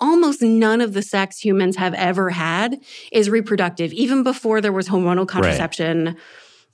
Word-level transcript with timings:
almost 0.00 0.42
none 0.42 0.80
of 0.80 0.92
the 0.92 1.02
sex 1.02 1.38
humans 1.38 1.76
have 1.76 1.94
ever 1.94 2.30
had 2.30 2.80
is 3.12 3.30
reproductive. 3.30 3.92
Even 3.92 4.22
before 4.22 4.60
there 4.60 4.72
was 4.72 4.88
hormonal 4.88 5.26
contraception, 5.26 6.06
right. 6.06 6.16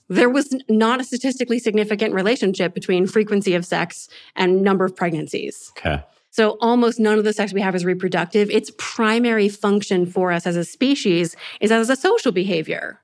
there 0.09 0.29
was 0.29 0.55
not 0.69 0.99
a 0.99 1.03
statistically 1.03 1.59
significant 1.59 2.13
relationship 2.13 2.73
between 2.73 3.07
frequency 3.07 3.53
of 3.53 3.65
sex 3.65 4.09
and 4.35 4.61
number 4.61 4.85
of 4.85 4.95
pregnancies. 4.95 5.71
Okay. 5.77 6.03
So 6.33 6.57
almost 6.61 6.99
none 6.99 7.19
of 7.19 7.25
the 7.25 7.33
sex 7.33 7.53
we 7.53 7.61
have 7.61 7.75
is 7.75 7.85
reproductive. 7.85 8.49
Its 8.49 8.71
primary 8.79 9.49
function 9.49 10.07
for 10.07 10.31
us 10.31 10.47
as 10.47 10.55
a 10.55 10.65
species 10.65 11.35
is 11.61 11.71
as 11.71 11.91
a 11.91 11.95
social 11.95 12.31
behavior. 12.31 13.02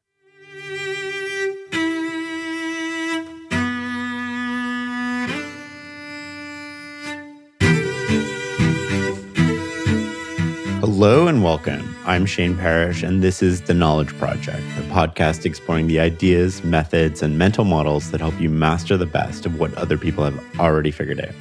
Hello 10.99 11.27
and 11.27 11.41
welcome. 11.41 11.95
I'm 12.05 12.25
Shane 12.25 12.57
Parrish, 12.57 13.03
and 13.03 13.23
this 13.23 13.41
is 13.41 13.61
The 13.61 13.73
Knowledge 13.73 14.13
Project, 14.17 14.59
a 14.59 14.81
podcast 14.91 15.45
exploring 15.45 15.87
the 15.87 15.97
ideas, 15.97 16.61
methods, 16.61 17.23
and 17.23 17.37
mental 17.37 17.63
models 17.63 18.11
that 18.11 18.19
help 18.19 18.37
you 18.37 18.49
master 18.49 18.97
the 18.97 19.05
best 19.05 19.45
of 19.45 19.57
what 19.57 19.73
other 19.75 19.97
people 19.97 20.25
have 20.25 20.59
already 20.59 20.91
figured 20.91 21.21
out. 21.21 21.33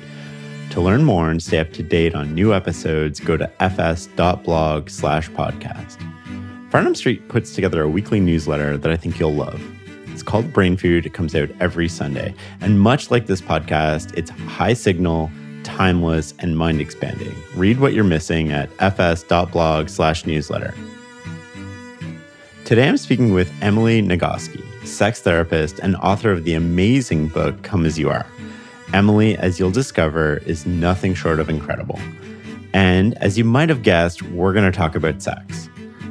To 0.71 0.81
learn 0.81 1.03
more 1.03 1.29
and 1.29 1.43
stay 1.43 1.59
up 1.59 1.73
to 1.73 1.83
date 1.83 2.15
on 2.15 2.37
new 2.37 2.55
episodes, 2.55 3.19
go 3.19 3.37
to 3.37 3.51
fs.blog 3.59 4.91
slash 4.91 5.29
podcast. 5.31 5.97
Farnham 6.71 6.95
Street 6.95 7.27
puts 7.27 7.57
together 7.57 7.83
a 7.83 7.89
weekly 7.89 8.21
newsletter 8.21 8.79
that 8.79 8.93
I 8.93 8.97
think 8.97 9.19
you'll 9.19 9.35
love. 9.35 9.61
It's 10.13 10.23
called 10.23 10.53
Brain 10.53 10.77
Food. 10.77 11.05
It 11.05 11.15
comes 11.15 11.35
out 11.35 11.51
every 11.59 11.89
Sunday. 11.89 12.33
And 12.61 12.81
much 12.81 13.11
like 13.11 13.27
this 13.27 13.41
podcast, 13.41 14.17
it's 14.17 14.31
high 14.31 14.75
signal, 14.75 15.33
timeless, 15.69 16.35
and 16.39 16.57
mind 16.57 16.81
expanding. 16.81 17.35
Read 17.55 17.79
what 17.79 17.93
you're 17.93 18.05
missing 18.05 18.51
at 18.51 18.71
fs.blog 18.81 19.89
slash 19.89 20.25
newsletter. 20.25 20.75
Today 22.65 22.89
I'm 22.89 22.97
speaking 22.97 23.33
with 23.33 23.53
Emily 23.63 24.03
Nagoski, 24.03 24.65
sex 24.87 25.21
therapist 25.21 25.79
and 25.79 25.95
author 25.97 26.33
of 26.33 26.45
the 26.45 26.55
amazing 26.55 27.29
book 27.29 27.63
Come 27.63 27.87
As 27.87 27.99
You 27.99 28.09
Are. 28.11 28.27
Emily, 28.95 29.37
as 29.37 29.59
you'll 29.59 29.71
discover, 29.71 30.39
is 30.47 30.67
nothing 30.67 31.15
short 31.15 31.39
of 31.39 31.51
incredible. 31.51 31.99
And 32.73 33.17
as 33.19 33.37
you 33.37 33.45
might 33.45 33.69
have 33.69 33.83
guessed, 33.83 34.23
we're 34.23 34.53
going 34.55 34.71
to 34.71 34.77
talk 34.77 34.95
about 34.95 35.23
sex. 35.23 35.69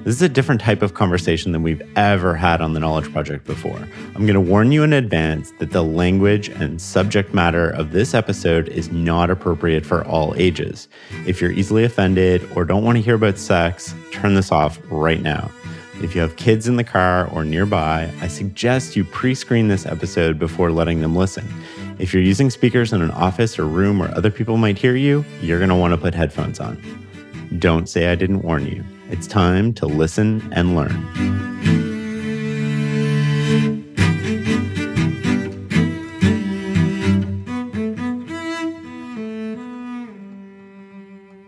This 0.07 0.15
is 0.15 0.21
a 0.21 0.29
different 0.29 0.61
type 0.61 0.83
of 0.83 0.93
conversation 0.93 1.51
than 1.51 1.63
we've 1.63 1.81
ever 1.97 2.33
had 2.33 2.61
on 2.61 2.71
the 2.71 2.79
Knowledge 2.79 3.11
Project 3.11 3.43
before. 3.43 3.77
I'm 4.15 4.25
going 4.25 4.35
to 4.35 4.39
warn 4.39 4.71
you 4.71 4.83
in 4.83 4.93
advance 4.93 5.51
that 5.59 5.71
the 5.71 5.83
language 5.83 6.47
and 6.47 6.81
subject 6.81 7.33
matter 7.33 7.71
of 7.71 7.91
this 7.91 8.13
episode 8.13 8.69
is 8.69 8.89
not 8.89 9.29
appropriate 9.29 9.85
for 9.85 10.05
all 10.05 10.33
ages. 10.37 10.87
If 11.25 11.41
you're 11.41 11.51
easily 11.51 11.83
offended 11.83 12.49
or 12.55 12.63
don't 12.63 12.85
want 12.85 12.95
to 12.95 13.01
hear 13.01 13.15
about 13.15 13.37
sex, 13.37 13.93
turn 14.13 14.33
this 14.33 14.49
off 14.49 14.79
right 14.89 15.21
now. 15.21 15.51
If 15.95 16.15
you 16.15 16.21
have 16.21 16.37
kids 16.37 16.69
in 16.69 16.77
the 16.77 16.85
car 16.85 17.27
or 17.33 17.43
nearby, 17.43 18.09
I 18.21 18.29
suggest 18.29 18.95
you 18.95 19.03
pre 19.03 19.35
screen 19.35 19.67
this 19.67 19.85
episode 19.85 20.39
before 20.39 20.71
letting 20.71 21.01
them 21.01 21.17
listen. 21.17 21.45
If 21.99 22.13
you're 22.13 22.23
using 22.23 22.49
speakers 22.49 22.93
in 22.93 23.01
an 23.01 23.11
office 23.11 23.59
or 23.59 23.65
room 23.65 23.99
where 23.99 24.15
other 24.15 24.31
people 24.31 24.55
might 24.55 24.77
hear 24.77 24.95
you, 24.95 25.25
you're 25.41 25.59
going 25.59 25.67
to 25.67 25.75
want 25.75 25.91
to 25.91 25.97
put 25.97 26.13
headphones 26.13 26.61
on. 26.61 26.81
Don't 27.59 27.89
say 27.89 28.07
I 28.07 28.15
didn't 28.15 28.43
warn 28.43 28.65
you. 28.67 28.85
It's 29.09 29.25
time 29.25 29.73
to 29.75 29.85
listen 29.85 30.49
and 30.51 30.75
learn. 30.75 31.47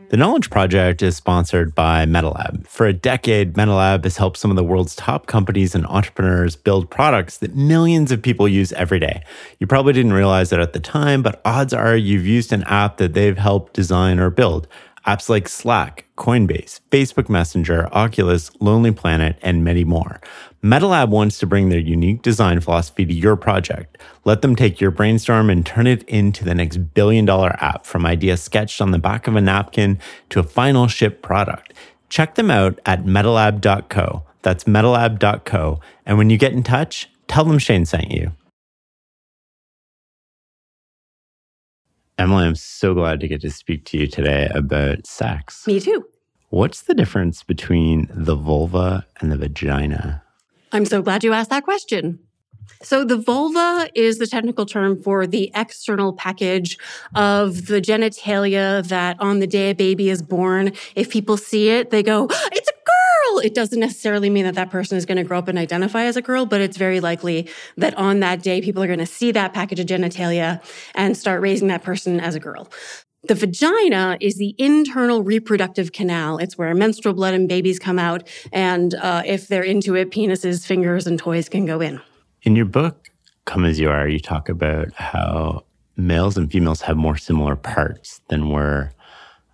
The 0.09 0.17
Knowledge 0.17 0.49
Project 0.49 1.03
is 1.03 1.15
sponsored 1.15 1.75
by 1.75 2.05
MetaLab. 2.05 2.65
For 2.65 2.87
a 2.87 2.93
decade, 2.93 3.53
MetaLab 3.53 4.05
has 4.05 4.17
helped 4.17 4.37
some 4.37 4.49
of 4.49 4.57
the 4.57 4.63
world's 4.63 4.95
top 4.95 5.27
companies 5.27 5.75
and 5.75 5.85
entrepreneurs 5.85 6.55
build 6.55 6.89
products 6.89 7.37
that 7.37 7.55
millions 7.55 8.11
of 8.11 8.19
people 8.19 8.47
use 8.47 8.73
every 8.73 8.99
day. 8.99 9.21
You 9.59 9.67
probably 9.67 9.93
didn't 9.93 10.13
realize 10.13 10.51
it 10.51 10.59
at 10.59 10.73
the 10.73 10.79
time, 10.79 11.21
but 11.21 11.39
odds 11.45 11.75
are 11.75 11.95
you've 11.95 12.25
used 12.25 12.51
an 12.51 12.63
app 12.63 12.97
that 12.97 13.13
they've 13.13 13.37
helped 13.37 13.73
design 13.73 14.17
or 14.17 14.31
build. 14.31 14.67
Apps 15.09 15.27
like 15.27 15.49
Slack, 15.49 16.05
Coinbase, 16.17 16.81
Facebook 16.91 17.29
Messenger, 17.29 17.89
Oculus, 17.91 18.51
Lonely 18.59 18.91
Planet, 18.91 19.39
and 19.41 19.63
many 19.63 19.83
more. 19.83 20.21
MetaLab 20.63 21.09
wants 21.09 21.39
to 21.39 21.47
bring 21.47 21.69
their 21.69 21.79
unique 21.79 22.21
design 22.21 22.59
philosophy 22.59 23.07
to 23.07 23.13
your 23.13 23.35
project. 23.35 23.97
Let 24.23 24.43
them 24.43 24.55
take 24.55 24.79
your 24.79 24.91
brainstorm 24.91 25.49
and 25.49 25.65
turn 25.65 25.87
it 25.87 26.03
into 26.03 26.45
the 26.45 26.53
next 26.53 26.93
billion 26.93 27.25
dollar 27.25 27.55
app 27.59 27.87
from 27.87 28.05
idea 28.05 28.37
sketched 28.37 28.81
on 28.81 28.91
the 28.91 28.99
back 28.99 29.25
of 29.27 29.35
a 29.35 29.41
napkin 29.41 29.97
to 30.29 30.41
a 30.41 30.43
final 30.43 30.85
ship 30.87 31.23
product. 31.23 31.73
Check 32.09 32.35
them 32.35 32.51
out 32.51 32.79
at 32.85 33.05
metalab.co. 33.05 34.23
That's 34.43 34.65
metalab.co. 34.65 35.79
And 36.05 36.19
when 36.19 36.29
you 36.29 36.37
get 36.37 36.53
in 36.53 36.61
touch, 36.61 37.09
tell 37.27 37.45
them 37.45 37.57
Shane 37.57 37.87
sent 37.87 38.11
you. 38.11 38.31
Emily, 42.19 42.43
I'm 42.43 42.55
so 42.55 42.93
glad 42.93 43.21
to 43.21 43.29
get 43.29 43.39
to 43.41 43.49
speak 43.49 43.85
to 43.85 43.97
you 43.97 44.05
today 44.05 44.49
about 44.53 45.07
sex. 45.07 45.65
Me 45.65 45.79
too. 45.79 46.05
What's 46.49 46.81
the 46.81 46.93
difference 46.93 47.43
between 47.43 48.09
the 48.13 48.35
vulva 48.35 49.07
and 49.21 49.31
the 49.31 49.37
vagina? 49.37 50.21
I'm 50.73 50.83
so 50.83 51.01
glad 51.01 51.23
you 51.23 51.31
asked 51.31 51.49
that 51.51 51.63
question. 51.63 52.19
So, 52.83 53.05
the 53.05 53.17
vulva 53.17 53.89
is 53.95 54.19
the 54.19 54.27
technical 54.27 54.65
term 54.65 55.01
for 55.01 55.25
the 55.25 55.49
external 55.55 56.11
package 56.11 56.77
of 57.15 57.67
the 57.67 57.81
genitalia 57.81 58.85
that 58.89 59.19
on 59.21 59.39
the 59.39 59.47
day 59.47 59.71
a 59.71 59.75
baby 59.75 60.09
is 60.09 60.21
born, 60.21 60.73
if 60.95 61.09
people 61.09 61.37
see 61.37 61.69
it, 61.69 61.89
they 61.89 62.03
go, 62.03 62.27
It's 62.51 62.69
a 62.69 62.78
girl. 63.29 63.39
It 63.39 63.53
doesn't 63.53 63.79
necessarily 63.79 64.29
mean 64.29 64.45
that 64.45 64.55
that 64.55 64.69
person 64.69 64.97
is 64.97 65.05
going 65.05 65.17
to 65.17 65.23
grow 65.23 65.39
up 65.39 65.47
and 65.47 65.57
identify 65.57 66.03
as 66.03 66.17
a 66.17 66.21
girl, 66.21 66.45
but 66.45 66.61
it's 66.61 66.77
very 66.77 66.99
likely 66.99 67.49
that 67.77 67.95
on 67.97 68.19
that 68.19 68.41
day, 68.41 68.61
people 68.61 68.83
are 68.83 68.87
going 68.87 68.99
to 68.99 69.05
see 69.05 69.31
that 69.31 69.53
package 69.53 69.79
of 69.79 69.85
genitalia 69.85 70.61
and 70.95 71.15
start 71.17 71.41
raising 71.41 71.67
that 71.67 71.83
person 71.83 72.19
as 72.19 72.35
a 72.35 72.39
girl. 72.39 72.69
The 73.23 73.35
vagina 73.35 74.17
is 74.21 74.37
the 74.37 74.55
internal 74.57 75.23
reproductive 75.23 75.91
canal. 75.91 76.37
It's 76.37 76.57
where 76.57 76.73
menstrual 76.73 77.13
blood 77.13 77.33
and 77.33 77.49
babies 77.49 77.77
come 77.77 77.99
out. 77.99 78.27
And 78.53 78.95
uh, 78.95 79.23
if 79.25 79.49
they're 79.49 79.63
into 79.63 79.95
it, 79.95 80.11
penises, 80.11 80.65
fingers, 80.65 81.05
and 81.05 81.19
toys 81.19 81.49
can 81.49 81.65
go 81.65 81.81
in. 81.81 81.99
In 82.43 82.55
your 82.55 82.65
book, 82.65 83.09
Come 83.43 83.65
As 83.65 83.77
You 83.77 83.89
Are, 83.89 84.07
you 84.07 84.19
talk 84.19 84.47
about 84.47 84.93
how 84.93 85.65
males 85.97 86.37
and 86.37 86.49
females 86.49 86.81
have 86.81 86.95
more 86.95 87.17
similar 87.17 87.57
parts 87.57 88.21
than 88.29 88.49
we're 88.49 88.91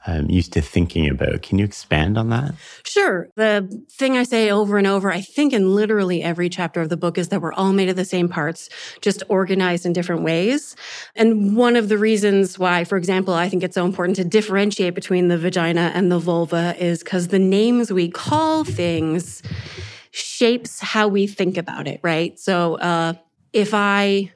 um, 0.08 0.30
used 0.30 0.54
to 0.54 0.62
thinking 0.62 1.10
about. 1.10 1.42
Can 1.42 1.58
you 1.58 1.66
expand 1.66 2.18
on 2.18 2.30
that? 2.30 2.54
Sure. 2.86 3.28
The 3.36 3.84
thing 3.92 4.18
I 4.18 4.24
say 4.24 4.52
over 4.52 4.78
and 4.78 4.86
over, 4.86 5.12
I 5.12 5.22
think 5.22 5.54
in 5.54 5.74
literally 5.74 6.22
every 6.22 6.50
chapter 6.50 6.82
of 6.82 6.90
the 6.90 6.98
book, 6.98 7.18
is 7.18 7.30
that 7.30 7.42
we're 7.42 7.54
all 7.54 7.74
made 7.74 7.90
of 7.90 7.96
the 7.96 8.06
same 8.06 8.30
parts, 8.30 8.70
just 9.02 9.24
organized 9.30 9.86
in 9.86 9.94
different 9.94 10.24
ways. 10.24 10.76
And 11.16 11.56
one 11.56 11.76
of 11.76 11.90
the 11.90 11.98
reasons 11.98 12.60
why, 12.60 12.84
for 12.84 12.98
example, 12.98 13.34
I 13.34 13.50
think 13.50 13.64
it's 13.64 13.76
so 13.76 13.86
important 13.86 14.16
to 14.18 14.24
differentiate 14.24 14.96
between 14.96 15.28
the 15.28 15.38
vagina 15.38 15.92
and 15.94 16.12
the 16.12 16.20
vulva 16.20 16.76
is 16.80 17.04
because 17.04 17.30
the 17.30 17.40
names 17.40 17.92
we 17.92 18.10
call 18.10 18.64
things 18.64 19.42
shapes 20.12 20.80
how 20.80 21.08
we 21.08 21.28
think 21.28 21.58
about 21.58 21.88
it, 21.88 22.00
right? 22.04 22.40
So 22.40 22.76
uh, 22.76 23.14
if 23.54 23.74
I 23.74 24.32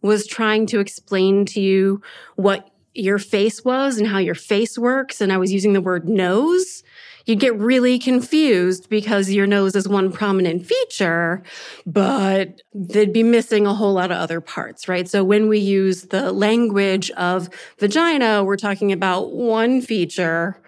was 0.00 0.26
trying 0.26 0.66
to 0.66 0.80
explain 0.80 1.44
to 1.46 1.60
you 1.60 2.00
what 2.36 2.70
your 2.98 3.18
face 3.18 3.64
was 3.64 3.98
and 3.98 4.06
how 4.06 4.18
your 4.18 4.34
face 4.34 4.78
works, 4.78 5.20
and 5.20 5.32
I 5.32 5.36
was 5.36 5.52
using 5.52 5.72
the 5.72 5.80
word 5.80 6.08
nose, 6.08 6.82
you'd 7.26 7.40
get 7.40 7.54
really 7.58 7.98
confused 7.98 8.88
because 8.88 9.30
your 9.30 9.46
nose 9.46 9.76
is 9.76 9.86
one 9.86 10.10
prominent 10.10 10.66
feature, 10.66 11.42
but 11.84 12.62
they'd 12.74 13.12
be 13.12 13.22
missing 13.22 13.66
a 13.66 13.74
whole 13.74 13.92
lot 13.92 14.10
of 14.10 14.16
other 14.16 14.40
parts, 14.40 14.88
right? 14.88 15.08
So 15.08 15.22
when 15.22 15.46
we 15.48 15.58
use 15.58 16.04
the 16.04 16.32
language 16.32 17.10
of 17.12 17.50
vagina, 17.78 18.42
we're 18.44 18.56
talking 18.56 18.92
about 18.92 19.32
one 19.32 19.82
feature 19.82 20.60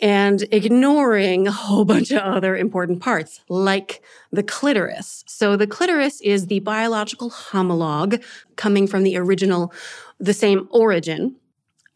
and 0.00 0.44
ignoring 0.50 1.46
a 1.46 1.52
whole 1.52 1.84
bunch 1.84 2.10
of 2.10 2.22
other 2.22 2.56
important 2.56 3.00
parts, 3.02 3.40
like 3.48 4.00
the 4.32 4.42
clitoris. 4.42 5.24
So 5.26 5.56
the 5.56 5.66
clitoris 5.66 6.20
is 6.22 6.46
the 6.46 6.60
biological 6.60 7.30
homologue 7.30 8.22
coming 8.56 8.86
from 8.86 9.02
the 9.02 9.18
original, 9.18 9.74
the 10.18 10.32
same 10.32 10.68
origin 10.70 11.36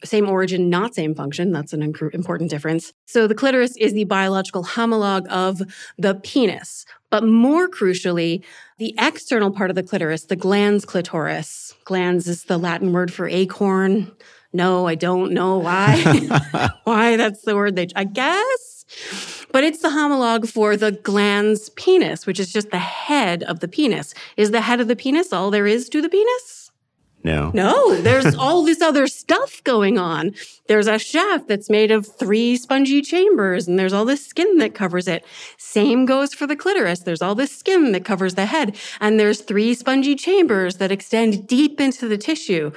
same 0.05 0.29
origin, 0.29 0.69
not 0.69 0.95
same 0.95 1.15
function. 1.15 1.51
That's 1.51 1.73
an 1.73 1.81
important 1.81 2.49
difference. 2.49 2.93
So 3.05 3.27
the 3.27 3.35
clitoris 3.35 3.75
is 3.77 3.93
the 3.93 4.05
biological 4.05 4.63
homologue 4.63 5.27
of 5.27 5.61
the 5.97 6.15
penis. 6.15 6.85
But 7.09 7.23
more 7.23 7.67
crucially, 7.69 8.43
the 8.77 8.93
external 8.99 9.51
part 9.51 9.69
of 9.69 9.75
the 9.75 9.83
clitoris, 9.83 10.25
the 10.25 10.35
glans 10.35 10.85
clitoris, 10.85 11.73
glans 11.85 12.27
is 12.27 12.43
the 12.43 12.57
Latin 12.57 12.91
word 12.91 13.13
for 13.13 13.27
acorn. 13.27 14.11
No, 14.51 14.87
I 14.87 14.95
don't 14.95 15.33
know 15.33 15.57
why. 15.57 15.97
why 16.83 17.17
that's 17.17 17.41
the 17.43 17.55
word 17.55 17.75
they, 17.75 17.87
I 17.95 18.05
guess. 18.05 19.45
But 19.51 19.63
it's 19.63 19.81
the 19.81 19.89
homologue 19.89 20.49
for 20.49 20.77
the 20.77 20.91
glans 20.91 21.73
penis, 21.75 22.25
which 22.25 22.39
is 22.39 22.51
just 22.51 22.71
the 22.71 22.79
head 22.79 23.43
of 23.43 23.59
the 23.59 23.67
penis. 23.67 24.13
Is 24.37 24.51
the 24.51 24.61
head 24.61 24.79
of 24.79 24.87
the 24.87 24.95
penis 24.95 25.33
all 25.33 25.51
there 25.51 25.67
is 25.67 25.89
to 25.89 26.01
the 26.01 26.09
penis? 26.09 26.54
No. 27.25 27.49
No, 27.55 27.95
there's 28.01 28.35
all 28.39 28.63
this 28.63 28.81
other 28.81 29.07
stuff 29.07 29.63
going 29.63 29.97
on. 29.97 30.35
There's 30.67 30.85
a 30.85 30.99
shaft 30.99 31.47
that's 31.47 31.71
made 31.71 31.89
of 31.89 32.05
three 32.05 32.55
spongy 32.55 33.01
chambers, 33.01 33.67
and 33.67 33.79
there's 33.79 33.93
all 33.93 34.05
this 34.05 34.23
skin 34.23 34.59
that 34.59 34.75
covers 34.75 35.07
it. 35.07 35.25
Same 35.57 36.05
goes 36.05 36.35
for 36.35 36.45
the 36.45 36.55
clitoris. 36.55 36.99
There's 36.99 37.23
all 37.23 37.33
this 37.33 37.51
skin 37.51 37.93
that 37.93 38.05
covers 38.05 38.35
the 38.35 38.45
head, 38.45 38.77
and 39.01 39.19
there's 39.19 39.41
three 39.41 39.73
spongy 39.73 40.15
chambers 40.15 40.77
that 40.77 40.91
extend 40.91 41.47
deep 41.47 41.81
into 41.81 42.07
the 42.07 42.17
tissue. 42.17 42.71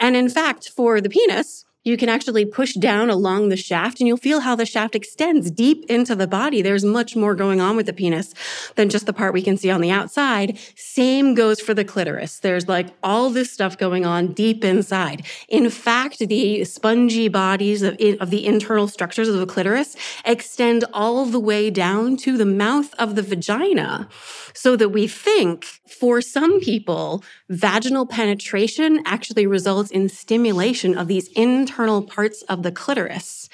And 0.00 0.16
in 0.16 0.30
fact, 0.30 0.70
for 0.70 1.02
the 1.02 1.10
penis, 1.10 1.66
you 1.82 1.96
can 1.96 2.10
actually 2.10 2.44
push 2.44 2.74
down 2.74 3.08
along 3.08 3.48
the 3.48 3.56
shaft 3.56 4.00
and 4.00 4.08
you'll 4.08 4.18
feel 4.18 4.40
how 4.40 4.54
the 4.54 4.66
shaft 4.66 4.94
extends 4.94 5.50
deep 5.50 5.84
into 5.88 6.14
the 6.14 6.26
body. 6.26 6.60
There's 6.60 6.84
much 6.84 7.16
more 7.16 7.34
going 7.34 7.60
on 7.60 7.74
with 7.74 7.86
the 7.86 7.92
penis 7.94 8.34
than 8.76 8.90
just 8.90 9.06
the 9.06 9.14
part 9.14 9.32
we 9.32 9.40
can 9.42 9.56
see 9.56 9.70
on 9.70 9.80
the 9.80 9.90
outside. 9.90 10.58
Same 10.76 11.34
goes 11.34 11.58
for 11.58 11.72
the 11.72 11.84
clitoris. 11.84 12.38
There's 12.38 12.68
like 12.68 12.88
all 13.02 13.30
this 13.30 13.50
stuff 13.50 13.78
going 13.78 14.04
on 14.04 14.32
deep 14.32 14.62
inside. 14.62 15.24
In 15.48 15.70
fact, 15.70 16.18
the 16.18 16.64
spongy 16.64 17.28
bodies 17.28 17.82
of, 17.82 17.96
of 18.20 18.28
the 18.28 18.46
internal 18.46 18.86
structures 18.86 19.28
of 19.28 19.38
the 19.38 19.46
clitoris 19.46 19.96
extend 20.26 20.84
all 20.92 21.24
the 21.24 21.40
way 21.40 21.70
down 21.70 22.18
to 22.18 22.36
the 22.36 22.44
mouth 22.44 22.92
of 22.98 23.14
the 23.14 23.22
vagina 23.22 24.08
so 24.52 24.76
that 24.76 24.90
we 24.90 25.06
think 25.06 25.64
for 25.64 26.20
some 26.20 26.60
people, 26.60 27.24
vaginal 27.48 28.06
penetration 28.06 29.02
actually 29.06 29.46
results 29.46 29.90
in 29.90 30.08
stimulation 30.08 30.96
of 30.96 31.08
these 31.08 31.28
internal 31.28 31.69
parts 32.02 32.42
of 32.42 32.62
the 32.62 32.72
clitoris. 32.72 33.48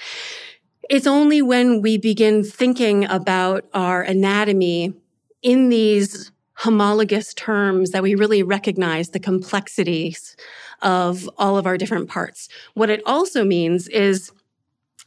It's 0.89 1.07
only 1.07 1.43
when 1.43 1.83
we 1.83 1.99
begin 1.99 2.45
thinking 2.45 3.05
about 3.05 3.65
our 3.75 4.03
anatomy 4.03 4.95
in 5.43 5.69
these 5.69 6.31
homologous 6.59 7.35
terms 7.35 7.91
that 7.91 8.03
we 8.03 8.15
really 8.15 8.43
recognize 8.43 9.11
the 9.11 9.21
complexities 9.21 10.37
of 10.83 11.29
all 11.37 11.59
of 11.59 11.67
our 11.67 11.77
different 11.77 12.09
parts. 12.09 12.49
What 12.75 12.91
it 12.91 13.03
also 13.05 13.45
means 13.45 13.89
is 13.89 14.33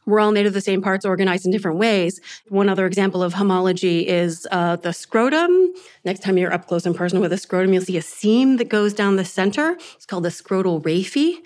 we're 0.05 0.19
all 0.19 0.31
made 0.31 0.45
of 0.45 0.53
the 0.53 0.61
same 0.61 0.81
parts 0.81 1.05
organized 1.05 1.45
in 1.45 1.51
different 1.51 1.77
ways. 1.77 2.19
One 2.47 2.69
other 2.69 2.85
example 2.85 3.21
of 3.21 3.33
homology 3.33 4.07
is 4.07 4.47
uh, 4.51 4.75
the 4.77 4.91
scrotum. 4.91 5.73
Next 6.03 6.23
time 6.23 6.37
you're 6.37 6.53
up 6.53 6.67
close 6.67 6.85
and 6.85 6.95
personal 6.95 7.21
with 7.21 7.33
a 7.33 7.37
scrotum, 7.37 7.73
you'll 7.73 7.83
see 7.83 7.97
a 7.97 8.01
seam 8.01 8.57
that 8.57 8.69
goes 8.69 8.93
down 8.93 9.17
the 9.17 9.25
center. 9.25 9.77
It's 9.95 10.05
called 10.05 10.23
the 10.23 10.29
scrotal 10.29 10.81
raphe 10.81 11.37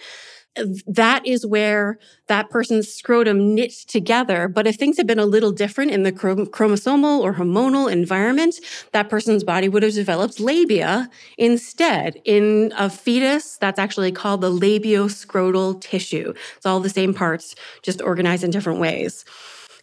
that 0.87 1.25
is 1.25 1.45
where 1.45 1.97
that 2.27 2.49
person's 2.49 2.87
scrotum 2.87 3.55
knits 3.55 3.83
together. 3.83 4.47
But 4.47 4.67
if 4.67 4.75
things 4.75 4.97
had 4.97 5.07
been 5.07 5.19
a 5.19 5.25
little 5.25 5.51
different 5.51 5.91
in 5.91 6.03
the 6.03 6.11
chromosomal 6.11 7.21
or 7.21 7.33
hormonal 7.33 7.91
environment, 7.91 8.55
that 8.91 9.09
person's 9.09 9.43
body 9.43 9.67
would 9.67 9.83
have 9.83 9.93
developed 9.93 10.39
labia 10.39 11.09
instead. 11.37 12.21
In 12.23 12.71
a 12.77 12.89
fetus, 12.89 13.57
that's 13.57 13.79
actually 13.79 14.11
called 14.11 14.41
the 14.41 14.51
labioscrotal 14.51 15.81
tissue. 15.81 16.33
It's 16.57 16.65
all 16.65 16.79
the 16.79 16.89
same 16.89 17.13
parts, 17.13 17.55
just 17.81 18.01
organized 18.01 18.43
in 18.43 18.51
different 18.51 18.79
ways. 18.79 19.25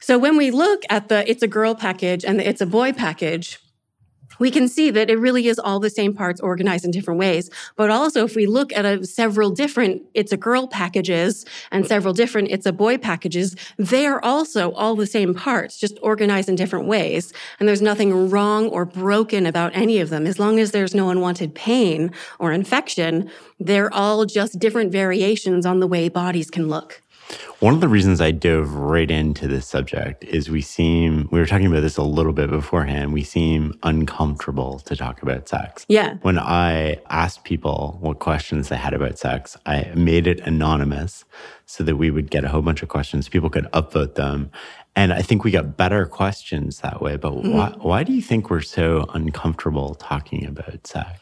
So 0.01 0.19
when 0.19 0.37
we 0.37 0.51
look 0.51 0.83
at 0.89 1.09
the 1.09 1.29
it's 1.31 1.43
a 1.43 1.49
girl 1.49 1.75
package 1.75 2.25
and 2.25 2.39
the 2.39 2.49
it's 2.49 2.61
a 2.61 2.67
boy 2.67 2.93
package, 2.93 3.59
we 4.41 4.51
can 4.51 4.67
see 4.67 4.91
that 4.91 5.09
it 5.09 5.19
really 5.19 5.47
is 5.47 5.61
all 5.61 5.79
the 5.79 5.91
same 5.91 6.13
parts 6.13 6.41
organized 6.41 6.85
in 6.85 6.91
different 6.91 7.21
ways. 7.21 7.49
But 7.77 7.91
also, 7.91 8.25
if 8.25 8.35
we 8.35 8.47
look 8.47 8.73
at 8.73 8.85
a, 8.85 9.07
several 9.07 9.51
different 9.51 10.03
It's 10.15 10.33
a 10.33 10.37
Girl 10.37 10.67
packages 10.67 11.45
and 11.71 11.87
several 11.87 12.15
different 12.15 12.49
It's 12.51 12.67
a 12.67 12.73
Boy 12.73 12.99
packages, 12.99 13.55
they 13.79 14.07
are 14.07 14.23
also 14.25 14.73
all 14.73 14.97
the 14.97 15.07
same 15.07 15.35
parts, 15.35 15.79
just 15.79 15.99
organized 16.03 16.49
in 16.49 16.57
different 16.57 16.87
ways. 16.87 17.33
And 17.61 17.69
there's 17.69 17.83
nothing 17.83 18.31
wrong 18.31 18.69
or 18.69 18.85
broken 18.85 19.47
about 19.47 19.77
any 19.77 20.01
of 20.01 20.09
them. 20.09 20.27
As 20.27 20.39
long 20.39 20.59
as 20.59 20.73
there's 20.73 20.95
no 20.95 21.11
unwanted 21.11 21.55
pain 21.55 22.11
or 22.39 22.53
infection, 22.53 23.31
they're 23.61 23.93
all 23.93 24.25
just 24.25 24.59
different 24.59 24.91
variations 24.91 25.67
on 25.67 25.81
the 25.81 25.87
way 25.87 26.09
bodies 26.09 26.51
can 26.51 26.69
look. 26.69 27.03
One 27.61 27.75
of 27.75 27.81
the 27.81 27.89
reasons 27.89 28.21
I 28.21 28.31
dove 28.31 28.73
right 28.73 29.11
into 29.11 29.47
this 29.47 29.67
subject 29.67 30.25
is 30.25 30.49
we 30.49 30.63
seem, 30.63 31.29
we 31.31 31.39
were 31.39 31.47
talking 31.47 31.67
about 31.67 31.81
this 31.81 31.99
a 31.99 32.03
little 32.03 32.33
bit 32.33 32.49
beforehand, 32.49 33.13
we 33.13 33.23
seem 33.23 33.79
uncomfortable 33.83 34.79
to 34.81 34.97
talk 34.97 35.23
about 35.23 35.47
sex. 35.49 35.85
Yeah. 35.89 36.15
When 36.23 36.39
I 36.39 37.01
asked 37.11 37.45
people 37.45 37.99
what 38.01 38.19
questions 38.19 38.71
they 38.71 38.77
had 38.77 38.95
about 38.95 39.19
sex, 39.19 39.59
I 39.67 39.93
made 39.95 40.27
it 40.27 40.41
anonymous 40.41 41.25
so 41.67 41.85
that 41.85 41.97
we 41.97 42.11
would 42.11 42.31
get 42.31 42.45
a 42.45 42.49
whole 42.49 42.63
bunch 42.63 42.83
of 42.83 42.89
questions. 42.89 43.29
People 43.29 43.51
could 43.51 43.67
upvote 43.73 44.15
them. 44.15 44.51
And 44.97 45.13
I 45.13 45.23
think 45.23 45.45
we 45.45 45.51
got 45.51 45.77
better 45.77 46.07
questions 46.07 46.81
that 46.81 47.01
way. 47.01 47.17
But 47.17 47.33
mm-hmm. 47.33 47.53
why, 47.53 47.75
why 47.79 48.05
do 48.05 48.13
you 48.13 48.23
think 48.23 48.51
we're 48.51 48.61
so 48.61 49.09
uncomfortable 49.13 49.95
talking 49.95 50.47
about 50.47 50.87
sex? 50.87 51.19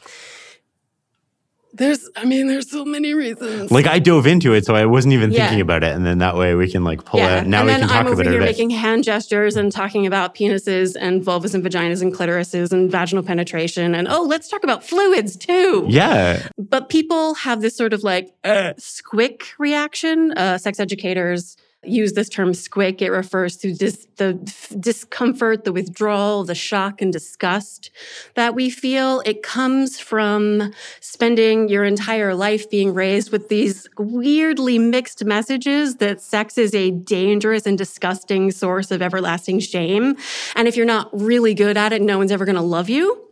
There's, 1.79 2.09
I 2.17 2.25
mean, 2.25 2.49
there's 2.49 2.71
so 2.71 2.85
many 2.85 3.15
reasons. 3.15 3.71
Like 3.71 3.87
I 3.87 3.99
dove 3.99 4.27
into 4.27 4.53
it, 4.53 4.67
so 4.67 4.75
I 4.75 4.85
wasn't 4.85 5.15
even 5.15 5.31
yeah. 5.31 5.47
thinking 5.47 5.61
about 5.61 5.85
it, 5.85 5.95
and 5.95 6.05
then 6.05 6.19
that 6.19 6.37
way 6.37 6.55
we 6.55 6.71
can 6.71 6.85
like 6.85 7.05
pull 7.05 7.21
yeah. 7.21 7.41
it. 7.41 7.47
Now 7.47 7.61
and 7.61 7.69
we 7.69 7.73
can 7.75 7.89
talk 7.89 7.97
I'm 8.01 8.07
over 8.09 8.23
about 8.23 8.33
here 8.33 8.41
making 8.41 8.71
hand 8.71 9.05
gestures 9.05 9.57
and 9.57 9.71
talking 9.71 10.07
about 10.07 10.35
penises 10.35 10.97
and 10.99 11.23
vulvas 11.23 11.55
and 11.55 11.65
vaginas 11.65 12.03
and 12.03 12.13
clitorises 12.13 12.73
and 12.73 12.91
vaginal 12.91 13.23
penetration, 13.23 13.95
and 13.95 14.09
oh, 14.09 14.23
let's 14.23 14.49
talk 14.49 14.65
about 14.65 14.85
fluids 14.85 15.37
too. 15.37 15.87
Yeah. 15.89 16.49
But 16.59 16.89
people 16.89 17.35
have 17.35 17.61
this 17.61 17.77
sort 17.77 17.93
of 17.93 18.03
like 18.03 18.35
uh, 18.45 18.75
squick 18.79 19.45
reaction. 19.59 20.33
Uh, 20.33 20.59
sex 20.59 20.81
educators 20.81 21.57
use 21.88 22.12
this 22.12 22.29
term 22.29 22.52
squick. 22.52 23.00
It 23.00 23.11
refers 23.11 23.56
to 23.58 23.73
dis- 23.73 24.06
the 24.17 24.35
discomfort, 24.79 25.64
the 25.64 25.73
withdrawal, 25.73 26.44
the 26.44 26.55
shock 26.55 27.00
and 27.00 27.12
disgust 27.12 27.90
that 28.35 28.55
we 28.55 28.70
feel. 28.70 29.23
It 29.25 29.43
comes 29.43 29.99
from 30.00 30.73
spending 31.00 31.69
your 31.69 31.85
entire 31.85 32.35
life 32.35 32.69
being 32.69 32.94
raised 32.94 33.31
with 33.31 33.49
these 33.49 33.88
weirdly 33.99 34.79
mixed 34.79 35.25
messages 35.25 35.96
that 35.96 36.20
sex 36.20 36.58
is 36.58 36.75
a 36.75 36.90
dangerous 36.90 37.67
and 37.67 37.79
disgusting 37.79 38.50
source 38.50 38.90
of 38.90 39.02
everlasting 39.02 39.61
shame. 39.61 40.17
And 40.56 40.69
if 40.69 40.76
you're 40.76 40.87
not 40.87 41.08
really 41.12 41.55
good 41.55 41.76
at 41.76 41.93
it, 41.93 42.02
no 42.02 42.19
one's 42.19 42.32
ever 42.32 42.44
going 42.44 42.56
to 42.56 42.62
love 42.62 42.88
you 42.88 43.28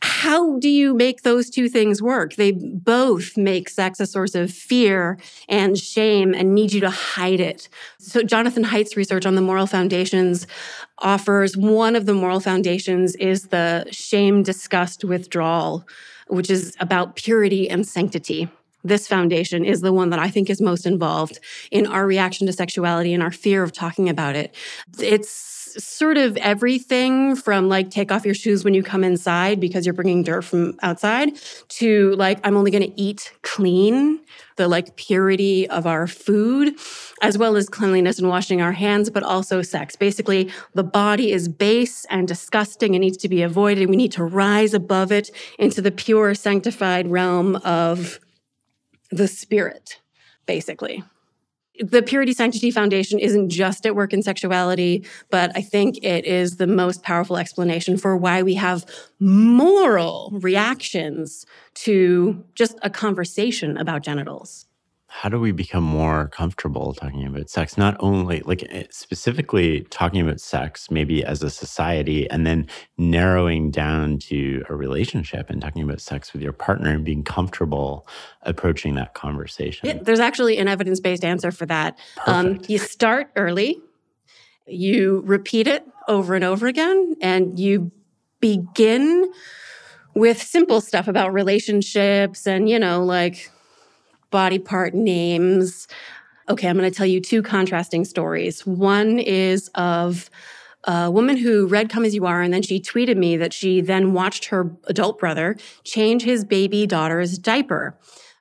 how 0.00 0.58
do 0.58 0.68
you 0.68 0.94
make 0.94 1.22
those 1.22 1.50
two 1.50 1.68
things 1.68 2.00
work? 2.00 2.34
They 2.34 2.52
both 2.52 3.36
make 3.36 3.68
sex 3.68 4.00
a 4.00 4.06
source 4.06 4.34
of 4.34 4.52
fear 4.52 5.18
and 5.48 5.78
shame 5.78 6.34
and 6.34 6.54
need 6.54 6.72
you 6.72 6.80
to 6.80 6.90
hide 6.90 7.40
it. 7.40 7.68
So, 7.98 8.22
Jonathan 8.22 8.64
Haidt's 8.64 8.96
research 8.96 9.26
on 9.26 9.34
the 9.34 9.42
moral 9.42 9.66
foundations 9.66 10.46
offers 10.98 11.56
one 11.56 11.96
of 11.96 12.06
the 12.06 12.14
moral 12.14 12.40
foundations 12.40 13.14
is 13.16 13.48
the 13.48 13.86
shame, 13.90 14.42
disgust, 14.42 15.04
withdrawal, 15.04 15.86
which 16.28 16.50
is 16.50 16.76
about 16.80 17.16
purity 17.16 17.68
and 17.68 17.86
sanctity. 17.86 18.48
This 18.84 19.08
foundation 19.08 19.64
is 19.64 19.80
the 19.80 19.92
one 19.92 20.10
that 20.10 20.20
I 20.20 20.28
think 20.28 20.48
is 20.48 20.60
most 20.60 20.86
involved 20.86 21.40
in 21.70 21.86
our 21.86 22.06
reaction 22.06 22.46
to 22.46 22.52
sexuality 22.52 23.12
and 23.12 23.22
our 23.22 23.32
fear 23.32 23.62
of 23.62 23.72
talking 23.72 24.08
about 24.08 24.36
it. 24.36 24.54
It's 25.00 25.57
sort 25.78 26.18
of 26.18 26.36
everything 26.38 27.36
from 27.36 27.68
like 27.68 27.90
take 27.90 28.10
off 28.10 28.24
your 28.24 28.34
shoes 28.34 28.64
when 28.64 28.74
you 28.74 28.82
come 28.82 29.04
inside 29.04 29.60
because 29.60 29.86
you're 29.86 29.94
bringing 29.94 30.22
dirt 30.22 30.42
from 30.42 30.76
outside 30.82 31.30
to 31.68 32.12
like 32.16 32.40
I'm 32.44 32.56
only 32.56 32.70
going 32.70 32.82
to 32.82 33.00
eat 33.00 33.32
clean, 33.42 34.20
the 34.56 34.68
like 34.68 34.96
purity 34.96 35.68
of 35.68 35.86
our 35.86 36.06
food, 36.06 36.74
as 37.22 37.38
well 37.38 37.56
as 37.56 37.68
cleanliness 37.68 38.18
and 38.18 38.28
washing 38.28 38.60
our 38.60 38.72
hands, 38.72 39.08
but 39.10 39.22
also 39.22 39.62
sex. 39.62 39.96
Basically, 39.96 40.50
the 40.74 40.84
body 40.84 41.32
is 41.32 41.48
base 41.48 42.04
and 42.06 42.26
disgusting 42.26 42.94
and 42.94 43.02
needs 43.02 43.16
to 43.18 43.28
be 43.28 43.42
avoided. 43.42 43.88
We 43.88 43.96
need 43.96 44.12
to 44.12 44.24
rise 44.24 44.74
above 44.74 45.12
it 45.12 45.30
into 45.58 45.80
the 45.80 45.92
pure, 45.92 46.34
sanctified 46.34 47.08
realm 47.08 47.56
of 47.56 48.18
the 49.10 49.28
spirit, 49.28 50.00
basically 50.46 51.04
the 51.80 52.02
Purity 52.02 52.32
Sanctity 52.32 52.70
Foundation 52.70 53.18
isn't 53.18 53.50
just 53.50 53.86
at 53.86 53.94
work 53.94 54.12
in 54.12 54.22
sexuality, 54.22 55.06
but 55.30 55.50
I 55.56 55.60
think 55.60 56.02
it 56.04 56.24
is 56.24 56.56
the 56.56 56.66
most 56.66 57.02
powerful 57.02 57.36
explanation 57.36 57.96
for 57.96 58.16
why 58.16 58.42
we 58.42 58.54
have 58.54 58.84
moral 59.20 60.30
reactions 60.40 61.44
to 61.74 62.44
just 62.54 62.78
a 62.82 62.90
conversation 62.90 63.76
about 63.76 64.02
genitals 64.02 64.67
how 65.08 65.28
do 65.28 65.40
we 65.40 65.52
become 65.52 65.82
more 65.82 66.28
comfortable 66.28 66.94
talking 66.94 67.26
about 67.26 67.50
sex? 67.50 67.76
Not 67.76 67.96
only 67.98 68.40
like 68.40 68.64
eh, 68.70 68.84
specifically 68.90 69.82
talking 69.90 70.20
about 70.20 70.40
sex 70.40 70.90
maybe 70.90 71.24
as 71.24 71.42
a 71.42 71.50
society 71.50 72.30
and 72.30 72.46
then 72.46 72.68
narrowing 72.96 73.70
down 73.70 74.18
to 74.18 74.62
a 74.68 74.76
relationship 74.76 75.50
and 75.50 75.60
talking 75.60 75.82
about 75.82 76.00
sex 76.00 76.32
with 76.32 76.42
your 76.42 76.52
partner 76.52 76.90
and 76.90 77.04
being 77.04 77.24
comfortable 77.24 78.06
approaching 78.42 78.94
that 78.94 79.14
conversation. 79.14 79.88
yeah, 79.88 79.98
there's 80.02 80.20
actually 80.20 80.58
an 80.58 80.68
evidence-based 80.68 81.24
answer 81.24 81.50
for 81.50 81.66
that. 81.66 81.98
Um, 82.26 82.60
you 82.68 82.78
start 82.78 83.30
early 83.34 83.82
you 84.68 85.22
repeat 85.24 85.66
it 85.66 85.84
over 86.06 86.34
and 86.34 86.44
over 86.44 86.66
again 86.66 87.16
and 87.20 87.58
you 87.58 87.90
begin 88.40 89.30
with 90.14 90.42
simple 90.42 90.80
stuff 90.80 91.08
about 91.08 91.32
relationships 91.32 92.46
and 92.46 92.68
you 92.68 92.78
know 92.78 93.04
like 93.04 93.50
body 94.30 94.58
part 94.58 94.94
names. 94.94 95.88
Okay, 96.48 96.68
I'm 96.68 96.76
going 96.78 96.90
to 96.90 96.96
tell 96.96 97.06
you 97.06 97.20
two 97.20 97.42
contrasting 97.42 98.04
stories. 98.04 98.66
One 98.66 99.18
is 99.18 99.68
of 99.74 100.30
a 100.84 101.10
woman 101.10 101.36
who 101.36 101.66
read 101.66 101.90
Come 101.90 102.04
As 102.04 102.14
You 102.14 102.26
Are, 102.26 102.40
and 102.40 102.52
then 102.52 102.62
she 102.62 102.80
tweeted 102.80 103.16
me 103.16 103.36
that 103.36 103.52
she 103.52 103.80
then 103.80 104.12
watched 104.12 104.46
her 104.46 104.74
adult 104.84 105.18
brother 105.18 105.56
change 105.84 106.22
his 106.22 106.44
baby 106.44 106.86
daughter's 106.86 107.38
diaper. 107.38 107.98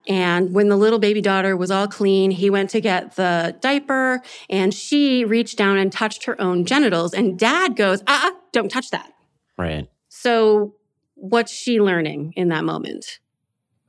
And 0.08 0.53
when 0.53 0.70
the 0.70 0.77
little 0.77 1.00
baby 1.00 1.20
daughter 1.20 1.58
was 1.58 1.70
all 1.70 1.88
clean, 1.88 2.32
he 2.32 2.50
went 2.50 2.70
to 2.70 2.79
get 2.79 3.17
the 3.17 3.58
diaper 3.60 4.22
and 4.50 4.74
she 4.74 5.25
reached 5.25 5.58
down 5.58 5.77
and 5.77 5.91
touched 5.91 6.24
her 6.24 6.39
own 6.41 6.63
genitals. 6.63 7.13
And 7.13 7.38
dad 7.38 7.75
goes, 7.75 8.01
ah, 8.08 8.27
uh-uh, 8.27 8.36
don't 8.53 8.70
touch 8.70 8.91
that. 8.91 9.12
Right. 9.58 9.89
So, 10.08 10.75
what's 11.15 11.51
she 11.51 11.82
learning 11.82 12.34
in 12.38 12.50
that 12.50 12.63
moment? 12.63 13.20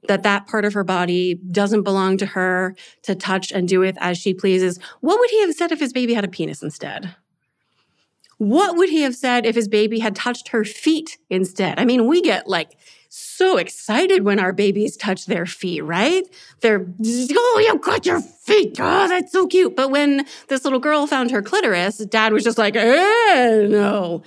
That 0.07 0.23
that 0.23 0.47
part 0.47 0.65
of 0.65 0.75
her 0.75 0.85
body 0.85 1.35
doesn't 1.35 1.83
belong 1.83 2.19
to 2.19 2.27
her 2.27 2.77
to 3.03 3.15
touch 3.15 3.51
and 3.51 3.67
do 3.67 3.81
with 3.81 3.97
as 4.01 4.17
she 4.17 4.33
pleases. 4.33 4.79
What 5.01 5.19
would 5.19 5.31
he 5.31 5.41
have 5.43 5.55
said 5.55 5.73
if 5.73 5.81
his 5.81 5.93
baby 5.93 6.15
had 6.15 6.25
a 6.25 6.29
penis 6.29 6.63
instead? 6.63 7.17
What 8.39 8.77
would 8.77 8.89
he 8.89 9.03
have 9.03 9.17
said 9.17 9.45
if 9.45 9.57
his 9.57 9.67
baby 9.67 9.99
had 9.99 10.15
touched 10.15 10.49
her 10.49 10.65
feet 10.65 11.19
instead? 11.29 11.81
I 11.81 11.85
mean, 11.85 12.07
we 12.07 12.23
get 12.23 12.47
like 12.47 12.77
so 13.09 13.57
excited 13.57 14.25
when 14.25 14.39
our 14.39 14.53
babies 14.53 14.97
touch 14.97 15.27
their 15.27 15.47
feet, 15.47 15.83
right? 15.83 16.25
They're, 16.61 16.87
oh, 16.87 17.65
you 17.65 17.79
got 17.79 18.05
your 18.05 18.21
feet. 18.21 18.77
Oh, 18.79 19.09
that's 19.09 19.33
so 19.33 19.47
cute. 19.47 19.75
But 19.75 19.91
when 19.91 20.27
this 20.49 20.65
little 20.65 20.79
girl 20.79 21.07
found 21.07 21.31
her 21.31 21.41
clitoris, 21.41 21.99
dad 21.99 22.33
was 22.33 22.45
just 22.45 22.59
like, 22.59 22.77
eh, 22.77 23.67
no. 23.69 24.23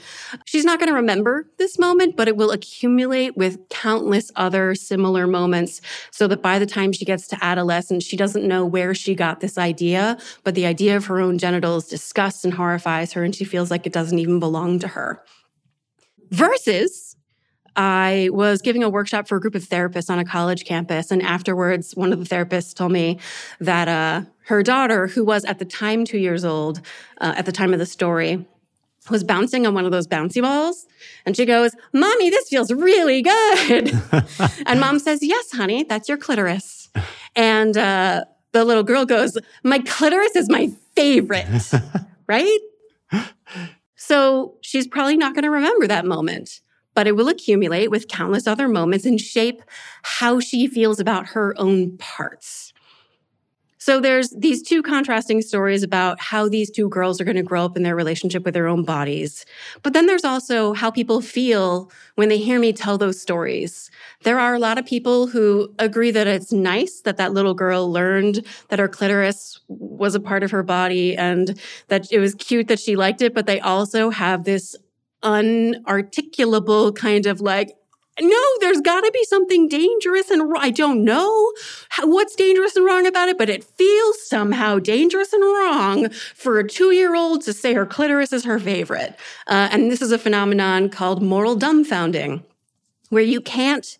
She's 0.45 0.65
not 0.65 0.79
going 0.79 0.89
to 0.89 0.95
remember 0.95 1.47
this 1.57 1.77
moment, 1.77 2.15
but 2.17 2.27
it 2.27 2.35
will 2.35 2.51
accumulate 2.51 3.37
with 3.37 3.59
countless 3.69 4.31
other 4.35 4.73
similar 4.73 5.27
moments 5.27 5.81
so 6.09 6.27
that 6.27 6.41
by 6.41 6.57
the 6.57 6.65
time 6.65 6.91
she 6.91 7.05
gets 7.05 7.27
to 7.27 7.43
adolescence, 7.43 8.03
she 8.03 8.17
doesn't 8.17 8.47
know 8.47 8.65
where 8.65 8.95
she 8.95 9.13
got 9.13 9.41
this 9.41 9.57
idea, 9.57 10.17
but 10.43 10.55
the 10.55 10.65
idea 10.65 10.97
of 10.97 11.05
her 11.05 11.19
own 11.19 11.37
genitals 11.37 11.87
disgusts 11.87 12.43
and 12.43 12.53
horrifies 12.53 13.13
her, 13.13 13.23
and 13.23 13.35
she 13.35 13.45
feels 13.45 13.69
like 13.69 13.85
it 13.85 13.93
doesn't 13.93 14.19
even 14.19 14.39
belong 14.39 14.79
to 14.79 14.87
her. 14.87 15.21
Versus 16.31 17.10
I 17.75 18.29
was 18.31 18.61
giving 18.61 18.83
a 18.83 18.89
workshop 18.89 19.27
for 19.27 19.37
a 19.37 19.39
group 19.39 19.55
of 19.55 19.63
therapists 19.63 20.09
on 20.09 20.19
a 20.19 20.25
college 20.25 20.65
campus. 20.65 21.11
And 21.11 21.21
afterwards, 21.21 21.95
one 21.95 22.11
of 22.11 22.19
the 22.19 22.25
therapists 22.25 22.73
told 22.75 22.91
me 22.91 23.19
that 23.59 23.87
uh, 23.87 24.21
her 24.45 24.61
daughter, 24.63 25.07
who 25.07 25.23
was 25.23 25.45
at 25.45 25.59
the 25.59 25.65
time 25.65 26.03
two 26.05 26.17
years 26.17 26.43
old, 26.43 26.81
uh, 27.19 27.33
at 27.37 27.45
the 27.45 27.51
time 27.51 27.73
of 27.73 27.79
the 27.79 27.85
story, 27.85 28.45
was 29.09 29.23
bouncing 29.23 29.65
on 29.65 29.73
one 29.73 29.85
of 29.85 29.91
those 29.91 30.07
bouncy 30.07 30.41
balls. 30.41 30.85
And 31.25 31.35
she 31.35 31.45
goes, 31.45 31.75
Mommy, 31.93 32.29
this 32.29 32.49
feels 32.49 32.71
really 32.71 33.21
good. 33.21 33.93
and 34.65 34.79
mom 34.79 34.99
says, 34.99 35.23
Yes, 35.23 35.51
honey, 35.51 35.83
that's 35.83 36.07
your 36.09 36.17
clitoris. 36.17 36.89
And 37.35 37.77
uh, 37.77 38.25
the 38.51 38.65
little 38.65 38.83
girl 38.83 39.05
goes, 39.05 39.37
My 39.63 39.79
clitoris 39.79 40.35
is 40.35 40.49
my 40.49 40.71
favorite, 40.95 41.47
right? 42.27 42.59
So 43.95 44.55
she's 44.61 44.87
probably 44.87 45.15
not 45.15 45.33
going 45.33 45.43
to 45.43 45.49
remember 45.49 45.87
that 45.87 46.05
moment 46.05 46.59
but 46.93 47.07
it 47.07 47.15
will 47.15 47.29
accumulate 47.29 47.89
with 47.89 48.07
countless 48.07 48.47
other 48.47 48.67
moments 48.67 49.05
and 49.05 49.19
shape 49.19 49.61
how 50.03 50.39
she 50.39 50.67
feels 50.67 50.99
about 50.99 51.27
her 51.27 51.53
own 51.57 51.97
parts. 51.97 52.73
So 53.81 53.99
there's 53.99 54.29
these 54.29 54.61
two 54.61 54.83
contrasting 54.83 55.41
stories 55.41 55.81
about 55.81 56.19
how 56.19 56.47
these 56.47 56.69
two 56.69 56.87
girls 56.87 57.19
are 57.19 57.23
going 57.23 57.35
to 57.37 57.41
grow 57.41 57.65
up 57.65 57.75
in 57.75 57.81
their 57.81 57.95
relationship 57.95 58.45
with 58.45 58.53
their 58.53 58.67
own 58.67 58.83
bodies. 58.83 59.43
But 59.81 59.93
then 59.93 60.05
there's 60.05 60.23
also 60.23 60.73
how 60.73 60.91
people 60.91 61.19
feel 61.19 61.89
when 62.13 62.29
they 62.29 62.37
hear 62.37 62.59
me 62.59 62.73
tell 62.73 62.99
those 62.99 63.19
stories. 63.19 63.89
There 64.21 64.39
are 64.39 64.53
a 64.53 64.59
lot 64.59 64.77
of 64.77 64.85
people 64.85 65.25
who 65.25 65.73
agree 65.79 66.11
that 66.11 66.27
it's 66.27 66.51
nice 66.51 67.01
that 67.01 67.17
that 67.17 67.33
little 67.33 67.55
girl 67.55 67.91
learned 67.91 68.45
that 68.67 68.77
her 68.77 68.87
clitoris 68.87 69.59
was 69.67 70.13
a 70.13 70.19
part 70.19 70.43
of 70.43 70.51
her 70.51 70.61
body 70.61 71.17
and 71.17 71.59
that 71.87 72.11
it 72.11 72.19
was 72.19 72.35
cute 72.35 72.67
that 72.67 72.79
she 72.79 72.95
liked 72.95 73.23
it, 73.23 73.33
but 73.33 73.47
they 73.47 73.59
also 73.59 74.11
have 74.11 74.43
this 74.43 74.75
unarticulable 75.23 76.91
kind 76.93 77.25
of 77.25 77.41
like, 77.41 77.75
no, 78.19 78.43
there's 78.59 78.81
got 78.81 79.01
to 79.01 79.11
be 79.11 79.23
something 79.23 79.67
dangerous 79.67 80.29
and 80.29 80.53
I 80.57 80.69
don't 80.69 81.03
know 81.03 81.51
what's 82.03 82.35
dangerous 82.35 82.75
and 82.75 82.85
wrong 82.85 83.07
about 83.07 83.29
it, 83.29 83.37
but 83.37 83.49
it 83.49 83.63
feels 83.63 84.27
somehow 84.27 84.79
dangerous 84.79 85.33
and 85.33 85.43
wrong 85.43 86.09
for 86.35 86.59
a 86.59 86.67
two 86.67 86.91
year 86.91 87.15
old 87.15 87.41
to 87.43 87.53
say 87.53 87.73
her 87.73 87.85
clitoris 87.85 88.33
is 88.33 88.43
her 88.43 88.59
favorite. 88.59 89.15
Uh, 89.47 89.69
and 89.71 89.89
this 89.89 90.01
is 90.01 90.11
a 90.11 90.19
phenomenon 90.19 90.89
called 90.89 91.23
moral 91.23 91.57
dumbfounding, 91.57 92.43
where 93.09 93.23
you 93.23 93.41
can't 93.41 93.97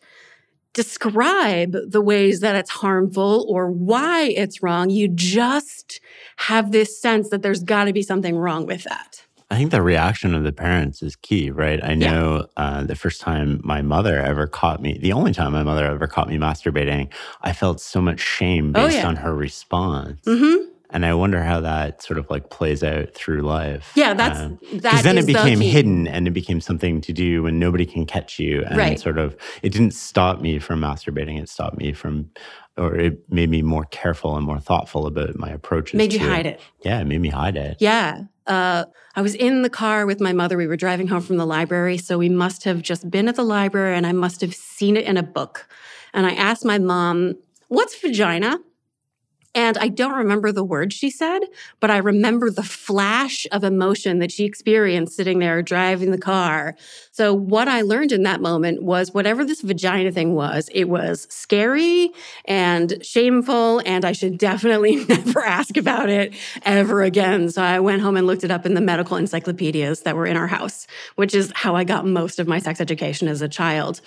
describe 0.74 1.76
the 1.88 2.02
ways 2.02 2.40
that 2.40 2.56
it's 2.56 2.70
harmful 2.70 3.46
or 3.50 3.70
why 3.70 4.24
it's 4.24 4.64
wrong. 4.64 4.90
You 4.90 5.08
just 5.08 6.00
have 6.38 6.72
this 6.72 7.00
sense 7.02 7.30
that 7.30 7.42
there's 7.42 7.64
got 7.64 7.86
to 7.86 7.94
be 7.94 8.02
something 8.02 8.38
wrong 8.38 8.66
with 8.66 8.84
that. 8.84 9.21
I 9.52 9.58
think 9.58 9.72
the 9.72 9.82
reaction 9.82 10.34
of 10.34 10.44
the 10.44 10.54
parents 10.54 11.04
is 11.04 11.18
key, 11.18 11.52
right? 11.52 11.84
I 11.84 11.94
know 11.94 12.48
yeah. 12.58 12.64
uh, 12.64 12.84
the 12.84 12.96
first 12.96 13.20
time 13.20 13.60
my 13.66 13.82
mother 13.82 14.18
ever 14.18 14.48
caught 14.48 14.82
me, 14.82 14.98
the 14.98 15.12
only 15.12 15.34
time 15.34 15.52
my 15.52 15.62
mother 15.62 15.86
ever 15.86 16.08
caught 16.08 16.30
me 16.30 16.38
masturbating, 16.38 17.12
I 17.42 17.52
felt 17.52 17.82
so 17.82 18.02
much 18.02 18.22
shame 18.22 18.70
oh, 18.74 18.86
based 18.86 18.96
oh, 18.96 19.00
yeah. 19.00 19.08
on 19.10 19.18
her 19.18 19.36
response. 19.36 20.22
Mm-hmm. 20.22 20.70
And 20.94 21.06
I 21.06 21.14
wonder 21.14 21.44
how 21.44 21.60
that 21.62 22.02
sort 22.02 22.18
of 22.18 22.30
like 22.30 22.50
plays 22.50 22.82
out 22.82 23.14
through 23.14 23.42
life. 23.42 23.92
Yeah, 23.96 24.14
that's 24.14 24.40
um, 24.40 24.58
because 24.72 25.04
then 25.04 25.18
it 25.18 25.26
became 25.26 25.60
the 25.60 25.68
hidden 25.68 26.08
and 26.08 26.28
it 26.28 26.32
became 26.32 26.62
something 26.62 27.02
to 27.02 27.14
do 27.14 27.44
when 27.44 27.60
nobody 27.60 27.86
can 27.86 28.06
catch 28.06 28.40
you. 28.40 28.64
And 28.64 28.78
right. 28.78 29.00
sort 29.00 29.18
of, 29.18 29.36
it 29.64 29.72
didn't 29.72 29.92
stop 29.92 30.40
me 30.40 30.60
from 30.60 30.80
masturbating. 30.80 31.42
It 31.42 31.50
stopped 31.50 31.78
me 31.78 31.92
from 31.92 32.30
or 32.78 32.96
it 32.96 33.32
made 33.32 33.50
me 33.50 33.62
more 33.62 33.86
careful 33.86 34.36
and 34.38 34.46
more 34.46 34.60
thoughtful 34.60 35.06
about 35.06 35.38
my 35.38 35.50
approaches. 35.50 35.98
Made 35.98 36.14
you 36.14 36.20
hide 36.20 36.46
it. 36.46 36.60
Yeah, 36.84 37.00
it 37.00 37.06
made 37.06 37.22
me 37.22 37.30
hide 37.30 37.58
it. 37.58 37.78
Yeah. 37.80 38.24
Uh, 38.48 38.86
I 39.16 39.22
was 39.22 39.36
in 39.36 39.62
the 39.62 39.70
car 39.70 40.06
with 40.06 40.20
my 40.20 40.34
mother. 40.34 40.58
We 40.58 40.68
were 40.68 40.78
driving 40.78 41.08
home 41.08 41.22
from 41.22 41.38
the 41.38 41.46
library. 41.46 41.98
So 41.98 42.18
we 42.18 42.30
must 42.30 42.64
have 42.64 42.82
just 42.82 43.10
been 43.10 43.28
at 43.28 43.36
the 43.36 43.44
library 43.44 43.96
and 43.96 44.08
I 44.08 44.14
must 44.14 44.42
have 44.42 44.56
seen 44.56 44.98
it 44.98 45.06
in 45.06 45.18
a 45.18 45.24
book. 45.24 45.68
And 46.14 46.26
I 46.26 46.34
asked 46.34 46.66
my 46.66 46.78
mom, 46.78 47.36
What's 47.68 48.00
vagina? 48.00 48.60
And 49.54 49.78
I 49.78 49.90
don't 49.90 50.14
remember 50.14 50.52
the 50.52 50.64
word 50.64 50.94
she 50.94 51.10
said, 51.10 51.40
but 51.82 51.92
I 51.92 51.98
remember 51.98 52.50
the 52.50 52.64
flash 52.64 53.46
of 53.52 53.64
emotion 53.66 54.20
that 54.20 54.32
she 54.32 54.46
experienced 54.46 55.16
sitting 55.16 55.40
there 55.40 55.62
driving 55.62 56.12
the 56.12 56.18
car. 56.18 56.76
So, 57.22 57.36
what 57.36 57.68
I 57.68 57.82
learned 57.84 58.12
in 58.12 58.24
that 58.24 58.42
moment 58.42 58.82
was 58.82 59.14
whatever 59.14 59.46
this 59.46 59.62
vagina 59.62 60.12
thing 60.12 60.34
was, 60.34 60.72
it 60.74 60.86
was 60.86 61.28
scary 61.30 62.10
and 62.46 62.98
shameful, 63.06 63.80
and 63.86 64.04
I 64.04 64.12
should 64.12 64.38
definitely 64.50 65.06
never 65.06 65.46
ask 65.46 65.78
about 65.78 66.10
it 66.10 66.34
ever 66.64 67.04
again. 67.04 67.52
So, 67.52 67.62
I 67.62 67.80
went 67.80 68.02
home 68.02 68.18
and 68.18 68.26
looked 68.26 68.44
it 68.44 68.50
up 68.50 68.66
in 68.66 68.74
the 68.74 68.82
medical 68.82 69.18
encyclopedias 69.18 70.02
that 70.02 70.16
were 70.16 70.26
in 70.26 70.36
our 70.36 70.48
house, 70.48 70.88
which 71.16 71.36
is 71.36 71.52
how 71.54 71.76
I 71.76 71.84
got 71.84 72.08
most 72.08 72.40
of 72.40 72.48
my 72.48 72.58
sex 72.58 72.82
education 72.82 73.28
as 73.28 73.44
a 73.44 73.48
child. 73.48 74.02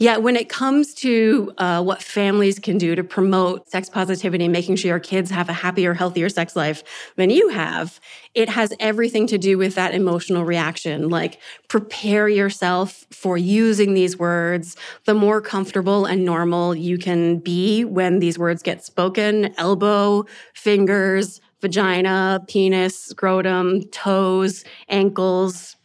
Yet, 0.00 0.22
when 0.22 0.34
it 0.34 0.48
comes 0.48 0.94
to 0.94 1.52
uh, 1.58 1.82
what 1.82 2.02
families 2.02 2.58
can 2.58 2.78
do 2.78 2.94
to 2.94 3.04
promote 3.04 3.68
sex 3.68 3.90
positivity, 3.90 4.44
and 4.44 4.52
making 4.52 4.76
sure 4.76 4.88
your 4.88 4.98
kids 4.98 5.30
have 5.30 5.50
a 5.50 5.52
happier, 5.52 5.92
healthier 5.92 6.30
sex 6.30 6.56
life 6.56 6.82
than 7.16 7.28
you 7.28 7.50
have, 7.50 8.00
it 8.34 8.48
has 8.48 8.72
everything 8.80 9.26
to 9.26 9.36
do 9.36 9.58
with 9.58 9.74
that 9.74 9.92
emotional 9.92 10.42
reaction. 10.42 11.10
Like, 11.10 11.38
prepare 11.68 12.28
yourself 12.50 13.06
for 13.12 13.38
using 13.38 13.94
these 13.94 14.18
words. 14.18 14.76
The 15.04 15.14
more 15.14 15.40
comfortable 15.40 16.04
and 16.04 16.24
normal 16.24 16.74
you 16.74 16.98
can 16.98 17.38
be 17.38 17.84
when 17.84 18.18
these 18.18 18.36
words 18.40 18.60
get 18.60 18.84
spoken 18.84 19.54
elbow, 19.56 20.24
fingers, 20.52 21.40
vagina, 21.60 22.44
penis, 22.48 22.98
scrotum, 22.98 23.84
toes, 23.92 24.64
ankles, 24.88 25.76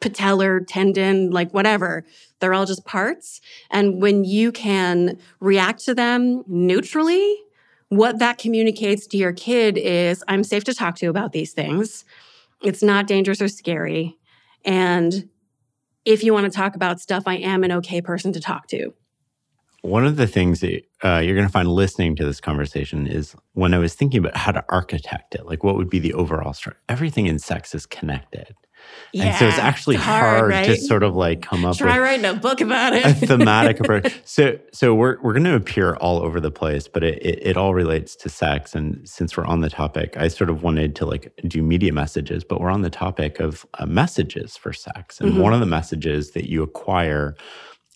patellar 0.00 0.64
tendon, 0.68 1.30
like 1.32 1.52
whatever. 1.52 2.04
They're 2.38 2.54
all 2.54 2.66
just 2.66 2.84
parts. 2.84 3.40
And 3.72 4.00
when 4.00 4.22
you 4.22 4.52
can 4.52 5.18
react 5.40 5.84
to 5.86 5.96
them 5.96 6.44
neutrally, 6.46 7.36
what 7.88 8.20
that 8.20 8.38
communicates 8.38 9.08
to 9.08 9.16
your 9.16 9.32
kid 9.32 9.76
is 9.76 10.22
I'm 10.28 10.44
safe 10.44 10.62
to 10.64 10.74
talk 10.74 10.94
to 10.96 11.06
about 11.06 11.32
these 11.32 11.52
things. 11.52 12.04
It's 12.62 12.84
not 12.84 13.08
dangerous 13.08 13.42
or 13.42 13.48
scary. 13.48 14.16
And 14.64 15.28
if 16.08 16.24
you 16.24 16.32
want 16.32 16.50
to 16.50 16.56
talk 16.56 16.74
about 16.74 17.00
stuff, 17.00 17.24
I 17.26 17.34
am 17.34 17.62
an 17.62 17.70
okay 17.72 18.00
person 18.00 18.32
to 18.32 18.40
talk 18.40 18.66
to. 18.68 18.94
One 19.82 20.06
of 20.06 20.16
the 20.16 20.26
things 20.26 20.60
that 20.60 20.82
uh, 21.04 21.18
you're 21.18 21.34
going 21.34 21.46
to 21.46 21.52
find 21.52 21.68
listening 21.68 22.16
to 22.16 22.24
this 22.24 22.40
conversation 22.40 23.06
is 23.06 23.36
when 23.52 23.74
I 23.74 23.78
was 23.78 23.94
thinking 23.94 24.20
about 24.20 24.34
how 24.34 24.52
to 24.52 24.64
architect 24.70 25.34
it, 25.34 25.44
like 25.44 25.62
what 25.62 25.76
would 25.76 25.90
be 25.90 25.98
the 25.98 26.14
overall 26.14 26.54
structure. 26.54 26.80
Everything 26.88 27.26
in 27.26 27.38
sex 27.38 27.74
is 27.74 27.84
connected. 27.84 28.56
Yeah, 29.12 29.24
and 29.24 29.36
so 29.36 29.48
it's 29.48 29.58
actually 29.58 29.96
it's 29.96 30.04
hard, 30.04 30.38
hard 30.38 30.50
right? 30.50 30.66
to 30.66 30.76
sort 30.76 31.02
of 31.02 31.16
like 31.16 31.42
come 31.42 31.64
up 31.64 31.76
Try 31.76 31.94
with 31.94 32.02
writing 32.02 32.24
a 32.26 32.34
book 32.34 32.60
about 32.60 32.92
it. 32.92 33.04
a 33.04 33.14
thematic 33.14 33.80
approach. 33.80 34.12
So 34.24 34.58
so 34.72 34.94
we're 34.94 35.20
we're 35.22 35.32
going 35.32 35.44
to 35.44 35.54
appear 35.54 35.94
all 35.94 36.22
over 36.22 36.40
the 36.40 36.50
place, 36.50 36.88
but 36.88 37.02
it, 37.02 37.18
it, 37.24 37.46
it 37.46 37.56
all 37.56 37.74
relates 37.74 38.14
to 38.16 38.28
sex. 38.28 38.74
And 38.74 39.08
since 39.08 39.36
we're 39.36 39.46
on 39.46 39.60
the 39.60 39.70
topic, 39.70 40.16
I 40.16 40.28
sort 40.28 40.50
of 40.50 40.62
wanted 40.62 40.94
to 40.96 41.06
like 41.06 41.32
do 41.46 41.62
media 41.62 41.92
messages, 41.92 42.44
but 42.44 42.60
we're 42.60 42.70
on 42.70 42.82
the 42.82 42.90
topic 42.90 43.40
of 43.40 43.64
uh, 43.74 43.86
messages 43.86 44.56
for 44.56 44.72
sex. 44.72 45.20
And 45.20 45.32
mm-hmm. 45.32 45.40
one 45.40 45.54
of 45.54 45.60
the 45.60 45.66
messages 45.66 46.32
that 46.32 46.50
you 46.50 46.62
acquire 46.62 47.34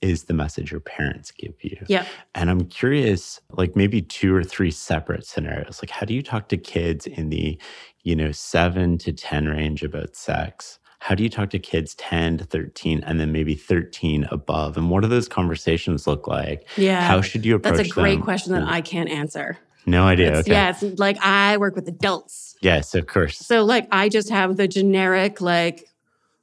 is 0.02 0.24
the 0.24 0.34
message 0.34 0.72
your 0.72 0.80
parents 0.80 1.30
give 1.30 1.54
you. 1.62 1.78
Yeah. 1.88 2.04
And 2.34 2.50
I'm 2.50 2.66
curious, 2.66 3.40
like 3.52 3.76
maybe 3.76 4.02
two 4.02 4.34
or 4.34 4.42
three 4.42 4.72
separate 4.72 5.24
scenarios. 5.24 5.80
Like, 5.80 5.90
how 5.90 6.04
do 6.04 6.12
you 6.12 6.22
talk 6.22 6.48
to 6.48 6.56
kids 6.56 7.06
in 7.06 7.30
the, 7.30 7.58
you 8.02 8.16
know, 8.16 8.32
seven 8.32 8.98
to 8.98 9.12
10 9.12 9.46
range 9.46 9.84
about 9.84 10.16
sex? 10.16 10.80
How 11.02 11.16
do 11.16 11.24
you 11.24 11.28
talk 11.28 11.50
to 11.50 11.58
kids 11.58 11.96
10 11.96 12.38
to 12.38 12.44
13 12.44 13.02
and 13.04 13.18
then 13.18 13.32
maybe 13.32 13.56
13 13.56 14.28
above? 14.30 14.76
And 14.76 14.88
what 14.88 15.02
do 15.02 15.08
those 15.08 15.28
conversations 15.28 16.06
look 16.06 16.28
like? 16.28 16.68
Yeah. 16.76 17.00
How 17.00 17.20
should 17.20 17.44
you 17.44 17.56
approach 17.56 17.78
That's 17.78 17.88
a 17.88 17.92
great 17.92 18.14
them? 18.14 18.22
question 18.22 18.52
that 18.52 18.62
mm. 18.62 18.68
I 18.68 18.82
can't 18.82 19.10
answer. 19.10 19.58
No 19.84 20.04
idea. 20.04 20.28
It's- 20.28 20.44
okay. 20.44 20.52
Yeah, 20.52 20.70
it's 20.80 21.00
like 21.00 21.18
I 21.20 21.56
work 21.56 21.74
with 21.74 21.88
adults. 21.88 22.54
Yes, 22.60 22.94
of 22.94 23.08
course. 23.08 23.36
So, 23.38 23.64
like, 23.64 23.88
I 23.90 24.08
just 24.08 24.30
have 24.30 24.56
the 24.56 24.68
generic, 24.68 25.40
like, 25.40 25.88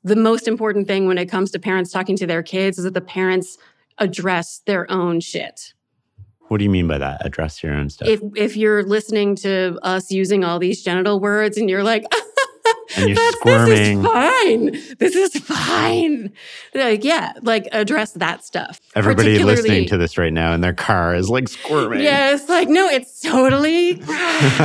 the 0.04 0.18
most 0.18 0.46
important 0.46 0.88
thing 0.88 1.08
when 1.08 1.18
it 1.18 1.28
comes 1.28 1.52
to 1.52 1.60
parents 1.60 1.90
talking 1.90 2.18
to 2.18 2.28
their 2.28 2.44
kids 2.44 2.78
is 2.78 2.84
that 2.84 2.94
the 2.94 3.00
parents 3.00 3.58
address 3.98 4.62
their 4.66 4.92
own 4.92 5.22
shit. 5.22 5.74
What 6.50 6.58
do 6.58 6.66
you 6.66 6.70
mean 6.70 6.88
by 6.88 6.98
that? 6.98 7.26
Address 7.26 7.64
your 7.64 7.74
own 7.74 7.90
stuff. 7.90 8.10
If 8.10 8.22
if 8.36 8.58
you're 8.58 8.84
listening 8.84 9.36
to 9.36 9.78
us 9.84 10.12
using 10.12 10.44
all 10.44 10.60
these 10.60 10.84
genital 10.84 11.22
words 11.22 11.58
and 11.58 11.70
you're 11.70 11.84
like, 11.84 12.04
And 12.98 13.08
you're 13.10 13.16
"That's- 13.16 13.34
squirming." 13.36 14.02
This 14.02 14.12
is 14.12 14.14
fine. 14.14 14.98
This 14.98 15.16
is 15.16 15.44
fine. 15.44 16.32
Like, 16.74 17.04
yeah, 17.04 17.34
like 17.42 17.68
address 17.72 18.12
that 18.14 18.44
stuff. 18.44 18.80
Everybody 18.96 19.44
listening 19.44 19.88
to 19.90 19.98
this 19.98 20.18
right 20.18 20.34
now 20.34 20.54
in 20.54 20.62
their 20.62 20.74
car 20.74 21.14
is 21.16 21.30
like 21.30 21.48
squirming. 21.48 22.02
Yeah, 22.02 22.34
it's 22.34 22.50
like, 22.50 22.68
no, 22.68 22.88
it's 22.88 23.22
totally 23.22 23.96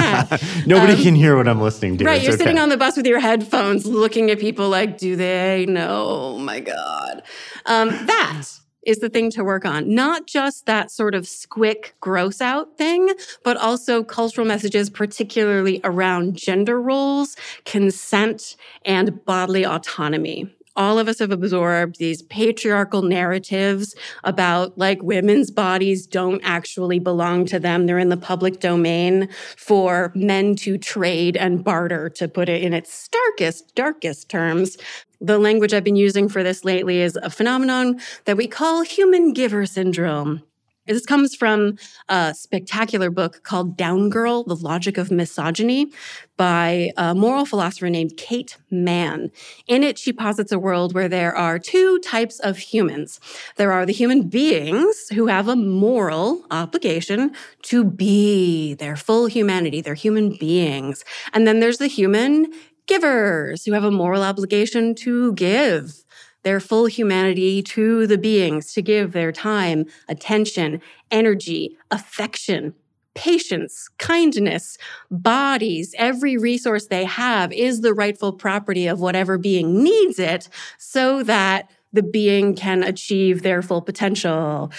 Nobody 0.66 0.92
Um, 0.94 1.02
can 1.02 1.14
hear 1.14 1.36
what 1.36 1.48
I'm 1.48 1.60
listening 1.60 1.98
to. 1.98 2.04
Right, 2.04 2.16
It's 2.16 2.24
you're 2.24 2.34
okay. 2.34 2.44
sitting 2.44 2.58
on 2.58 2.68
the 2.68 2.76
bus 2.76 2.96
with 2.96 3.06
your 3.06 3.20
headphones 3.20 3.86
looking 3.86 4.30
at 4.30 4.38
people 4.38 4.68
like, 4.68 4.98
do 4.98 5.16
they 5.16 5.66
know? 5.68 6.06
Oh 6.08 6.38
my 6.38 6.60
God. 6.60 7.22
Um, 7.66 7.88
that 8.06 8.44
is 8.86 8.98
the 8.98 9.08
thing 9.08 9.30
to 9.30 9.44
work 9.44 9.64
on. 9.64 9.94
Not 9.94 10.26
just 10.26 10.66
that 10.66 10.90
sort 10.90 11.14
of 11.14 11.24
squick, 11.24 11.92
gross 12.00 12.40
out 12.40 12.76
thing, 12.76 13.12
but 13.42 13.56
also 13.56 14.02
cultural 14.02 14.46
messages, 14.46 14.90
particularly 14.90 15.80
around 15.84 16.36
gender 16.36 16.80
roles, 16.80 17.36
consent, 17.64 18.56
and 18.84 19.24
bodily 19.24 19.64
autonomy. 19.64 20.54
All 20.76 20.98
of 20.98 21.06
us 21.06 21.20
have 21.20 21.30
absorbed 21.30 21.98
these 21.98 22.22
patriarchal 22.22 23.02
narratives 23.02 23.94
about 24.24 24.76
like 24.76 25.00
women's 25.02 25.50
bodies 25.52 26.04
don't 26.04 26.40
actually 26.42 26.98
belong 26.98 27.44
to 27.46 27.60
them. 27.60 27.86
They're 27.86 27.98
in 27.98 28.08
the 28.08 28.16
public 28.16 28.58
domain 28.58 29.28
for 29.56 30.10
men 30.16 30.56
to 30.56 30.76
trade 30.76 31.36
and 31.36 31.62
barter, 31.62 32.10
to 32.10 32.26
put 32.26 32.48
it 32.48 32.62
in 32.62 32.74
its 32.74 32.92
starkest, 32.92 33.76
darkest 33.76 34.28
terms. 34.28 34.76
The 35.24 35.38
language 35.38 35.72
I've 35.72 35.84
been 35.84 35.96
using 35.96 36.28
for 36.28 36.42
this 36.42 36.66
lately 36.66 37.00
is 37.00 37.16
a 37.16 37.30
phenomenon 37.30 37.98
that 38.26 38.36
we 38.36 38.46
call 38.46 38.82
human 38.82 39.32
giver 39.32 39.64
syndrome. 39.64 40.42
This 40.86 41.06
comes 41.06 41.34
from 41.34 41.78
a 42.10 42.34
spectacular 42.34 43.08
book 43.08 43.42
called 43.42 43.74
Down 43.74 44.10
Girl 44.10 44.44
The 44.44 44.54
Logic 44.54 44.98
of 44.98 45.10
Misogyny 45.10 45.90
by 46.36 46.90
a 46.98 47.14
moral 47.14 47.46
philosopher 47.46 47.88
named 47.88 48.18
Kate 48.18 48.58
Manne. 48.70 49.30
In 49.66 49.82
it, 49.82 49.98
she 49.98 50.12
posits 50.12 50.52
a 50.52 50.58
world 50.58 50.92
where 50.92 51.08
there 51.08 51.34
are 51.34 51.58
two 51.58 52.00
types 52.00 52.38
of 52.40 52.58
humans. 52.58 53.18
There 53.56 53.72
are 53.72 53.86
the 53.86 53.94
human 53.94 54.28
beings 54.28 55.08
who 55.14 55.28
have 55.28 55.48
a 55.48 55.56
moral 55.56 56.44
obligation 56.50 57.34
to 57.62 57.82
be 57.82 58.74
their 58.74 58.96
full 58.96 59.24
humanity, 59.24 59.80
they're 59.80 59.94
human 59.94 60.36
beings. 60.36 61.02
And 61.32 61.46
then 61.46 61.60
there's 61.60 61.78
the 61.78 61.86
human 61.86 62.52
givers 62.86 63.64
who 63.64 63.72
have 63.72 63.84
a 63.84 63.90
moral 63.90 64.22
obligation 64.22 64.94
to 64.96 65.32
give 65.34 66.04
their 66.42 66.60
full 66.60 66.86
humanity 66.86 67.62
to 67.62 68.06
the 68.06 68.18
beings, 68.18 68.72
to 68.74 68.82
give 68.82 69.12
their 69.12 69.32
time, 69.32 69.86
attention, 70.08 70.80
energy, 71.10 71.76
affection, 71.90 72.74
patience, 73.14 73.88
kindness, 73.98 74.76
bodies, 75.10 75.94
every 75.98 76.36
resource 76.36 76.86
they 76.86 77.04
have 77.04 77.52
is 77.52 77.80
the 77.80 77.94
rightful 77.94 78.32
property 78.32 78.86
of 78.86 79.00
whatever 79.00 79.38
being 79.38 79.82
needs 79.82 80.18
it 80.18 80.48
so 80.78 81.22
that 81.22 81.70
the 81.92 82.02
being 82.02 82.54
can 82.54 82.82
achieve 82.82 83.42
their 83.42 83.62
full 83.62 83.80
potential. 83.80 84.70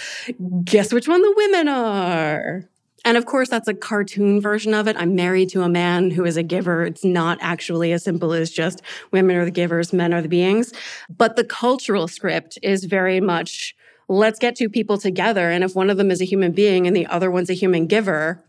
Guess 0.64 0.92
which 0.92 1.08
one 1.08 1.22
the 1.22 1.34
women 1.36 1.68
are? 1.68 2.68
And 3.06 3.16
of 3.16 3.24
course, 3.24 3.48
that's 3.48 3.68
a 3.68 3.72
cartoon 3.72 4.40
version 4.40 4.74
of 4.74 4.88
it. 4.88 4.96
I'm 4.98 5.14
married 5.14 5.48
to 5.50 5.62
a 5.62 5.68
man 5.68 6.10
who 6.10 6.24
is 6.24 6.36
a 6.36 6.42
giver. 6.42 6.84
It's 6.84 7.04
not 7.04 7.38
actually 7.40 7.92
as 7.92 8.02
simple 8.02 8.32
as 8.32 8.50
just 8.50 8.82
women 9.12 9.36
are 9.36 9.44
the 9.44 9.52
givers, 9.52 9.92
men 9.92 10.12
are 10.12 10.20
the 10.20 10.28
beings. 10.28 10.72
But 11.08 11.36
the 11.36 11.44
cultural 11.44 12.08
script 12.08 12.58
is 12.64 12.82
very 12.84 13.20
much 13.20 13.76
let's 14.08 14.40
get 14.40 14.56
two 14.56 14.68
people 14.68 14.98
together. 14.98 15.50
And 15.52 15.62
if 15.62 15.76
one 15.76 15.88
of 15.88 15.98
them 15.98 16.10
is 16.10 16.20
a 16.20 16.24
human 16.24 16.50
being 16.50 16.84
and 16.84 16.96
the 16.96 17.06
other 17.06 17.30
one's 17.30 17.48
a 17.48 17.54
human 17.54 17.86
giver, 17.86 18.44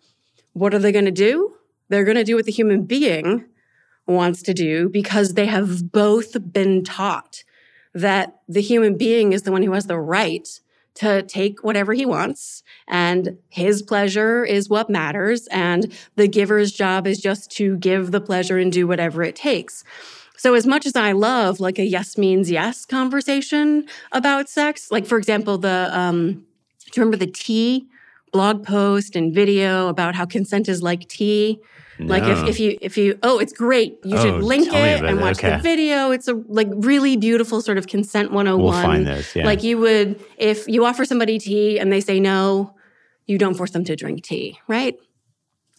what 0.53 0.73
are 0.73 0.79
they 0.79 0.91
going 0.91 1.05
to 1.05 1.11
do? 1.11 1.53
They're 1.89 2.03
going 2.03 2.17
to 2.17 2.23
do 2.23 2.35
what 2.35 2.45
the 2.45 2.51
human 2.51 2.83
being 2.85 3.45
wants 4.07 4.41
to 4.41 4.55
do 4.55 4.89
because 4.89 5.35
they 5.35 5.45
have 5.45 5.91
both 5.91 6.35
been 6.51 6.83
taught 6.83 7.43
that 7.93 8.39
the 8.47 8.61
human 8.61 8.97
being 8.97 9.33
is 9.33 9.43
the 9.43 9.51
one 9.51 9.61
who 9.61 9.73
has 9.73 9.85
the 9.85 9.99
right 9.99 10.47
to 10.95 11.21
take 11.21 11.63
whatever 11.63 11.93
he 11.93 12.07
wants 12.07 12.63
and 12.87 13.37
his 13.49 13.81
pleasure 13.81 14.43
is 14.45 14.69
what 14.69 14.89
matters. 14.89 15.47
And 15.47 15.91
the 16.15 16.27
giver's 16.27 16.71
job 16.71 17.05
is 17.07 17.19
just 17.19 17.51
to 17.57 17.77
give 17.77 18.11
the 18.11 18.21
pleasure 18.21 18.57
and 18.57 18.71
do 18.71 18.87
whatever 18.87 19.23
it 19.23 19.35
takes. 19.35 19.83
So 20.37 20.53
as 20.53 20.67
much 20.67 20.85
as 20.85 20.95
i 20.95 21.13
love 21.13 21.59
like 21.59 21.79
a 21.79 21.83
yes 21.85 22.15
means 22.17 22.51
yes 22.51 22.85
conversation 22.85 23.87
about 24.11 24.49
sex 24.49 24.91
like 24.91 25.07
for 25.07 25.17
example 25.17 25.57
the 25.57 25.89
um 25.91 26.33
do 26.91 26.91
you 26.95 27.03
remember 27.03 27.17
the 27.17 27.31
tea 27.31 27.87
blog 28.31 28.63
post 28.63 29.15
and 29.15 29.33
video 29.33 29.87
about 29.87 30.13
how 30.13 30.25
consent 30.25 30.69
is 30.69 30.83
like 30.83 31.07
tea? 31.07 31.59
Like 31.99 32.23
if, 32.27 32.47
if 32.49 32.59
you 32.59 32.77
if 32.81 32.95
you 32.97 33.17
oh 33.23 33.39
it's 33.39 33.51
great. 33.51 33.97
You 34.03 34.17
Oh, 34.17 34.21
should 34.21 34.43
link 34.43 34.67
it 34.71 35.03
and 35.03 35.19
watch 35.19 35.39
Okay. 35.39 35.55
the 35.55 35.57
video. 35.57 36.11
It's 36.11 36.27
a 36.27 36.35
like 36.47 36.67
really 36.75 37.17
beautiful 37.17 37.59
sort 37.61 37.79
of 37.79 37.87
consent 37.87 38.31
101 38.31 38.63
We'll 38.63 38.71
find 38.83 39.07
this. 39.07 39.35
Yeah. 39.35 39.45
like 39.47 39.63
you 39.63 39.79
would, 39.79 40.19
if 40.37 40.67
you 40.67 40.85
offer 40.85 41.03
somebody 41.05 41.39
tea 41.39 41.79
and 41.79 41.91
they 41.91 41.99
say 41.99 42.19
no, 42.19 42.75
you 43.27 43.37
don't 43.37 43.53
force 43.53 43.71
them 43.71 43.83
to 43.85 43.95
drink 43.95 44.23
tea, 44.23 44.59
right? 44.67 44.97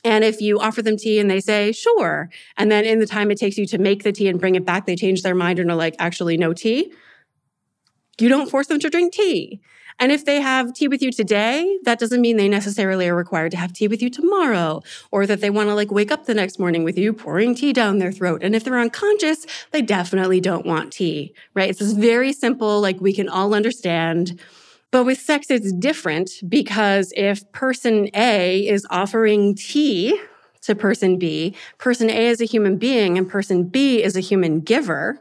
And 0.05 0.23
if 0.23 0.41
you 0.41 0.61
offer 0.61 0.81
them 0.81 0.97
tea 0.97 1.19
and 1.19 1.31
they 1.31 1.41
say 1.41 1.73
sure, 1.73 2.31
and 2.57 2.71
then 2.71 2.85
in 2.85 3.01
the 3.01 3.07
time 3.07 3.31
it 3.31 3.39
takes 3.39 3.59
you 3.59 3.67
to 3.67 3.79
make 3.79 4.05
the 4.05 4.13
tea 4.13 4.29
and 4.29 4.39
bring 4.39 4.55
it 4.55 4.65
back, 4.65 4.87
they 4.87 4.95
change 4.95 5.23
their 5.23 5.35
mind 5.35 5.59
and 5.59 5.71
are 5.71 5.77
like, 5.77 5.97
actually, 5.99 6.37
no 6.37 6.53
tea, 6.53 6.93
you 8.21 8.29
don't 8.29 8.51
force 8.51 8.69
them 8.69 8.79
to 8.81 8.91
drink 8.91 9.13
tea. 9.13 9.61
And 10.01 10.13
if 10.13 10.25
they 10.25 10.41
have 10.41 10.75
tea 10.75 10.87
with 10.87 11.03
you 11.03 11.11
today, 11.11 11.79
that 11.83 11.99
doesn't 11.99 12.21
mean 12.21 12.37
they 12.37 12.49
necessarily 12.49 13.09
are 13.09 13.17
required 13.17 13.51
to 13.51 13.57
have 13.57 13.73
tea 13.73 13.89
with 13.89 14.01
you 14.01 14.11
tomorrow 14.11 14.83
or 15.11 15.27
that 15.27 15.41
they 15.41 15.51
want 15.51 15.69
to 15.71 15.75
like 15.75 15.91
wake 15.91 16.13
up 16.13 16.27
the 16.27 16.35
next 16.35 16.61
morning 16.61 16.85
with 16.85 16.97
you 16.97 17.13
pouring 17.13 17.55
tea 17.55 17.73
down 17.73 17.99
their 17.99 18.13
throat. 18.13 18.45
And 18.45 18.55
if 18.55 18.63
they're 18.63 18.79
unconscious, 18.79 19.45
they 19.73 19.83
definitely 19.83 20.41
don't 20.41 20.65
want 20.65 20.93
tea, 20.93 21.35
right? 21.55 21.71
It's 21.71 21.81
this 21.81 21.93
very 21.93 22.33
simple, 22.33 22.81
like 22.81 23.01
we 23.01 23.13
can 23.13 23.29
all 23.29 23.55
understand. 23.55 24.39
But 24.91 25.05
with 25.05 25.21
sex, 25.21 25.51
it's 25.51 25.73
different 25.73 26.31
because 26.49 27.13
if 27.15 27.51
person 27.53 28.09
A 28.15 28.67
is 28.67 28.87
offering 28.91 29.55
tea 29.55 30.19
to 30.63 30.75
person 30.75 31.19
B, 31.19 31.55
person 31.77 32.09
A 32.09 32.29
is 32.29 32.41
a 32.41 32.47
human 32.47 32.79
being 32.79 33.19
and 33.19 33.29
person 33.29 33.65
B 33.65 34.03
is 34.03 34.17
a 34.17 34.21
human 34.21 34.61
giver. 34.61 35.21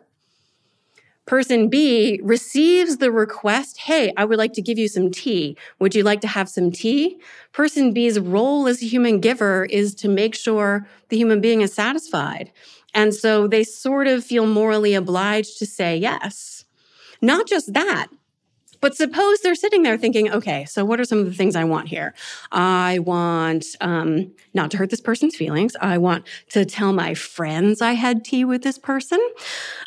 Person 1.25 1.67
B 1.67 2.21
receives 2.23 2.97
the 2.97 3.12
request, 3.12 3.80
hey, 3.80 4.13
I 4.15 4.23
would 4.23 4.38
like 4.38 4.53
to 4.53 4.62
give 4.62 4.77
you 4.77 4.88
some 4.88 5.12
tea. 5.12 5.58
Would 5.80 5.93
you 5.93 6.03
like 6.03 6.21
to 6.21 6.27
have 6.27 6.47
some 6.47 6.71
tea? 6.71 7.19
Person 7.51 7.91
B's 7.91 8.17
role 8.17 8.65
as 8.65 8.82
a 8.82 8.86
human 8.86 9.19
giver 9.19 9.65
is 9.65 9.93
to 9.95 10.08
make 10.08 10.36
sure 10.36 10.88
the 11.10 11.17
human 11.17 11.41
being 11.41 11.60
is 11.60 11.73
satisfied. 11.73 12.49
And 12.93 13.13
so 13.13 13.45
they 13.45 13.65
sort 13.65 14.08
of 14.08 14.23
feel 14.23 14.45
morally 14.45 14.93
obliged 14.93 15.58
to 15.60 15.65
say 15.65 15.97
yes. 15.97 16.63
Not 17.21 17.45
just 17.45 17.73
that, 17.73 18.08
but 18.79 18.95
suppose 18.95 19.39
they're 19.41 19.55
sitting 19.55 19.83
there 19.83 19.97
thinking, 19.97 20.31
okay, 20.31 20.65
so 20.65 20.85
what 20.85 20.99
are 20.99 21.05
some 21.05 21.19
of 21.19 21.25
the 21.25 21.33
things 21.33 21.55
I 21.55 21.63
want 21.63 21.87
here? 21.87 22.13
I 22.51 22.99
want 22.99 23.65
um, 23.81 24.31
not 24.53 24.71
to 24.71 24.77
hurt 24.77 24.89
this 24.89 25.01
person's 25.01 25.35
feelings. 25.35 25.75
I 25.81 25.97
want 25.97 26.25
to 26.49 26.65
tell 26.65 26.93
my 26.93 27.13
friends 27.13 27.81
I 27.81 27.93
had 27.93 28.23
tea 28.23 28.45
with 28.45 28.63
this 28.63 28.77
person. 28.77 29.19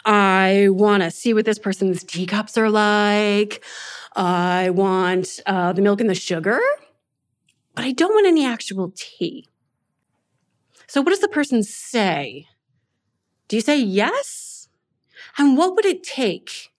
I 0.04 0.68
want 0.70 1.02
to 1.02 1.10
see 1.10 1.34
what 1.34 1.44
this 1.44 1.58
person's 1.58 2.02
teacups 2.02 2.58
are 2.58 2.70
like. 2.70 3.64
I 4.16 4.70
want 4.70 5.40
uh, 5.46 5.72
the 5.72 5.82
milk 5.82 6.00
and 6.00 6.10
the 6.10 6.14
sugar, 6.14 6.60
but 7.74 7.84
I 7.84 7.92
don't 7.92 8.14
want 8.14 8.26
any 8.26 8.44
actual 8.44 8.92
tea. 8.96 9.46
So, 10.88 11.00
what 11.00 11.10
does 11.10 11.20
the 11.20 11.28
person 11.28 11.62
say? 11.62 12.48
Do 13.46 13.56
you 13.56 13.62
say 13.62 13.80
yes? 13.80 14.68
And 15.38 15.56
what 15.56 15.76
would 15.76 15.84
it 15.84 16.02
take 16.02 16.69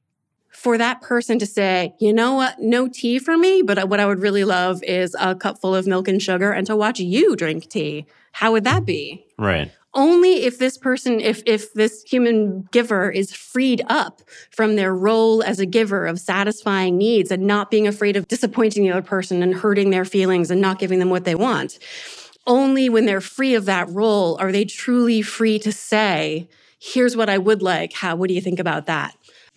for 0.62 0.78
that 0.78 1.02
person 1.02 1.40
to 1.40 1.46
say, 1.48 1.96
you 2.00 2.14
know 2.14 2.34
what, 2.34 2.60
no 2.60 2.88
tea 2.88 3.18
for 3.18 3.36
me, 3.36 3.64
but 3.64 3.90
what 3.90 4.00
I 4.00 4.06
would 4.06 4.20
really 4.20 4.44
love 4.44 4.84
is 4.84 5.16
a 5.20 5.34
cup 5.34 5.60
full 5.60 5.74
of 5.74 5.88
milk 5.88 6.08
and 6.08 6.22
sugar 6.22 6.52
and 6.52 6.68
to 6.68 6.76
watch 6.76 7.00
you 7.00 7.36
drink 7.36 7.68
tea? 7.68 8.06
How 8.32 8.52
would 8.52 8.64
that 8.66 8.86
be? 8.86 9.26
right. 9.40 9.72
only 9.96 10.44
if 10.44 10.60
this 10.60 10.78
person 10.78 11.20
if 11.20 11.42
if 11.48 11.74
this 11.74 12.04
human 12.04 12.62
giver 12.72 13.10
is 13.10 13.34
freed 13.34 13.82
up 13.90 14.22
from 14.52 14.76
their 14.76 14.94
role 14.96 15.42
as 15.44 15.60
a 15.60 15.66
giver 15.66 16.06
of 16.06 16.20
satisfying 16.20 16.96
needs 16.96 17.32
and 17.32 17.48
not 17.48 17.72
being 17.72 17.88
afraid 17.88 18.16
of 18.16 18.28
disappointing 18.28 18.84
the 18.84 18.92
other 18.92 19.02
person 19.02 19.42
and 19.42 19.56
hurting 19.56 19.90
their 19.90 20.06
feelings 20.06 20.52
and 20.52 20.62
not 20.62 20.80
giving 20.80 21.00
them 21.00 21.10
what 21.10 21.26
they 21.26 21.36
want 21.36 21.80
only 22.48 22.88
when 22.88 23.06
they're 23.06 23.20
free 23.20 23.56
of 23.56 23.66
that 23.66 23.90
role 23.90 24.38
are 24.40 24.52
they 24.52 24.64
truly 24.64 25.22
free 25.22 25.60
to 25.60 25.72
say 25.72 26.48
here's 26.82 27.16
what 27.16 27.30
I 27.30 27.38
would 27.38 27.62
like. 27.62 27.94
How, 27.94 28.16
what 28.16 28.28
do 28.28 28.34
you 28.34 28.42
think 28.42 28.60
about 28.60 28.88
that? 28.88 29.16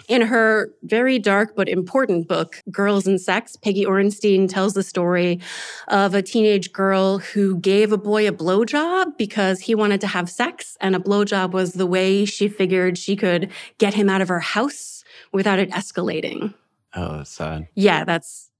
In 0.08 0.22
her 0.22 0.70
very 0.82 1.18
dark 1.18 1.56
but 1.56 1.68
important 1.68 2.28
book, 2.28 2.62
Girls 2.70 3.06
and 3.06 3.20
Sex, 3.20 3.56
Peggy 3.56 3.86
Orenstein 3.86 4.48
tells 4.48 4.74
the 4.74 4.82
story 4.82 5.40
of 5.88 6.14
a 6.14 6.22
teenage 6.22 6.72
girl 6.72 7.18
who 7.18 7.58
gave 7.58 7.90
a 7.92 7.98
boy 7.98 8.28
a 8.28 8.32
blowjob 8.32 9.16
because 9.16 9.60
he 9.60 9.74
wanted 9.74 10.00
to 10.02 10.06
have 10.06 10.28
sex, 10.28 10.76
and 10.80 10.94
a 10.94 10.98
blowjob 10.98 11.52
was 11.52 11.72
the 11.72 11.86
way 11.86 12.24
she 12.24 12.48
figured 12.48 12.98
she 12.98 13.16
could 13.16 13.50
get 13.78 13.94
him 13.94 14.10
out 14.10 14.20
of 14.20 14.28
her 14.28 14.40
house 14.40 15.04
without 15.32 15.58
it 15.58 15.70
escalating. 15.70 16.52
Oh, 16.94 17.18
that's 17.18 17.30
sad. 17.30 17.68
Yeah, 17.74 18.04
that's 18.04 18.50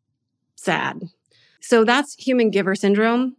sad. 0.56 1.02
So 1.60 1.84
that's 1.84 2.14
human 2.14 2.50
giver 2.50 2.74
syndrome. 2.74 3.36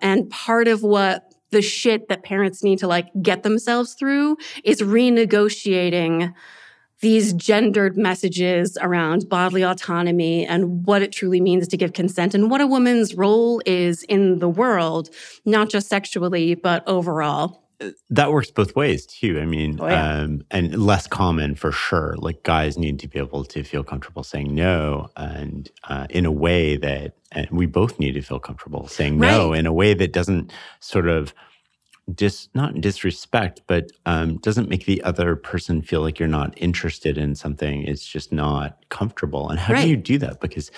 And 0.00 0.28
part 0.30 0.68
of 0.68 0.82
what 0.82 1.32
the 1.50 1.62
shit 1.62 2.08
that 2.08 2.22
parents 2.22 2.62
need 2.62 2.78
to 2.80 2.86
like 2.86 3.08
get 3.22 3.42
themselves 3.42 3.94
through 3.94 4.36
is 4.64 4.82
renegotiating 4.82 6.34
these 7.00 7.32
gendered 7.34 7.96
messages 7.96 8.78
around 8.80 9.28
bodily 9.28 9.62
autonomy 9.62 10.46
and 10.46 10.86
what 10.86 11.02
it 11.02 11.12
truly 11.12 11.40
means 11.40 11.68
to 11.68 11.76
give 11.76 11.92
consent 11.92 12.34
and 12.34 12.50
what 12.50 12.60
a 12.60 12.66
woman's 12.66 13.14
role 13.14 13.60
is 13.66 14.02
in 14.04 14.38
the 14.38 14.48
world, 14.48 15.10
not 15.44 15.68
just 15.68 15.88
sexually, 15.88 16.54
but 16.54 16.86
overall. 16.88 17.62
That 18.08 18.32
works 18.32 18.50
both 18.50 18.74
ways 18.74 19.04
too. 19.04 19.38
I 19.38 19.44
mean, 19.44 19.78
Oh, 19.78 19.86
yeah. 19.86 20.20
um, 20.20 20.42
and 20.50 20.74
less 20.82 21.06
common 21.06 21.54
for 21.54 21.70
sure. 21.70 22.14
Like 22.16 22.42
guys 22.42 22.78
need 22.78 22.98
to 23.00 23.08
be 23.08 23.18
able 23.18 23.44
to 23.44 23.62
feel 23.62 23.84
comfortable 23.84 24.22
saying 24.22 24.54
no, 24.54 25.10
and 25.14 25.70
uh, 25.84 26.06
in 26.08 26.24
a 26.24 26.32
way 26.32 26.78
that, 26.78 27.12
and 27.32 27.46
we 27.50 27.66
both 27.66 27.98
need 28.00 28.12
to 28.12 28.22
feel 28.22 28.38
comfortable 28.38 28.88
saying 28.88 29.18
no 29.18 29.52
in 29.52 29.66
a 29.66 29.72
way 29.74 29.92
that 29.92 30.14
doesn't 30.14 30.50
sort 30.80 31.06
of 31.06 31.34
dis 32.14 32.48
not 32.54 32.80
disrespect, 32.80 33.62
but 33.66 33.90
um, 34.06 34.38
doesn't 34.38 34.68
make 34.68 34.86
the 34.86 35.02
other 35.02 35.34
person 35.36 35.82
feel 35.82 36.02
like 36.02 36.18
you're 36.18 36.28
not 36.28 36.54
interested 36.56 37.18
in 37.18 37.34
something. 37.34 37.82
It's 37.82 38.06
just 38.06 38.32
not 38.32 38.84
comfortable. 38.90 39.48
And 39.50 39.58
how 39.58 39.72
Right. 39.72 39.74
do 39.74 39.82
you 39.84 39.96
do 39.96 40.18
that? 40.18 40.40
Because 40.40 40.70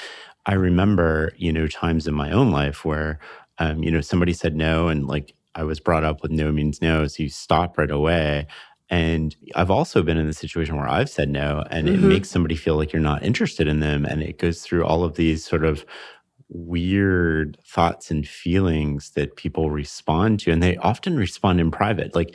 I 0.47 0.55
remember, 0.55 1.33
you 1.37 1.53
know, 1.53 1.67
times 1.67 2.07
in 2.07 2.15
my 2.15 2.31
own 2.33 2.51
life 2.51 2.85
where, 2.85 3.19
um, 3.59 3.83
you 3.83 3.91
know, 3.91 4.01
somebody 4.01 4.33
said 4.33 4.57
no, 4.57 4.89
and 4.89 5.07
like 5.07 5.35
I 5.55 5.65
was 5.65 5.81
brought 5.81 6.05
up 6.05 6.23
with 6.23 6.31
no 6.31 6.53
means 6.53 6.81
no, 6.83 7.07
so 7.07 7.23
you 7.23 7.29
stop 7.29 7.79
right 7.79 7.91
away. 7.91 8.47
And 8.91 9.37
I've 9.55 9.71
also 9.71 10.03
been 10.03 10.17
in 10.17 10.27
the 10.27 10.33
situation 10.33 10.77
where 10.77 10.89
I've 10.89 11.11
said 11.11 11.29
no, 11.29 11.65
and 11.71 11.89
it 11.89 12.01
Mhm. 12.01 12.03
makes 12.03 12.31
somebody 12.31 12.57
feel 12.57 12.77
like 12.77 12.93
you're 12.93 13.03
not 13.03 13.23
interested 13.23 13.69
in 13.69 13.81
them, 13.81 14.07
and 14.07 14.23
it 14.23 14.39
goes 14.39 14.63
through 14.63 14.85
all 14.87 15.05
of 15.05 15.17
these 15.17 15.45
sort 15.45 15.65
of 15.65 15.85
weird 16.51 17.59
thoughts 17.67 18.11
and 18.11 18.27
feelings 18.27 19.11
that 19.11 19.37
people 19.37 19.71
respond 19.71 20.41
to, 20.41 20.51
and 20.51 20.63
they 20.63 20.77
often 20.79 21.17
respond 21.17 21.61
in 21.61 21.71
private. 21.71 22.15
Like 22.15 22.35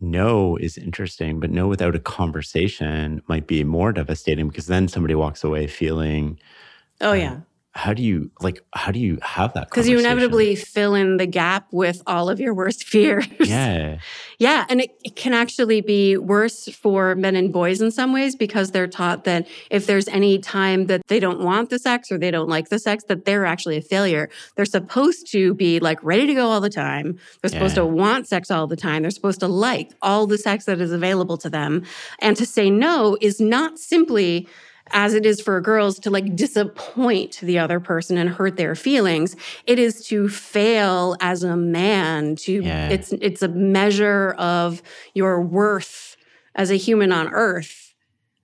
no 0.00 0.56
is 0.56 0.76
interesting, 0.76 1.40
but 1.40 1.50
no 1.50 1.68
without 1.68 1.94
a 1.94 2.00
conversation 2.00 3.22
might 3.28 3.46
be 3.46 3.64
more 3.64 3.92
devastating 3.92 4.48
because 4.48 4.66
then 4.66 4.88
somebody 4.88 5.14
walks 5.14 5.42
away 5.44 5.66
feeling 5.66 6.38
Oh, 7.00 7.12
Um, 7.12 7.18
yeah. 7.18 7.40
How 7.76 7.92
do 7.92 8.02
you 8.02 8.30
like 8.40 8.60
how 8.74 8.90
do 8.90 8.98
you 8.98 9.18
have 9.22 9.52
that 9.54 9.68
Because 9.68 9.86
you 9.88 9.98
inevitably 9.98 10.56
fill 10.56 10.94
in 10.94 11.18
the 11.18 11.26
gap 11.26 11.66
with 11.72 12.02
all 12.06 12.28
of 12.30 12.40
your 12.40 12.54
worst 12.54 12.84
fears. 12.92 13.26
yeah 13.38 13.98
Yeah, 14.38 14.64
and 14.70 14.80
it, 14.80 14.90
it 15.04 15.14
can 15.16 15.32
actually 15.34 15.80
be 15.82 16.16
worse 16.16 16.68
for 16.82 17.14
men 17.14 17.36
and 17.36 17.52
boys 17.52 17.80
in 17.80 17.90
some 17.90 18.12
ways 18.12 18.34
because 18.36 18.70
they're 18.70 18.86
taught 18.86 19.24
that 19.24 19.46
if 19.70 19.86
there's 19.86 20.08
any 20.08 20.38
time 20.38 20.86
that 20.86 21.06
they 21.08 21.20
don't 21.20 21.40
want 21.40 21.68
the 21.70 21.78
sex 21.78 22.10
or 22.12 22.18
they 22.18 22.30
don't 22.30 22.48
like 22.48 22.68
the 22.70 22.78
sex, 22.78 23.04
that 23.08 23.24
they're 23.26 23.46
actually 23.46 23.76
a 23.76 23.82
failure. 23.82 24.28
They're 24.54 24.64
supposed 24.78 25.30
to 25.32 25.54
be 25.54 25.78
like 25.80 25.98
ready 26.02 26.26
to 26.26 26.34
go 26.34 26.46
all 26.48 26.60
the 26.60 26.70
time. 26.70 27.18
They're 27.40 27.50
supposed 27.56 27.76
Yeah. 27.76 27.82
to 27.84 27.86
want 28.02 28.26
sex 28.28 28.50
all 28.50 28.66
the 28.66 28.76
time. 28.76 29.02
They're 29.02 29.10
supposed 29.20 29.40
to 29.40 29.48
like 29.48 29.92
all 30.02 30.26
the 30.26 30.38
sex 30.38 30.64
that 30.66 30.80
is 30.80 30.92
available 30.92 31.36
to 31.44 31.50
them. 31.50 31.84
And 32.20 32.36
to 32.36 32.46
say 32.46 32.70
no 32.70 33.16
is 33.20 33.40
not 33.40 33.78
simply 33.78 34.48
as 34.92 35.14
it 35.14 35.26
is 35.26 35.40
for 35.40 35.60
girls 35.60 35.98
to 36.00 36.10
like 36.10 36.36
disappoint 36.36 37.38
the 37.42 37.58
other 37.58 37.80
person 37.80 38.16
and 38.16 38.30
hurt 38.30 38.56
their 38.56 38.74
feelings 38.74 39.36
it 39.66 39.78
is 39.78 40.06
to 40.06 40.28
fail 40.28 41.16
as 41.20 41.42
a 41.42 41.56
man 41.56 42.36
to 42.36 42.62
Yeah. 42.62 42.88
it's 42.88 43.12
it's 43.12 43.42
a 43.42 43.48
measure 43.48 44.30
of 44.38 44.82
your 45.14 45.40
worth 45.40 46.16
as 46.54 46.70
a 46.70 46.76
human 46.76 47.12
on 47.12 47.28
earth 47.28 47.94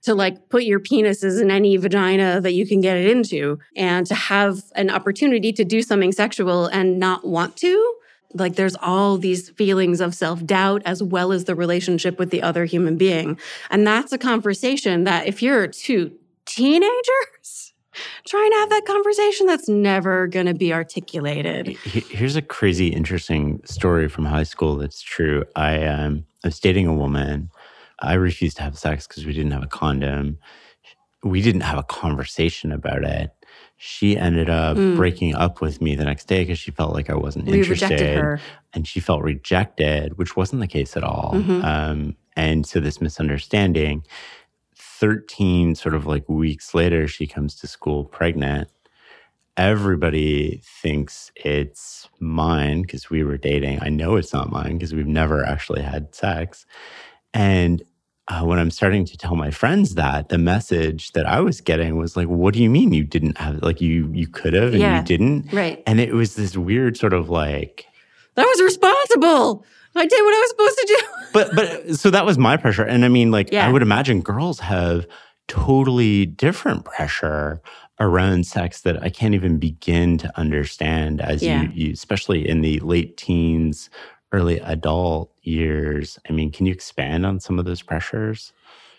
to 0.03 0.13
like 0.13 0.49
put 0.49 0.63
your 0.63 0.81
penises 0.81 1.41
in 1.41 1.49
any 1.49 1.77
vagina 1.77 2.41
that 2.41 2.51
you 2.53 2.67
can 2.67 2.81
get 2.81 2.97
it 2.97 3.07
into 3.09 3.57
and 3.75 4.05
to 4.07 4.15
have 4.15 4.61
an 4.75 4.89
opportunity 4.89 5.53
to 5.53 5.63
do 5.63 5.81
something 5.81 6.11
sexual 6.11 6.65
and 6.67 6.99
not 6.99 7.25
want 7.25 7.55
to 7.57 7.95
like 8.35 8.55
there's 8.55 8.75
all 8.81 9.17
these 9.17 9.49
feelings 9.51 10.01
of 10.01 10.13
self-doubt 10.15 10.81
as 10.85 11.01
well 11.03 11.31
as 11.31 11.45
the 11.45 11.55
relationship 11.55 12.17
with 12.19 12.31
the 12.31 12.41
other 12.41 12.65
human 12.65 12.97
being 12.97 13.39
and 13.69 13.85
that's 13.87 14.11
a 14.11 14.17
conversation 14.17 15.03
that 15.05 15.25
if 15.27 15.41
you're 15.41 15.67
two 15.67 16.11
teenagers 16.45 17.73
trying 18.27 18.49
to 18.51 18.57
have 18.57 18.69
that 18.69 18.85
conversation 18.85 19.45
that's 19.47 19.69
never 19.69 20.27
going 20.27 20.45
to 20.47 20.53
be 20.53 20.73
articulated 20.73 21.67
Here's 21.83 22.35
a 22.35 22.41
crazy, 22.41 22.87
interesting 22.87 23.61
story 23.65 24.07
from 24.09 24.25
high 24.25 24.43
school 24.43 24.75
that's 24.77 25.01
true. 25.01 25.43
I 25.55 25.83
um, 25.85 26.25
I 26.43 26.47
was 26.47 26.59
dating 26.59 26.87
a 26.87 26.93
woman. 26.93 27.49
I 27.99 28.13
refused 28.15 28.57
to 28.57 28.63
have 28.63 28.77
sex 28.77 29.07
because 29.07 29.25
we 29.25 29.33
didn't 29.33 29.51
have 29.51 29.63
a 29.63 29.67
condom. 29.67 30.37
We 31.23 31.41
didn't 31.41 31.61
have 31.61 31.77
a 31.77 31.83
conversation 31.83 32.71
about 32.73 33.03
it. 33.05 33.31
She 33.77 34.17
ended 34.17 34.49
up 34.49 34.75
Mm. 34.77 34.95
breaking 34.97 35.35
up 35.35 35.61
with 35.61 35.81
me 35.81 35.95
the 35.95 36.03
next 36.05 36.25
day 36.27 36.43
because 36.43 36.59
she 36.59 36.71
felt 36.71 36.93
like 36.93 37.09
I 37.09 37.15
wasn't 37.15 37.45
we 37.45 37.59
interested, 37.59 37.91
rejected 37.91 38.17
her 38.17 38.39
and 38.73 38.87
she 38.87 38.99
felt 38.99 39.21
rejected, 39.23 40.17
which 40.17 40.35
wasn't 40.35 40.61
the 40.61 40.67
case 40.67 40.97
at 40.97 41.03
all. 41.03 41.33
Mhm. 41.35 41.63
Um, 41.63 42.15
and 42.35 42.65
so 42.65 42.79
this 42.79 42.99
misunderstanding. 42.99 44.03
Thirteen 45.07 45.75
sort 45.75 45.95
of 45.95 46.05
like 46.05 46.29
weeks 46.29 46.73
later, 46.73 47.09
she 47.09 47.27
comes 47.27 47.55
to 47.55 47.67
school 47.67 48.05
pregnant 48.05 48.69
everybody 49.57 50.61
thinks 50.81 51.29
it's 51.35 52.09
mine 52.19 52.81
because 52.83 53.09
we 53.09 53.21
were 53.23 53.37
dating. 53.37 53.79
I 53.81 53.89
know 53.89 54.15
it's 54.15 54.31
not 54.33 54.49
mine 54.49 54.77
because 54.77 54.93
we've 54.93 55.05
never 55.05 55.45
actually 55.45 55.81
had 55.81 56.15
sex. 56.15 56.65
And 57.33 57.83
uh, 58.29 58.43
when 58.45 58.57
I'm 58.59 58.71
starting 58.71 59.03
to 59.05 59.17
tell 59.17 59.35
my 59.35 59.51
friends 59.51 59.95
that, 59.95 60.29
the 60.29 60.37
message 60.37 61.11
that 61.11 61.25
I 61.25 61.41
was 61.41 61.59
getting 61.59 61.97
was 61.97 62.15
like, 62.15 62.29
"What 62.29 62.53
do 62.53 62.63
you 62.63 62.69
mean 62.69 62.93
you 62.93 63.03
didn't 63.03 63.37
have? 63.37 63.61
Like 63.61 63.81
you 63.81 64.09
you 64.13 64.27
could 64.27 64.53
have 64.53 64.71
and 64.73 64.81
Yeah. 64.81 64.99
you 64.99 65.03
didn't?" 65.03 65.51
right 65.51 65.83
And 65.85 65.99
it 65.99 66.13
was 66.13 66.35
this 66.35 66.55
weird 66.55 66.95
sort 66.95 67.13
of 67.13 67.29
like, 67.29 67.85
that 68.35 68.45
was 68.45 68.61
responsible 68.61 69.65
i 69.95 70.05
did 70.05 70.23
what 70.23 70.33
i 70.35 70.39
was 70.39 70.49
supposed 70.49 70.77
to 70.77 70.85
do 70.87 70.97
but 71.33 71.55
but 71.55 71.95
so 71.99 72.09
that 72.09 72.25
was 72.25 72.37
my 72.37 72.57
pressure. 72.57 72.83
And 72.83 73.03
I 73.03 73.07
mean, 73.07 73.31
like 73.31 73.51
Yeah. 73.51 73.65
I 73.67 73.71
would 73.71 73.81
imagine 73.81 74.21
girls 74.21 74.59
have 74.59 75.05
totally 75.47 76.25
different 76.25 76.85
pressure 76.85 77.61
around 77.99 78.45
sex 78.47 78.81
that 78.81 79.01
I 79.03 79.09
can't 79.09 79.33
even 79.33 79.57
begin 79.57 80.17
to 80.19 80.39
understand 80.39 81.21
as 81.21 81.41
Yeah. 81.43 81.63
you, 81.63 81.69
you 81.73 81.93
especially 81.93 82.47
in 82.47 82.61
the 82.61 82.79
late 82.79 83.17
teens, 83.17 83.89
early 84.31 84.59
adult 84.59 85.31
years. 85.43 86.17
I 86.29 86.33
mean, 86.33 86.51
can 86.51 86.65
you 86.65 86.71
expand 86.73 87.25
on 87.25 87.39
some 87.39 87.59
of 87.59 87.65
those 87.65 87.81
pressures? 87.81 88.53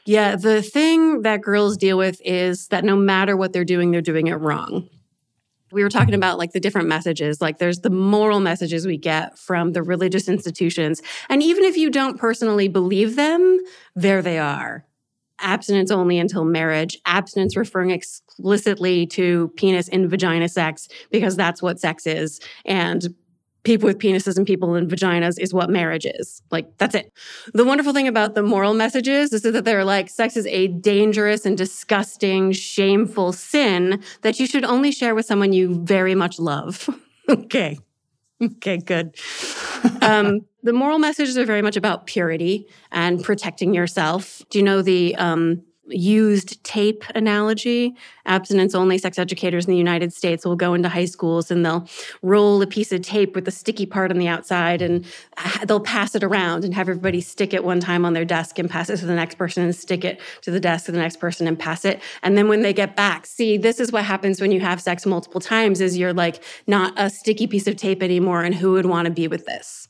Yeah, 0.07 0.37
the 0.37 0.61
thing 0.63 1.23
that 1.23 1.41
girls 1.41 1.77
deal 1.77 1.97
with 1.99 2.21
is 2.25 2.69
that 2.69 2.85
no 2.85 2.95
matter 2.95 3.37
what 3.37 3.53
they're 3.53 3.65
doing, 3.65 3.91
they're 3.91 4.01
doing 4.03 4.27
it 4.27 4.35
wrong. 4.35 4.89
We 5.75 5.83
were 5.83 5.91
talking 5.91 6.09
mm-hmm. 6.09 6.15
about 6.15 6.39
like 6.39 6.53
the 6.53 6.61
different 6.61 6.89
messages, 6.89 7.41
like 7.41 7.59
there's 7.59 7.81
the 7.81 7.91
moral 7.91 8.41
messages 8.41 8.87
we 8.87 8.97
get 8.97 9.39
from 9.39 9.73
the 9.73 9.83
religious 9.83 10.29
institutions. 10.29 11.03
And 11.29 11.43
even 11.43 11.65
if 11.65 11.77
you 11.77 11.91
don't 11.91 12.19
personally 12.19 12.69
believe 12.69 13.17
them, 13.17 13.61
there 13.95 14.23
they 14.23 14.39
are. 14.39 14.87
Abstinence 15.41 15.91
only 15.91 16.19
until 16.19 16.45
marriage, 16.45 16.97
abstinence 17.07 17.57
referring 17.57 17.91
explicitly 17.91 19.05
to 19.09 19.49
penis 19.57 19.89
in 19.89 20.09
vagina 20.09 20.49
sex 20.49 20.89
because 21.11 21.37
that's 21.37 21.61
what 21.61 21.81
sex 21.81 22.07
is. 22.07 22.41
And 22.65 23.13
people 23.65 23.87
with 23.87 23.99
penises 23.99 24.37
and 24.37 24.47
people 24.47 24.75
in 24.75 24.87
vaginas 24.89 25.39
is 25.39 25.53
what 25.53 25.71
marriage 25.71 26.07
is. 26.07 26.43
Like, 26.51 26.77
that's 26.79 26.95
it. 26.95 27.13
The 27.53 27.65
wonderful 27.65 27.93
thing 27.93 28.07
about 28.07 28.35
the 28.35 28.43
moral 28.43 28.75
messages 28.75 29.33
is 29.33 29.43
that 29.43 29.65
they're 29.65 29.85
like 29.85 30.09
sex 30.09 30.37
is 30.37 30.47
a 30.47 30.69
dangerous 30.69 31.45
and 31.45 31.57
disgusting, 31.57 32.53
shameful 32.53 33.33
sin 33.33 34.03
that 34.23 34.39
you 34.39 34.47
should 34.47 34.65
only 34.65 34.93
share 34.93 35.15
with 35.15 35.27
someone 35.27 35.53
you 35.53 35.83
very 35.83 36.15
much 36.15 36.39
love. 36.39 36.89
okay. 37.29 37.79
Okay, 38.43 38.79
good. 38.79 39.17
um, 40.03 40.41
the 40.63 40.73
moral 40.73 40.99
messages 40.99 41.39
are 41.39 41.45
very 41.45 41.63
much 41.63 41.77
about 41.77 42.07
purity 42.07 42.67
and 42.93 43.23
protecting 43.23 43.75
yourself. 43.75 44.43
Do 44.51 44.59
you 44.59 44.65
know 44.65 44.83
the 44.83 45.15
um, 45.17 45.63
used 45.89 46.63
tape 46.65 47.05
analogy? 47.15 47.95
Abstinence 48.27 48.75
only 48.75 48.99
sex 48.99 49.19
educators 49.19 49.67
in 49.67 49.71
the 49.71 49.77
United 49.77 50.13
States 50.13 50.45
will 50.45 50.57
go 50.57 50.75
into 50.75 50.89
high 50.89 51.05
schools 51.05 51.51
and 51.51 51.65
they'll 51.65 51.87
roll 52.23 52.61
a 52.63 52.67
piece 52.67 52.93
of 52.93 53.03
tape 53.03 53.35
with 53.35 53.45
the 53.45 53.51
sticky 53.51 53.87
part 53.87 54.11
on 54.11 54.19
the 54.19 54.29
outside 54.29 54.81
and 54.81 55.05
they'll 55.67 55.81
pass 55.81 56.15
it 56.15 56.25
around 56.25 56.65
and 56.65 56.75
have 56.75 56.89
everybody 56.89 57.21
stick 57.21 57.53
it 57.53 57.65
one 57.65 57.81
time 57.81 58.05
on 58.05 58.13
their 58.13 58.25
desk 58.25 58.59
and 58.59 58.71
pass 58.71 58.89
it 58.89 58.97
to 58.99 59.07
the 59.07 59.15
next 59.15 59.37
person 59.37 59.63
and 59.63 59.77
stick 59.77 60.05
it 60.05 60.21
to 60.41 60.51
the 60.51 60.61
desk 60.61 60.89
of 60.89 60.95
the 60.95 61.01
next 61.01 61.19
person 61.19 61.47
and 61.47 61.59
pass 61.59 61.85
it. 61.85 62.01
And 62.23 62.37
then 62.37 62.49
when 62.49 62.63
they 62.63 62.73
get 62.73 62.97
back, 62.97 63.27
see, 63.27 63.59
this 63.59 63.81
is 63.81 63.93
what 63.93 64.05
happens 64.05 64.41
when 64.41 64.53
you 64.53 64.61
have 64.61 64.81
sex 64.81 65.05
multiple 65.07 65.41
times 65.41 65.81
is 65.81 65.99
you're 65.99 66.15
like 66.15 66.43
not 66.67 66.95
a 66.97 67.11
sticky 67.11 67.47
piece 67.47 67.67
of 67.67 67.77
tape 67.77 68.03
anymore 68.03 68.43
and 68.43 68.55
who 68.55 68.73
would 68.73 68.87
want 68.87 69.07
to 69.07 69.13
be 69.13 69.29
with 69.29 69.47
this? 69.47 69.89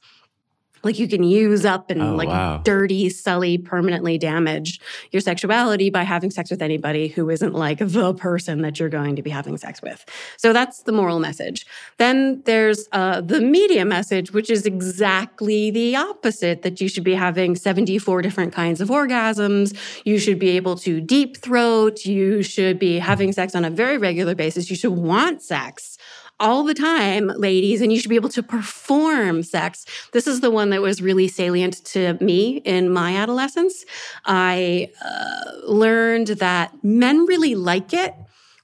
Like 0.84 0.98
you 0.98 1.08
can 1.08 1.22
use 1.22 1.64
up 1.64 1.90
and 1.90 2.02
Oh, 2.02 2.14
like 2.14 2.28
wow. 2.28 2.60
dirty, 2.64 3.08
sully, 3.08 3.58
permanently 3.58 4.18
damage 4.18 4.80
your 5.12 5.20
sexuality 5.20 5.90
by 5.90 6.02
having 6.02 6.30
sex 6.30 6.50
with 6.50 6.60
anybody 6.62 7.08
who 7.08 7.30
isn't 7.30 7.54
like 7.54 7.78
the 7.78 8.14
person 8.14 8.62
that 8.62 8.78
you're 8.78 8.88
going 8.88 9.16
to 9.16 9.22
be 9.22 9.30
having 9.30 9.56
sex 9.56 9.80
with. 9.82 10.04
So 10.36 10.52
that's 10.52 10.82
the 10.82 10.92
moral 10.92 11.18
message. 11.20 11.66
Then 11.98 12.42
there's 12.44 12.88
uh, 12.92 13.20
the 13.20 13.40
media 13.40 13.84
message, 13.84 14.32
which 14.32 14.50
is 14.50 14.66
exactly 14.66 15.70
the 15.70 15.96
opposite 15.96 16.62
that 16.62 16.80
you 16.80 16.88
should 16.88 17.04
be 17.04 17.14
having 17.14 17.56
74 17.56 18.22
different 18.22 18.52
kinds 18.52 18.80
of 18.80 18.88
orgasms. 18.88 19.76
You 20.04 20.18
should 20.18 20.38
be 20.38 20.50
able 20.50 20.76
to 20.78 21.00
deep 21.00 21.36
throat. 21.38 22.04
You 22.04 22.42
should 22.42 22.78
be 22.78 22.98
having 22.98 23.32
sex 23.32 23.54
on 23.54 23.64
a 23.64 23.70
very 23.70 23.98
regular 23.98 24.34
basis. 24.34 24.70
You 24.70 24.76
should 24.76 24.92
want 24.92 25.42
sex 25.42 25.98
all 26.40 26.64
the 26.64 26.74
time, 26.74 27.28
ladies, 27.28 27.80
and 27.80 27.92
you 27.92 27.98
should 27.98 28.08
be 28.08 28.16
able 28.16 28.28
to 28.30 28.42
perform 28.42 29.42
sex. 29.42 29.86
This 30.12 30.26
is 30.26 30.40
the 30.40 30.50
one 30.50 30.70
that 30.70 30.82
was 30.82 31.00
really 31.00 31.28
salient 31.28 31.84
to 31.86 32.14
me 32.14 32.58
in 32.64 32.90
my 32.90 33.16
adolescence. 33.16 33.84
I 34.24 34.90
uh, 35.04 35.66
learned 35.66 36.28
that 36.28 36.72
men 36.82 37.24
really 37.26 37.54
like 37.54 37.92
it 37.92 38.14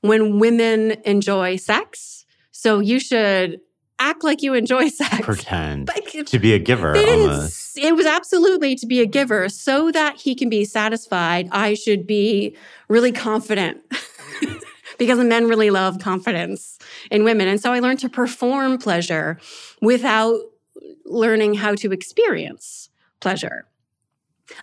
when 0.00 0.38
women 0.38 0.92
enjoy 1.04 1.56
sex. 1.56 2.24
So 2.50 2.80
you 2.80 2.98
should 2.98 3.60
act 3.98 4.24
like 4.24 4.42
you 4.42 4.54
enjoy 4.54 4.88
sex. 4.88 5.20
Pretend 5.20 5.90
to 6.26 6.38
be 6.38 6.54
a 6.54 6.58
giver 6.58 6.92
they 6.92 7.04
didn't, 7.04 7.30
almost. 7.30 7.78
it 7.78 7.94
was 7.94 8.06
absolutely 8.06 8.74
to 8.76 8.86
be 8.86 9.00
a 9.00 9.06
giver 9.06 9.48
so 9.48 9.92
that 9.92 10.16
he 10.16 10.34
can 10.34 10.48
be 10.48 10.64
satisfied. 10.64 11.48
I 11.52 11.74
should 11.74 12.06
be 12.06 12.56
really 12.88 13.12
confident 13.12 13.80
because 15.00 15.18
men 15.18 15.48
really 15.48 15.70
love 15.70 15.98
confidence 15.98 16.78
in 17.10 17.24
women. 17.24 17.48
And 17.48 17.58
so 17.58 17.72
I 17.72 17.80
learned 17.80 18.00
to 18.00 18.10
perform 18.10 18.76
pleasure 18.76 19.38
without 19.80 20.38
learning 21.06 21.54
how 21.54 21.74
to 21.76 21.90
experience 21.90 22.90
pleasure. 23.18 23.64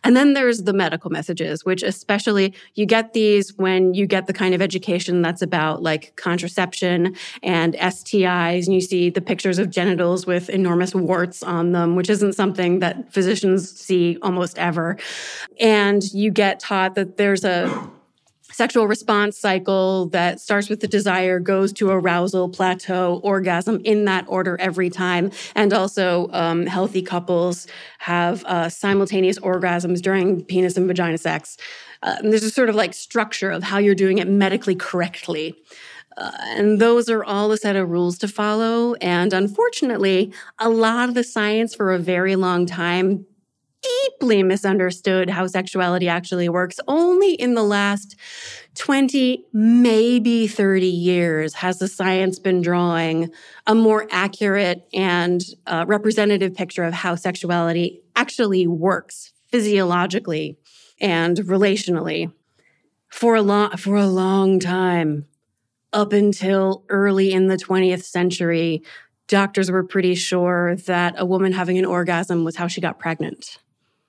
And 0.04 0.16
then 0.16 0.34
there's 0.34 0.64
the 0.64 0.74
medical 0.74 1.10
messages, 1.10 1.66
which 1.66 1.82
especially 1.82 2.54
you 2.76 2.86
get 2.86 3.14
these 3.14 3.58
when 3.58 3.96
you 3.96 4.06
get 4.06 4.28
the 4.28 4.34
kind 4.34 4.54
of 4.54 4.62
education 4.62 5.24
that's 5.24 5.42
about 5.42 5.82
like 5.82 6.16
contraception 6.18 7.16
and 7.42 7.74
STIs, 7.74 8.66
and 8.66 8.76
you 8.76 8.82
see 8.82 9.10
the 9.10 9.22
pictures 9.22 9.58
of 9.58 9.72
genitals 9.72 10.28
with 10.28 10.50
enormous 10.50 10.94
warts 10.94 11.42
on 11.42 11.72
them, 11.72 11.96
which 11.96 12.12
isn't 12.12 12.34
something 12.34 12.78
that 12.80 13.12
physicians 13.12 13.72
see 13.72 14.20
almost 14.22 14.60
ever. 14.60 14.98
And 15.60 16.04
you 16.14 16.30
get 16.30 16.60
taught 16.60 16.94
that 16.94 17.18
there's 17.18 17.44
a 17.44 17.90
sexual 18.58 18.88
response 18.88 19.38
cycle 19.38 20.08
that 20.08 20.40
starts 20.40 20.68
with 20.68 20.80
the 20.80 20.88
desire, 20.88 21.40
goes 21.40 21.72
to 21.72 21.92
arousal, 21.92 22.50
plateau, 22.50 23.22
orgasm 23.24 23.80
in 23.86 24.06
that 24.06 24.26
order 24.28 24.58
every 24.60 24.90
time. 24.90 25.30
And 25.54 25.72
also, 25.74 26.28
um, 26.34 26.66
healthy 26.66 27.04
couples 27.04 27.68
have 28.00 28.44
uh, 28.46 28.68
simultaneous 28.70 29.38
orgasms 29.38 30.02
during 30.02 30.44
penis 30.44 30.76
and 30.76 30.88
vagina 30.88 31.20
sex. 31.20 31.58
Uh, 32.02 32.16
and 32.18 32.32
there's 32.32 32.42
a 32.42 32.50
sort 32.50 32.70
of 32.70 32.74
like 32.74 32.96
structure 32.96 33.52
of 33.52 33.62
how 33.62 33.78
you're 33.78 33.94
doing 33.94 34.18
it 34.18 34.28
medically 34.28 34.76
correctly. 34.76 35.54
Uh, 36.18 36.32
and 36.58 36.82
those 36.82 37.10
are 37.10 37.24
all 37.24 37.52
a 37.52 37.58
set 37.58 37.76
of 37.76 37.92
rules 37.92 38.18
to 38.18 38.28
follow. 38.28 38.96
And 38.96 39.34
unfortunately, 39.34 40.34
a 40.58 40.68
lot 40.68 41.10
of 41.10 41.14
the 41.14 41.24
science 41.24 41.76
for 41.76 41.94
a 41.94 42.00
very 42.00 42.36
long 42.36 42.66
time 42.66 43.28
deeply 43.82 44.44
misunderstood 44.44 45.30
how 45.30 45.48
sexuality 45.48 46.08
actually 46.08 46.50
works. 46.50 46.80
Only 46.88 47.34
in 47.34 47.54
the 47.54 47.64
last 47.64 48.16
20, 48.76 49.46
maybe 49.54 50.48
30 50.48 50.88
years 50.88 51.54
has 51.56 51.80
the 51.80 51.88
science 51.88 52.40
been 52.40 52.62
drawing 52.62 53.30
a 53.66 53.76
more 53.76 54.08
accurate 54.12 54.88
and 54.94 55.42
uh, 55.66 55.86
representative 55.88 56.54
picture 56.54 56.84
of 56.84 56.94
how 56.94 57.16
sexuality 57.16 58.02
actually 58.16 58.68
works 58.68 59.34
physiologically 59.52 60.58
and 61.00 61.38
relationally. 61.38 62.32
For 63.10 63.36
a 63.36 63.42
long, 63.42 63.72
for 63.78 63.96
a 63.96 64.08
long 64.08 64.60
time, 64.60 65.26
up 65.94 66.12
until 66.12 66.84
early 66.90 67.32
in 67.32 67.48
the 67.48 67.56
20th 67.56 68.04
century, 68.04 68.84
doctors 69.28 69.72
were 69.72 69.84
pretty 69.84 70.16
sure 70.16 70.76
that 70.76 71.16
a 71.18 71.26
woman 71.26 71.54
having 71.54 71.78
an 71.78 71.86
orgasm 71.86 72.44
was 72.44 72.58
how 72.58 72.68
she 72.68 72.82
got 72.82 73.00
pregnant. 73.00 73.60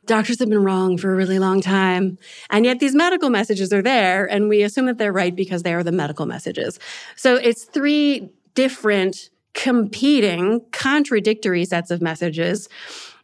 Doctors 0.08 0.40
have 0.40 0.48
been 0.48 0.64
wrong 0.64 0.96
for 0.98 1.12
a 1.12 1.16
really 1.16 1.38
long 1.38 1.60
time. 1.60 2.18
And 2.50 2.64
yet 2.64 2.80
these 2.80 2.94
medical 2.94 3.30
messages 3.30 3.72
are 3.72 3.82
there, 3.82 4.24
and 4.24 4.48
we 4.48 4.62
assume 4.62 4.86
that 4.86 4.98
they're 4.98 5.12
right 5.12 5.36
because 5.36 5.62
they 5.62 5.74
are 5.74 5.84
the 5.84 5.92
medical 5.92 6.26
messages. 6.26 6.80
So 7.14 7.36
it's 7.36 7.64
three 7.64 8.30
different, 8.54 9.30
competing, 9.54 10.62
contradictory 10.72 11.64
sets 11.64 11.90
of 11.90 12.00
messages. 12.00 12.68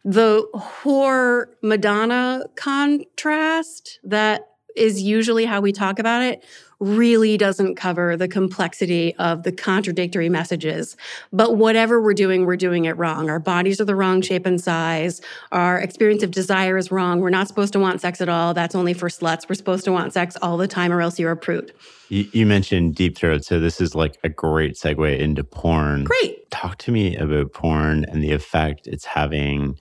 The 0.05 0.47
whore 0.53 1.47
Madonna 1.63 2.43
contrast 2.55 3.99
that 4.03 4.47
is 4.75 5.01
usually 5.01 5.45
how 5.45 5.61
we 5.61 5.71
talk 5.71 5.99
about 5.99 6.21
it 6.21 6.43
really 6.79 7.37
doesn't 7.37 7.75
cover 7.75 8.17
the 8.17 8.27
complexity 8.27 9.15
of 9.15 9.43
the 9.43 9.51
contradictory 9.51 10.29
messages. 10.29 10.97
But 11.31 11.57
whatever 11.57 12.01
we're 12.01 12.13
doing, 12.13 12.45
we're 12.45 12.57
doing 12.57 12.85
it 12.85 12.97
wrong. 12.97 13.29
Our 13.29 13.39
bodies 13.39 13.79
are 13.79 13.85
the 13.85 13.95
wrong 13.95 14.21
shape 14.21 14.45
and 14.45 14.59
size. 14.59 15.21
Our 15.51 15.79
experience 15.79 16.23
of 16.23 16.31
desire 16.31 16.77
is 16.77 16.91
wrong. 16.91 17.21
We're 17.21 17.29
not 17.29 17.47
supposed 17.47 17.73
to 17.73 17.79
want 17.79 18.01
sex 18.01 18.21
at 18.21 18.29
all. 18.29 18.53
That's 18.53 18.75
only 18.75 18.93
for 18.93 19.09
sluts. 19.09 19.47
We're 19.47 19.55
supposed 19.55 19.85
to 19.85 19.91
want 19.91 20.13
sex 20.13 20.35
all 20.41 20.57
the 20.57 20.67
time, 20.67 20.91
or 20.91 21.01
else 21.01 21.19
you're 21.19 21.31
a 21.31 21.37
prude. 21.37 21.73
You, 22.09 22.27
you 22.33 22.45
mentioned 22.45 22.95
deep 22.95 23.17
throat, 23.17 23.45
so 23.45 23.59
this 23.59 23.81
is 23.81 23.95
like 23.95 24.17
a 24.23 24.29
great 24.29 24.75
segue 24.75 25.19
into 25.19 25.43
porn. 25.43 26.03
Great. 26.03 26.49
Talk 26.51 26.77
to 26.79 26.91
me 26.91 27.15
about 27.15 27.53
porn 27.53 28.05
and 28.05 28.23
the 28.23 28.31
effect 28.31 28.87
it's 28.87 29.05
having 29.05 29.77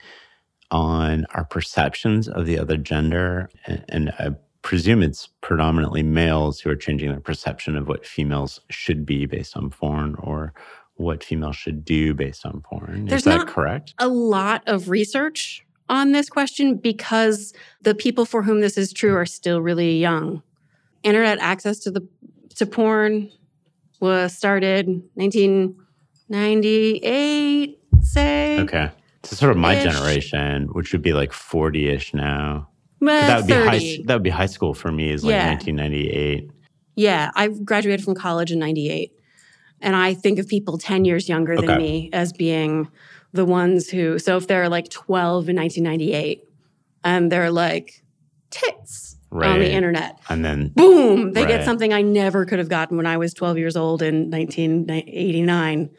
on 0.70 1.26
our 1.34 1.44
perceptions 1.44 2.28
of 2.28 2.46
the 2.46 2.58
other 2.58 2.76
gender. 2.76 3.50
And, 3.66 3.84
and 3.88 4.10
I 4.18 4.30
presume 4.64 5.02
it's 5.02 5.28
predominantly 5.42 6.02
males 6.02 6.58
who 6.58 6.70
are 6.70 6.74
changing 6.76 7.10
their 7.10 7.20
perception 7.20 7.76
of 7.76 7.86
what 7.86 8.04
females 8.04 8.60
should 8.70 9.06
be 9.06 9.26
based 9.26 9.56
on 9.56 9.70
porn 9.70 10.16
or 10.18 10.52
what 10.94 11.22
females 11.22 11.54
should 11.54 11.84
do 11.84 12.14
based 12.14 12.44
on 12.46 12.62
porn. 12.62 13.04
There's 13.04 13.20
is 13.20 13.24
that 13.26 13.36
not- 13.36 13.46
correct? 13.48 13.94
A 13.98 14.08
lot 14.08 14.62
of 14.66 14.88
research 14.88 15.64
on 15.90 16.12
this 16.12 16.30
question 16.30 16.76
because 16.76 17.52
the 17.82 17.94
people 17.94 18.24
for 18.24 18.42
whom 18.42 18.62
this 18.62 18.78
is 18.78 18.90
true 18.92 19.14
are 19.14 19.26
still 19.26 19.60
really 19.60 19.98
young. 19.98 20.42
Internet 21.02 21.38
access 21.40 21.78
to 21.80 21.90
the 21.90 22.00
to 22.56 22.64
porn 22.64 23.30
was 24.00 24.34
started 24.36 24.86
1998, 25.14 27.78
say. 28.00 28.60
Okay. 28.60 28.90
So 29.24 29.36
sort 29.36 29.50
of 29.50 29.56
my 29.58 29.74
Ish. 29.74 29.92
generation, 29.92 30.68
which 30.72 30.92
would 30.92 31.02
be 31.02 31.12
like 31.12 31.32
40-ish 31.32 32.14
now. 32.14 32.68
That 33.00 33.36
would 33.36 33.46
be 33.46 33.52
30. 33.52 33.96
high 33.98 34.04
that 34.06 34.14
would 34.14 34.22
be 34.22 34.30
high 34.30 34.46
school 34.46 34.74
for 34.74 34.90
me 34.90 35.10
is 35.10 35.24
like 35.24 35.32
Yeah. 35.34 35.46
1998. 35.48 36.50
Yeah, 36.96 37.30
I 37.34 37.48
graduated 37.48 38.04
from 38.04 38.14
college 38.14 38.52
in 38.52 38.58
98. 38.58 39.10
And 39.80 39.96
I 39.96 40.14
think 40.14 40.38
of 40.38 40.46
people 40.48 40.78
10 40.78 41.04
years 41.04 41.28
younger 41.28 41.56
than 41.56 41.64
Okay. 41.70 41.76
me 41.76 42.10
as 42.12 42.32
being 42.32 42.88
the 43.32 43.44
ones 43.44 43.90
who, 43.90 44.18
so 44.18 44.36
if 44.36 44.46
they're 44.46 44.68
like 44.68 44.88
12 44.90 45.48
in 45.48 45.56
1998 45.56 46.40
and 47.02 47.24
um, 47.24 47.28
they're 47.28 47.50
like 47.50 48.02
tits 48.50 49.16
on 49.32 49.58
the 49.58 49.72
internet, 49.72 50.16
And 50.30 50.44
then 50.44 50.68
boom, 50.68 51.32
they 51.32 51.40
Right. 51.42 51.48
get 51.48 51.64
something 51.64 51.92
I 51.92 52.02
never 52.02 52.46
could 52.46 52.60
have 52.60 52.68
gotten 52.68 52.96
when 52.96 53.06
I 53.06 53.16
was 53.16 53.34
12 53.34 53.58
years 53.58 53.76
old 53.76 54.00
in 54.00 54.30
1989. 54.30 55.90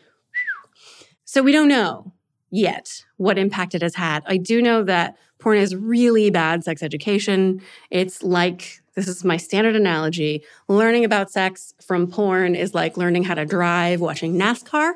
So 1.26 1.42
we 1.44 1.52
don't 1.52 1.68
know 1.68 2.14
yet 2.50 3.04
what 3.18 3.38
impact 3.38 3.76
it 3.76 3.82
has 3.82 3.96
had. 3.96 4.24
I 4.26 4.38
do 4.38 4.62
know 4.62 4.84
that 4.84 5.18
porn 5.40 5.58
is 5.58 5.76
really 5.76 6.30
bad 6.30 6.64
sex 6.64 6.82
education. 6.82 7.62
It's 7.90 8.24
like, 8.24 8.82
this 8.96 9.08
is 9.08 9.24
my 9.24 9.38
standard 9.38 9.76
analogy 9.76 10.44
learning 10.68 11.06
about 11.06 11.32
sex 11.32 11.74
from 11.86 12.08
porn 12.08 12.56
is 12.56 12.74
like 12.74 12.98
learning 12.98 13.24
how 13.24 13.36
to 13.36 13.46
drive, 13.46 14.02
watching 14.02 14.36
NASCAR. 14.36 14.94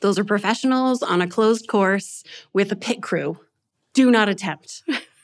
Those 0.00 0.18
are 0.18 0.24
professionals 0.24 1.02
on 1.02 1.20
a 1.20 1.26
closed 1.26 1.68
course 1.68 2.22
with 2.52 2.72
a 2.72 2.76
pit 2.76 3.02
crew. 3.02 3.38
Do 3.92 4.10
not 4.10 4.28
attempt. 4.28 4.82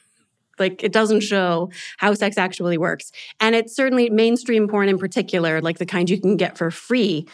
like 0.59 0.83
it 0.83 0.93
doesn't 0.93 1.21
show 1.21 1.71
how 1.99 2.15
sex 2.15 2.37
actually 2.37 2.79
works. 2.79 3.13
And 3.41 3.55
it's 3.55 3.75
certainly 3.75 4.11
mainstream 4.11 4.69
porn 4.69 4.89
in 4.89 4.99
particular, 4.99 5.61
like 5.61 5.79
the 5.79 5.87
kind 5.87 6.11
you 6.11 6.21
can 6.21 6.37
get 6.37 6.59
for 6.59 6.71
free, 6.71 7.27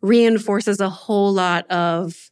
reinforces 0.00 0.80
a 0.80 0.88
whole 0.88 1.32
lot 1.32 1.70
of 1.70 2.30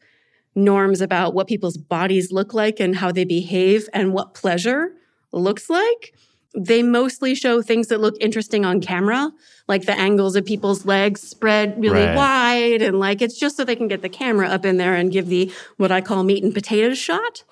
norms 0.55 1.01
about 1.01 1.35
what 1.35 1.47
people's 1.47 1.77
bodies 1.77 2.31
look 2.33 2.55
like 2.55 2.81
and 2.81 2.97
how 2.97 3.11
they 3.13 3.25
behave 3.25 3.89
and 3.93 4.13
what 4.13 4.35
pleasure 4.35 4.93
looks 5.33 5.69
like. 5.69 6.15
They 6.57 6.85
mostly 6.85 7.35
show 7.35 7.63
things 7.63 7.89
that 7.89 8.01
look 8.01 8.15
interesting 8.21 8.65
on 8.65 8.81
camera, 8.81 9.33
like 9.67 9.87
the 9.87 9.99
angles 9.99 10.37
of 10.37 10.45
people's 10.45 10.87
legs 10.87 11.21
spread 11.21 11.81
really 11.81 12.07
Right. 12.07 12.15
wide. 12.17 12.83
And 12.83 13.01
like 13.01 13.21
it's 13.21 13.37
just 13.37 13.57
so 13.57 13.65
they 13.65 13.75
can 13.75 13.89
get 13.89 14.03
the 14.03 14.09
camera 14.09 14.47
up 14.47 14.65
in 14.65 14.77
there 14.77 14.95
and 14.95 15.11
give 15.11 15.27
the 15.27 15.51
what 15.79 15.91
I 15.91 16.01
call 16.01 16.23
meat 16.23 16.45
and 16.45 16.55
potatoes 16.55 16.99
shot. 16.99 17.43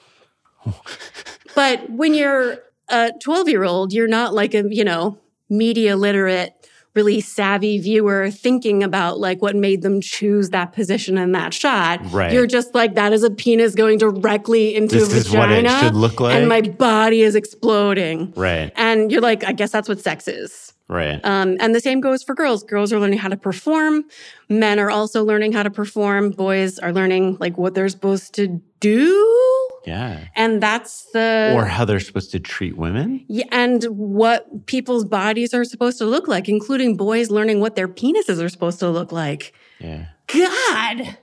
but 1.55 1.91
when 1.91 2.15
you're 2.15 2.59
a 2.89 3.13
12 3.21 3.49
year 3.49 3.65
old, 3.65 3.93
you're 3.93 4.07
not 4.07 4.35
like 4.35 4.55
a, 4.55 4.65
you 4.73 4.85
know, 4.85 5.19
media 5.51 5.97
literate 5.97 6.62
really 6.95 7.21
savvy 7.21 7.79
viewer 7.79 8.31
thinking 8.31 8.83
about 8.83 9.19
like 9.19 9.41
what 9.41 9.57
made 9.57 9.83
them 9.83 10.01
choose 10.01 10.51
that 10.51 10.73
position 10.73 11.17
in 11.19 11.33
that 11.33 11.55
shot. 11.55 12.01
Right. 12.13 12.33
You're 12.33 12.47
just 12.47 12.75
like 12.75 12.95
that 12.95 13.13
is 13.13 13.23
a 13.23 13.31
penis 13.31 13.75
going 13.75 13.99
directly 13.99 14.75
into 14.75 14.97
This 14.97 15.13
a 15.13 15.17
is 15.17 15.31
what 15.31 15.51
it 15.51 15.63
vagina. 15.65 15.81
should 15.81 15.95
look 15.97 16.21
like. 16.21 16.35
And 16.37 16.49
my 16.49 16.61
body 16.61 17.23
is 17.23 17.35
exploding. 17.35 18.33
Right. 18.37 18.71
And 18.77 19.11
you're 19.11 19.23
like, 19.23 19.45
I 19.45 19.53
guess 19.53 19.71
that's 19.71 19.89
what 19.89 20.01
sex 20.01 20.29
is. 20.29 20.73
Right. 20.93 21.21
Um, 21.25 21.57
and 21.59 21.75
the 21.75 21.81
same 21.81 22.01
goes 22.01 22.23
for 22.23 22.35
girls. 22.35 22.63
Girls 22.65 22.93
are 22.93 23.01
learning 23.01 23.19
how 23.19 23.29
to 23.29 23.37
perform. 23.37 24.05
Men 24.49 24.79
are 24.79 24.91
also 24.91 25.25
learning 25.25 25.53
how 25.53 25.63
to 25.63 25.71
perform. 25.71 26.31
Boys 26.31 26.79
are 26.79 26.93
learning 26.93 27.39
like 27.41 27.57
what 27.57 27.75
they're 27.75 27.89
supposed 27.89 28.35
to 28.35 28.61
do. 28.81 29.69
yeah. 29.87 30.27
And 30.37 30.63
that's 30.63 31.07
the 31.13 31.53
Or 31.57 31.65
how 31.65 31.85
they're 31.87 32.01
supposed 32.01 32.31
to 32.33 32.41
treat 32.41 32.77
women. 32.77 33.25
yeah, 33.29 33.45
and 33.53 33.83
what 33.85 34.67
people's 34.67 35.05
bodies 35.05 35.55
are 35.55 35.65
supposed 35.65 35.99
to 35.99 36.05
look 36.05 36.29
like, 36.29 36.49
including 36.49 36.97
boys 36.97 37.31
learning 37.31 37.61
what 37.61 37.75
their 37.75 37.89
penises 37.89 38.43
are 38.43 38.49
supposed 38.49 38.79
to 38.81 38.91
look 38.91 39.13
like. 39.13 39.53
Yeah. 39.81 40.07
God. 40.29 41.17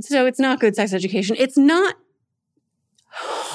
So 0.00 0.26
it's 0.26 0.38
not 0.38 0.60
good 0.60 0.76
sex 0.76 0.92
education. 0.92 1.36
It's 1.38 1.56
not 1.58 1.96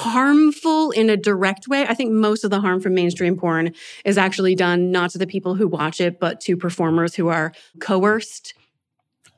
harmful 0.06 0.90
in 0.90 1.10
a 1.10 1.16
direct 1.16 1.68
way. 1.68 1.86
I 1.86 1.94
think 1.94 2.12
most 2.12 2.44
of 2.44 2.50
the 2.50 2.60
harm 2.60 2.80
from 2.80 2.94
mainstream 2.94 3.36
porn 3.36 3.72
is 4.04 4.16
actually 4.16 4.54
done 4.54 4.90
not 4.90 5.10
to 5.10 5.18
the 5.18 5.26
people 5.26 5.54
who 5.54 5.68
watch 5.68 6.00
it, 6.00 6.18
but 6.20 6.40
to 6.42 6.56
performers 6.56 7.14
who 7.14 7.28
are 7.28 7.52
coerced 7.80 8.54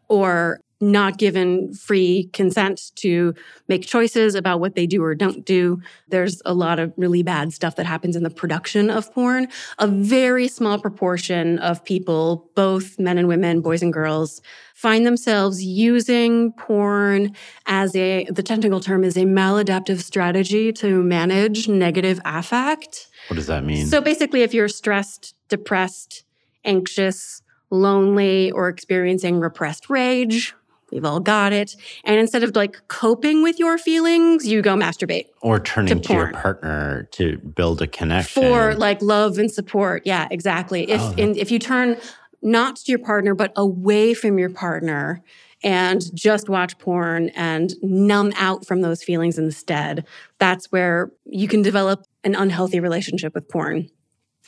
or 0.08 0.60
not 0.80 1.18
given 1.18 1.74
free 1.74 2.30
consent 2.32 2.92
to 2.94 3.34
make 3.66 3.86
choices 3.86 4.34
about 4.34 4.60
what 4.60 4.76
they 4.76 4.86
do 4.86 5.02
or 5.02 5.14
don't 5.14 5.44
do. 5.44 5.80
There's 6.08 6.40
a 6.44 6.54
lot 6.54 6.78
of 6.78 6.92
really 6.96 7.22
bad 7.22 7.52
stuff 7.52 7.76
that 7.76 7.86
happens 7.86 8.14
in 8.14 8.22
the 8.22 8.30
production 8.30 8.88
of 8.88 9.12
porn. 9.12 9.48
A 9.78 9.88
very 9.88 10.46
small 10.46 10.78
proportion 10.78 11.58
of 11.58 11.84
people, 11.84 12.50
both 12.54 12.98
men 12.98 13.18
and 13.18 13.26
women, 13.26 13.60
boys 13.60 13.82
and 13.82 13.92
girls, 13.92 14.40
find 14.74 15.04
themselves 15.04 15.64
using 15.64 16.52
porn 16.52 17.34
as 17.66 17.96
a, 17.96 18.26
the 18.30 18.42
technical 18.42 18.78
term 18.78 19.02
is 19.02 19.16
a 19.16 19.24
maladaptive 19.24 19.98
strategy 20.00 20.72
to 20.72 21.02
manage 21.02 21.66
negative 21.66 22.20
affect. 22.24 23.08
What 23.26 23.36
does 23.36 23.48
that 23.48 23.64
mean? 23.64 23.86
So 23.86 24.00
basically, 24.00 24.42
if 24.42 24.54
you're 24.54 24.68
stressed, 24.68 25.34
depressed, 25.48 26.24
anxious, 26.64 27.42
lonely, 27.70 28.50
or 28.52 28.68
experiencing 28.68 29.40
repressed 29.40 29.90
rage, 29.90 30.54
we've 30.90 31.04
all 31.04 31.20
got 31.20 31.52
it. 31.52 31.76
And 32.04 32.18
instead 32.18 32.42
of 32.42 32.54
like 32.56 32.86
coping 32.88 33.42
with 33.42 33.58
your 33.58 33.78
feelings, 33.78 34.46
you 34.46 34.62
go 34.62 34.74
masturbate 34.74 35.26
or 35.42 35.60
turning 35.60 36.00
to 36.00 36.08
to, 36.08 36.12
your 36.12 36.32
partner 36.32 37.08
to 37.12 37.38
build 37.38 37.82
a 37.82 37.86
connection. 37.86 38.42
for 38.42 38.74
like 38.74 39.02
love 39.02 39.38
and 39.38 39.50
support. 39.50 40.02
Yeah, 40.04 40.28
exactly. 40.30 40.90
If 40.90 41.00
Oh, 41.00 41.14
in, 41.16 41.36
if 41.36 41.50
you 41.50 41.58
turn 41.58 41.96
not 42.42 42.76
to 42.76 42.92
your 42.92 43.00
partner 43.00 43.34
but 43.34 43.52
away 43.56 44.14
from 44.14 44.38
your 44.38 44.50
partner 44.50 45.22
and 45.62 46.02
just 46.14 46.48
watch 46.48 46.78
porn 46.78 47.30
and 47.30 47.74
numb 47.82 48.32
out 48.36 48.66
from 48.66 48.80
those 48.80 49.02
feelings 49.02 49.38
instead, 49.38 50.06
that's 50.38 50.66
where 50.70 51.10
you 51.24 51.48
can 51.48 51.62
develop 51.62 52.04
an 52.24 52.34
unhealthy 52.34 52.80
relationship 52.80 53.34
with 53.34 53.48
porn. 53.48 53.88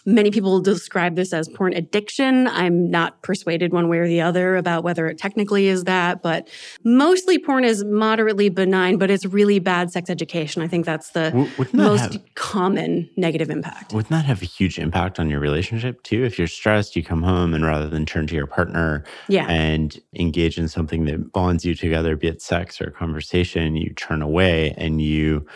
Many 0.07 0.31
people 0.31 0.61
describe 0.61 1.15
this 1.17 1.33
as 1.33 1.49
porn 1.49 1.73
addiction. 1.75 2.47
I'm 2.49 2.91
not 2.91 3.23
persuaded 3.23 3.73
one 3.73 3.89
way 3.89 3.99
or 3.99 4.07
the 4.09 4.21
other 4.21 4.57
about 4.57 4.83
whether 4.85 5.09
it 5.09 5.19
technically 5.19 5.67
is 5.69 5.85
that, 5.85 6.23
but 6.23 6.49
mostly 6.85 7.39
porn 7.39 7.65
is 7.65 7.85
moderately 7.85 8.49
benign, 8.49 8.97
but 8.99 9.11
it's 9.11 9.25
really 9.27 9.59
bad 9.59 9.91
sex 9.91 10.09
education. 10.11 10.63
I 10.63 10.69
think 10.69 10.87
that's 10.87 11.11
the 11.11 11.31
wouldn't 11.59 11.73
that 11.73 11.75
most 11.77 12.13
have- 12.15 12.35
common 12.35 13.09
negative 13.17 13.51
impact. 13.51 13.93
Wouldn't 13.93 14.11
that 14.11 14.25
have 14.25 14.43
a 14.43 14.47
huge 14.47 14.79
impact 14.79 15.21
on 15.21 15.29
your 15.29 15.41
relationship 15.41 16.03
too? 16.03 16.25
If 16.25 16.39
you're 16.39 16.47
stressed, 16.49 16.97
you 16.97 17.03
come 17.03 17.23
home 17.23 17.55
and 17.55 17.65
rather 17.65 17.89
than 17.89 18.07
turn 18.07 18.27
to 18.29 18.35
your 18.35 18.47
partner 18.47 19.05
Yeah. 19.29 19.47
and 19.49 19.99
engage 20.15 20.59
in 20.59 20.69
something 20.69 21.05
that 21.05 21.33
bonds 21.33 21.65
you 21.65 21.75
together, 21.75 22.17
be 22.17 22.29
it 22.29 22.41
sex 22.43 22.81
or 22.81 22.85
a 22.89 22.91
conversation, 22.93 23.77
you 23.77 23.93
turn 23.95 24.23
away 24.23 24.75
and 24.79 25.01
you 25.03 25.47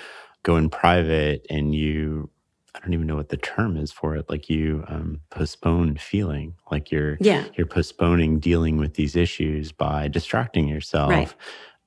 go 0.42 0.56
in 0.56 0.68
private 0.68 1.46
and 1.48 1.74
you, 1.74 2.28
I 2.74 2.80
don't 2.80 2.92
even 2.94 3.06
know 3.06 3.16
what 3.16 3.28
the 3.28 3.36
term 3.36 3.76
is 3.76 3.92
for 3.92 4.16
it. 4.16 4.28
Like 4.28 4.50
you 4.50 4.84
um, 4.88 5.20
postpone 5.30 5.96
feeling, 5.96 6.54
like 6.70 6.90
you're 6.90 7.16
Yeah. 7.20 7.44
you're 7.56 7.66
postponing 7.68 8.40
dealing 8.40 8.78
with 8.78 8.94
these 8.94 9.14
issues 9.16 9.70
by 9.72 10.08
distracting 10.08 10.66
yourself. 10.68 11.10
Right. 11.10 11.34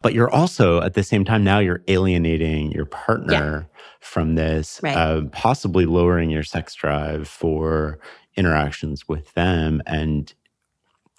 But 0.02 0.14
you're 0.14 0.30
also 0.30 0.82
at 0.82 0.94
the 0.94 1.04
same 1.04 1.26
time 1.26 1.44
now 1.44 1.60
you're 1.60 1.84
alienating 1.88 2.72
your 2.72 2.86
partner 2.86 3.68
from 4.00 4.36
this, 4.36 4.80
Right. 4.82 4.96
uh, 4.96 5.24
possibly 5.32 5.86
lowering 5.86 6.30
your 6.30 6.44
sex 6.44 6.74
drive 6.76 7.28
for 7.28 8.00
interactions 8.38 9.08
with 9.10 9.34
them 9.34 9.82
and 9.86 10.34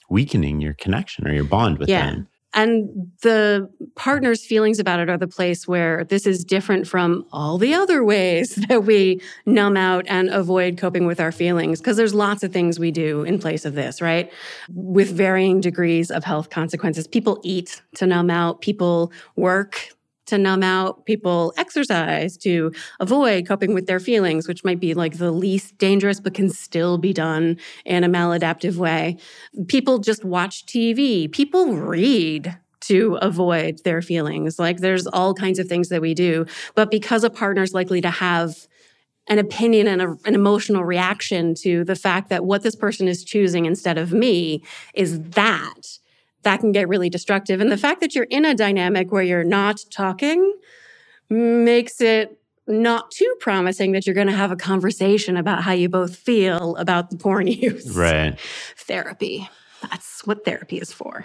weakening 0.08 0.60
your 0.60 0.74
connection 0.74 1.26
or 1.28 1.32
your 1.32 1.44
bond 1.44 1.78
with 1.78 1.88
Yeah. 1.88 2.06
them. 2.10 2.28
And 2.54 3.10
the 3.22 3.70
partner's 3.94 4.44
feelings 4.44 4.78
about 4.78 5.00
it 5.00 5.10
are 5.10 5.18
the 5.18 5.28
place 5.28 5.68
where 5.68 6.04
this 6.04 6.26
is 6.26 6.44
different 6.44 6.88
from 6.88 7.26
all 7.30 7.58
the 7.58 7.74
other 7.74 8.02
ways 8.02 8.54
that 8.68 8.84
we 8.84 9.20
numb 9.44 9.76
out 9.76 10.04
and 10.08 10.28
avoid 10.30 10.78
coping 10.78 11.06
with 11.06 11.20
our 11.20 11.32
feelings. 11.32 11.80
Because 11.80 11.96
there's 11.96 12.14
lots 12.14 12.42
of 12.42 12.52
things 12.52 12.78
we 12.78 12.90
do 12.90 13.22
in 13.22 13.38
place 13.38 13.64
of 13.64 13.74
this, 13.74 14.00
right? 14.00 14.32
With 14.70 15.10
varying 15.10 15.60
degrees 15.60 16.10
of 16.10 16.24
health 16.24 16.50
consequences. 16.50 17.06
People 17.06 17.40
eat 17.44 17.82
to 17.96 18.06
numb 18.06 18.30
out, 18.30 18.60
people 18.60 19.12
work 19.36 19.90
to 20.28 20.38
numb 20.38 20.62
out, 20.62 21.04
people 21.04 21.52
exercise 21.56 22.36
to 22.38 22.72
avoid 23.00 23.46
coping 23.46 23.74
with 23.74 23.86
their 23.86 24.00
feelings, 24.00 24.48
which 24.48 24.64
might 24.64 24.80
be 24.80 24.94
like 24.94 25.18
the 25.18 25.30
least 25.30 25.76
dangerous, 25.78 26.20
but 26.20 26.34
can 26.34 26.50
still 26.50 26.98
be 26.98 27.12
done 27.12 27.58
in 27.84 28.04
a 28.04 28.08
maladaptive 28.08 28.76
way. 28.76 29.18
People 29.66 29.98
just 29.98 30.24
watch 30.24 30.64
TV, 30.66 31.30
people 31.30 31.74
read 31.74 32.56
to 32.80 33.18
avoid 33.20 33.82
their 33.84 34.00
feelings. 34.00 34.58
Like 34.58 34.78
there's 34.78 35.06
all 35.06 35.34
kinds 35.34 35.58
of 35.58 35.66
things 35.66 35.88
that 35.88 36.00
we 36.00 36.14
do. 36.14 36.46
But 36.74 36.90
because 36.90 37.24
a 37.24 37.30
partner's 37.30 37.74
likely 37.74 38.00
to 38.00 38.10
have 38.10 38.66
an 39.28 39.38
opinion 39.38 39.86
and 39.86 40.00
a, 40.00 40.16
an 40.24 40.34
emotional 40.34 40.84
reaction 40.84 41.54
to 41.54 41.84
the 41.84 41.96
fact 41.96 42.30
that 42.30 42.44
what 42.44 42.62
this 42.62 42.74
person 42.74 43.06
is 43.06 43.24
choosing 43.24 43.66
instead 43.66 43.98
of 43.98 44.12
me 44.12 44.62
is 44.94 45.20
that, 45.20 45.98
that 46.42 46.60
can 46.60 46.72
get 46.72 46.88
really 46.88 47.10
destructive. 47.10 47.60
And 47.60 47.70
the 47.70 47.76
fact 47.76 48.00
that 48.00 48.14
you're 48.14 48.24
in 48.24 48.44
a 48.44 48.54
dynamic 48.54 49.12
where 49.12 49.22
you're 49.22 49.44
not 49.44 49.80
talking 49.90 50.54
makes 51.28 52.00
it 52.00 52.38
not 52.66 53.10
too 53.10 53.34
promising 53.40 53.92
that 53.92 54.06
you're 54.06 54.14
going 54.14 54.26
to 54.26 54.32
have 54.32 54.50
a 54.50 54.56
conversation 54.56 55.36
about 55.36 55.62
how 55.62 55.72
you 55.72 55.88
both 55.88 56.14
feel 56.16 56.76
about 56.76 57.10
the 57.10 57.16
porn 57.16 57.46
use. 57.46 57.96
Right. 57.96 58.38
Therapy. 58.76 59.48
That's 59.90 60.26
what 60.26 60.44
therapy 60.44 60.78
is 60.78 60.92
for. 60.92 61.24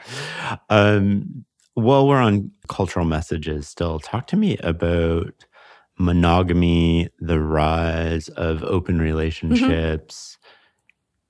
Um, 0.69 1.45
while 1.73 2.08
we're 2.08 2.21
on 2.21 2.52
cultural 2.67 3.06
messages 3.06 3.67
still, 3.67 3.99
talk 3.99 4.28
to 4.28 4.36
me 4.36 4.58
about 4.58 5.45
monogamy, 5.97 7.10
the 7.19 7.39
rise 7.39 8.30
of 8.30 8.63
open 8.63 8.99
relationships. 8.99 10.38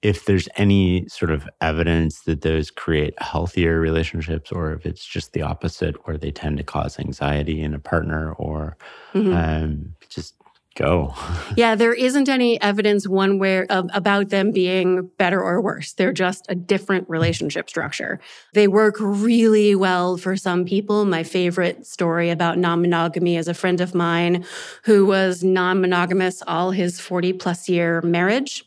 If 0.04 0.26
there's 0.26 0.50
any 0.58 1.08
sort 1.08 1.32
of 1.32 1.48
evidence 1.62 2.22
that 2.26 2.42
those 2.42 2.70
create 2.70 3.14
healthier 3.22 3.80
relationships, 3.80 4.52
or 4.52 4.74
if 4.74 4.86
it's 4.86 5.06
just 5.06 5.32
the 5.32 5.42
opposite, 5.42 6.06
where 6.06 6.18
they 6.18 6.30
tend 6.32 6.58
to 6.58 6.64
cause 6.64 7.00
anxiety 7.00 7.62
in 7.62 7.74
a 7.74 7.80
partner, 7.80 8.34
or 8.34 8.78
Mhm. 9.16 9.34
um, 9.34 9.96
just 10.10 10.36
go. 10.76 11.14
Yeah, 11.56 11.76
there 11.76 11.94
isn't 11.94 12.28
any 12.30 12.60
evidence 12.62 13.08
one 13.08 13.38
way 13.40 13.66
of, 13.68 13.88
about 13.94 14.30
them 14.30 14.52
being 14.52 15.10
better 15.20 15.42
or 15.42 15.62
worse. 15.62 15.94
They're 15.94 16.12
just 16.12 16.46
a 16.50 16.56
different 16.56 17.08
relationship 17.08 17.70
structure. 17.70 18.20
They 18.54 18.68
work 18.68 18.96
really 19.00 19.76
well 19.76 20.18
for 20.18 20.36
some 20.36 20.66
people. 20.66 21.06
My 21.06 21.24
favorite 21.24 21.86
story 21.86 22.30
about 22.32 22.58
non 22.58 22.82
monogamy 22.82 23.38
is 23.38 23.48
a 23.48 23.54
friend 23.54 23.80
of 23.82 23.94
mine 23.96 24.44
who 24.84 25.06
was 25.06 25.44
non 25.44 25.80
monogamous 25.80 26.42
all 26.48 26.72
his 26.72 27.00
40 27.00 27.34
plus 27.34 27.70
year 27.70 28.02
marriage. 28.02 28.66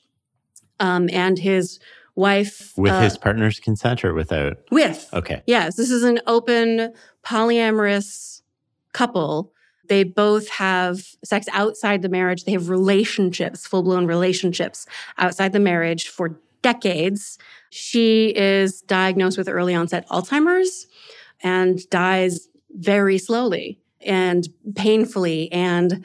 Um, 0.78 1.08
and 1.12 1.38
his 1.38 1.80
wife 2.14 2.72
With 2.76 2.92
uh, 2.92 3.00
his 3.02 3.16
partner's 3.18 3.60
consent 3.60 4.04
or 4.04 4.14
without? 4.14 4.58
with 4.70 5.08
Okay. 5.12 5.42
Yes, 5.46 5.76
this 5.76 5.90
is 5.90 6.02
an 6.02 6.20
open 6.26 6.92
polyamorous 7.24 8.42
couple. 8.92 9.52
They 9.88 10.02
both 10.02 10.48
have 10.48 11.00
sex 11.24 11.46
outside 11.52 12.02
the 12.02 12.08
marriage. 12.08 12.44
They 12.44 12.52
have 12.52 12.68
relationships, 12.68 13.66
full 13.66 13.82
blown 13.82 14.06
relationships 14.06 14.86
outside 15.18 15.52
the 15.52 15.60
marriage 15.60 16.08
for 16.08 16.40
decades. 16.62 17.38
She 17.70 18.34
is 18.36 18.82
diagnosed 18.82 19.38
with 19.38 19.48
early 19.48 19.74
onset 19.74 20.08
Alzheimer's 20.08 20.86
and 21.42 21.88
dies 21.90 22.48
very 22.70 23.18
slowly 23.18 23.78
and 24.00 24.48
painfully. 24.74 25.52
And 25.52 26.04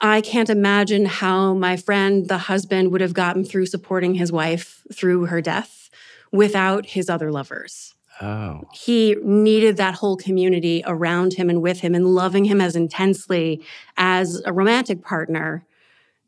I 0.00 0.20
can't 0.22 0.50
imagine 0.50 1.04
how 1.04 1.54
my 1.54 1.76
friend, 1.76 2.26
the 2.28 2.38
husband, 2.38 2.90
would 2.92 3.00
have 3.02 3.12
gotten 3.12 3.44
through 3.44 3.66
supporting 3.66 4.14
his 4.14 4.32
wife 4.32 4.82
through 4.92 5.26
her 5.26 5.40
death 5.40 5.90
without 6.32 6.86
his 6.86 7.10
other 7.10 7.30
lovers 7.30 7.94
Oh. 8.22 8.68
he 8.74 9.16
needed 9.22 9.78
that 9.78 9.94
whole 9.94 10.16
community 10.16 10.82
around 10.86 11.34
him 11.34 11.48
and 11.48 11.62
with 11.62 11.80
him 11.80 11.94
and 11.94 12.06
loving 12.14 12.44
him 12.44 12.60
as 12.60 12.76
intensely 12.76 13.62
as 13.96 14.42
a 14.44 14.52
romantic 14.52 15.02
partner 15.02 15.64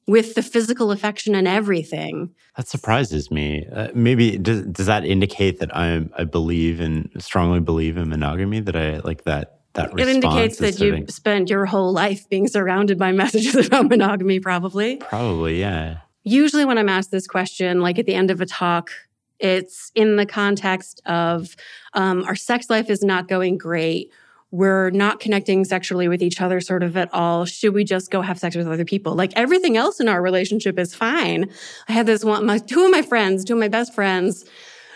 with 0.07 0.35
the 0.35 0.43
physical 0.43 0.91
affection 0.91 1.35
and 1.35 1.47
everything. 1.47 2.31
That 2.57 2.67
surprises 2.67 3.31
me. 3.31 3.67
Uh, 3.71 3.89
maybe 3.95 4.39
does, 4.39 4.63
does 4.63 4.87
that 4.87 5.05
indicate 5.05 5.59
that 5.61 5.75
I 5.77 6.09
I 6.17 6.25
believe 6.25 6.81
and 6.81 7.11
strongly 7.19 7.61
believe 7.61 7.97
in 7.99 8.09
monogamy? 8.09 8.61
That 8.61 8.75
I 8.77 8.99
like 8.99 9.25
that 9.25 9.61
that 9.75 9.99
it 9.99 10.09
indicates 10.09 10.59
that 10.59 10.79
you 10.81 11.07
spent 11.09 11.51
your 11.51 11.67
whole 11.67 11.93
life 11.93 12.29
being 12.29 12.47
surrounded 12.49 12.99
by 12.99 13.13
messages 13.13 13.55
about 13.67 13.89
monogamy, 13.89 14.41
probably. 14.41 14.97
Probably, 14.97 15.61
yeah. 15.61 15.99
Usually, 16.25 16.65
when 16.65 16.79
I'm 16.79 16.89
asked 16.89 17.11
this 17.11 17.27
question, 17.27 17.81
like 17.81 17.99
at 17.99 18.07
the 18.07 18.15
end 18.15 18.31
of 18.31 18.41
a 18.41 18.47
talk, 18.47 18.91
it's 19.39 19.91
in 19.95 20.17
the 20.17 20.27
context 20.27 21.01
of 21.07 21.57
um, 21.95 22.25
our 22.25 22.37
sex 22.37 22.71
life 22.71 22.91
is 22.91 23.03
not 23.03 23.29
going 23.29 23.59
great 23.59 24.13
we're 24.53 24.91
not 24.91 25.19
connecting 25.19 25.65
sexually 25.65 26.09
with 26.09 26.23
each 26.23 26.41
other 26.41 26.61
sort 26.61 26.83
of 26.83 26.95
at 26.97 27.13
all. 27.13 27.47
Should 27.47 27.73
we 27.73 27.85
just 27.85 28.11
go 28.11 28.21
have 28.21 28.39
sex 28.39 28.55
with 28.55 28.69
other 28.69 28.85
people? 28.85 29.15
Like 29.15 29.33
everything 29.35 29.79
else 29.79 29.99
in 29.99 30.09
our 30.09 30.21
relationship 30.21 30.79
is 30.79 30.95
fine. 30.95 31.51
I 31.89 31.93
had 31.93 32.05
this 32.05 32.23
one, 32.23 32.45
my 32.45 32.59
two 32.59 32.85
of 32.85 32.91
my 32.91 33.01
friends, 33.01 33.45
two 33.45 33.55
of 33.55 33.61
my 33.61 33.69
best 33.69 33.95
friends, 33.95 34.45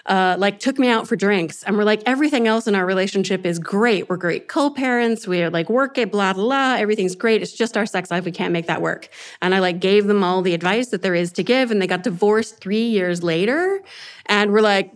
uh, 0.06 0.36
like 0.38 0.60
took 0.60 0.78
me 0.78 0.88
out 0.88 1.08
for 1.08 1.16
drinks 1.16 1.62
and 1.64 1.76
we're 1.76 1.84
like, 1.84 2.02
everything 2.06 2.46
else 2.46 2.66
in 2.66 2.74
our 2.74 2.86
relationship 2.86 3.44
is 3.44 3.58
great. 3.58 4.08
We're 4.08 4.16
great 4.16 4.48
co-parents. 4.48 5.26
We're 5.26 5.50
like 5.50 5.68
work 5.68 5.98
it, 5.98 6.12
blah, 6.12 6.32
blah, 6.32 6.44
blah. 6.44 6.74
Everything's 6.74 7.16
great. 7.16 7.42
It's 7.42 7.52
just 7.52 7.76
our 7.76 7.86
sex 7.86 8.10
life. 8.10 8.24
We 8.24 8.32
can't 8.32 8.52
make 8.52 8.66
that 8.66 8.82
work. 8.82 9.08
And 9.42 9.54
I 9.54 9.58
like 9.58 9.80
gave 9.80 10.06
them 10.06 10.22
all 10.22 10.42
the 10.42 10.54
advice 10.54 10.88
that 10.88 11.02
there 11.02 11.14
is 11.14 11.32
to 11.32 11.42
give. 11.42 11.70
And 11.70 11.82
they 11.82 11.86
got 11.86 12.02
divorced 12.02 12.60
three 12.60 12.86
years 12.86 13.22
later. 13.22 13.82
And 14.26 14.52
we're 14.52 14.60
like, 14.60 14.92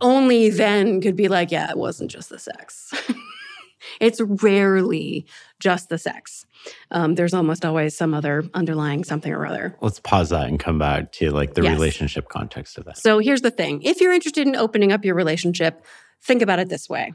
only 0.00 0.50
then 0.50 1.00
could 1.00 1.16
be 1.16 1.28
like, 1.28 1.50
yeah, 1.50 1.70
it 1.70 1.78
wasn't 1.78 2.10
just 2.10 2.28
the 2.28 2.38
sex. 2.38 2.92
It's 4.00 4.20
rarely 4.20 5.26
just 5.60 5.88
the 5.88 5.98
sex. 5.98 6.46
Um, 6.90 7.14
there's 7.14 7.34
almost 7.34 7.64
always 7.64 7.96
some 7.96 8.14
other 8.14 8.44
underlying 8.54 9.04
something 9.04 9.32
or 9.32 9.46
other. 9.46 9.76
Let's 9.80 10.00
pause 10.00 10.30
that 10.30 10.48
and 10.48 10.58
come 10.58 10.78
back 10.78 11.12
to 11.12 11.30
like 11.30 11.54
the 11.54 11.62
yes. 11.62 11.72
relationship 11.72 12.28
context 12.28 12.78
of 12.78 12.84
that. 12.86 12.98
So 12.98 13.18
here's 13.18 13.42
the 13.42 13.50
thing 13.50 13.82
if 13.82 14.00
you're 14.00 14.12
interested 14.12 14.46
in 14.46 14.56
opening 14.56 14.92
up 14.92 15.04
your 15.04 15.14
relationship, 15.14 15.84
think 16.22 16.42
about 16.42 16.58
it 16.58 16.68
this 16.68 16.88
way. 16.88 17.12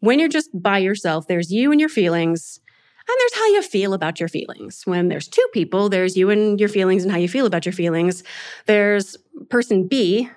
When 0.00 0.18
you're 0.18 0.28
just 0.28 0.50
by 0.54 0.78
yourself, 0.78 1.26
there's 1.26 1.52
you 1.52 1.70
and 1.72 1.80
your 1.80 1.90
feelings, 1.90 2.60
and 3.08 3.16
there's 3.18 3.34
how 3.34 3.46
you 3.48 3.62
feel 3.62 3.92
about 3.92 4.20
your 4.20 4.28
feelings. 4.28 4.82
When 4.84 5.08
there's 5.08 5.28
two 5.28 5.46
people, 5.52 5.88
there's 5.88 6.16
you 6.16 6.30
and 6.30 6.58
your 6.58 6.68
feelings 6.68 7.02
and 7.02 7.12
how 7.12 7.18
you 7.18 7.28
feel 7.28 7.46
about 7.46 7.66
your 7.66 7.72
feelings. 7.72 8.22
There's 8.66 9.16
person 9.48 9.88
B, 9.88 10.30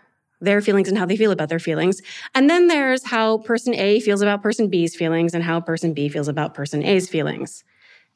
their 0.43 0.61
feelings 0.61 0.89
and 0.89 0.97
how 0.97 1.05
they 1.05 1.15
feel 1.15 1.31
about 1.31 1.49
their 1.49 1.59
feelings. 1.59 2.01
And 2.35 2.49
then 2.49 2.67
there's 2.67 3.05
how 3.05 3.39
person 3.39 3.73
A 3.73 3.99
feels 3.99 4.21
about 4.21 4.43
person 4.43 4.69
B's 4.69 4.95
feelings 4.95 5.33
and 5.33 5.43
how 5.43 5.61
person 5.61 5.93
B 5.93 6.09
feels 6.09 6.27
about 6.27 6.53
person 6.53 6.83
A's 6.83 7.07
feelings. 7.07 7.63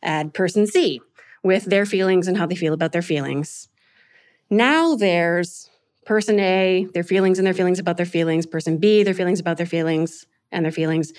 Add 0.08 0.34
person 0.34 0.66
C 0.66 1.02
with 1.44 1.66
their 1.66 1.86
feelings 1.86 2.28
and 2.28 2.38
how 2.38 2.48
they 2.48 2.56
feel 2.56 2.74
about 2.74 2.94
their 2.94 3.02
feelings. 3.04 3.70
Now 4.50 4.96
there's 4.96 5.70
person 6.06 6.40
A, 6.40 6.88
their 6.94 7.04
feelings 7.04 7.38
and 7.38 7.46
their 7.46 7.54
feelings 7.54 7.78
about 7.78 7.98
their 7.98 8.06
feelings, 8.06 8.46
person 8.46 8.78
B, 8.78 9.04
their 9.04 9.14
feelings 9.14 9.42
about 9.42 9.58
their 9.58 9.66
feelings 9.66 10.26
and 10.52 10.64
their 10.64 10.72
feelings, 10.72 11.12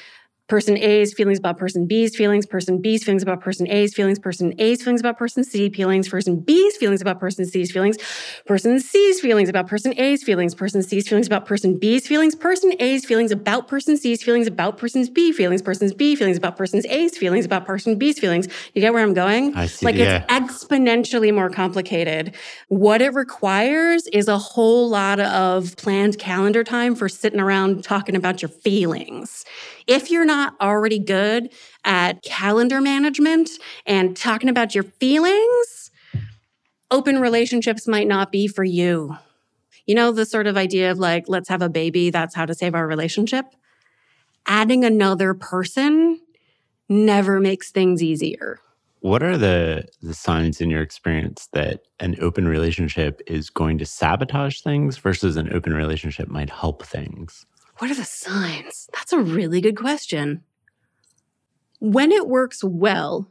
person 0.49 0.78
A's 0.78 1.12
feelings 1.12 1.38
about 1.38 1.59
person 1.59 1.86
B's 1.86 2.16
feelings, 2.16 2.46
person 2.46 2.80
B's 2.80 3.05
feelings 3.05 3.22
about 3.22 3.40
person 3.42 3.68
A's 3.68 3.94
feelings, 3.94 4.18
person 4.18 4.55
A's 4.59 4.82
feelings 4.82 5.01
about 5.01 5.18
person 5.18 5.44
C's 5.44 5.74
feelings, 5.74 6.09
person 6.09 6.40
B's 6.40 6.76
feelings 6.78 7.03
about 7.03 7.20
person 7.20 7.44
C's 7.44 7.70
feelings, 7.70 7.99
person 8.46 8.80
C's 8.80 9.20
feelings 9.20 9.51
about 9.51 9.68
person 9.68 9.99
A's 9.99 10.22
feelings, 10.22 10.55
person 10.55 10.82
C's 10.82 11.07
feelings 11.07 11.26
about 11.26 11.44
person 11.44 11.78
B's 11.78 12.07
feelings, 12.07 12.34
person 12.34 12.72
A's 12.80 13.05
feelings 13.05 13.30
about 13.30 13.68
person 13.68 13.96
C's 13.96 14.22
feelings 14.22 14.46
about 14.46 14.78
person's 14.78 15.11
B 15.11 15.32
feelings, 15.32 15.61
person's 15.61 15.92
B 15.92 16.16
feelings 16.16 16.38
about 16.38 16.57
person's 16.57 16.86
A's 16.86 17.16
feelings 17.18 17.44
about 17.44 17.66
person 17.66 17.99
B's 17.99 18.18
feelings. 18.18 18.49
You 18.74 18.80
get 18.80 18.94
where 18.94 19.03
I'm 19.03 19.14
going? 19.14 19.55
I 19.55 19.66
see. 19.66 19.84
Like 19.84 19.96
yeah. 19.96 20.24
it's 20.30 20.64
exponentially 20.64 21.32
more 21.32 21.51
complicated. 21.51 22.34
What 22.68 23.03
it 23.03 23.12
requires 23.12 24.07
is 24.09 24.28
a 24.28 24.38
whole 24.38 24.88
lot 24.88 25.20
of 25.20 25.76
planned 25.76 26.18
calendar 26.18 26.64
time 26.64 26.94
for 26.94 27.09
sitting 27.09 27.40
around 27.40 27.84
talking 27.84 28.16
about 28.16 28.40
your 28.40 28.49
feelings. 28.49 29.44
If 29.89 30.11
you're 30.11 30.26
not 30.26 30.55
already 30.61 30.99
good 30.99 31.51
at 31.82 32.22
calendar 32.22 32.80
management 32.80 33.49
and 33.86 34.14
talking 34.14 34.51
about 34.51 34.74
your 34.74 34.84
feelings, 34.84 35.91
open 36.91 37.18
relationships 37.20 37.89
might 37.89 38.07
not 38.07 38.30
be 38.30 38.47
for 38.47 38.64
you. 38.64 39.16
You 39.86 39.95
know, 39.95 40.12
the 40.12 40.26
sort 40.26 40.47
of 40.47 40.59
idea 40.59 40.91
of 40.91 40.99
like, 40.99 41.24
let's 41.26 41.49
have 41.49 41.62
a 41.62 41.70
baby, 41.70 42.11
that's 42.11 42.34
how 42.34 42.45
to 42.45 42.55
save 42.55 42.74
our 42.74 42.86
relationship. 42.86 43.47
Adding 44.47 44.84
another 44.84 45.32
person 45.32 46.20
never 46.91 47.41
makes 47.41 47.70
things 47.70 48.03
easier. 48.03 48.61
What 49.01 49.22
are 49.22 49.39
the, 49.39 49.86
the 50.03 50.12
signs 50.12 50.61
in 50.61 50.68
your 50.68 50.82
experience 50.82 51.49
that 51.53 51.80
an 52.01 52.16
open 52.20 52.47
relationship 52.47 53.22
is 53.26 53.49
going 53.49 53.78
to 53.78 53.86
sabotage 53.86 54.61
things 54.61 54.99
versus 54.99 55.36
an 55.39 55.51
open 55.53 55.72
relationship 55.72 56.28
might 56.28 56.51
help 56.51 56.84
things? 56.84 57.47
What 57.79 57.91
are 57.91 57.95
the 57.95 58.05
signs? 58.05 58.89
That's 58.93 59.12
a 59.12 59.20
really 59.20 59.61
good 59.61 59.76
question. 59.76 60.43
When 61.81 62.11
it 62.11 62.26
works 62.26 62.64
well 62.64 63.31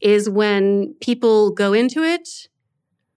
is 0.00 0.30
when 0.30 0.94
people 1.00 1.50
go 1.50 1.74
into 1.74 2.02
it 2.02 2.48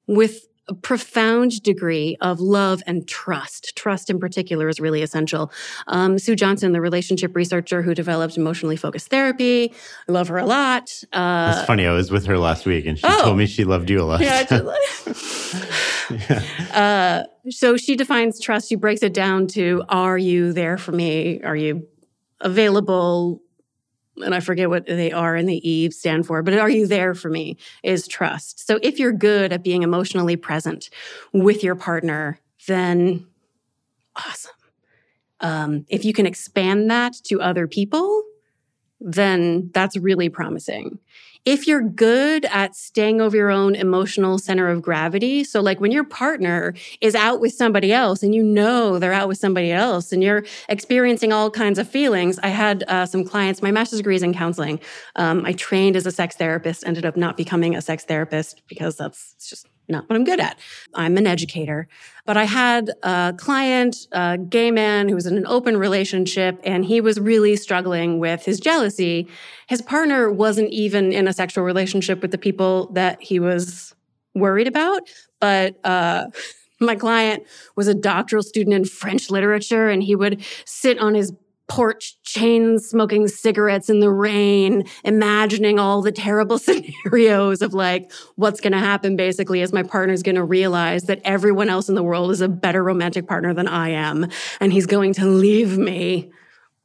with 0.05 0.47
a 0.67 0.73
profound 0.73 1.61
degree 1.61 2.15
of 2.21 2.39
love 2.39 2.81
and 2.87 3.07
trust. 3.07 3.75
Trust, 3.75 4.09
in 4.09 4.19
particular, 4.19 4.69
is 4.69 4.79
really 4.79 5.01
essential. 5.01 5.51
Um, 5.87 6.17
Sue 6.17 6.35
Johnson, 6.35 6.71
the 6.71 6.81
relationship 6.81 7.35
researcher 7.35 7.81
who 7.81 7.93
developed 7.93 8.37
emotionally 8.37 8.77
focused 8.77 9.09
therapy, 9.09 9.73
I 10.07 10.11
love 10.11 10.29
her 10.29 10.37
a 10.37 10.45
lot. 10.45 10.89
Uh, 11.11 11.53
That's 11.53 11.67
funny. 11.67 11.85
I 11.85 11.91
was 11.91 12.11
with 12.11 12.25
her 12.27 12.37
last 12.37 12.65
week, 12.65 12.85
and 12.85 12.97
she 12.97 13.05
oh, 13.05 13.23
told 13.23 13.37
me 13.37 13.45
she 13.45 13.65
loved 13.65 13.89
you 13.89 14.01
a 14.01 14.05
lot. 14.05 14.21
Yeah. 14.21 14.45
yeah. 14.49 16.41
Uh, 16.73 17.23
so 17.49 17.77
she 17.77 17.95
defines 17.95 18.39
trust. 18.39 18.67
She 18.67 18.75
breaks 18.75 19.03
it 19.03 19.13
down 19.13 19.45
to 19.49 19.83
Are 19.89 20.17
you 20.17 20.53
there 20.53 20.77
for 20.77 20.91
me? 20.91 21.39
Are 21.43 21.55
you 21.55 21.87
available? 22.41 23.42
And 24.17 24.35
I 24.35 24.39
forget 24.39 24.69
what 24.69 24.85
they 24.85 25.11
are 25.11 25.35
and 25.35 25.49
the 25.49 25.67
E 25.67 25.89
stand 25.89 26.27
for, 26.27 26.43
but 26.43 26.53
are 26.57 26.69
you 26.69 26.85
there 26.85 27.15
for 27.15 27.29
me? 27.29 27.57
Is 27.81 28.07
trust. 28.07 28.65
So 28.65 28.79
if 28.83 28.99
you're 28.99 29.11
good 29.11 29.51
at 29.51 29.63
being 29.63 29.81
emotionally 29.81 30.35
present 30.35 30.89
with 31.31 31.63
your 31.63 31.75
partner, 31.75 32.39
then 32.67 33.25
awesome. 34.15 34.51
Um, 35.39 35.85
if 35.89 36.05
you 36.05 36.13
can 36.13 36.25
expand 36.25 36.89
that 36.91 37.13
to 37.25 37.41
other 37.41 37.67
people, 37.67 38.23
then 38.99 39.71
that's 39.73 39.97
really 39.97 40.29
promising 40.29 40.99
if 41.45 41.67
you're 41.67 41.81
good 41.81 42.45
at 42.45 42.75
staying 42.75 43.19
over 43.19 43.35
your 43.35 43.49
own 43.49 43.75
emotional 43.75 44.37
center 44.37 44.69
of 44.69 44.81
gravity, 44.81 45.43
so 45.43 45.61
like 45.61 45.81
when 45.81 45.91
your 45.91 46.05
partner 46.05 46.73
is 47.01 47.15
out 47.15 47.41
with 47.41 47.53
somebody 47.53 47.91
else 47.91 48.23
and 48.23 48.33
you 48.33 48.41
know 48.41 48.97
they're 48.97 49.13
out 49.13 49.27
with 49.27 49.37
somebody 49.37 49.71
else 49.71 50.11
and 50.11 50.23
you're 50.23 50.45
experiencing 50.69 51.33
all 51.33 51.51
kinds 51.51 51.79
of 51.79 51.87
feelings. 51.87 52.39
I 52.39 52.47
had 52.47 52.83
uh, 52.87 53.05
some 53.05 53.25
clients, 53.25 53.61
my 53.61 53.71
master's 53.71 53.99
degree 53.99 54.15
is 54.15 54.23
in 54.23 54.33
counseling. 54.33 54.79
Um, 55.15 55.45
I 55.45 55.51
trained 55.53 55.95
as 55.95 56.05
a 56.05 56.11
sex 56.11 56.35
therapist, 56.35 56.85
ended 56.85 57.05
up 57.05 57.17
not 57.17 57.35
becoming 57.35 57.75
a 57.75 57.81
sex 57.81 58.05
therapist 58.05 58.61
because 58.67 58.95
that's 58.95 59.35
just 59.49 59.67
not 59.87 60.09
what 60.09 60.15
I'm 60.15 60.23
good 60.23 60.39
at. 60.39 60.57
I'm 60.93 61.17
an 61.17 61.27
educator. 61.27 61.87
But 62.25 62.37
I 62.37 62.45
had 62.45 62.91
a 63.03 63.33
client, 63.37 64.07
a 64.11 64.37
gay 64.37 64.71
man 64.71 65.09
who 65.09 65.15
was 65.15 65.25
in 65.25 65.37
an 65.37 65.45
open 65.45 65.77
relationship, 65.77 66.59
and 66.63 66.85
he 66.85 67.01
was 67.01 67.19
really 67.19 67.55
struggling 67.55 68.19
with 68.19 68.45
his 68.45 68.59
jealousy. 68.59 69.27
His 69.67 69.81
partner 69.81 70.31
wasn't 70.31 70.69
even 70.69 71.11
in 71.11 71.27
a 71.27 71.33
sexual 71.33 71.63
relationship 71.63 72.21
with 72.21 72.31
the 72.31 72.37
people 72.37 72.87
that 72.93 73.21
he 73.21 73.39
was 73.39 73.93
worried 74.33 74.67
about, 74.67 75.03
but 75.39 75.79
uh, 75.83 76.27
my 76.79 76.95
client 76.95 77.43
was 77.75 77.87
a 77.87 77.93
doctoral 77.93 78.43
student 78.43 78.73
in 78.73 78.85
French 78.85 79.29
literature, 79.29 79.89
and 79.89 80.01
he 80.03 80.15
would 80.15 80.43
sit 80.65 80.97
on 80.99 81.13
his 81.13 81.33
porch 81.67 82.17
chain 82.23 82.77
smoking 82.77 83.27
cigarettes 83.27 83.89
in 83.89 83.99
the 83.99 84.11
rain, 84.11 84.85
imagining 85.03 85.79
all 85.79 86.01
the 86.01 86.11
terrible 86.11 86.57
scenarios 86.59 87.61
of 87.61 87.73
like 87.73 88.11
what's 88.35 88.59
going 88.59 88.73
to 88.73 88.79
happen 88.79 89.15
basically 89.15 89.61
is 89.61 89.73
my 89.73 89.83
partner's 89.83 90.23
going 90.23 90.35
to 90.35 90.43
realize 90.43 91.03
that 91.03 91.21
everyone 91.23 91.69
else 91.69 91.89
in 91.89 91.95
the 91.95 92.03
world 92.03 92.31
is 92.31 92.41
a 92.41 92.49
better 92.49 92.83
romantic 92.83 93.27
partner 93.27 93.53
than 93.53 93.67
I 93.67 93.89
am 93.89 94.27
and 94.59 94.73
he's 94.73 94.85
going 94.85 95.13
to 95.13 95.25
leave 95.25 95.77
me 95.77 96.31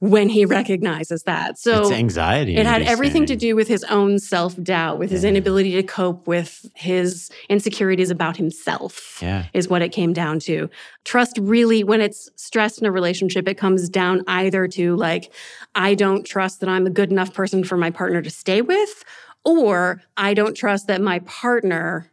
when 0.01 0.29
he 0.29 0.45
recognizes 0.45 1.25
that. 1.25 1.59
So 1.59 1.81
it's 1.81 1.91
anxiety. 1.91 2.57
It 2.57 2.67
had 2.67 2.83
everything 2.83 3.27
to 3.27 3.37
do 3.37 3.57
with 3.57 3.67
his 3.67 3.83
own 3.85 4.19
self 4.19 4.61
doubt, 4.63 4.99
with 4.99 5.11
his 5.11 5.25
yeah. 5.25 5.31
inability 5.31 5.73
to 5.73 5.83
cope 5.83 6.27
with 6.27 6.71
his 6.75 7.31
insecurities 7.49 8.11
about 8.11 8.37
himself. 8.37 9.19
Yeah. 9.21 9.47
Is 9.55 9.69
what 9.69 9.83
it 9.83 9.91
came 9.91 10.13
down 10.13 10.39
to. 10.41 10.71
Trust 11.05 11.39
really, 11.41 11.83
when 11.83 12.01
it's 12.01 12.31
stressed 12.37 12.81
in 12.81 12.87
a 12.87 12.93
relationship, 12.93 13.49
it 13.49 13.55
comes 13.55 13.89
down 13.89 14.23
either 14.29 14.69
to 14.69 14.95
like, 14.97 15.33
I 15.75 15.95
don't 15.95 16.25
trust 16.25 16.61
that 16.61 16.69
I'm 16.69 16.87
a 16.87 16.91
good 16.91 17.11
enough 17.11 17.35
person 17.35 17.65
for 17.65 17.77
my 17.77 17.91
partner 17.91 18.23
to 18.23 18.31
stay 18.31 18.63
with, 18.63 19.05
or 19.45 20.01
I 20.17 20.35
don't 20.35 20.55
trust 20.55 20.87
that 20.87 21.01
my 21.01 21.19
partner 21.21 22.11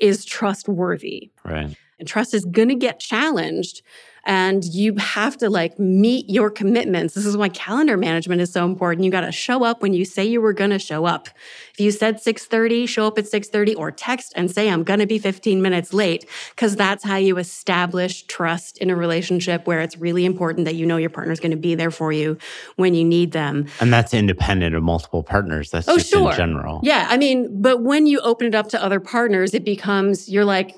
is 0.00 0.24
trustworthy. 0.24 1.30
Right. 1.44 1.76
And 2.00 2.08
trust 2.08 2.34
is 2.34 2.44
going 2.44 2.68
to 2.68 2.74
get 2.74 2.98
challenged 2.98 3.82
and 4.24 4.64
you 4.64 4.94
have 4.96 5.36
to 5.38 5.50
like 5.50 5.78
meet 5.78 6.28
your 6.30 6.50
commitments. 6.50 7.14
This 7.14 7.26
is 7.26 7.36
why 7.36 7.48
calendar 7.48 7.96
management 7.96 8.40
is 8.40 8.52
so 8.52 8.64
important. 8.64 9.04
You 9.04 9.10
got 9.10 9.22
to 9.22 9.32
show 9.32 9.64
up 9.64 9.82
when 9.82 9.94
you 9.94 10.04
say 10.04 10.24
you 10.24 10.40
were 10.40 10.52
going 10.52 10.70
to 10.70 10.78
show 10.78 11.04
up. 11.06 11.28
If 11.72 11.80
you 11.80 11.90
said 11.90 12.18
6:30, 12.22 12.86
show 12.88 13.06
up 13.06 13.18
at 13.18 13.24
6:30 13.24 13.76
or 13.76 13.90
text 13.90 14.32
and 14.36 14.50
say 14.50 14.68
I'm 14.70 14.84
going 14.84 15.00
to 15.00 15.06
be 15.06 15.18
15 15.18 15.60
minutes 15.62 15.92
late 15.92 16.28
cuz 16.56 16.76
that's 16.76 17.04
how 17.04 17.16
you 17.16 17.38
establish 17.38 18.22
trust 18.24 18.78
in 18.78 18.90
a 18.90 18.96
relationship 18.96 19.66
where 19.66 19.80
it's 19.80 19.98
really 19.98 20.24
important 20.24 20.66
that 20.66 20.74
you 20.74 20.86
know 20.86 20.96
your 20.98 21.10
partner's 21.10 21.40
going 21.40 21.50
to 21.50 21.56
be 21.56 21.74
there 21.74 21.90
for 21.90 22.12
you 22.12 22.36
when 22.76 22.94
you 22.94 23.04
need 23.04 23.32
them. 23.32 23.66
And 23.80 23.92
that's 23.92 24.14
independent 24.14 24.74
of 24.76 24.82
multiple 24.82 25.22
partners. 25.22 25.70
That's 25.70 25.88
Oh, 25.88 25.96
just 25.98 26.10
sure. 26.10 26.30
in 26.30 26.36
general. 26.36 26.80
Yeah, 26.84 27.06
I 27.10 27.16
mean, 27.16 27.60
but 27.60 27.82
when 27.82 28.06
you 28.06 28.20
open 28.20 28.46
it 28.46 28.54
up 28.54 28.68
to 28.68 28.82
other 28.82 29.00
partners, 29.00 29.52
it 29.54 29.64
becomes 29.64 30.28
you're 30.28 30.44
like 30.44 30.76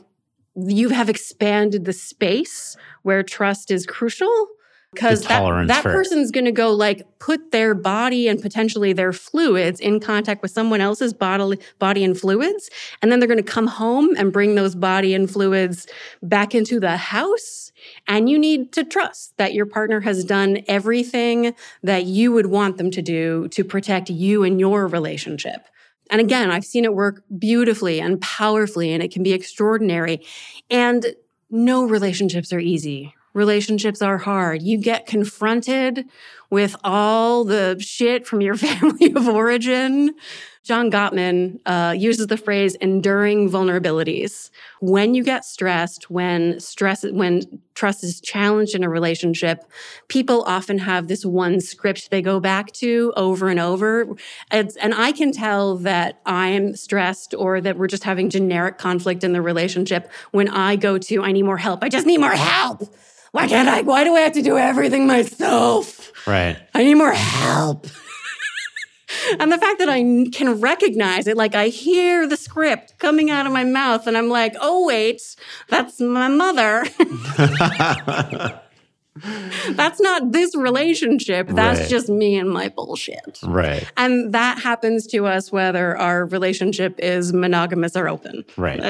you 0.56 0.90
have 0.90 1.08
expanded 1.08 1.84
the 1.84 1.92
space 1.92 2.76
where 3.04 3.22
trust 3.22 3.70
is 3.70 3.86
crucial 3.86 4.48
because 4.94 5.22
that, 5.22 5.66
that 5.66 5.82
for- 5.82 5.92
person's 5.92 6.30
going 6.30 6.44
to 6.44 6.52
go 6.52 6.72
like 6.72 7.06
put 7.18 7.50
their 7.50 7.74
body 7.74 8.28
and 8.28 8.40
potentially 8.40 8.92
their 8.92 9.12
fluids 9.12 9.80
in 9.80 10.00
contact 10.00 10.40
with 10.42 10.50
someone 10.50 10.80
else's 10.80 11.12
bodily 11.12 11.58
body 11.78 12.04
and 12.04 12.18
fluids 12.18 12.70
and 13.02 13.10
then 13.10 13.18
they're 13.18 13.28
going 13.28 13.36
to 13.36 13.42
come 13.42 13.66
home 13.66 14.10
and 14.16 14.32
bring 14.32 14.54
those 14.54 14.74
body 14.74 15.14
and 15.14 15.30
fluids 15.30 15.86
back 16.22 16.54
into 16.54 16.80
the 16.80 16.96
house 16.96 17.72
and 18.06 18.28
you 18.28 18.38
need 18.38 18.72
to 18.72 18.84
trust 18.84 19.36
that 19.36 19.52
your 19.52 19.66
partner 19.66 20.00
has 20.00 20.24
done 20.24 20.58
everything 20.68 21.54
that 21.82 22.04
you 22.04 22.32
would 22.32 22.46
want 22.46 22.78
them 22.78 22.90
to 22.90 23.02
do 23.02 23.48
to 23.48 23.64
protect 23.64 24.10
you 24.10 24.44
and 24.44 24.60
your 24.60 24.86
relationship 24.86 25.66
and 26.10 26.20
again, 26.20 26.50
I've 26.50 26.66
seen 26.66 26.84
it 26.84 26.94
work 26.94 27.24
beautifully 27.38 27.98
and 27.98 28.20
powerfully, 28.20 28.92
and 28.92 29.02
it 29.02 29.10
can 29.10 29.22
be 29.22 29.32
extraordinary. 29.32 30.20
And 30.70 31.14
no 31.54 31.84
relationships 31.84 32.52
are 32.52 32.58
easy. 32.58 33.14
Relationships 33.32 34.02
are 34.02 34.18
hard. 34.18 34.60
You 34.60 34.76
get 34.76 35.06
confronted 35.06 36.06
with 36.54 36.76
all 36.84 37.42
the 37.42 37.76
shit 37.80 38.28
from 38.28 38.40
your 38.40 38.54
family 38.66 39.12
of 39.12 39.26
origin. 39.28 40.14
John 40.62 40.88
Gottman 40.88 41.58
uh, 41.66 41.94
uses 41.98 42.28
the 42.28 42.36
phrase 42.36 42.76
enduring 42.76 43.50
vulnerabilities. 43.50 44.50
When 44.80 45.14
you 45.14 45.24
get 45.24 45.44
stressed, 45.44 46.10
when 46.10 46.60
stress, 46.60 47.02
when 47.02 47.42
trust 47.74 48.04
is 48.04 48.20
challenged 48.20 48.76
in 48.76 48.84
a 48.84 48.88
relationship, 48.88 49.64
people 50.06 50.44
often 50.46 50.78
have 50.78 51.08
this 51.08 51.26
one 51.26 51.60
script 51.60 52.10
they 52.10 52.22
go 52.22 52.38
back 52.38 52.70
to 52.74 53.12
over 53.16 53.48
and 53.48 53.58
over. 53.58 54.06
It's, 54.52 54.76
and 54.76 54.94
I 54.94 55.10
can 55.10 55.32
tell 55.32 55.76
that 55.78 56.20
I'm 56.24 56.76
stressed 56.76 57.34
or 57.36 57.60
that 57.62 57.76
we're 57.76 57.88
just 57.88 58.04
having 58.04 58.30
generic 58.30 58.78
conflict 58.78 59.24
in 59.24 59.32
the 59.32 59.42
relationship 59.42 60.08
when 60.30 60.48
I 60.48 60.76
go 60.76 60.98
to, 60.98 61.22
I 61.24 61.32
need 61.32 61.42
more 61.42 61.58
help. 61.58 61.82
I 61.82 61.88
just 61.88 62.06
need 62.06 62.20
more 62.20 62.30
help. 62.30 62.84
Why 63.34 63.48
can't 63.48 63.68
I? 63.68 63.80
Why 63.80 64.04
do 64.04 64.14
I 64.14 64.20
have 64.20 64.34
to 64.34 64.42
do 64.42 64.56
everything 64.56 65.08
myself? 65.08 66.12
Right. 66.24 66.56
I 66.72 66.84
need 66.84 66.94
more 66.94 67.10
help. 67.10 67.88
and 69.40 69.50
the 69.50 69.58
fact 69.58 69.80
that 69.80 69.88
I 69.88 69.98
can 70.32 70.60
recognize 70.60 71.26
it, 71.26 71.36
like 71.36 71.56
I 71.56 71.66
hear 71.66 72.28
the 72.28 72.36
script 72.36 72.96
coming 73.00 73.32
out 73.32 73.44
of 73.44 73.52
my 73.52 73.64
mouth, 73.64 74.06
and 74.06 74.16
I'm 74.16 74.28
like, 74.28 74.54
oh, 74.60 74.86
wait, 74.86 75.20
that's 75.68 76.00
my 76.00 76.28
mother. 76.28 76.84
that's 79.70 80.00
not 80.00 80.32
this 80.32 80.54
relationship. 80.56 81.48
That's 81.48 81.80
Right. 81.80 81.88
just 81.88 82.08
me 82.08 82.36
and 82.36 82.50
my 82.50 82.68
bullshit. 82.68 83.38
right. 83.44 83.90
And 83.96 84.32
that 84.34 84.58
happens 84.58 85.06
to 85.08 85.26
us 85.26 85.52
whether 85.52 85.96
our 85.96 86.26
relationship 86.26 86.98
is 86.98 87.32
monogamous 87.32 87.96
or 87.96 88.08
open. 88.08 88.44
Right. 88.56 88.80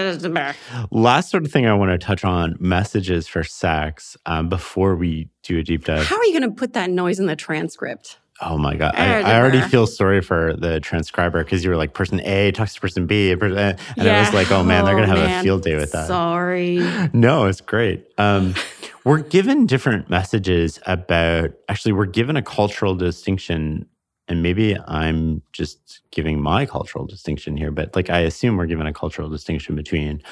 Last 0.90 1.30
sort 1.30 1.44
of 1.44 1.52
thing 1.52 1.66
I 1.66 1.74
want 1.74 1.90
to 1.90 1.98
touch 1.98 2.24
on 2.24 2.56
messages 2.58 3.28
for 3.28 3.44
sex 3.44 4.16
um, 4.26 4.48
before 4.48 4.96
we 4.96 5.28
do 5.42 5.58
a 5.58 5.62
deep 5.62 5.84
dive. 5.84 6.06
How 6.06 6.16
are 6.16 6.24
you 6.24 6.38
going 6.38 6.50
to 6.50 6.56
put 6.56 6.72
that 6.72 6.90
noise 6.90 7.18
in 7.18 7.26
the 7.26 7.36
transcript? 7.36 8.18
Oh 8.40 8.58
my 8.58 8.74
God. 8.74 8.94
I, 8.96 9.20
I 9.20 9.38
already 9.38 9.60
feel 9.60 9.86
sorry 9.86 10.20
for 10.20 10.54
the 10.56 10.80
transcriber 10.80 11.44
because 11.44 11.62
you 11.62 11.70
were 11.70 11.76
like, 11.76 11.94
person 11.94 12.20
A 12.20 12.50
talks 12.50 12.74
to 12.74 12.80
person 12.80 13.06
B. 13.06 13.30
And 13.30 13.42
I 13.44 13.76
was 14.20 14.34
like, 14.34 14.50
oh 14.50 14.64
man, 14.64 14.84
they're 14.84 14.94
going 14.96 15.08
to 15.08 15.14
have 15.14 15.24
man. 15.24 15.40
a 15.40 15.42
field 15.42 15.62
day 15.62 15.76
with 15.76 15.92
that. 15.92 16.08
Sorry. 16.08 16.80
No, 17.12 17.46
it's 17.46 17.60
great. 17.60 18.06
Um, 18.18 18.54
we're 19.04 19.20
given 19.20 19.66
different 19.66 20.08
messages 20.08 20.80
about, 20.86 21.52
actually, 21.68 21.92
we're 21.92 22.06
given 22.06 22.36
a 22.36 22.42
cultural 22.42 22.94
distinction. 22.94 23.86
And 24.26 24.42
maybe 24.42 24.76
I'm 24.86 25.42
just 25.52 26.00
giving 26.10 26.40
my 26.40 26.64
cultural 26.64 27.06
distinction 27.06 27.58
here, 27.58 27.70
but 27.70 27.94
like 27.94 28.08
I 28.08 28.20
assume 28.20 28.56
we're 28.56 28.66
given 28.66 28.86
a 28.86 28.92
cultural 28.92 29.28
distinction 29.28 29.76
between 29.76 30.22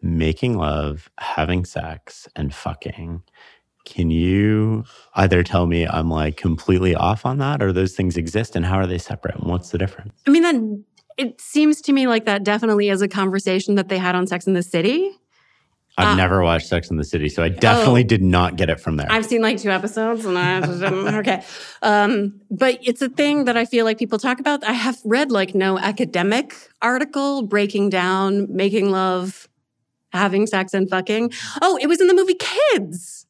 making 0.00 0.56
love, 0.56 1.10
having 1.18 1.64
sex, 1.66 2.26
and 2.34 2.54
fucking. 2.54 3.22
Can 3.84 4.10
you 4.10 4.84
either 5.14 5.42
tell 5.42 5.66
me 5.66 5.86
I'm 5.86 6.08
like 6.08 6.36
completely 6.38 6.94
off 6.94 7.26
on 7.26 7.38
that, 7.38 7.62
or 7.62 7.72
those 7.72 7.94
things 7.94 8.16
exist, 8.16 8.56
and 8.56 8.64
how 8.64 8.76
are 8.76 8.86
they 8.86 8.98
separate, 8.98 9.34
and 9.34 9.50
what's 9.50 9.70
the 9.70 9.78
difference? 9.78 10.14
I 10.26 10.30
mean, 10.30 10.42
that 10.42 10.84
it 11.18 11.40
seems 11.40 11.82
to 11.82 11.92
me 11.92 12.06
like 12.06 12.24
that 12.24 12.44
definitely 12.44 12.88
is 12.88 13.02
a 13.02 13.08
conversation 13.08 13.74
that 13.74 13.88
they 13.88 13.98
had 13.98 14.14
on 14.14 14.26
Sex 14.26 14.46
in 14.46 14.54
the 14.54 14.62
City. 14.62 15.10
I've 15.98 16.08
Uh, 16.08 16.14
never 16.14 16.42
watched 16.42 16.68
Sex 16.68 16.90
in 16.90 16.96
the 16.96 17.04
City, 17.04 17.28
so 17.28 17.42
I 17.42 17.50
definitely 17.50 18.00
Oh. 18.02 18.06
did 18.06 18.22
not 18.22 18.56
get 18.56 18.70
it 18.70 18.80
from 18.80 18.96
there. 18.96 19.06
I've 19.10 19.26
seen 19.26 19.42
like 19.42 19.58
two 19.58 19.70
episodes, 19.70 20.24
and 20.24 20.38
I 20.38 20.60
okay. 21.18 21.42
Um, 21.82 22.40
but 22.50 22.78
it's 22.82 23.02
a 23.02 23.08
thing 23.10 23.44
that 23.44 23.56
I 23.58 23.64
feel 23.66 23.84
like 23.84 23.98
people 23.98 24.18
talk 24.18 24.40
about. 24.40 24.64
I 24.64 24.72
have 24.72 24.98
read 25.04 25.30
like 25.30 25.54
no 25.54 25.78
academic 25.78 26.54
article 26.80 27.42
breaking 27.42 27.90
down 27.90 28.46
making 28.54 28.90
love, 28.90 29.48
having 30.12 30.46
sex, 30.46 30.72
and 30.72 30.88
fucking. 30.88 31.30
Oh, 31.60 31.78
it 31.80 31.88
was 31.88 32.00
in 32.00 32.06
the 32.06 32.14
movie 32.14 32.36
Kids 32.72 33.26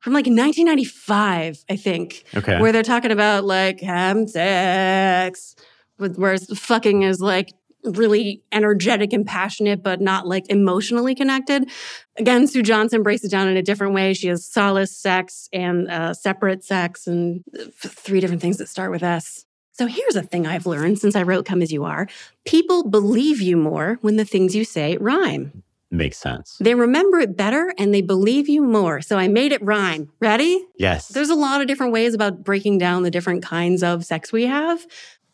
from 0.00 0.12
like 0.14 0.26
1995, 0.26 1.64
I 1.70 1.76
think. 1.76 2.24
okay. 2.36 2.60
where 2.60 2.72
they're 2.72 2.82
talking 2.82 3.10
about 3.12 3.44
like 3.44 3.80
having 3.80 4.26
sex, 4.26 5.54
with 5.98 6.16
whereas 6.16 6.46
fucking 6.58 7.02
is 7.02 7.20
like 7.20 7.52
really 7.84 8.42
energetic 8.52 9.12
and 9.12 9.26
passionate, 9.26 9.82
but 9.82 10.00
not 10.00 10.26
like 10.26 10.48
emotionally 10.48 11.14
connected. 11.14 11.68
Again, 12.16 12.46
Sue 12.46 12.62
Johnson 12.62 13.02
breaks 13.02 13.24
it 13.24 13.30
down 13.30 13.48
in 13.48 13.56
a 13.56 13.62
different 13.62 13.94
way. 13.94 14.14
She 14.14 14.28
has 14.28 14.44
solace 14.44 14.96
sex 14.96 15.48
and 15.52 15.90
uh, 15.90 16.14
separate 16.14 16.64
sex, 16.64 17.06
and 17.06 17.44
three 17.76 18.20
different 18.20 18.42
things 18.42 18.58
that 18.58 18.68
start 18.68 18.90
with 18.90 19.02
S. 19.02 19.44
So 19.72 19.86
here's 19.86 20.14
a 20.14 20.22
thing 20.22 20.46
I've 20.46 20.66
learned 20.66 21.00
since 21.00 21.16
I 21.16 21.22
wrote 21.22 21.46
Come 21.46 21.60
As 21.60 21.72
You 21.72 21.84
Are 21.84 22.06
people 22.44 22.88
believe 22.88 23.40
you 23.40 23.56
more 23.56 23.98
when 24.02 24.16
the 24.16 24.24
things 24.24 24.54
you 24.54 24.64
say 24.64 24.96
rhyme. 24.98 25.64
Makes 25.90 26.18
sense. 26.18 26.58
They 26.60 26.74
remember 26.74 27.20
it 27.20 27.36
better 27.36 27.72
and 27.78 27.94
they 27.94 28.00
believe 28.00 28.48
you 28.48 28.62
more. 28.62 29.00
So 29.00 29.16
I 29.16 29.28
made 29.28 29.52
it 29.52 29.62
rhyme. 29.62 30.10
Ready? 30.18 30.64
Yes. 30.76 31.08
There's 31.08 31.30
a 31.30 31.36
lot 31.36 31.60
of 31.60 31.68
different 31.68 31.92
ways 31.92 32.14
about 32.14 32.42
breaking 32.42 32.78
down 32.78 33.04
the 33.04 33.10
different 33.10 33.44
kinds 33.44 33.82
of 33.82 34.04
sex 34.04 34.32
we 34.32 34.46
have. 34.46 34.84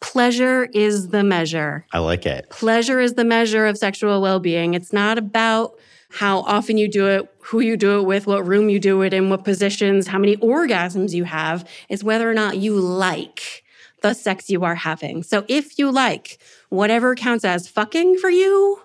Pleasure 0.00 0.64
is 0.72 1.08
the 1.08 1.22
measure. 1.22 1.84
I 1.92 1.98
like 1.98 2.26
it. 2.26 2.48
Pleasure 2.50 3.00
is 3.00 3.14
the 3.14 3.24
measure 3.24 3.66
of 3.66 3.76
sexual 3.76 4.20
well 4.20 4.40
being. 4.40 4.74
It's 4.74 4.92
not 4.92 5.18
about 5.18 5.78
how 6.10 6.40
often 6.40 6.76
you 6.76 6.88
do 6.88 7.06
it, 7.06 7.32
who 7.40 7.60
you 7.60 7.76
do 7.76 8.00
it 8.00 8.02
with, 8.02 8.26
what 8.26 8.46
room 8.46 8.68
you 8.68 8.80
do 8.80 9.02
it 9.02 9.14
in, 9.14 9.30
what 9.30 9.44
positions, 9.44 10.08
how 10.08 10.18
many 10.18 10.36
orgasms 10.38 11.12
you 11.12 11.24
have. 11.24 11.68
It's 11.88 12.02
whether 12.02 12.28
or 12.28 12.34
not 12.34 12.56
you 12.56 12.74
like 12.74 13.62
the 14.02 14.14
sex 14.14 14.50
you 14.50 14.64
are 14.64 14.74
having. 14.74 15.22
So 15.22 15.44
if 15.46 15.78
you 15.78 15.90
like 15.90 16.38
whatever 16.68 17.14
counts 17.14 17.44
as 17.44 17.68
fucking 17.68 18.16
for 18.18 18.30
you, 18.30 18.80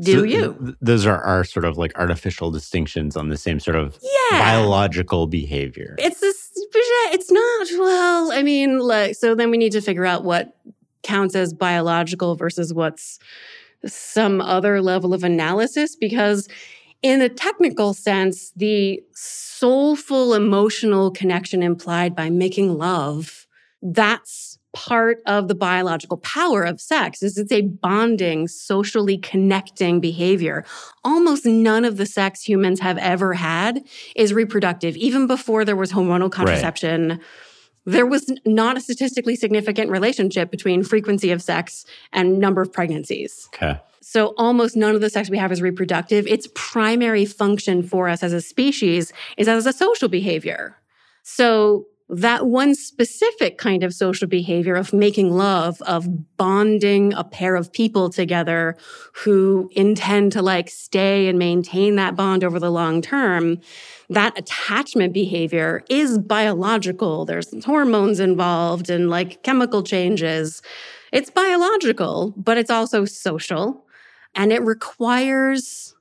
do 0.00 0.18
So 0.18 0.22
you? 0.24 0.56
th- 0.62 0.74
those 0.80 1.06
are 1.06 1.20
our 1.22 1.44
sort 1.44 1.64
of 1.64 1.76
like 1.78 1.92
artificial 1.98 2.50
distinctions 2.50 3.16
on 3.16 3.28
the 3.28 3.36
same 3.36 3.60
sort 3.60 3.76
of 3.76 3.98
Yeah. 4.02 4.38
biological 4.38 5.26
behavior. 5.26 5.96
It's 5.98 6.20
this. 6.20 6.50
It's 7.12 7.30
not. 7.30 7.66
Well, 7.80 8.32
I 8.32 8.42
mean, 8.42 8.78
like, 8.78 9.14
so 9.16 9.34
then 9.34 9.50
we 9.50 9.56
need 9.58 9.72
to 9.72 9.80
figure 9.80 10.04
out 10.04 10.24
what 10.24 10.56
counts 11.02 11.34
as 11.34 11.52
biological 11.54 12.34
versus 12.34 12.74
what's 12.74 13.18
some 13.86 14.40
other 14.40 14.82
level 14.82 15.14
of 15.14 15.22
analysis 15.24 15.94
because 15.94 16.48
in 17.02 17.20
a 17.22 17.28
technical 17.28 17.94
sense 17.94 18.50
the 18.56 19.00
soulful 19.12 20.34
emotional 20.34 21.12
connection 21.12 21.62
implied 21.62 22.14
by 22.16 22.28
making 22.28 22.76
love 22.76 23.46
that's 23.82 24.57
part 24.78 25.20
of 25.26 25.48
the 25.48 25.56
biological 25.56 26.18
power 26.18 26.62
of 26.62 26.80
sex 26.80 27.20
is 27.20 27.36
it's 27.36 27.50
a 27.50 27.62
bonding 27.62 28.46
socially 28.46 29.18
connecting 29.18 29.98
behavior 29.98 30.64
almost 31.02 31.44
none 31.44 31.84
of 31.84 31.96
the 31.96 32.06
sex 32.06 32.42
humans 32.42 32.78
have 32.78 32.96
ever 32.98 33.34
had 33.34 33.82
is 34.14 34.32
reproductive 34.32 34.96
even 34.96 35.26
before 35.26 35.64
there 35.64 35.74
was 35.74 35.90
hormonal 35.90 36.30
contraception 36.30 37.20
there 37.86 38.06
was 38.06 38.32
not 38.46 38.76
a 38.76 38.80
statistically 38.80 39.34
significant 39.34 39.90
relationship 39.90 40.48
between 40.48 40.84
frequency 40.84 41.32
of 41.32 41.42
sex 41.42 41.84
and 42.12 42.38
number 42.38 42.62
of 42.62 42.72
pregnancies 42.72 43.48
okay. 43.52 43.80
so 44.00 44.32
almost 44.38 44.76
none 44.76 44.94
of 44.94 45.00
the 45.00 45.10
sex 45.10 45.28
we 45.28 45.38
have 45.38 45.50
is 45.50 45.60
reproductive. 45.60 46.24
Its 46.28 46.46
primary 46.54 47.24
function 47.24 47.82
for 47.82 48.08
us 48.08 48.22
as 48.22 48.32
a 48.32 48.40
species 48.40 49.12
is 49.36 49.48
as 49.48 49.66
a 49.66 49.72
social 49.72 50.08
behavior. 50.08 50.76
So 51.24 51.86
that 52.10 52.46
one 52.46 52.74
specific 52.74 53.58
kind 53.58 53.82
of 53.82 53.92
social 53.92 54.26
behavior 54.26 54.74
of 54.74 54.92
making 54.92 55.30
love, 55.30 55.80
of 55.82 56.36
bonding 56.36 57.12
a 57.12 57.22
pair 57.22 57.54
of 57.54 57.72
people 57.72 58.08
together 58.08 58.76
who 59.12 59.68
intend 59.72 60.32
to 60.32 60.40
like 60.40 60.70
stay 60.70 61.28
and 61.28 61.38
maintain 61.38 61.96
that 61.96 62.16
bond 62.16 62.42
over 62.44 62.58
the 62.58 62.70
long 62.70 63.02
term, 63.02 63.58
that 64.08 64.38
attachment 64.38 65.12
behavior 65.12 65.84
is 65.90 66.18
biological. 66.18 67.26
There's 67.26 67.64
hormones 67.64 68.20
involved 68.20 68.88
and 68.88 69.10
like 69.10 69.42
chemical 69.42 69.82
changes. 69.82 70.62
It's 71.12 71.30
biological, 71.30 72.32
but 72.36 72.56
it's 72.56 72.70
also 72.70 73.04
social 73.04 73.84
and 74.34 74.52
it 74.52 74.62
requires 74.62 75.94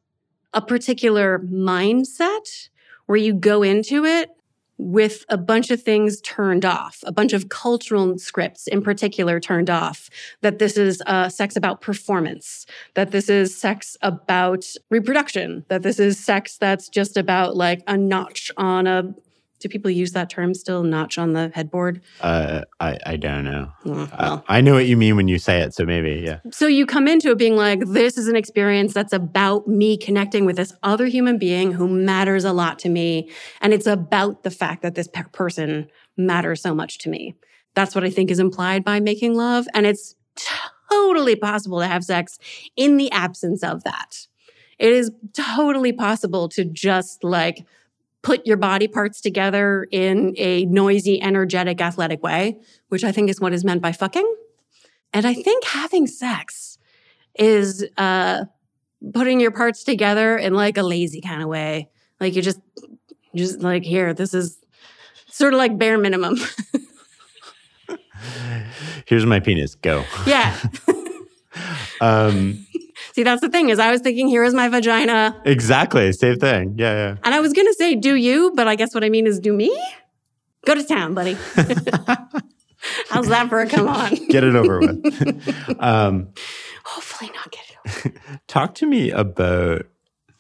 a 0.54 0.62
particular 0.62 1.40
mindset 1.40 2.70
where 3.08 3.18
you 3.18 3.34
go 3.34 3.62
into 3.62 4.06
it 4.06 4.30
with 4.78 5.26
a 5.30 5.38
bunch 5.38 5.72
of 5.72 5.82
things 5.82 6.22
turned 6.22 6.66
off, 6.66 7.00
a 7.06 7.12
bunch 7.12 7.34
of 7.34 7.50
cultural 7.50 8.18
scripts 8.18 8.68
in 8.68 8.82
particular 8.82 9.40
turned 9.40 9.70
off, 9.70 10.10
that 10.42 10.60
this 10.60 10.78
is 10.78 11.02
uh, 11.08 11.30
sex 11.30 11.56
about 11.56 11.82
performance, 11.82 12.66
that 12.94 13.12
this 13.12 13.30
is 13.30 13.60
sex 13.60 13.98
about 14.02 14.66
reproduction, 14.90 15.66
that 15.70 15.82
this 15.82 16.00
is 16.00 16.20
sex 16.20 16.58
that's 16.58 16.90
just 16.90 17.18
about 17.18 17.56
like 17.56 17.82
a 17.88 17.98
notch 17.98 18.52
on 18.58 18.88
a 18.88 19.14
do 19.60 19.70
people 19.70 19.90
use 19.92 20.12
that 20.12 20.30
term 20.30 20.54
still? 20.54 20.84
Notch 20.84 21.18
on 21.18 21.34
the 21.34 21.52
headboard? 21.54 22.02
Uh, 22.22 22.62
I, 22.80 22.98
I 23.06 23.16
don't 23.18 23.44
know. 23.44 23.72
Mm, 23.86 24.10
I- 24.14 24.42
I 24.58 24.62
know 24.62 24.74
what 24.74 24.86
you 24.86 24.98
mean 24.98 25.16
when 25.16 25.28
you 25.28 25.40
say 25.40 25.62
it, 25.62 25.74
so 25.74 25.86
maybe, 25.86 26.22
yeah. 26.26 26.40
So 26.52 26.68
you 26.68 26.86
come 26.86 27.08
into 27.08 27.32
it 27.32 27.38
being 27.38 27.56
like, 27.56 27.80
this 27.88 28.18
is 28.18 28.28
an 28.28 28.36
experience 28.36 28.94
that's 28.94 29.14
about 29.14 29.68
me 29.68 29.98
connecting 29.98 30.46
with 30.46 30.56
this 30.58 30.74
other 30.84 31.06
human 31.08 31.38
being 31.38 31.72
who 31.72 31.88
matters 31.88 32.44
a 32.46 32.54
lot 32.54 32.80
to 32.80 32.90
me. 32.90 33.30
And 33.62 33.74
it's 33.74 33.88
about 33.88 34.44
the 34.44 34.52
fact 34.52 34.82
that 34.84 34.96
this 34.96 35.08
pe- 35.08 35.24
person 35.32 35.90
matters 36.18 36.62
so 36.62 36.74
much 36.76 36.98
to 37.00 37.10
me. 37.10 37.36
That's 37.76 37.94
what 37.96 38.04
I 38.04 38.10
think 38.10 38.32
is 38.32 38.40
implied 38.40 38.84
by 38.84 39.00
making 39.00 39.36
love. 39.36 39.68
And 39.74 39.86
it's 39.86 40.16
totally 40.90 41.36
possible 41.36 41.80
to 41.80 41.88
have 41.88 42.04
sex 42.04 42.38
in 42.76 42.98
the 42.98 43.12
absence 43.12 43.64
of 43.64 43.84
that. 43.84 44.28
It 44.80 44.92
is 44.94 45.12
totally 45.34 45.92
possible 45.92 46.48
to 46.50 46.64
just 46.64 47.24
like 47.24 47.66
put 48.22 48.46
your 48.46 48.58
body 48.58 48.88
parts 48.88 49.22
together 49.22 49.88
in 49.92 50.34
a 50.38 50.66
noisy, 50.66 51.22
energetic, 51.22 51.80
athletic 51.82 52.24
way, 52.24 52.60
which 52.90 53.04
I 53.04 53.12
think 53.12 53.30
is 53.30 53.40
what 53.40 53.54
is 53.54 53.64
meant 53.64 53.82
by 53.82 53.92
fucking. 53.92 54.36
And 55.14 55.26
I 55.26 55.34
think 55.34 55.64
having 55.64 56.08
sex 56.08 56.78
is 57.36 57.86
uh, 57.98 58.46
putting 59.14 59.40
your 59.40 59.52
parts 59.52 59.84
together 59.84 60.38
in 60.38 60.54
like 60.54 60.78
a 60.78 60.84
lazy 60.84 61.22
kind 61.22 61.42
of 61.42 61.48
way. 61.48 61.90
Like 62.20 62.36
you 62.36 62.42
just, 62.42 62.60
just 63.36 63.60
like 63.62 63.84
here, 63.84 64.14
this 64.14 64.34
is 64.34 64.60
sort 65.30 65.54
of 65.54 65.60
like 65.60 65.78
bare 65.78 65.98
minimum. 65.98 66.38
Here's 69.06 69.26
my 69.26 69.40
penis, 69.40 69.76
go. 69.76 70.04
yeah. 70.26 70.58
Um, 72.00 72.67
See, 73.18 73.24
that's 73.24 73.42
the 73.42 73.50
thing 73.50 73.70
is 73.70 73.80
I 73.80 73.90
was 73.90 74.02
thinking, 74.02 74.28
here 74.28 74.44
is 74.44 74.54
my 74.54 74.68
vagina. 74.68 75.42
exactly, 75.44 76.12
same 76.12 76.38
thing. 76.38 76.76
Yeah, 76.78 76.94
yeah. 76.94 77.16
And 77.24 77.34
I 77.34 77.40
was 77.40 77.52
going 77.52 77.66
to 77.66 77.74
say, 77.74 77.96
do 77.96 78.14
you, 78.14 78.52
but 78.56 78.68
I 78.68 78.76
guess 78.76 78.94
what 78.94 79.04
I 79.04 79.10
mean 79.10 79.26
is 79.26 79.40
do 79.40 79.54
me? 79.54 79.76
Go 80.68 80.76
to 80.76 80.84
town, 80.84 81.16
buddy. 81.16 81.36
How's 83.10 83.28
that 83.30 83.50
for 83.50 83.60
a 83.60 83.68
come 83.68 83.88
on? 83.88 84.14
Get 84.28 84.44
it 84.44 84.56
over 84.56 84.82
with. 84.82 85.76
um, 85.80 86.28
Hopefully 86.86 87.32
not 87.34 87.50
get 87.52 87.64
it 87.68 88.06
over. 88.06 88.40
talk 88.48 88.76
to 88.76 88.86
me 88.86 89.10
about 89.10 89.88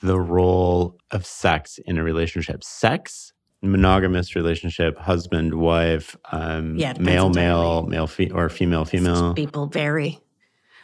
the 0.03 0.19
role 0.19 0.99
of 1.09 1.25
sex 1.25 1.79
in 1.83 1.97
a 1.97 2.03
relationship. 2.03 2.63
Sex, 2.63 3.33
monogamous 3.63 4.35
relationship, 4.35 4.99
husband, 4.99 5.55
wife, 5.55 6.15
um, 6.31 6.75
Yeah, 6.75 6.93
male, 6.99 7.31
male, 7.31 7.87
male, 7.87 8.05
fe- 8.05 8.29
or 8.29 8.49
female, 8.49 8.85
female. 8.85 9.33
People 9.33 9.65
vary. 9.65 10.21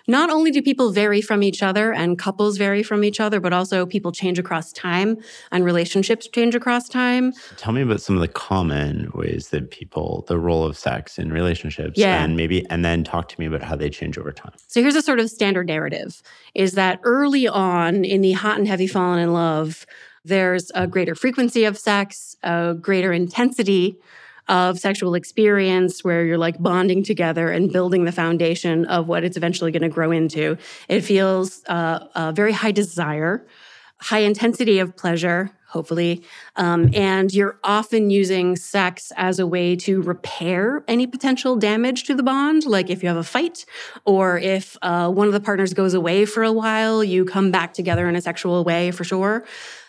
Not 0.08 0.30
only 0.30 0.52
do 0.52 0.62
people 0.62 0.92
vary 0.92 1.22
from 1.22 1.44
each 1.44 1.64
other 1.64 1.94
and 1.94 2.20
couples 2.20 2.58
vary 2.58 2.84
from 2.84 3.04
each 3.04 3.20
other, 3.20 3.40
but 3.40 3.54
also 3.54 3.86
people 3.86 4.12
change 4.12 4.38
across 4.38 4.74
time 4.74 5.18
and 5.52 5.64
relationships 5.64 6.28
change 6.28 6.56
across 6.56 6.90
time. 6.90 7.32
Tell 7.56 7.72
me 7.72 7.82
about 7.82 8.02
some 8.02 8.16
of 8.16 8.22
the 8.22 8.28
common 8.28 9.12
ways 9.14 9.50
that 9.50 9.72
people, 9.72 10.26
the 10.28 10.38
role 10.38 10.66
of 10.66 10.78
sex 10.78 11.18
in 11.18 11.32
relationships, 11.32 11.98
Yeah. 11.98 12.24
and 12.24 12.36
maybe, 12.36 12.66
and 12.70 12.84
then 12.84 13.04
talk 13.04 13.30
to 13.30 13.40
me 13.40 13.46
about 13.46 13.64
how 13.64 13.76
they 13.78 13.90
change 13.90 14.18
over 14.18 14.32
time. 14.34 14.52
So 14.68 14.82
here's 14.82 14.96
a 14.96 15.02
sort 15.02 15.20
of 15.20 15.30
standard 15.30 15.68
narrative 15.68 16.22
is 16.54 16.74
that 16.74 17.00
early 17.04 17.48
on 17.48 18.04
in 18.04 18.22
the 18.22 18.34
hot 18.34 18.58
and 18.58 18.68
heavy 18.68 18.88
falling 18.88 19.24
in 19.24 19.32
love, 19.34 19.86
there's 20.26 20.72
a 20.76 20.86
greater 20.88 21.16
frequency 21.16 21.64
of 21.64 21.78
sex, 21.78 22.36
a 22.44 22.74
greater 22.80 23.14
intensity 23.14 23.98
of 24.48 24.80
sexual 24.80 25.16
experience 25.16 26.04
where 26.04 26.26
you're 26.26 26.38
like 26.38 26.62
bonding 26.62 27.04
together 27.04 27.50
and 27.50 27.72
building 27.72 28.06
the 28.06 28.12
foundation 28.12 28.86
of 28.86 29.08
what 29.08 29.24
it's 29.24 29.38
eventually 29.38 29.72
going 29.72 29.84
to 29.84 29.90
grow 29.90 30.12
into. 30.12 30.58
It 30.90 31.02
feels 31.02 31.64
uh, 31.68 32.08
a 32.16 32.32
very 32.34 32.52
high 32.52 32.72
desire, 32.72 33.46
high 34.00 34.20
intensity 34.20 34.80
of 34.80 34.96
pleasure, 34.98 35.52
hopefully. 35.74 36.24
Um, 36.56 36.92
and 36.94 37.34
you're 37.34 37.60
often 37.64 38.12
using 38.12 38.56
sex 38.56 39.12
as 39.18 39.40
a 39.40 39.48
way 39.48 39.76
to 39.78 40.02
repair 40.04 40.84
any 40.88 41.08
potential 41.08 41.56
damage 41.56 42.04
to 42.04 42.16
the 42.16 42.24
bond. 42.24 42.66
Like 42.66 42.92
if 42.92 43.02
you 43.02 43.10
have 43.10 43.18
a 43.18 43.24
fight 43.24 43.66
or 44.06 44.38
if 44.38 44.78
uh, 44.84 45.10
one 45.10 45.28
of 45.28 45.34
the 45.34 45.40
partners 45.40 45.74
goes 45.74 45.96
away 45.96 46.26
for 46.26 46.44
a 46.44 46.52
while, 46.52 47.04
you 47.04 47.26
come 47.26 47.50
back 47.52 47.74
together 47.74 48.08
in 48.08 48.16
a 48.16 48.22
sexual 48.22 48.64
way 48.64 48.92
for 48.92 49.04
sure. 49.04 49.46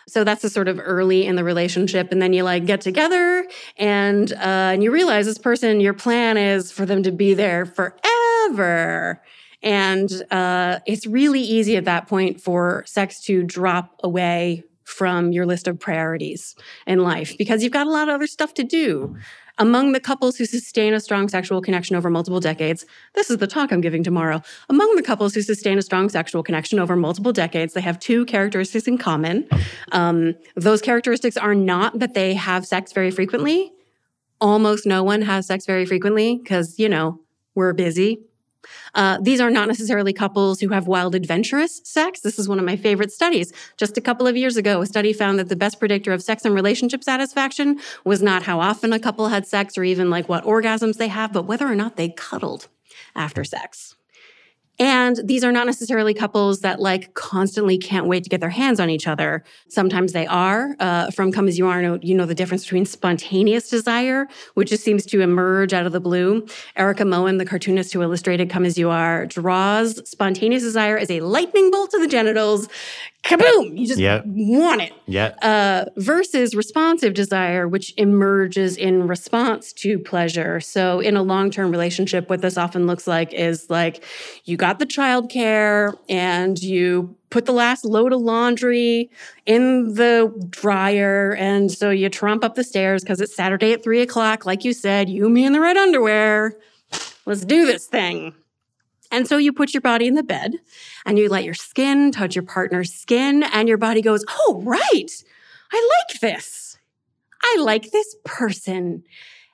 So 0.07 0.23
that's 0.23 0.41
the 0.41 0.49
sort 0.49 0.67
of 0.67 0.79
early 0.81 1.25
in 1.25 1.35
the 1.35 1.43
relationship. 1.43 2.11
And 2.11 2.21
then 2.21 2.33
you 2.33 2.43
like 2.43 2.65
get 2.65 2.81
together 2.81 3.47
and, 3.77 4.31
uh, 4.33 4.73
and 4.73 4.83
you 4.83 4.91
realize 4.91 5.25
this 5.25 5.37
person, 5.37 5.79
your 5.79 5.93
plan 5.93 6.37
is 6.37 6.71
for 6.71 6.85
them 6.85 7.03
to 7.03 7.11
be 7.11 7.33
there 7.35 7.65
forever. 7.65 9.21
And 9.63 10.11
uh, 10.29 10.79
it's 10.85 11.07
really 11.07 11.41
easy 11.41 11.75
at 11.75 11.85
that 11.85 12.07
point 12.07 12.39
for 12.39 12.83
sex 12.85 13.21
to 13.21 13.43
drop 13.43 13.99
away 14.03 14.63
from 14.85 15.31
your 15.31 15.45
list 15.45 15.67
of 15.67 15.79
priorities 15.79 16.55
in 16.87 16.99
life 16.99 17.37
because 17.37 17.61
you've 17.63 17.73
got 17.73 17.87
a 17.87 17.89
lot 17.89 18.07
of 18.07 18.15
other 18.15 18.27
stuff 18.27 18.53
to 18.53 18.63
do. 18.63 19.15
Among 19.57 19.93
the 19.93 20.01
couples 20.01 20.35
who 20.35 20.45
sustain 20.45 20.93
a 20.93 20.99
strong 20.99 21.29
sexual 21.29 21.61
connection 21.61 21.95
over 21.95 22.09
multiple 22.09 22.41
decades, 22.41 22.85
this 23.13 23.29
is 23.29 23.37
the 23.37 23.47
talk 23.47 23.71
I'm 23.71 23.79
giving 23.79 24.03
tomorrow. 24.03 24.41
Among 24.69 24.95
the 24.95 25.01
couples 25.01 25.33
who 25.33 25.41
sustain 25.41 25.77
a 25.77 25.81
strong 25.81 26.09
sexual 26.09 26.43
connection 26.43 26.77
over 26.77 26.95
multiple 26.95 27.31
decades, 27.31 27.73
they 27.73 27.81
have 27.81 27.99
two 27.99 28.25
characteristics 28.25 28.87
in 28.87 28.97
common. 28.97 29.47
Um, 29.93 30.35
those 30.55 30.81
characteristics 30.81 31.37
are 31.37 31.55
not 31.55 31.99
that 31.99 32.13
they 32.13 32.33
have 32.33 32.65
sex 32.65 32.91
very 32.91 33.11
frequently. 33.11 33.71
Almost 34.41 34.85
no 34.85 35.03
one 35.03 35.21
has 35.21 35.47
sex 35.47 35.65
very 35.65 35.85
frequently 35.85 36.37
because, 36.37 36.77
you 36.77 36.89
know, 36.89 37.21
we're 37.55 37.73
busy. 37.73 38.25
Uh, 38.93 39.17
these 39.21 39.41
are 39.41 39.49
not 39.49 39.67
necessarily 39.67 40.13
couples 40.13 40.59
who 40.59 40.69
have 40.69 40.87
wild, 40.87 41.15
adventurous 41.15 41.81
sex. 41.83 42.21
This 42.21 42.39
is 42.39 42.47
one 42.47 42.59
of 42.59 42.65
my 42.65 42.75
favorite 42.75 43.11
studies. 43.11 43.53
Just 43.77 43.97
a 43.97 44.01
couple 44.01 44.27
of 44.27 44.37
years 44.37 44.57
ago, 44.57 44.81
a 44.81 44.85
study 44.85 45.13
found 45.13 45.39
that 45.39 45.49
the 45.49 45.55
best 45.55 45.79
predictor 45.79 46.11
of 46.11 46.21
sex 46.21 46.45
and 46.45 46.53
relationship 46.53 47.03
satisfaction 47.03 47.79
was 48.03 48.21
not 48.21 48.43
how 48.43 48.59
often 48.59 48.93
a 48.93 48.99
couple 48.99 49.27
had 49.27 49.47
sex 49.47 49.77
or 49.77 49.83
even 49.83 50.09
like 50.09 50.29
what 50.29 50.43
orgasms 50.43 50.97
they 50.97 51.07
have, 51.07 51.33
but 51.33 51.43
whether 51.43 51.67
or 51.67 51.75
not 51.75 51.95
they 51.95 52.09
cuddled 52.09 52.67
after 53.15 53.43
sex. 53.43 53.95
And 54.77 55.19
these 55.23 55.43
are 55.43 55.51
not 55.51 55.65
necessarily 55.65 56.13
couples 56.13 56.59
that 56.59 56.79
like 56.79 57.13
constantly 57.13 57.77
can't 57.77 58.07
wait 58.07 58.23
to 58.23 58.29
get 58.29 58.41
their 58.41 58.49
hands 58.49 58.79
on 58.79 58.89
each 58.89 59.07
other. 59.07 59.43
Sometimes 59.69 60.11
they 60.11 60.27
are. 60.27 60.75
Uh, 60.79 61.11
from 61.11 61.31
Come 61.31 61.47
As 61.47 61.57
You 61.57 61.67
Are, 61.67 61.97
you 62.01 62.13
know 62.13 62.25
the 62.25 62.35
difference 62.35 62.63
between 62.63 62.85
spontaneous 62.85 63.69
desire, 63.69 64.27
which 64.55 64.69
just 64.69 64.83
seems 64.83 65.05
to 65.07 65.21
emerge 65.21 65.73
out 65.73 65.85
of 65.85 65.93
the 65.93 66.01
blue. 66.01 66.45
Erika 66.75 67.05
Moen, 67.05 67.37
the 67.37 67.45
cartoonist 67.45 67.93
who 67.93 68.01
illustrated 68.01 68.49
Come 68.49 68.65
As 68.65 68.77
You 68.77 68.89
Are, 68.89 69.25
draws 69.25 70.07
spontaneous 70.09 70.63
desire 70.63 70.97
as 70.97 71.09
a 71.09 71.21
lightning 71.21 71.71
bolt 71.71 71.91
to 71.91 71.99
the 71.99 72.07
genitals. 72.07 72.67
Kaboom! 73.25 73.77
You 73.77 73.87
just 73.87 73.99
Yep. 73.99 74.23
want 74.27 74.81
it 74.83 74.93
Yeah. 75.07 75.33
uh, 75.41 75.85
versus 75.97 76.53
responsive 76.55 77.15
desire, 77.15 77.67
which 77.67 77.91
emerges 77.97 78.77
in 78.77 79.07
response 79.07 79.73
to 79.73 79.97
pleasure. 79.97 80.59
So, 80.59 80.99
in 80.99 81.17
a 81.17 81.23
long 81.23 81.49
term 81.49 81.71
relationship, 81.71 82.29
what 82.29 82.41
this 82.41 82.55
often 82.57 82.85
looks 82.85 83.07
like 83.07 83.33
is 83.33 83.67
like 83.69 84.03
you 84.45 84.57
got 84.57 84.77
the 84.77 84.85
childcare 84.85 85.97
and 86.07 86.61
you 86.61 87.15
put 87.31 87.45
the 87.45 87.51
last 87.51 87.83
load 87.83 88.13
of 88.13 88.21
laundry 88.21 89.09
in 89.47 89.95
the 89.95 90.31
dryer. 90.51 91.35
And 91.37 91.71
so 91.71 91.89
you 91.89 92.07
trump 92.09 92.43
up 92.45 92.55
the 92.55 92.63
stairs 92.63 93.03
because 93.03 93.19
it's 93.19 93.35
Saturday 93.35 93.73
at 93.73 93.83
three 93.83 94.01
o'clock. 94.01 94.45
Like 94.45 94.63
you 94.63 94.71
said, 94.71 95.09
you, 95.09 95.27
me, 95.29 95.45
and 95.45 95.53
the 95.53 95.59
red 95.59 95.75
underwear. 95.77 96.55
Let's 97.25 97.43
do 97.43 97.65
this 97.65 97.87
thing. 97.87 98.33
And 99.15 99.25
so 99.25 99.37
you 99.37 99.53
put 99.53 99.73
your 99.73 99.79
body 99.79 100.07
in 100.07 100.15
the 100.15 100.23
bed 100.23 100.55
and 101.05 101.17
you 101.17 101.29
let 101.29 101.45
your 101.45 101.53
skin 101.53 102.11
touch 102.11 102.35
your 102.35 102.43
partner's 102.43 102.93
skin, 102.93 103.43
and 103.43 103.69
your 103.69 103.77
body 103.77 104.01
goes, 104.01 104.25
Oh, 104.29 104.61
right. 104.65 105.09
I 105.71 105.89
like 106.09 106.19
this. 106.19 106.77
I 107.41 107.57
like 107.61 107.91
this 107.91 108.15
person. 108.25 109.03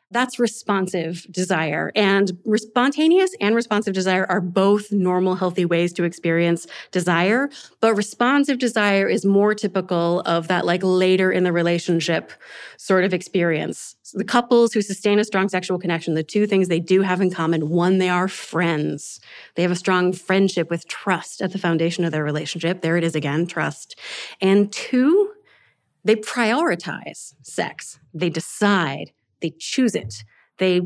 That's 0.09 0.39
responsive 0.39 1.27
desire. 1.29 1.91
And 1.95 2.37
spontaneous 2.55 3.35
and 3.39 3.55
responsive 3.55 3.93
desire 3.93 4.25
are 4.29 4.41
both 4.41 4.91
normal, 4.91 5.35
healthy 5.35 5.63
ways 5.63 5.93
to 5.93 6.03
experience 6.05 6.65
desire. 6.91 7.49
But 7.81 7.93
responsive 7.93 8.57
desire 8.57 9.07
is 9.07 9.25
more 9.25 9.53
typical 9.53 10.21
of 10.21 10.47
that 10.47 10.65
like 10.65 10.81
later 10.83 11.31
in 11.31 11.43
the 11.43 11.53
relationship 11.53 12.33
sort 12.77 13.03
of 13.03 13.13
experience. 13.13 13.95
So 14.11 14.17
the 14.17 14.25
couples 14.25 14.73
who 14.73 14.81
sustain 14.81 15.19
a 15.19 15.23
strong 15.23 15.47
sexual 15.47 15.79
connection, 15.79 16.15
the 16.15 16.21
two 16.21 16.45
things 16.45 16.67
they 16.67 16.81
do 16.81 17.01
have 17.01 17.21
in 17.21 17.31
common 17.31 17.69
one, 17.69 17.97
they 17.97 18.09
are 18.09 18.27
friends. 18.27 19.21
They 19.55 19.61
have 19.61 19.71
a 19.71 19.75
strong 19.75 20.11
friendship 20.11 20.69
with 20.69 20.85
trust 20.85 21.41
at 21.41 21.53
the 21.53 21.57
foundation 21.57 22.03
of 22.03 22.11
their 22.11 22.21
relationship. 22.21 22.81
There 22.81 22.97
it 22.97 23.05
is 23.05 23.15
again, 23.15 23.47
trust. 23.47 23.97
And 24.41 24.69
two, 24.69 25.31
they 26.03 26.17
prioritize 26.17 27.35
sex. 27.41 27.99
They 28.13 28.29
decide 28.29 29.13
they 29.39 29.53
choose 29.57 29.95
it. 29.95 30.25
They 30.57 30.81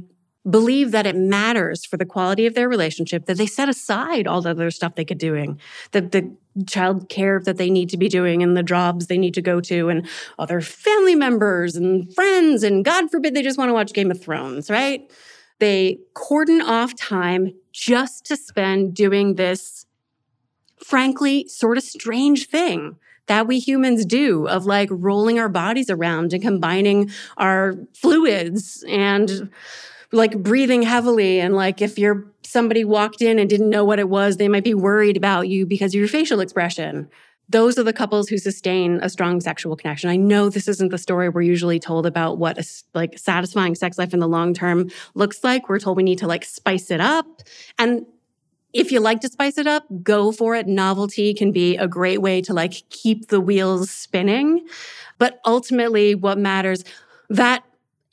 believe 0.48 0.92
that 0.92 1.08
it 1.08 1.16
matters 1.16 1.84
for 1.84 1.98
the 1.98 2.06
quality 2.06 2.46
of 2.46 2.54
their 2.54 2.70
relationship 2.70 3.26
that 3.26 3.38
they 3.38 3.48
set 3.48 3.70
aside 3.70 4.28
all 4.28 4.44
the 4.44 4.52
other 4.52 4.70
stuff 4.70 4.94
they 4.94 5.04
could 5.04 5.18
doing 5.18 5.60
that 5.94 6.12
the 6.12 6.32
child 6.68 7.10
care 7.10 7.42
that 7.42 7.58
they 7.58 7.70
need 7.70 7.90
to 7.90 7.98
be 7.98 8.08
doing 8.08 8.42
and 8.42 8.56
the 8.56 8.64
jobs 8.64 9.08
they 9.08 9.18
need 9.18 9.34
to 9.34 9.42
go 9.42 9.60
to 9.60 9.90
and 9.90 10.08
other 10.40 10.62
family 10.62 11.16
members 11.16 11.76
and 11.76 12.14
friends 12.14 12.64
and 12.64 12.86
god 12.86 13.12
forbid 13.12 13.34
they 13.34 13.42
just 13.42 13.58
want 13.58 13.70
to 13.70 13.74
watch 13.74 13.94
game 13.94 14.12
of 14.12 14.22
thrones 14.22 14.70
right? 14.70 15.12
They 15.60 16.00
cordon 16.14 16.62
off 16.62 16.96
time 16.96 17.54
just 17.72 18.26
to 18.26 18.36
spend 18.36 18.94
doing 18.94 19.36
this 19.36 19.86
frankly 20.84 21.48
sort 21.48 21.78
of 21.78 21.84
strange 21.84 22.48
thing 22.48 22.98
that 23.28 23.48
we 23.48 23.60
humans 23.60 24.06
do 24.06 24.48
of 24.48 24.66
like 24.66 24.90
rolling 24.92 25.40
our 25.40 25.50
bodies 25.50 25.90
around 25.90 26.34
and 26.34 26.44
combining 26.44 27.10
our 27.38 27.76
fluids 27.94 28.84
and 28.88 29.50
like 30.16 30.42
breathing 30.42 30.82
heavily. 30.82 31.40
And 31.40 31.56
like 31.56 31.82
if 31.82 32.00
you're 32.00 32.26
somebody 32.44 32.86
walked 32.86 33.22
in 33.22 33.38
and 33.38 33.50
didn't 33.50 33.70
know 33.70 33.84
what 33.84 34.00
it 34.00 34.10
was, 34.10 34.38
they 34.38 34.48
might 34.48 34.64
be 34.64 34.74
worried 34.74 35.18
about 35.18 35.48
you 35.48 35.66
because 35.66 35.94
of 35.94 36.00
your 36.00 36.08
facial 36.08 36.40
expression. 36.40 37.10
Those 37.48 37.78
are 37.78 37.84
the 37.84 37.94
couples 37.94 38.28
who 38.28 38.40
sustain 38.40 39.00
a 39.04 39.10
strong 39.10 39.40
sexual 39.40 39.76
connection. 39.76 40.10
I 40.10 40.16
know 40.16 40.50
this 40.50 40.68
isn't 40.68 40.90
the 40.90 40.98
story 40.98 41.30
we're 41.30 41.42
usually 41.42 41.80
told 41.80 42.08
about 42.08 42.40
what 42.40 42.58
a 42.58 42.66
like 42.96 43.20
satisfying 43.20 43.76
sex 43.76 44.00
life 44.00 44.14
in 44.14 44.20
the 44.20 44.28
long 44.28 44.54
term 44.54 44.90
looks 45.14 45.44
like. 45.44 45.70
We're 45.70 45.80
told 45.80 45.98
we 45.98 46.04
need 46.04 46.20
to 46.20 46.28
like 46.28 46.44
spice 46.44 46.90
it 46.90 47.02
up. 47.02 47.44
And 47.78 48.06
if 48.74 48.92
you 48.92 49.00
like 49.00 49.22
to 49.22 49.30
spice 49.30 49.58
it 49.58 49.68
up, 49.68 49.86
go 50.02 50.32
for 50.32 50.56
it. 50.56 50.68
Novelty 50.68 51.34
can 51.34 51.52
be 51.52 51.78
a 51.78 51.88
great 51.88 52.22
way 52.22 52.42
to 52.42 52.54
like 52.54 52.84
keep 52.90 53.28
the 53.28 53.40
wheels 53.40 53.92
spinning. 53.92 54.68
But 55.18 55.40
ultimately, 55.46 56.16
what 56.16 56.38
matters, 56.38 56.84
that 57.30 57.64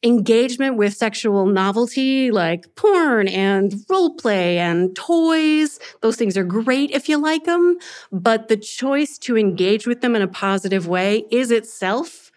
engagement 0.02 0.76
with 0.76 0.94
sexual 0.94 1.46
novelty 1.46 2.30
like 2.30 2.74
porn 2.74 3.28
and 3.28 3.74
role 3.88 4.14
play 4.16 4.58
and 4.58 4.94
toys, 4.96 5.78
those 6.00 6.16
things 6.16 6.36
are 6.36 6.44
great 6.44 6.90
if 6.90 7.08
you 7.08 7.18
like 7.18 7.44
them. 7.44 7.78
But 8.10 8.48
the 8.48 8.56
choice 8.56 9.16
to 9.18 9.36
engage 9.36 9.86
with 9.86 10.00
them 10.00 10.16
in 10.16 10.22
a 10.22 10.28
positive 10.28 10.88
way 10.88 11.24
is 11.30 11.50
itself 11.50 12.32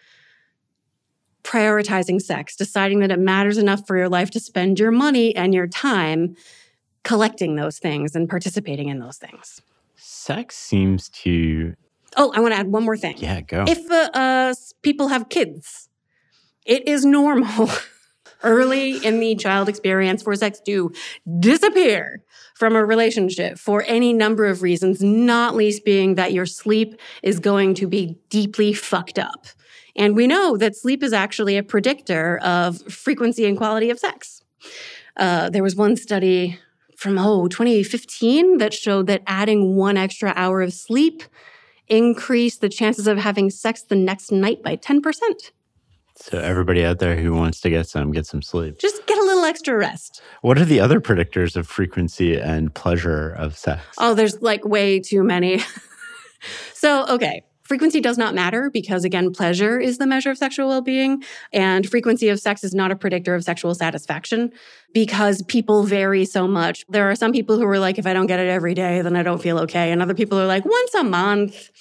prioritizing 1.44 2.22
sex, 2.22 2.56
deciding 2.56 3.00
that 3.00 3.12
it 3.12 3.20
matters 3.20 3.58
enough 3.58 3.86
for 3.88 3.96
your 3.96 4.10
life 4.10 4.32
to 4.32 4.40
spend 4.40 4.80
your 4.80 4.92
money 4.92 5.36
and 5.36 5.54
your 5.54 5.68
time 5.68 6.36
collecting 7.04 7.56
those 7.56 7.78
things 7.78 8.16
and 8.16 8.28
participating 8.28 8.90
in 8.90 9.00
those 9.00 9.18
things. 9.18 9.62
Sex 9.96 10.58
seems 10.58 11.08
to. 11.10 11.76
Oh, 12.18 12.32
I 12.36 12.40
want 12.40 12.54
to 12.54 12.60
add 12.60 12.68
one 12.68 12.84
more 12.84 12.98
thing. 12.98 13.16
Yeah, 13.18 13.42
go. 13.42 13.66
If 13.68 13.90
uh, 13.92 14.10
uh, 14.14 14.54
people 14.82 15.10
have 15.10 15.30
kids, 15.30 15.85
it 16.66 16.88
is 16.88 17.06
normal 17.06 17.70
early 18.44 18.98
in 19.06 19.20
the 19.20 19.36
child 19.36 19.70
experience 19.70 20.22
for 20.24 20.36
sex 20.36 20.60
to 20.66 20.92
disappear 21.40 22.24
from 22.56 22.76
a 22.76 22.86
relationship 22.86 23.58
for 23.58 23.84
any 23.88 24.14
number 24.14 24.46
of 24.46 24.62
reasons, 24.62 25.02
not 25.02 25.56
least 25.56 25.84
being 25.84 26.16
that 26.16 26.34
your 26.34 26.46
sleep 26.46 27.00
is 27.22 27.40
going 27.40 27.74
to 27.76 27.88
be 27.88 28.18
deeply 28.30 28.74
fucked 28.74 29.20
up. 29.20 29.48
And 29.96 30.16
we 30.16 30.28
know 30.28 30.58
that 30.58 30.76
sleep 30.76 31.04
is 31.04 31.14
actually 31.14 31.58
a 31.58 31.64
predictor 31.64 32.38
of 32.40 32.82
frequency 32.92 33.46
and 33.46 33.58
quality 33.58 33.90
of 33.90 34.00
sex. 34.00 34.44
Uh, 35.18 35.50
there 35.50 35.64
was 35.64 35.76
one 35.76 35.96
study 35.96 36.60
from 36.98 37.18
oh 37.18 37.48
2015 37.48 38.58
that 38.58 38.74
showed 38.74 39.08
that 39.08 39.22
adding 39.28 39.76
one 39.76 39.98
extra 39.98 40.34
hour 40.36 40.62
of 40.62 40.74
sleep 40.74 41.24
increased 41.88 42.62
the 42.62 42.70
chances 42.70 43.08
of 43.08 43.18
having 43.18 43.50
sex 43.50 43.84
the 43.84 43.96
next 43.96 44.32
night 44.32 44.64
by 44.64 44.76
10%. 44.76 45.52
So 46.18 46.40
everybody 46.40 46.86
out 46.86 47.00
there 47.00 47.18
who 47.18 47.34
wants 47.34 47.60
to 47.62 47.70
get 47.70 47.88
some, 47.88 48.12
get 48.12 48.26
some 48.26 48.42
sleep. 48.42 48.80
Just 48.80 49.06
get 49.06 49.18
a 49.18 49.24
little 49.24 49.44
extra 49.44 49.78
rest. 49.78 50.22
What 50.42 50.58
are 50.58 50.66
the 50.66 50.80
other 50.80 51.02
predictors 51.02 51.56
of 51.58 51.68
frequency 51.68 52.38
and 52.38 52.74
pleasure 52.74 53.32
of 53.32 53.58
sex? 53.58 53.82
Oh, 53.98 54.14
there's 54.14 54.42
like 54.42 54.64
way 54.66 55.00
too 55.00 55.24
many. 55.24 55.62
so, 56.74 57.06
okay. 57.08 57.44
Frequency 57.64 58.00
does 58.00 58.18
not 58.18 58.36
matter 58.36 58.70
because, 58.70 59.04
again, 59.04 59.34
pleasure 59.34 59.80
is 59.80 59.98
the 59.98 60.06
measure 60.06 60.30
of 60.30 60.38
sexual 60.38 60.68
well 60.68 60.82
being, 60.82 61.24
and 61.52 61.90
frequency 61.90 62.30
of 62.30 62.40
sex 62.40 62.64
is 62.64 62.76
not 62.76 62.92
a 62.92 62.96
predictor 62.96 63.34
of 63.34 63.44
sexual 63.44 63.74
satisfaction 63.74 64.54
because 64.94 65.42
people 65.42 65.82
vary 65.82 66.26
so 66.26 66.48
much. 66.48 66.86
There 66.90 67.10
are 67.10 67.16
some 67.16 67.32
people 67.32 67.58
who 67.58 67.66
are 67.66 67.80
like, 67.80 67.98
if 67.98 68.06
I 68.06 68.14
don't 68.14 68.28
get 68.28 68.40
it 68.40 68.48
every 68.48 68.76
day, 68.76 69.02
then 69.02 69.16
I 69.16 69.24
don't 69.24 69.42
feel 69.42 69.58
okay. 69.60 69.92
And 69.92 70.00
other 70.00 70.14
people 70.14 70.40
are 70.40 70.46
like, 70.46 70.64
once 70.64 70.94
a 70.94 71.04
month, 71.04 71.72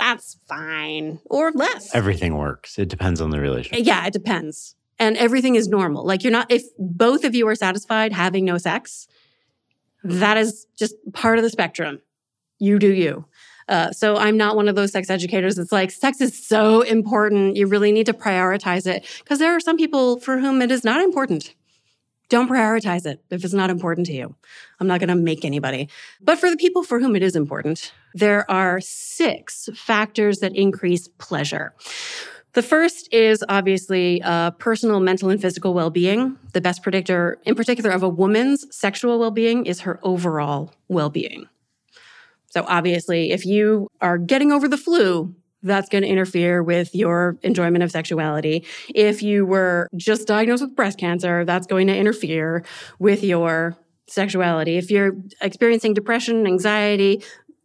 that's 0.00 0.38
fine, 0.48 1.20
or 1.26 1.52
less. 1.52 1.94
Everything 1.94 2.36
works. 2.36 2.78
It 2.78 2.88
depends 2.88 3.20
on 3.20 3.30
the 3.30 3.38
relationship. 3.38 3.86
Yeah, 3.86 4.06
it 4.06 4.12
depends. 4.12 4.74
And 4.98 5.16
everything 5.16 5.54
is 5.54 5.68
normal. 5.68 6.04
Like, 6.04 6.24
you're 6.24 6.32
not, 6.32 6.50
if 6.50 6.64
both 6.78 7.24
of 7.24 7.34
you 7.34 7.46
are 7.48 7.54
satisfied 7.54 8.12
having 8.12 8.44
no 8.44 8.58
sex, 8.58 9.06
that 10.02 10.36
is 10.36 10.66
just 10.78 10.94
part 11.12 11.38
of 11.38 11.44
the 11.44 11.50
spectrum. 11.50 12.00
You 12.58 12.78
do 12.78 12.92
you. 12.92 13.26
Uh, 13.68 13.92
so 13.92 14.16
I'm 14.16 14.36
not 14.36 14.56
one 14.56 14.68
of 14.68 14.74
those 14.74 14.92
sex 14.92 15.08
educators 15.10 15.54
that's 15.54 15.72
like, 15.72 15.90
sex 15.90 16.20
is 16.20 16.46
so 16.46 16.82
important. 16.82 17.56
You 17.56 17.66
really 17.68 17.92
need 17.92 18.06
to 18.06 18.12
prioritize 18.12 18.86
it. 18.86 19.06
Because 19.20 19.38
there 19.38 19.54
are 19.54 19.60
some 19.60 19.76
people 19.76 20.18
for 20.18 20.38
whom 20.38 20.60
it 20.60 20.70
is 20.70 20.82
not 20.84 21.00
important. 21.00 21.54
Don't 22.30 22.48
prioritize 22.48 23.06
it 23.06 23.22
if 23.30 23.44
it's 23.44 23.52
not 23.52 23.70
important 23.70 24.06
to 24.06 24.12
you. 24.12 24.34
I'm 24.78 24.86
not 24.86 25.00
going 25.00 25.08
to 25.08 25.16
make 25.16 25.44
anybody. 25.44 25.88
But 26.20 26.38
for 26.38 26.48
the 26.48 26.56
people 26.56 26.84
for 26.84 27.00
whom 27.00 27.16
it 27.16 27.24
is 27.24 27.34
important, 27.34 27.92
there 28.14 28.48
are 28.48 28.80
six 28.80 29.68
factors 29.74 30.38
that 30.38 30.54
increase 30.54 31.08
pleasure. 31.18 31.74
The 32.52 32.62
first 32.62 33.12
is 33.12 33.44
obviously 33.48 34.22
uh, 34.22 34.52
personal, 34.52 35.00
mental, 35.00 35.28
and 35.28 35.42
physical 35.42 35.74
well 35.74 35.90
being. 35.90 36.36
The 36.52 36.60
best 36.60 36.84
predictor, 36.84 37.38
in 37.44 37.56
particular, 37.56 37.90
of 37.90 38.04
a 38.04 38.08
woman's 38.08 38.64
sexual 38.74 39.18
well 39.18 39.30
being 39.32 39.66
is 39.66 39.80
her 39.80 39.98
overall 40.04 40.72
well 40.88 41.10
being. 41.10 41.48
So 42.50 42.64
obviously, 42.66 43.32
if 43.32 43.44
you 43.44 43.88
are 44.00 44.18
getting 44.18 44.50
over 44.52 44.68
the 44.68 44.78
flu, 44.78 45.34
that's 45.62 45.88
going 45.88 46.02
to 46.02 46.08
interfere 46.08 46.62
with 46.62 46.94
your 46.94 47.38
enjoyment 47.42 47.84
of 47.84 47.90
sexuality. 47.90 48.64
If 48.94 49.22
you 49.22 49.44
were 49.44 49.88
just 49.96 50.26
diagnosed 50.26 50.62
with 50.62 50.74
breast 50.74 50.98
cancer, 50.98 51.44
that's 51.44 51.66
going 51.66 51.86
to 51.88 51.96
interfere 51.96 52.64
with 52.98 53.22
your 53.22 53.76
sexuality. 54.08 54.76
If 54.76 54.90
you're 54.90 55.12
experiencing 55.40 55.94
depression, 55.94 56.46
anxiety, 56.46 57.22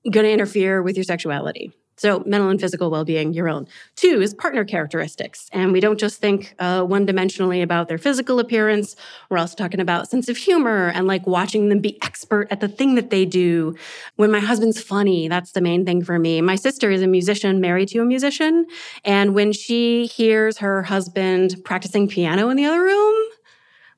going 0.09 0.25
to 0.25 0.31
interfere 0.31 0.81
with 0.81 0.95
your 0.95 1.03
sexuality. 1.03 1.71
So, 1.97 2.23
mental 2.25 2.49
and 2.49 2.59
physical 2.59 2.89
well 2.89 3.05
being, 3.05 3.33
your 3.33 3.47
own. 3.47 3.67
Two 3.95 4.21
is 4.21 4.33
partner 4.33 4.65
characteristics. 4.65 5.49
And 5.51 5.71
we 5.71 5.79
don't 5.79 5.99
just 5.99 6.19
think 6.19 6.55
uh, 6.59 6.83
one 6.83 7.07
dimensionally 7.07 7.63
about 7.63 7.87
their 7.87 7.97
physical 7.97 8.39
appearance. 8.39 8.95
We're 9.29 9.37
also 9.37 9.55
talking 9.55 9.79
about 9.79 10.09
sense 10.09 10.27
of 10.27 10.37
humor 10.37 10.91
and 10.93 11.07
like 11.07 11.25
watching 11.25 11.69
them 11.69 11.79
be 11.79 12.01
expert 12.01 12.47
at 12.51 12.59
the 12.59 12.67
thing 12.67 12.95
that 12.95 13.09
they 13.09 13.25
do. 13.25 13.75
When 14.17 14.31
my 14.31 14.39
husband's 14.39 14.81
funny, 14.81 15.27
that's 15.27 15.51
the 15.51 15.61
main 15.61 15.85
thing 15.85 16.03
for 16.03 16.19
me. 16.19 16.41
My 16.41 16.55
sister 16.55 16.91
is 16.91 17.01
a 17.01 17.07
musician, 17.07 17.61
married 17.61 17.89
to 17.89 17.99
a 17.99 18.05
musician. 18.05 18.65
And 19.03 19.33
when 19.33 19.53
she 19.53 20.05
hears 20.07 20.57
her 20.57 20.83
husband 20.83 21.55
practicing 21.63 22.07
piano 22.07 22.49
in 22.49 22.57
the 22.57 22.65
other 22.65 22.81
room, 22.81 23.15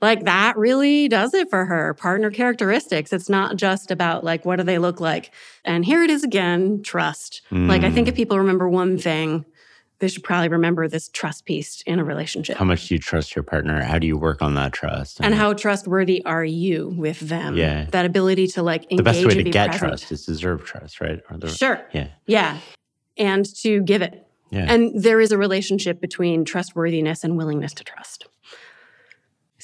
like 0.02 0.26
that 0.26 0.58
really 0.58 1.08
does 1.08 1.34
it 1.34 1.50
for 1.50 1.66
her 1.66 1.93
partner 1.93 2.30
characteristics. 2.32 3.12
It's 3.12 3.30
not 3.30 3.56
just 3.56 3.91
about 3.91 4.24
like 4.24 4.45
what 4.45 4.58
do 4.58 4.64
they 4.64 4.78
look 4.78 5.00
like? 5.00 5.32
And 5.66 5.86
here 5.86 6.04
it 6.04 6.10
is 6.10 6.24
again 6.24 6.82
trust. 6.84 7.41
Mm. 7.52 7.68
like 7.68 7.84
i 7.84 7.91
think 7.91 8.08
if 8.08 8.14
mm. 8.14 8.18
people 8.18 8.38
remember 8.38 8.68
one 8.68 8.98
thing 8.98 9.45
they 10.00 10.08
should 10.08 10.24
probably 10.24 10.50
remember 10.50 10.88
this 10.88 11.10
trust 11.10 11.45
piece 11.45 11.82
in 11.84 12.00
a 12.00 12.04
relationship. 12.04 12.58
How 12.58 12.66
much 12.66 12.88
do 12.88 12.95
you 12.95 13.00
trust 13.00 13.36
your 13.36 13.43
partner? 13.43 13.82
How 13.82 13.98
do 13.98 14.06
you 14.06 14.18
work 14.18 14.41
on 14.41 14.54
that 14.54 14.72
trust? 14.72 15.20
And, 15.20 15.28
and 15.28 15.36
how 15.36 15.54
trustworthy 15.54 16.24
are 16.24 16.45
you 16.45 16.93
with 16.98 17.20
them? 17.20 17.56
Yeah. 17.56 17.86
That 17.91 18.06
ability 18.06 18.48
to 18.48 18.64
like 18.64 18.84
engage 18.84 18.98
the 18.98 19.04
best 19.04 19.26
way 19.26 19.36
to 19.36 19.43
get 19.43 19.72
present. 19.72 19.89
trust 19.89 20.12
is 20.12 20.26
deserve 20.26 20.66
trust 20.66 21.02
right? 21.02 21.20
The, 21.32 21.50
sure. 21.50 21.82
Yeah. 21.93 22.10
Yeah. 22.28 22.60
And 23.18 23.45
to 23.62 23.82
give 23.82 24.02
it. 24.02 24.24
Yeah. 24.50 24.72
and 24.72 25.04
there 25.04 25.20
is 25.20 25.34
a 25.34 25.38
relationship 25.38 26.00
between 26.00 26.45
trustworthiness 26.45 27.26
and 27.26 27.36
willingness 27.36 27.74
to 27.74 27.84
trust 27.84 28.28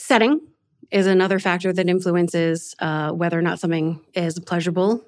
Setting 0.06 0.42
is 0.92 1.08
another 1.08 1.40
factor 1.40 1.72
that 1.72 1.88
influences 1.88 2.76
uh, 2.80 3.12
whether 3.12 3.40
or 3.40 3.42
not 3.42 3.58
something 3.58 4.02
is 4.14 4.38
pleasurable. 4.38 5.02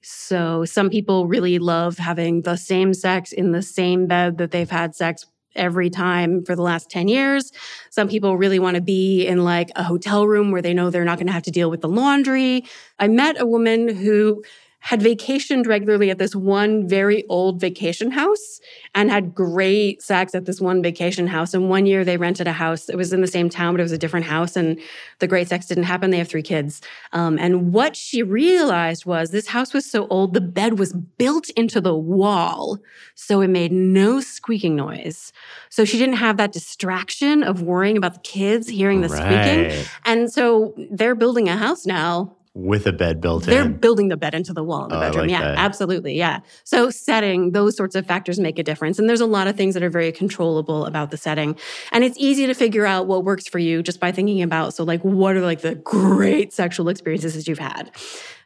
So, 0.00 0.64
some 0.64 0.90
people 0.90 1.26
really 1.26 1.58
love 1.58 1.98
having 1.98 2.42
the 2.42 2.54
same 2.54 2.94
sex 2.94 3.32
in 3.32 3.50
the 3.50 3.62
same 3.62 4.06
bed 4.06 4.38
that 4.38 4.52
they've 4.52 4.70
had 4.70 4.94
sex 4.94 5.26
every 5.56 5.90
time 5.90 6.44
for 6.44 6.54
the 6.54 6.62
last 6.62 6.88
10 6.88 7.08
years. 7.08 7.50
Some 7.90 8.08
people 8.08 8.36
really 8.36 8.60
want 8.60 8.76
to 8.76 8.80
be 8.80 9.26
in 9.26 9.42
like 9.42 9.72
a 9.74 9.82
hotel 9.82 10.24
room 10.24 10.52
where 10.52 10.62
they 10.62 10.72
know 10.72 10.88
they're 10.88 11.04
not 11.04 11.18
going 11.18 11.26
to 11.26 11.32
have 11.32 11.42
to 11.42 11.50
deal 11.50 11.68
with 11.68 11.80
the 11.80 11.88
laundry. 11.88 12.64
I 13.00 13.08
met 13.08 13.40
a 13.40 13.46
woman 13.46 13.88
who 13.88 14.44
had 14.80 15.00
vacationed 15.00 15.66
regularly 15.66 16.08
at 16.08 16.18
this 16.18 16.36
one 16.36 16.88
very 16.88 17.24
old 17.28 17.60
vacation 17.60 18.12
house 18.12 18.60
and 18.94 19.10
had 19.10 19.34
great 19.34 20.00
sex 20.00 20.34
at 20.36 20.46
this 20.46 20.60
one 20.60 20.82
vacation 20.82 21.26
house. 21.26 21.52
And 21.52 21.68
one 21.68 21.84
year 21.84 22.04
they 22.04 22.16
rented 22.16 22.46
a 22.46 22.52
house. 22.52 22.88
It 22.88 22.96
was 22.96 23.12
in 23.12 23.20
the 23.20 23.26
same 23.26 23.50
town, 23.50 23.74
but 23.74 23.80
it 23.80 23.82
was 23.82 23.92
a 23.92 23.98
different 23.98 24.26
house. 24.26 24.54
And 24.56 24.78
the 25.18 25.26
great 25.26 25.48
sex 25.48 25.66
didn't 25.66 25.84
happen. 25.84 26.10
They 26.10 26.18
have 26.18 26.28
three 26.28 26.42
kids. 26.42 26.80
Um, 27.12 27.38
and 27.40 27.72
what 27.72 27.96
she 27.96 28.22
realized 28.22 29.04
was 29.04 29.30
this 29.30 29.48
house 29.48 29.74
was 29.74 29.84
so 29.84 30.06
old, 30.08 30.32
the 30.32 30.40
bed 30.40 30.78
was 30.78 30.92
built 30.92 31.50
into 31.50 31.80
the 31.80 31.96
wall. 31.96 32.78
So 33.16 33.40
it 33.40 33.48
made 33.48 33.72
no 33.72 34.20
squeaking 34.20 34.76
noise. 34.76 35.32
So 35.70 35.84
she 35.84 35.98
didn't 35.98 36.16
have 36.16 36.36
that 36.36 36.52
distraction 36.52 37.42
of 37.42 37.62
worrying 37.62 37.96
about 37.96 38.14
the 38.14 38.20
kids 38.20 38.68
hearing 38.68 39.00
the 39.00 39.08
Right. 39.08 39.66
squeaking. 39.68 39.86
And 40.04 40.32
so 40.32 40.72
they're 40.90 41.16
building 41.16 41.48
a 41.48 41.56
house 41.56 41.84
now 41.84 42.36
With 42.54 42.86
a 42.86 42.92
bed 42.92 43.20
built 43.20 43.44
in. 43.46 43.50
they're 43.50 43.68
building 43.68 44.08
the 44.08 44.16
bed 44.16 44.34
into 44.34 44.52
the 44.52 44.64
wall 44.64 44.84
in 44.84 44.88
the 44.90 44.96
Oh, 44.96 45.00
bedroom. 45.00 45.22
like 45.24 45.30
yeah, 45.30 45.42
that. 45.42 45.58
absolutely. 45.58 46.14
Yeah. 46.14 46.40
So 46.64 46.90
setting, 46.90 47.52
those 47.52 47.76
sorts 47.76 47.94
of 47.94 48.06
factors 48.06 48.40
make 48.40 48.58
a 48.58 48.62
difference. 48.62 48.98
And 48.98 49.08
there's 49.08 49.20
a 49.20 49.26
lot 49.26 49.46
of 49.46 49.56
things 49.56 49.74
that 49.74 49.82
are 49.82 49.90
very 49.90 50.10
controllable 50.12 50.84
about 50.86 51.10
the 51.10 51.16
setting. 51.16 51.56
And 51.92 52.02
it's 52.04 52.16
easy 52.18 52.46
to 52.46 52.54
figure 52.54 52.84
out 52.86 53.06
what 53.06 53.24
works 53.24 53.46
for 53.48 53.58
you 53.58 53.82
just 53.82 54.00
by 54.00 54.10
thinking 54.12 54.42
about, 54.42 54.74
so 54.74 54.82
like, 54.84 55.02
what 55.02 55.36
are 55.36 55.40
like 55.40 55.60
the 55.60 55.76
great 55.76 56.52
sexual 56.52 56.88
experiences 56.88 57.34
that 57.34 57.46
you've 57.46 57.58
had? 57.58 57.90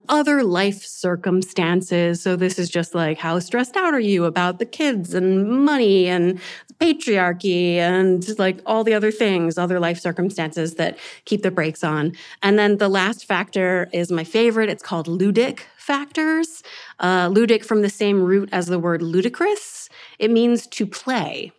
Other 0.09 0.43
life 0.43 0.83
circumstances. 0.85 2.21
So 2.21 2.37
this 2.37 2.59
is 2.59 2.69
just 2.69 2.95
like, 2.95 3.19
how 3.19 3.39
stressed 3.39 3.77
out 3.77 3.95
are 3.95 4.01
you 4.01 4.25
about 4.25 4.59
the 4.59 4.67
kids 4.67 5.15
and 5.15 5.49
money 5.65 6.07
and 6.09 6.41
patriarchy 6.81 7.77
and 7.77 8.27
like 8.39 8.61
all 8.67 8.83
the 8.83 8.95
other 8.95 9.13
things, 9.13 9.57
other 9.57 9.79
life 9.79 10.01
circumstances 10.01 10.75
that 10.75 10.99
keep 11.25 11.43
the 11.43 11.51
brakes 11.53 11.85
on. 11.85 12.13
And 12.43 12.59
then 12.59 12.79
the 12.79 12.89
last 12.89 13.27
factor 13.27 13.89
is 13.93 14.11
my 14.11 14.25
favorite. 14.25 14.69
It's 14.69 14.83
called 14.83 15.07
ludic 15.07 15.61
factors. 15.77 16.63
Uh, 16.99 17.29
ludic 17.29 17.65
from 17.65 17.83
the 17.83 17.91
same 17.91 18.23
root 18.23 18.49
as 18.53 18.67
the 18.67 18.79
word 18.79 19.03
ludicrous. 19.03 19.89
It 20.19 20.31
means 20.31 20.67
to 20.69 20.87
play. 20.87 21.53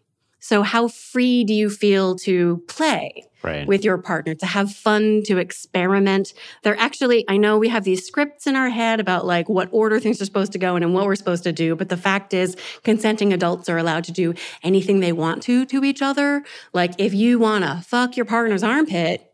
So, 0.43 0.61
how 0.61 0.89
free 0.89 1.45
do 1.45 1.53
you 1.53 1.69
feel 1.69 2.17
to 2.17 2.61
play? 2.67 3.29
right. 3.43 3.67
with 3.67 3.83
your 3.83 3.97
partner 3.97 4.33
to 4.35 4.45
have 4.45 4.73
fun, 4.73 5.21
to 5.25 5.37
experiment. 5.37 6.33
They're 6.63 6.79
actually, 6.79 7.25
I 7.27 7.37
know 7.37 7.57
we 7.57 7.69
have 7.69 7.83
these 7.83 8.05
scripts 8.05 8.47
in 8.47 8.55
our 8.55 8.69
head 8.69 8.99
about 8.99 9.25
like 9.25 9.49
what 9.49 9.69
order 9.71 9.99
things 9.99 10.21
are 10.21 10.25
supposed 10.25 10.53
to 10.53 10.59
go 10.59 10.75
in 10.75 10.83
and 10.83 10.93
what 10.93 11.05
we're 11.05 11.15
supposed 11.15 11.43
to 11.43 11.51
do. 11.51 11.75
But 11.75 11.89
the 11.89 11.97
fact 11.97 12.33
is, 12.33 12.55
consenting 12.83 13.33
adults 13.33 13.69
are 13.69 13.77
allowed 13.77 14.05
to 14.05 14.11
do 14.11 14.33
anything 14.63 14.99
they 14.99 15.11
want 15.11 15.43
to 15.43 15.65
to 15.67 15.83
each 15.83 16.01
other. 16.01 16.43
Like 16.73 16.93
if 16.97 17.13
you 17.13 17.39
want 17.39 17.63
to 17.63 17.81
fuck 17.85 18.17
your 18.17 18.25
partner's 18.25 18.63
armpit, 18.63 19.32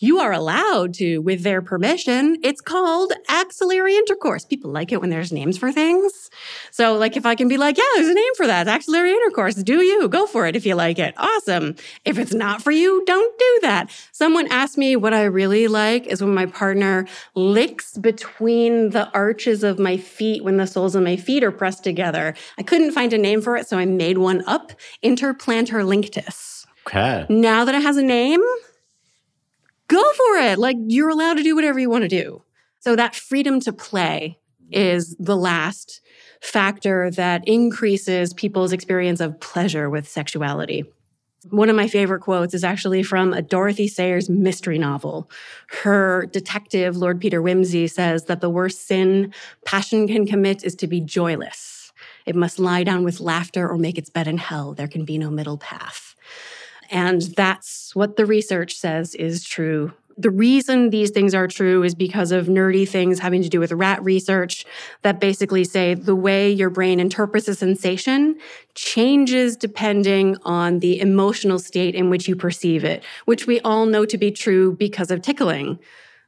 you 0.00 0.18
are 0.20 0.32
allowed 0.32 0.94
to 0.94 1.18
with 1.18 1.42
their 1.42 1.60
permission. 1.60 2.36
It's 2.42 2.60
called 2.60 3.12
axillary 3.28 3.96
intercourse. 3.96 4.44
People 4.44 4.70
like 4.70 4.92
it 4.92 5.00
when 5.00 5.10
there's 5.10 5.32
names 5.32 5.58
for 5.58 5.72
things. 5.72 6.30
So, 6.70 6.96
like, 6.96 7.16
if 7.16 7.26
I 7.26 7.34
can 7.34 7.48
be 7.48 7.56
like, 7.56 7.76
yeah, 7.76 7.84
there's 7.96 8.08
a 8.08 8.14
name 8.14 8.34
for 8.36 8.46
that, 8.46 8.68
axillary 8.68 9.10
intercourse, 9.10 9.56
do 9.56 9.82
you? 9.82 10.08
Go 10.08 10.26
for 10.26 10.46
it 10.46 10.54
if 10.54 10.64
you 10.64 10.74
like 10.74 10.98
it. 10.98 11.14
Awesome. 11.16 11.74
If 12.04 12.18
it's 12.18 12.34
not 12.34 12.62
for 12.62 12.70
you, 12.70 13.02
don't 13.06 13.38
do 13.38 13.58
that. 13.62 13.90
Someone 14.12 14.46
asked 14.50 14.78
me 14.78 14.94
what 14.96 15.12
I 15.12 15.24
really 15.24 15.66
like 15.66 16.06
is 16.06 16.22
when 16.22 16.34
my 16.34 16.46
partner 16.46 17.06
licks 17.34 17.98
between 17.98 18.90
the 18.90 19.10
arches 19.10 19.64
of 19.64 19.78
my 19.78 19.96
feet 19.96 20.44
when 20.44 20.56
the 20.58 20.66
soles 20.66 20.94
of 20.94 21.02
my 21.02 21.16
feet 21.16 21.42
are 21.42 21.50
pressed 21.50 21.82
together. 21.82 22.34
I 22.56 22.62
couldn't 22.62 22.92
find 22.92 23.12
a 23.12 23.18
name 23.18 23.42
for 23.42 23.56
it, 23.56 23.66
so 23.66 23.78
I 23.78 23.84
made 23.84 24.18
one 24.18 24.44
up 24.46 24.72
interplantar 25.02 25.82
linctus. 25.84 26.66
okay. 26.86 27.26
Now 27.28 27.64
that 27.64 27.74
it 27.74 27.82
has 27.82 27.96
a 27.96 28.02
name, 28.02 28.42
go 29.88 30.02
for 30.02 30.36
it. 30.36 30.58
Like 30.58 30.76
you're 30.86 31.08
allowed 31.08 31.34
to 31.34 31.42
do 31.42 31.54
whatever 31.54 31.78
you 31.78 31.90
want 31.90 32.02
to 32.02 32.08
do. 32.08 32.42
So 32.80 32.94
that 32.96 33.14
freedom 33.14 33.60
to 33.60 33.72
play 33.72 34.38
is 34.70 35.16
the 35.18 35.36
last 35.36 36.00
factor 36.40 37.10
that 37.12 37.46
increases 37.48 38.32
people's 38.32 38.72
experience 38.72 39.20
of 39.20 39.40
pleasure 39.40 39.90
with 39.90 40.08
sexuality. 40.08 40.84
One 41.50 41.70
of 41.70 41.76
my 41.76 41.88
favorite 41.88 42.20
quotes 42.20 42.52
is 42.52 42.64
actually 42.64 43.02
from 43.02 43.32
a 43.32 43.42
Dorothy 43.42 43.88
Sayers 43.88 44.28
mystery 44.28 44.78
novel. 44.78 45.30
Her 45.82 46.26
detective, 46.26 46.96
Lord 46.96 47.20
Peter 47.20 47.40
Wimsey, 47.40 47.90
says 47.90 48.24
that 48.24 48.40
the 48.40 48.50
worst 48.50 48.86
sin 48.86 49.32
passion 49.64 50.06
can 50.06 50.26
commit 50.26 50.64
is 50.64 50.74
to 50.76 50.86
be 50.86 51.00
joyless. 51.00 51.92
It 52.26 52.36
must 52.36 52.58
lie 52.58 52.84
down 52.84 53.04
with 53.04 53.20
laughter 53.20 53.68
or 53.68 53.78
make 53.78 53.98
its 53.98 54.10
bed 54.10 54.28
in 54.28 54.36
hell. 54.36 54.74
There 54.74 54.88
can 54.88 55.04
be 55.04 55.16
no 55.16 55.30
middle 55.30 55.58
path. 55.58 56.07
And 56.90 57.22
that's 57.22 57.94
what 57.94 58.16
the 58.16 58.26
research 58.26 58.74
says 58.76 59.14
is 59.14 59.44
true. 59.44 59.92
The 60.16 60.30
reason 60.30 60.90
these 60.90 61.10
things 61.10 61.32
are 61.32 61.46
true 61.46 61.84
is 61.84 61.94
because 61.94 62.32
of 62.32 62.46
nerdy 62.46 62.88
things 62.88 63.20
having 63.20 63.40
to 63.42 63.48
do 63.48 63.60
with 63.60 63.70
rat 63.70 64.02
research 64.02 64.66
that 65.02 65.20
basically 65.20 65.62
say 65.62 65.94
the 65.94 66.16
way 66.16 66.50
your 66.50 66.70
brain 66.70 66.98
interprets 66.98 67.46
a 67.46 67.54
sensation 67.54 68.36
changes 68.74 69.56
depending 69.56 70.36
on 70.42 70.80
the 70.80 70.98
emotional 70.98 71.60
state 71.60 71.94
in 71.94 72.10
which 72.10 72.26
you 72.26 72.34
perceive 72.34 72.82
it, 72.82 73.04
which 73.26 73.46
we 73.46 73.60
all 73.60 73.86
know 73.86 74.04
to 74.04 74.18
be 74.18 74.32
true 74.32 74.74
because 74.74 75.12
of 75.12 75.22
tickling. 75.22 75.78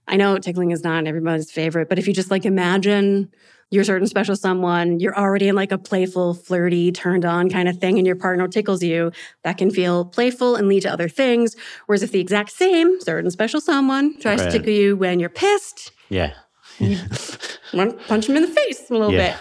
I 0.07 0.17
know 0.17 0.39
tickling 0.39 0.71
is 0.71 0.85
not 0.85 1.07
everybody's 1.09 1.51
favorite, 1.51 1.89
but 1.89 1.99
if 1.99 2.07
you 2.07 2.15
just 2.15 2.31
like 2.31 2.45
imagine 2.45 3.33
you're 3.71 3.83
a 3.83 3.85
certain 3.85 4.07
special 4.09 4.35
someone, 4.37 4.99
you're 5.01 5.17
already 5.17 5.49
in 5.49 5.55
like 5.55 5.71
a 5.73 5.79
playful, 5.79 6.35
flirty, 6.35 6.91
turned 6.93 7.25
on 7.25 7.49
kind 7.49 7.69
of 7.69 7.79
thing, 7.79 7.99
and 7.99 8.07
your 8.07 8.17
partner 8.17 8.49
tickles 8.49 8.83
you, 8.83 9.13
that 9.45 9.59
can 9.59 9.71
feel 9.71 10.05
playful 10.05 10.57
and 10.57 10.69
lead 10.69 10.83
to 10.83 10.93
other 10.93 11.09
things. 11.09 11.55
Whereas 11.87 12.03
if 12.03 12.11
the 12.13 12.21
exact 12.21 12.51
same 12.51 13.01
certain 13.01 13.31
special 13.31 13.61
someone 13.61 14.19
tries 14.21 14.41
Right. 14.41 14.51
to 14.51 14.59
tickle 14.59 14.73
you 14.73 14.97
when 14.97 15.21
you're 15.21 15.29
pissed, 15.29 15.93
Yeah. 16.09 16.33
want 17.73 17.99
to 17.99 18.05
punch 18.07 18.29
him 18.29 18.37
in 18.37 18.43
the 18.43 18.49
face 18.49 18.91
a 18.91 18.93
little 18.93 19.13
Yeah. 19.13 19.33
bit. 19.33 19.37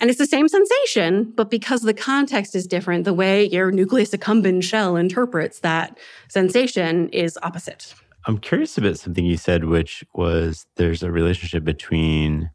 And 0.00 0.10
it's 0.10 0.18
the 0.18 0.26
same 0.26 0.48
sensation, 0.48 1.32
but 1.36 1.50
because 1.50 1.82
the 1.82 1.94
context 1.94 2.54
is 2.56 2.66
different, 2.66 3.04
the 3.04 3.14
way 3.14 3.44
your 3.44 3.70
nucleus 3.70 4.10
accumbens 4.10 4.64
shell 4.64 4.96
interprets 4.96 5.60
that 5.60 5.96
sensation 6.28 7.08
is 7.10 7.38
opposite. 7.42 7.94
I'm 8.26 8.38
curious 8.38 8.76
about 8.78 8.98
something 8.98 9.24
you 9.24 9.36
said, 9.36 9.64
which 9.64 10.02
was 10.14 10.66
there's 10.76 11.02
a 11.02 11.10
relationship 11.12 11.62
between 11.64 12.50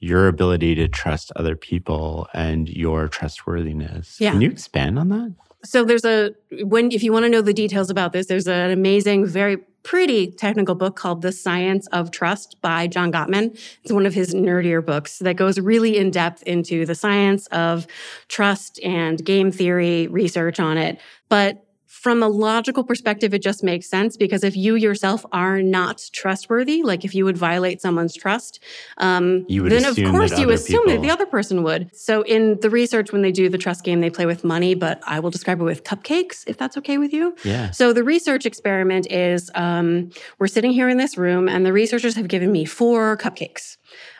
your 0.00 0.28
ability 0.28 0.74
to 0.76 0.88
trust 0.88 1.32
other 1.36 1.56
people 1.56 2.28
and 2.32 2.68
your 2.68 3.08
trustworthiness. 3.08 4.20
Yeah. 4.20 4.32
Can 4.32 4.40
you 4.40 4.50
expand 4.50 4.98
on 4.98 5.08
that? 5.08 5.34
So 5.64 5.84
there's 5.84 6.04
a 6.04 6.34
when 6.62 6.92
if 6.92 7.02
you 7.02 7.12
want 7.12 7.24
to 7.24 7.28
know 7.28 7.42
the 7.42 7.52
details 7.52 7.90
about 7.90 8.12
this, 8.12 8.26
there's 8.26 8.46
an 8.46 8.70
amazing, 8.70 9.26
very 9.26 9.58
pretty 9.82 10.30
technical 10.30 10.74
book 10.74 10.96
called 10.96 11.22
The 11.22 11.32
Science 11.32 11.86
of 11.88 12.10
Trust 12.10 12.60
by 12.60 12.86
John 12.86 13.10
Gottman. 13.10 13.58
It's 13.82 13.92
one 13.92 14.06
of 14.06 14.14
his 14.14 14.34
nerdier 14.34 14.84
books 14.84 15.18
that 15.20 15.36
goes 15.36 15.58
really 15.58 15.96
in 15.96 16.10
depth 16.10 16.42
into 16.42 16.84
the 16.84 16.94
science 16.94 17.46
of 17.48 17.86
trust 18.28 18.78
and 18.84 19.24
game 19.24 19.50
theory 19.50 20.06
research 20.08 20.60
on 20.60 20.78
it. 20.78 21.00
But 21.28 21.64
from 22.08 22.22
a 22.22 22.28
logical 22.28 22.84
perspective, 22.84 23.34
it 23.34 23.42
just 23.42 23.62
makes 23.62 23.86
sense 23.86 24.16
because 24.16 24.42
if 24.42 24.56
you 24.56 24.76
yourself 24.76 25.26
are 25.30 25.60
not 25.60 26.02
trustworthy, 26.14 26.82
like 26.82 27.04
if 27.04 27.14
you 27.14 27.22
would 27.26 27.36
violate 27.36 27.82
someone's 27.82 28.14
trust, 28.16 28.60
um, 28.96 29.44
then 29.46 29.84
of 29.84 29.94
course 29.94 30.38
you 30.38 30.48
assume 30.48 30.86
that 30.86 31.02
the 31.02 31.10
other 31.10 31.26
person 31.26 31.62
would. 31.64 31.94
So 31.94 32.22
in 32.22 32.58
the 32.60 32.70
research, 32.70 33.12
when 33.12 33.20
they 33.20 33.30
do 33.30 33.50
the 33.50 33.58
trust 33.58 33.84
game, 33.84 34.00
they 34.00 34.08
play 34.08 34.24
with 34.24 34.42
money, 34.42 34.74
but 34.74 35.02
I 35.06 35.20
will 35.20 35.28
describe 35.28 35.60
it 35.60 35.64
with 35.64 35.84
cupcakes, 35.84 36.44
if 36.46 36.56
that's 36.56 36.78
okay 36.78 36.96
with 36.96 37.12
you. 37.12 37.36
Yeah. 37.44 37.72
So 37.72 37.92
the 37.92 38.04
research 38.04 38.46
experiment 38.46 39.12
is 39.12 39.50
um, 39.54 40.08
we're 40.38 40.46
sitting 40.46 40.72
here 40.72 40.88
in 40.88 40.96
this 40.96 41.18
room, 41.18 41.46
and 41.46 41.66
the 41.66 41.74
researchers 41.74 42.14
have 42.14 42.28
given 42.28 42.50
me 42.50 42.64
four 42.64 43.18
cupcakes, 43.18 43.76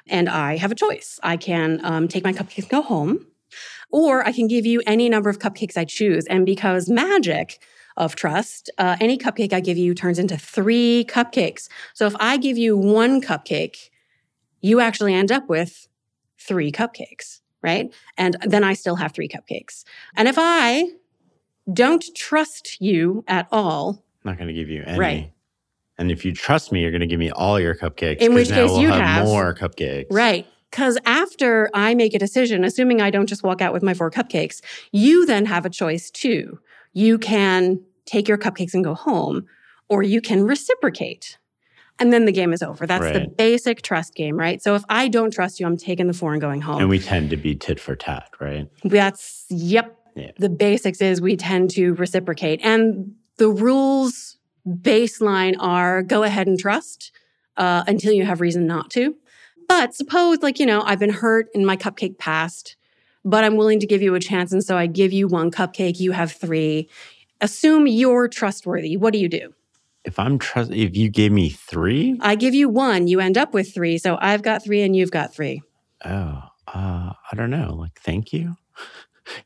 and 0.06 0.28
I 0.28 0.58
have 0.58 0.70
a 0.70 0.74
choice. 0.74 1.18
I 1.22 1.38
can 1.38 1.80
um, 1.82 2.06
take 2.06 2.22
my 2.22 2.34
cupcakes 2.34 2.64
and 2.64 2.68
go 2.68 2.82
home, 2.82 3.26
or 3.90 4.26
I 4.26 4.32
can 4.32 4.46
give 4.46 4.66
you 4.66 4.82
any 4.86 5.08
number 5.08 5.30
of 5.30 5.38
cupcakes 5.38 5.78
I 5.78 5.86
choose. 5.86 6.26
And 6.26 6.44
because 6.44 6.90
magic 6.90 7.58
of 7.98 8.14
trust, 8.14 8.70
uh, 8.78 8.96
any 9.00 9.18
cupcake 9.18 9.52
I 9.52 9.60
give 9.60 9.76
you 9.76 9.94
turns 9.94 10.18
into 10.18 10.38
three 10.38 11.04
cupcakes. 11.08 11.68
So 11.92 12.06
if 12.06 12.14
I 12.18 12.38
give 12.38 12.56
you 12.56 12.76
one 12.76 13.20
cupcake, 13.20 13.90
you 14.60 14.80
actually 14.80 15.12
end 15.12 15.30
up 15.30 15.48
with 15.48 15.88
three 16.38 16.72
cupcakes, 16.72 17.40
right? 17.62 17.92
And 18.16 18.36
then 18.42 18.64
I 18.64 18.72
still 18.72 18.96
have 18.96 19.12
three 19.12 19.28
cupcakes. 19.28 19.84
And 20.16 20.28
if 20.28 20.36
I 20.38 20.84
don't 21.72 22.04
trust 22.14 22.80
you 22.80 23.24
at 23.28 23.48
all, 23.52 24.02
I'm 24.24 24.30
not 24.30 24.38
going 24.38 24.48
to 24.48 24.54
give 24.54 24.70
you 24.70 24.82
any. 24.86 24.98
Right. 24.98 25.32
And 25.98 26.12
if 26.12 26.24
you 26.24 26.32
trust 26.32 26.70
me, 26.70 26.80
you're 26.80 26.92
going 26.92 27.00
to 27.00 27.06
give 27.06 27.18
me 27.18 27.30
all 27.32 27.58
your 27.58 27.74
cupcakes. 27.74 28.18
In 28.18 28.32
which 28.32 28.50
now 28.50 28.56
case 28.56 28.70
we'll 28.70 28.82
you'd 28.82 28.92
have, 28.92 29.00
have- 29.02 29.26
more 29.26 29.54
cupcakes. 29.54 30.06
Right. 30.10 30.46
Because 30.70 30.98
after 31.06 31.70
I 31.72 31.94
make 31.94 32.14
a 32.14 32.18
decision, 32.18 32.62
assuming 32.62 33.00
I 33.00 33.10
don't 33.10 33.26
just 33.26 33.42
walk 33.42 33.62
out 33.62 33.72
with 33.72 33.82
my 33.82 33.94
four 33.94 34.10
cupcakes, 34.10 34.60
you 34.92 35.24
then 35.24 35.46
have 35.46 35.64
a 35.64 35.70
choice 35.70 36.10
too. 36.10 36.60
You 36.92 37.18
can 37.18 37.80
take 38.08 38.28
your 38.28 38.38
cupcakes 38.38 38.74
and 38.74 38.82
go 38.82 38.94
home, 38.94 39.46
or 39.88 40.02
you 40.02 40.20
can 40.20 40.44
reciprocate. 40.44 41.38
And 42.00 42.12
then 42.12 42.26
the 42.26 42.32
game 42.32 42.52
is 42.52 42.62
over. 42.62 42.86
That's 42.86 43.04
the 43.04 43.26
basic 43.26 43.82
trust 43.82 44.14
game, 44.14 44.36
right? 44.36 44.62
So 44.62 44.76
if 44.76 44.84
I 44.88 45.08
don't 45.08 45.32
trust 45.32 45.58
you, 45.58 45.66
I'm 45.66 45.76
taking 45.76 46.06
the 46.06 46.12
four 46.12 46.32
and 46.32 46.40
going 46.40 46.60
home. 46.60 46.80
And 46.80 46.88
we 46.88 47.00
tend 47.00 47.30
to 47.30 47.36
be 47.36 47.56
tit 47.56 47.80
for 47.80 47.96
tat, 47.96 48.30
right? 48.40 48.68
That's, 48.84 49.46
yep. 49.50 49.96
Yeah. 50.14 50.30
The 50.38 50.48
basics 50.48 51.00
is 51.00 51.20
we 51.20 51.36
tend 51.36 51.70
to 51.70 51.94
reciprocate. 51.94 52.60
And 52.62 53.14
the 53.36 53.48
rules 53.48 54.36
baseline 54.66 55.56
are 55.58 56.02
go 56.02 56.22
ahead 56.22 56.46
and 56.46 56.58
trust 56.58 57.10
uh, 57.56 57.82
until 57.86 58.12
you 58.12 58.24
have 58.24 58.40
reason 58.40 58.66
not 58.66 58.90
to. 58.90 59.14
But 59.68 59.94
suppose, 59.94 60.38
like, 60.40 60.58
you 60.58 60.66
know, 60.66 60.82
I've 60.82 60.98
been 60.98 61.10
hurt 61.10 61.48
in 61.52 61.64
my 61.66 61.76
cupcake 61.76 62.18
past, 62.18 62.76
but 63.24 63.44
I'm 63.44 63.56
willing 63.56 63.80
to 63.80 63.86
give 63.86 64.02
you 64.02 64.14
a 64.14 64.20
chance. 64.20 64.52
And 64.52 64.64
so 64.64 64.76
I 64.76 64.86
give 64.86 65.12
you 65.12 65.26
one 65.26 65.50
cupcake, 65.50 65.98
you 65.98 66.12
have 66.12 66.32
three. 66.32 66.88
Assume 67.40 67.86
you're 67.86 68.28
trustworthy. 68.28 68.96
What 68.96 69.12
do 69.12 69.18
you 69.18 69.28
do? 69.28 69.54
If 70.04 70.18
I'm 70.18 70.38
trust, 70.38 70.70
if 70.70 70.96
you 70.96 71.10
gave 71.10 71.32
me 71.32 71.50
three, 71.50 72.16
I 72.20 72.34
give 72.34 72.54
you 72.54 72.68
one, 72.68 73.08
you 73.08 73.20
end 73.20 73.36
up 73.36 73.52
with 73.52 73.74
three. 73.74 73.98
So 73.98 74.16
I've 74.20 74.42
got 74.42 74.64
three 74.64 74.82
and 74.82 74.96
you've 74.96 75.10
got 75.10 75.34
three. 75.34 75.62
oh, 76.04 76.42
uh, 76.66 77.12
I 77.32 77.36
don't 77.36 77.50
know. 77.50 77.74
Like, 77.74 77.98
thank 78.00 78.32
you. 78.32 78.56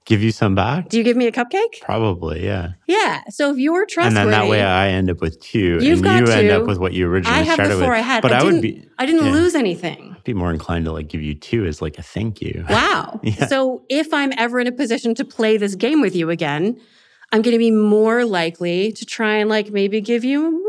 Give 0.05 0.22
you 0.22 0.30
some 0.30 0.55
back? 0.55 0.88
Do 0.88 0.97
you 0.97 1.03
give 1.03 1.16
me 1.16 1.26
a 1.26 1.32
cupcake? 1.32 1.80
Probably, 1.80 2.45
yeah. 2.45 2.74
Yeah. 2.86 3.22
So 3.30 3.51
if 3.51 3.59
you're 3.59 3.84
trustworthy, 3.84 4.20
And 4.20 4.32
then 4.32 4.40
that 4.40 4.49
way 4.49 4.62
I 4.62 4.88
end 4.88 5.11
up 5.11 5.20
with 5.20 5.40
two, 5.40 5.78
You've 5.80 5.99
and 5.99 6.05
got 6.05 6.20
you 6.20 6.32
end 6.32 6.51
up 6.51 6.66
with 6.66 6.78
what 6.78 6.93
you 6.93 7.09
originally 7.09 7.36
I 7.36 7.43
have 7.43 7.55
started 7.55 7.76
with. 7.78 7.88
I 7.88 7.99
had. 7.99 8.22
But 8.22 8.32
I, 8.32 8.36
I, 8.36 8.40
didn't, 8.40 8.55
would 8.55 8.62
be 8.62 8.88
I 8.99 9.07
didn't 9.07 9.26
yeah. 9.26 9.32
lose 9.32 9.55
anything. 9.57 10.14
I'd 10.16 10.24
be 10.24 10.34
more 10.34 10.53
inclined 10.53 10.84
to 10.84 10.93
like 10.93 11.09
give 11.09 11.20
you 11.22 11.34
two 11.34 11.64
as 11.66 11.82
like 11.82 11.99
a 11.99 12.03
thank 12.03 12.40
you. 12.40 12.64
Wow. 12.68 13.20
Yeah. 13.24 13.47
So 13.47 13.82
if 13.88 14.12
I'm 14.12 14.32
ever 14.36 14.61
in 14.61 14.66
a 14.66 14.72
position 14.72 15.14
to 15.16 15.24
play 15.24 15.57
this 15.57 15.74
game 15.74 16.01
with 16.01 16.14
you 16.14 16.30
again, 16.30 16.80
I'm 17.33 17.41
going 17.43 17.53
to 17.53 17.59
be 17.59 17.70
more 17.70 18.24
likely 18.24 18.93
to 18.93 19.07
try 19.07 19.37
and 19.37 19.49
like 19.49 19.70
maybe 19.70 20.01
give 20.01 20.22
you 20.24 20.51
more 20.51 20.61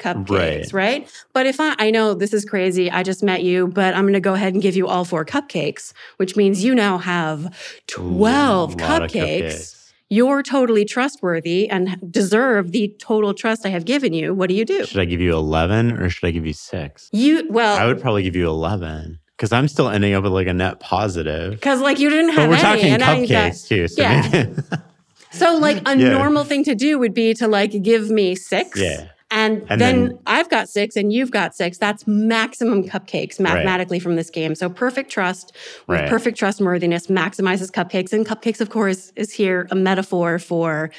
cupcakes, 0.00 0.72
right? 0.74 1.08
But 1.32 1.46
if 1.46 1.60
I, 1.60 1.74
I 1.78 1.90
know 1.90 2.14
this 2.14 2.32
is 2.32 2.44
crazy, 2.44 2.90
I 2.90 3.02
just 3.02 3.22
met 3.22 3.42
you, 3.44 3.68
but 3.68 3.94
I'm 3.94 4.02
going 4.02 4.14
to 4.14 4.20
go 4.20 4.34
ahead 4.34 4.52
and 4.52 4.62
give 4.62 4.74
you 4.76 4.88
all 4.88 5.04
four 5.04 5.24
cupcakes, 5.24 5.92
which 6.16 6.36
means 6.36 6.64
you 6.64 6.74
now 6.74 6.98
have 6.98 7.56
12 7.86 8.70
Ooh, 8.70 8.74
of 8.74 8.80
cupcakes. 8.80 9.76
You're 10.10 10.42
totally 10.42 10.84
trustworthy 10.86 11.68
and 11.68 11.98
deserve 12.10 12.72
the 12.72 12.88
total 12.98 13.34
trust 13.34 13.66
I 13.66 13.68
have 13.68 13.84
given 13.84 14.12
you. 14.14 14.32
What 14.34 14.48
do 14.48 14.54
you 14.54 14.64
do? 14.64 14.86
Should 14.86 15.00
I 15.00 15.04
give 15.04 15.20
you 15.20 15.34
11 15.36 15.92
or 16.00 16.08
should 16.08 16.26
I 16.26 16.30
give 16.30 16.46
you 16.46 16.54
six? 16.54 17.10
You, 17.12 17.46
well, 17.50 17.78
I 17.78 17.86
would 17.86 18.00
probably 18.00 18.22
give 18.22 18.34
you 18.34 18.48
11 18.48 19.18
because 19.36 19.52
I'm 19.52 19.68
still 19.68 19.88
ending 19.88 20.14
up 20.14 20.22
with 20.24 20.32
like 20.32 20.46
a 20.46 20.54
net 20.54 20.80
positive. 20.80 21.52
because 21.52 21.80
like 21.80 21.98
you 21.98 22.08
didn't 22.08 22.30
have 22.30 22.36
But 22.36 22.48
we're 22.48 22.54
any. 22.54 22.62
talking 22.62 22.92
and 22.92 23.00
now 23.00 23.14
got- 23.16 23.28
cupcakes 23.52 23.68
too. 23.68 23.86
So 23.88 24.00
Yeah. 24.02 24.28
maybe, 24.32 24.54
So, 25.38 25.56
like 25.56 25.78
a 25.86 25.96
Yeah. 25.96 26.10
normal 26.10 26.44
thing 26.44 26.64
to 26.64 26.74
do 26.74 26.98
would 26.98 27.14
be 27.14 27.34
to 27.34 27.48
like 27.48 27.82
give 27.82 28.10
me 28.10 28.34
six. 28.34 28.80
Yeah. 28.80 29.04
And, 29.30 29.62
And 29.68 29.78
then, 29.78 30.04
then- 30.06 30.18
I've 30.26 30.48
got 30.48 30.70
six 30.70 30.96
and 30.96 31.12
you've 31.12 31.30
got 31.30 31.54
six. 31.54 31.76
That's 31.76 32.06
maximum 32.06 32.84
cupcakes 32.84 33.38
mathematically 33.38 33.98
from 33.98 34.16
this 34.16 34.30
game. 34.30 34.54
So 34.54 34.70
perfect 34.70 35.10
trust 35.10 35.52
with 35.86 36.00
Right. 36.00 36.08
perfect 36.08 36.38
trustworthiness 36.38 37.08
maximizes 37.08 37.70
cupcakes. 37.70 38.14
And 38.14 38.26
cupcakes, 38.26 38.60
of 38.62 38.70
course, 38.70 39.12
is 39.16 39.30
here 39.32 39.68
a 39.70 39.74
metaphor 39.74 40.38
for 40.38 40.90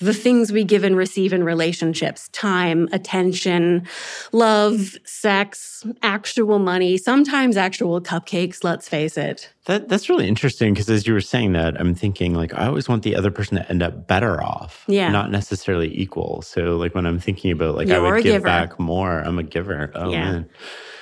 the 0.00 0.14
things 0.14 0.52
we 0.52 0.62
give 0.64 0.84
and 0.84 0.96
receive 0.96 1.32
in 1.32 1.42
relationships 1.42 2.28
time, 2.28 2.88
attention, 2.92 3.86
love, 4.32 4.96
sex, 5.04 5.84
actual 6.02 6.58
money, 6.58 6.96
sometimes 6.96 7.56
actual 7.56 8.00
cupcakes, 8.00 8.62
let's 8.62 8.88
face 8.88 9.16
it. 9.16 9.52
that, 9.66 9.88
that's 9.88 10.08
really 10.08 10.28
interesting 10.28 10.72
because 10.72 10.88
as 10.88 11.06
you 11.06 11.12
were 11.12 11.20
saying 11.20 11.52
that, 11.52 11.78
I'm 11.80 11.94
thinking 11.94 12.34
like 12.34 12.54
I 12.54 12.66
always 12.66 12.88
want 12.88 13.02
the 13.02 13.16
other 13.16 13.30
person 13.30 13.56
to 13.56 13.68
end 13.68 13.82
up 13.82 14.06
better 14.06 14.42
off, 14.42 14.84
Yeah. 14.88 15.10
not 15.10 15.30
necessarily 15.30 15.90
equal. 16.00 16.42
So 16.42 16.76
like 16.76 16.94
when 16.94 17.04
I'm 17.06 17.18
thinking 17.18 17.50
about 17.50 17.74
like 17.74 17.88
I 17.90 17.94
You're 17.96 18.14
would 18.14 18.22
give 18.22 18.34
giver. 18.34 18.44
back 18.46 18.78
more, 18.78 19.18
I'm 19.20 19.38
a 19.38 19.42
giver. 19.42 19.90
Oh 19.94 20.10
Yeah. 20.10 20.24
man, 20.32 20.48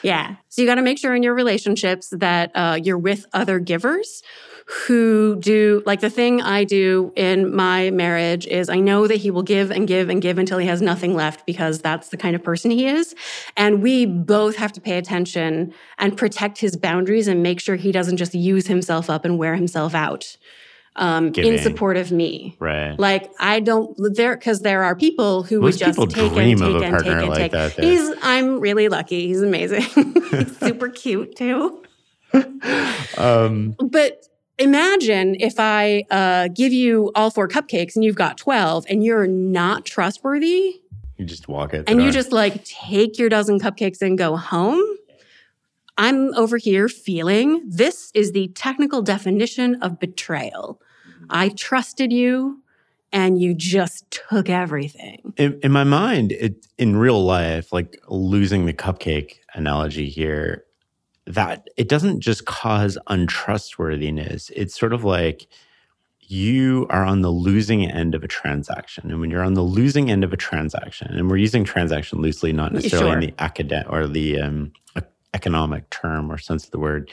Yeah. 0.03 0.36
So 0.49 0.62
you 0.62 0.68
got 0.68 0.76
to 0.76 0.82
make 0.82 0.99
sure 0.99 1.14
in 1.14 1.22
your 1.22 1.34
relationships 1.34 2.09
that 2.16 2.51
uh, 2.55 2.78
you're 2.82 2.97
with 2.99 3.26
other 3.34 3.59
givers 3.59 4.22
who 4.67 5.37
do 5.37 5.81
like 5.87 6.01
the 6.01 6.11
thing 6.11 6.43
I 6.43 6.64
do 6.64 7.12
in 7.14 7.55
my 7.55 7.91
marriage 7.91 8.49
is 8.49 8.69
I 8.69 8.81
know 8.81 9.07
that 9.07 9.17
he 9.17 9.31
will 9.31 9.45
give 9.45 9.71
and 9.71 9.87
give 9.87 10.09
and 10.09 10.21
give 10.21 10.39
until 10.39 10.59
he 10.59 10.67
has 10.67 10.83
nothing 10.83 11.14
left 11.14 11.47
because 11.47 11.79
that's 11.79 12.09
the 12.09 12.17
kind 12.17 12.35
of 12.35 12.43
person 12.43 12.73
he 12.73 12.87
is. 12.87 13.14
And 13.57 13.81
we 13.81 14.07
both 14.07 14.57
have 14.57 14.73
to 14.73 14.81
pay 14.81 14.99
attention 14.99 15.73
and 15.99 16.17
protect 16.17 16.59
his 16.59 16.77
boundaries 16.77 17.29
and 17.29 17.45
make 17.45 17.61
sure 17.61 17.77
he 17.77 17.93
doesn't 17.93 18.17
just 18.17 18.35
use 18.35 18.67
himself 18.67 19.09
up 19.09 19.25
and 19.25 19.39
wear 19.39 19.55
himself 19.55 19.95
out 19.95 20.37
um, 20.97 21.33
in 21.37 21.59
support 21.59 21.97
of 21.97 22.11
me. 22.11 22.57
right? 22.59 22.99
Like 22.99 23.31
I 23.39 23.61
don't 23.61 23.97
there 24.14 24.37
because 24.37 24.61
there 24.62 24.83
are 24.83 24.97
people 24.97 25.45
who 25.45 25.61
Most 25.61 25.75
would 25.75 25.79
just 25.79 25.99
people 25.99 26.07
take 26.09 26.33
dream 26.33 26.61
and 26.61 26.75
of 26.77 26.83
take 26.83 26.93
a 26.93 26.95
and 26.95 27.05
take 27.05 27.12
and 27.12 27.29
like 27.29 27.39
take. 27.39 27.53
that, 27.53 27.77
though. 27.77 27.83
He's 27.89 28.11
I'm 28.23 28.59
really 28.59 28.89
lucky. 28.89 29.29
He's 29.29 29.43
amazing. 29.43 29.83
He's 30.31 30.59
super 30.59 30.89
cute 30.89 31.37
too. 31.37 31.85
Um, 33.17 33.77
But 33.79 34.27
imagine 34.59 35.36
if 35.40 35.54
I 35.59 36.04
uh, 36.11 36.48
give 36.48 36.72
you 36.72 37.11
all 37.14 37.30
four 37.30 37.48
cupcakes 37.48 37.94
and 37.94 38.04
you've 38.04 38.16
got 38.16 38.38
twelve 38.38 38.84
and 38.88 39.04
you're 39.04 39.26
not 39.26 39.84
trustworthy 39.84 40.80
you 41.16 41.24
just 41.24 41.48
walk 41.48 41.72
it, 41.72 41.84
and 41.86 42.02
you 42.02 42.11
just 42.11 42.30
like 42.32 42.64
take 42.64 43.18
your 43.18 43.28
dozen 43.28 43.59
cupcakes 43.59 44.02
and 44.02 44.18
go 44.18 44.36
home. 44.36 44.82
I'm 45.98 46.34
over 46.34 46.59
here 46.59 46.90
feeling 46.90 47.62
this 47.66 48.11
is 48.14 48.32
the 48.32 48.48
technical 48.48 49.00
definition 49.00 49.76
of 49.76 49.98
betrayal. 49.98 50.78
I 51.30 51.48
trusted 51.48 52.12
you 52.12 52.62
and 53.12 53.40
you 53.40 53.54
just 53.54 54.04
took 54.11 54.50
everything. 54.50 55.32
in, 55.38 55.59
in 55.62 55.72
my 55.72 55.84
mind, 55.84 56.32
it 56.32 56.66
in 56.76 56.96
real 56.96 57.24
life, 57.24 57.72
like 57.72 57.98
losing 58.09 58.66
the 58.66 58.74
cupcake 58.74 59.36
analogy 59.54 60.11
here, 60.11 60.66
that 61.27 61.68
it 61.77 61.89
doesn't 61.89 62.20
just 62.20 62.45
cause 62.47 62.97
untrustworthiness. 63.09 64.51
It's 64.55 64.79
sort 64.79 64.93
of 64.93 65.05
like 65.05 65.47
you 66.20 66.87
are 66.91 67.05
on 67.05 67.22
the 67.22 67.31
losing 67.31 67.89
end 67.89 68.14
of 68.14 68.24
a 68.24 68.29
transaction. 68.29 69.11
And 69.11 69.20
when 69.20 69.31
you're 69.31 69.43
on 69.43 69.55
the 69.55 69.62
losing 69.62 70.11
end 70.11 70.24
of 70.24 70.33
a 70.33 70.37
transaction, 70.37 71.12
and 71.12 71.31
we're 71.31 71.37
using 71.37 71.64
transaction 71.64 72.20
loosely, 72.20 72.53
not 72.53 72.72
necessarily 72.72 73.12
in 73.12 73.20
the 73.20 73.35
academic 73.39 73.91
or 73.91 74.07
the 74.07 74.41
um, 74.41 74.72
economic 75.35 75.89
term 75.91 76.31
or 76.31 76.39
sense 76.39 76.64
of 76.64 76.70
the 76.70 76.79
word, 76.79 77.11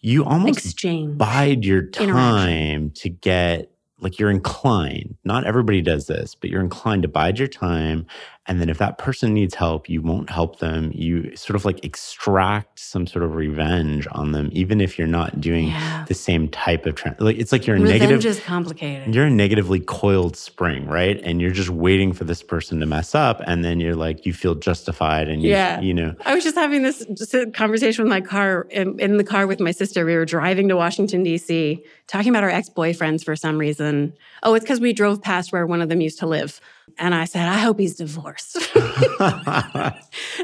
you 0.00 0.24
almost 0.24 0.58
Exchange. 0.58 1.18
bide 1.18 1.64
your 1.64 1.82
time 1.82 2.90
to 2.92 3.08
get 3.08 3.70
like 4.00 4.18
you're 4.18 4.30
inclined 4.30 5.16
not 5.24 5.44
everybody 5.44 5.82
does 5.82 6.06
this 6.06 6.34
but 6.34 6.48
you're 6.48 6.62
inclined 6.62 7.02
to 7.02 7.08
bide 7.08 7.38
your 7.38 7.48
time 7.48 8.06
and 8.50 8.60
then 8.60 8.68
if 8.68 8.78
that 8.78 8.98
person 8.98 9.32
needs 9.32 9.54
help 9.54 9.88
you 9.88 10.02
won't 10.02 10.28
help 10.28 10.58
them 10.58 10.90
you 10.94 11.34
sort 11.36 11.54
of 11.56 11.64
like 11.64 11.82
extract 11.84 12.78
some 12.80 13.06
sort 13.06 13.24
of 13.24 13.34
revenge 13.36 14.06
on 14.12 14.32
them 14.32 14.48
even 14.52 14.80
if 14.80 14.98
you're 14.98 15.06
not 15.06 15.40
doing 15.40 15.68
Yeah. 15.68 16.04
the 16.08 16.14
same 16.14 16.48
type 16.48 16.84
of 16.86 16.96
trans 16.96 17.20
like 17.20 17.38
it's 17.38 17.52
like 17.52 17.66
you're 17.66 17.76
a 17.76 17.80
Revenge 17.80 18.00
negative 18.00 18.26
is 18.26 18.40
complicated. 18.40 19.14
you're 19.14 19.26
a 19.26 19.30
negatively 19.30 19.78
coiled 19.80 20.36
spring 20.36 20.86
right 20.86 21.20
and 21.22 21.40
you're 21.40 21.52
just 21.52 21.70
waiting 21.70 22.12
for 22.12 22.24
this 22.24 22.42
person 22.42 22.80
to 22.80 22.86
mess 22.86 23.14
up 23.14 23.40
and 23.46 23.64
then 23.64 23.78
you're 23.80 23.94
like 23.94 24.26
you 24.26 24.32
feel 24.32 24.54
justified 24.56 25.28
and 25.28 25.42
you, 25.42 25.50
Yeah. 25.50 25.80
you 25.80 25.94
know 25.94 26.14
I 26.26 26.34
was 26.34 26.42
just 26.44 26.56
having 26.56 26.82
this 26.82 27.06
conversation 27.54 28.04
with 28.04 28.10
my 28.10 28.20
car 28.20 28.66
in, 28.70 28.98
in 28.98 29.16
the 29.16 29.24
car 29.24 29.46
with 29.46 29.60
my 29.60 29.70
sister. 29.70 30.04
We 30.04 30.14
were 30.16 30.24
driving 30.24 30.68
to 30.68 30.76
Washington 30.76 31.22
D.C. 31.22 31.82
talking 32.08 32.30
about 32.30 32.42
our 32.44 32.50
ex 32.50 32.68
boyfriends 32.68 33.24
for 33.24 33.36
some 33.36 33.56
reason. 33.58 34.12
Oh, 34.42 34.54
it's 34.54 34.64
because 34.64 34.80
we 34.80 34.92
drove 34.92 35.22
past 35.22 35.52
where 35.52 35.66
one 35.66 35.80
of 35.80 35.88
them 35.88 36.00
used 36.00 36.18
to 36.20 36.26
live, 36.26 36.60
and 36.98 37.14
I 37.14 37.24
said, 37.24 37.48
"I 37.48 37.58
hope 37.58 37.78
he's 37.78 37.96
divorced." 37.96 38.56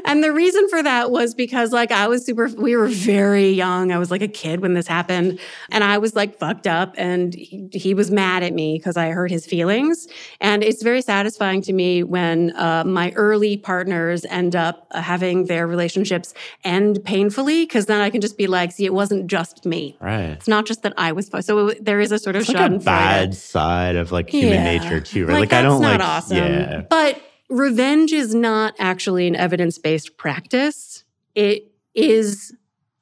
and 0.05 0.23
the 0.23 0.31
reason 0.33 0.67
for 0.69 0.81
that 0.83 1.11
was 1.11 1.33
because 1.33 1.71
like 1.71 1.91
I 1.91 2.07
was 2.07 2.25
super. 2.25 2.47
We 2.57 2.75
were 2.75 2.87
very 2.87 3.49
young. 3.49 3.91
I 3.91 3.97
was 3.97 4.11
like 4.11 4.21
a 4.21 4.27
kid 4.27 4.61
when 4.61 4.73
this 4.73 4.87
happened, 4.87 5.39
and 5.71 5.83
I 5.83 5.97
was 5.97 6.15
like 6.15 6.37
fucked 6.39 6.67
up, 6.67 6.93
and 6.97 7.33
he, 7.33 7.67
he 7.73 7.93
was 7.93 8.11
mad 8.11 8.43
at 8.43 8.53
me 8.53 8.77
because 8.77 8.97
I 8.97 9.09
hurt 9.09 9.31
his 9.31 9.45
feelings. 9.45 10.07
And 10.41 10.63
it's 10.63 10.83
very 10.83 11.01
satisfying 11.01 11.61
to 11.63 11.73
me 11.73 12.03
when 12.03 12.55
uh, 12.55 12.83
my 12.85 13.11
early 13.15 13.57
partners 13.57 14.25
end 14.29 14.55
up 14.55 14.87
uh, 14.91 15.01
having 15.01 15.45
their 15.45 15.67
relationships 15.67 16.33
end 16.63 17.03
painfully, 17.03 17.65
because 17.65 17.85
then 17.87 18.01
I 18.01 18.09
can 18.09 18.21
just 18.21 18.37
be 18.37 18.47
like, 18.47 18.71
see, 18.71 18.85
it 18.85 18.93
wasn't 18.93 19.27
just 19.27 19.65
me. 19.65 19.97
right 19.99 20.29
It's 20.31 20.47
not 20.47 20.65
just 20.65 20.83
that 20.83 20.93
I 20.97 21.11
was. 21.11 21.29
fu- 21.29 21.41
So 21.41 21.71
there 21.81 21.99
is 21.99 22.11
a 22.11 22.19
sort 22.19 22.35
of 22.35 22.41
it's 22.43 22.53
like 22.53 22.71
a 22.71 22.77
bad 22.79 23.35
side 23.35 23.95
of 23.95 24.11
like 24.11 24.29
human 24.29 24.53
Yeah. 24.55 24.63
nature 24.79 24.99
too 25.01 25.25
right 25.25 25.39
like, 25.39 25.49
that's 25.49 25.59
i 25.59 25.61
don't 25.67 25.81
not 25.81 25.99
like 25.99 26.07
awesome. 26.09 26.36
Yeah 26.37 26.81
But 26.89 27.21
revenge 27.49 28.11
is 28.13 28.33
not 28.35 28.75
actually 28.79 29.27
an 29.27 29.35
evidence-based 29.35 30.17
practice. 30.17 31.03
It 31.35 31.71
is 31.93 32.55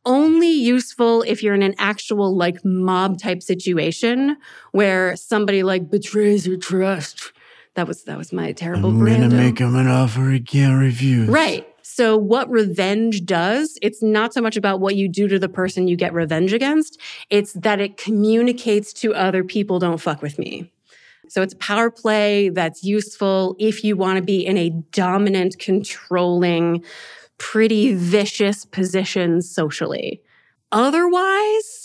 only 0.06 0.52
useful 0.52 1.24
if 1.24 1.42
you're 1.42 1.56
in 1.56 1.64
an 1.64 1.76
actual 1.80 2.36
like 2.36 2.64
mob 2.64 3.20
type 3.20 3.42
situation 3.42 4.38
where 4.72 5.16
somebody 5.16 5.64
like 5.64 5.90
betrays 5.90 6.46
your 6.46 6.58
trust. 6.58 7.32
That 7.74 7.88
was 7.88 8.04
that 8.04 8.18
was 8.18 8.32
my 8.32 8.52
terrible 8.54 8.92
Brando. 8.92 9.60
him 9.60 9.76
an 9.76 9.88
offer 9.88 10.30
he 10.30 10.40
can't 10.40 10.80
refuse. 10.80 11.28
Right. 11.28 11.68
So, 11.82 12.18
what 12.18 12.50
revenge 12.50 13.26
does, 13.26 13.78
it's 13.82 14.02
not 14.02 14.34
so 14.34 14.42
much 14.42 14.58
about 14.58 14.80
what 14.80 14.96
you 14.96 15.08
do 15.08 15.28
to 15.28 15.38
the 15.38 15.48
person 15.48 15.88
you 15.88 15.96
get 15.96 16.14
revenge 16.14 16.52
against, 16.52 17.00
it's 17.30 17.54
that 17.54 17.80
it 17.80 17.96
communicates 17.96 18.92
to 18.94 19.14
other 19.14 19.44
people, 19.44 19.78
don't 19.80 20.00
fuck 20.00 20.22
with 20.22 20.40
me. 20.40 20.72
So, 21.30 21.42
it's 21.42 21.56
power 21.60 21.90
play 21.92 22.50
that's 22.50 22.84
useful 22.84 23.56
if 23.60 23.84
you 23.84 23.96
want 23.96 24.18
to 24.18 24.24
be 24.24 24.46
in 24.46 24.58
a 24.58 24.70
dominant, 24.92 25.60
controlling, 25.60 26.84
pretty 27.38 27.94
vicious 27.94 28.66
position 28.66 29.42
socially. 29.42 30.22
Otherwise, 30.72 31.85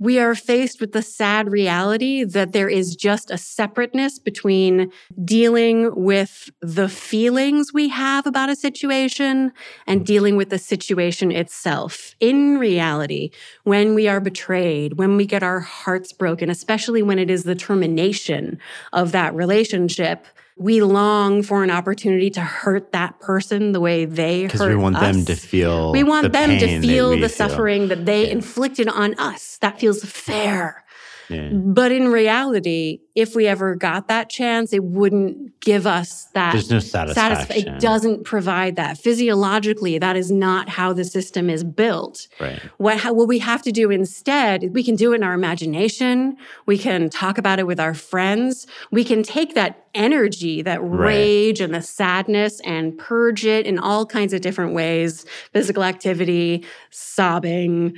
we 0.00 0.18
are 0.18 0.34
faced 0.34 0.80
with 0.80 0.92
the 0.92 1.02
sad 1.02 1.52
reality 1.52 2.24
that 2.24 2.52
there 2.52 2.70
is 2.70 2.96
just 2.96 3.30
a 3.30 3.36
separateness 3.36 4.18
between 4.18 4.90
dealing 5.24 5.94
with 5.94 6.50
the 6.62 6.88
feelings 6.88 7.74
we 7.74 7.88
have 7.90 8.26
about 8.26 8.48
a 8.48 8.56
situation 8.56 9.52
and 9.86 10.06
dealing 10.06 10.36
with 10.36 10.48
the 10.48 10.58
situation 10.58 11.30
itself. 11.30 12.14
In 12.18 12.56
reality, 12.56 13.30
when 13.64 13.94
we 13.94 14.08
are 14.08 14.20
betrayed, 14.20 14.94
when 14.94 15.18
we 15.18 15.26
get 15.26 15.42
our 15.42 15.60
hearts 15.60 16.14
broken, 16.14 16.48
especially 16.48 17.02
when 17.02 17.18
it 17.18 17.30
is 17.30 17.44
the 17.44 17.54
termination 17.54 18.58
of 18.94 19.12
that 19.12 19.34
relationship, 19.34 20.26
we 20.60 20.82
long 20.82 21.42
for 21.42 21.64
an 21.64 21.70
opportunity 21.70 22.28
to 22.28 22.42
hurt 22.42 22.92
that 22.92 23.18
person 23.18 23.72
the 23.72 23.80
way 23.80 24.04
they 24.04 24.42
hurt 24.42 24.52
Because 24.52 24.68
we 24.68 24.76
want 24.76 24.96
us. 24.96 25.02
them 25.16 25.24
to 25.24 25.34
feel 25.34 25.90
We 25.90 26.04
want 26.04 26.24
the 26.24 26.28
them 26.28 26.58
to 26.58 26.80
feel 26.82 27.18
the 27.18 27.30
suffering 27.30 27.88
that 27.88 28.04
they 28.04 28.26
Yeah. 28.26 28.32
inflicted 28.34 28.86
on 28.86 29.14
us. 29.18 29.56
That 29.62 29.80
feels 29.80 30.04
fair. 30.04 30.84
Yeah. 31.30 31.50
But 31.52 31.92
in 31.92 32.08
reality, 32.08 33.00
if 33.14 33.34
we 33.34 33.46
ever 33.46 33.74
got 33.74 34.08
that 34.08 34.28
chance, 34.30 34.72
it 34.72 34.82
wouldn't 34.84 35.60
give 35.60 35.86
us 35.86 36.24
that. 36.34 36.52
There's 36.52 36.70
no 36.70 36.78
satisf- 36.78 37.14
satisfaction. 37.14 37.74
It 37.74 37.80
doesn't 37.80 38.24
provide 38.24 38.76
that. 38.76 38.98
Physiologically, 38.98 39.98
that 39.98 40.16
is 40.16 40.30
not 40.30 40.68
how 40.68 40.92
the 40.92 41.04
system 41.04 41.48
is 41.50 41.62
built. 41.64 42.26
Right. 42.40 42.60
What, 42.78 42.98
how, 42.98 43.12
what 43.12 43.28
we 43.28 43.38
have 43.40 43.62
to 43.62 43.72
do 43.72 43.90
instead, 43.90 44.70
we 44.72 44.82
can 44.82 44.96
do 44.96 45.12
it 45.12 45.16
in 45.16 45.22
our 45.22 45.34
imagination. 45.34 46.36
We 46.66 46.78
can 46.78 47.10
talk 47.10 47.38
about 47.38 47.58
it 47.58 47.66
with 47.66 47.78
our 47.80 47.94
friends. 47.94 48.66
We 48.90 49.04
can 49.04 49.22
take 49.22 49.54
that 49.54 49.86
energy, 49.94 50.62
that 50.62 50.80
Right. 50.82 51.00
rage 51.08 51.60
and 51.60 51.74
the 51.74 51.82
sadness 51.82 52.60
and 52.60 52.96
purge 52.96 53.44
it 53.44 53.66
in 53.66 53.78
all 53.78 54.06
kinds 54.06 54.32
of 54.32 54.40
different 54.40 54.72
ways 54.72 55.26
physical 55.52 55.82
activity, 55.82 56.64
sobbing, 56.90 57.96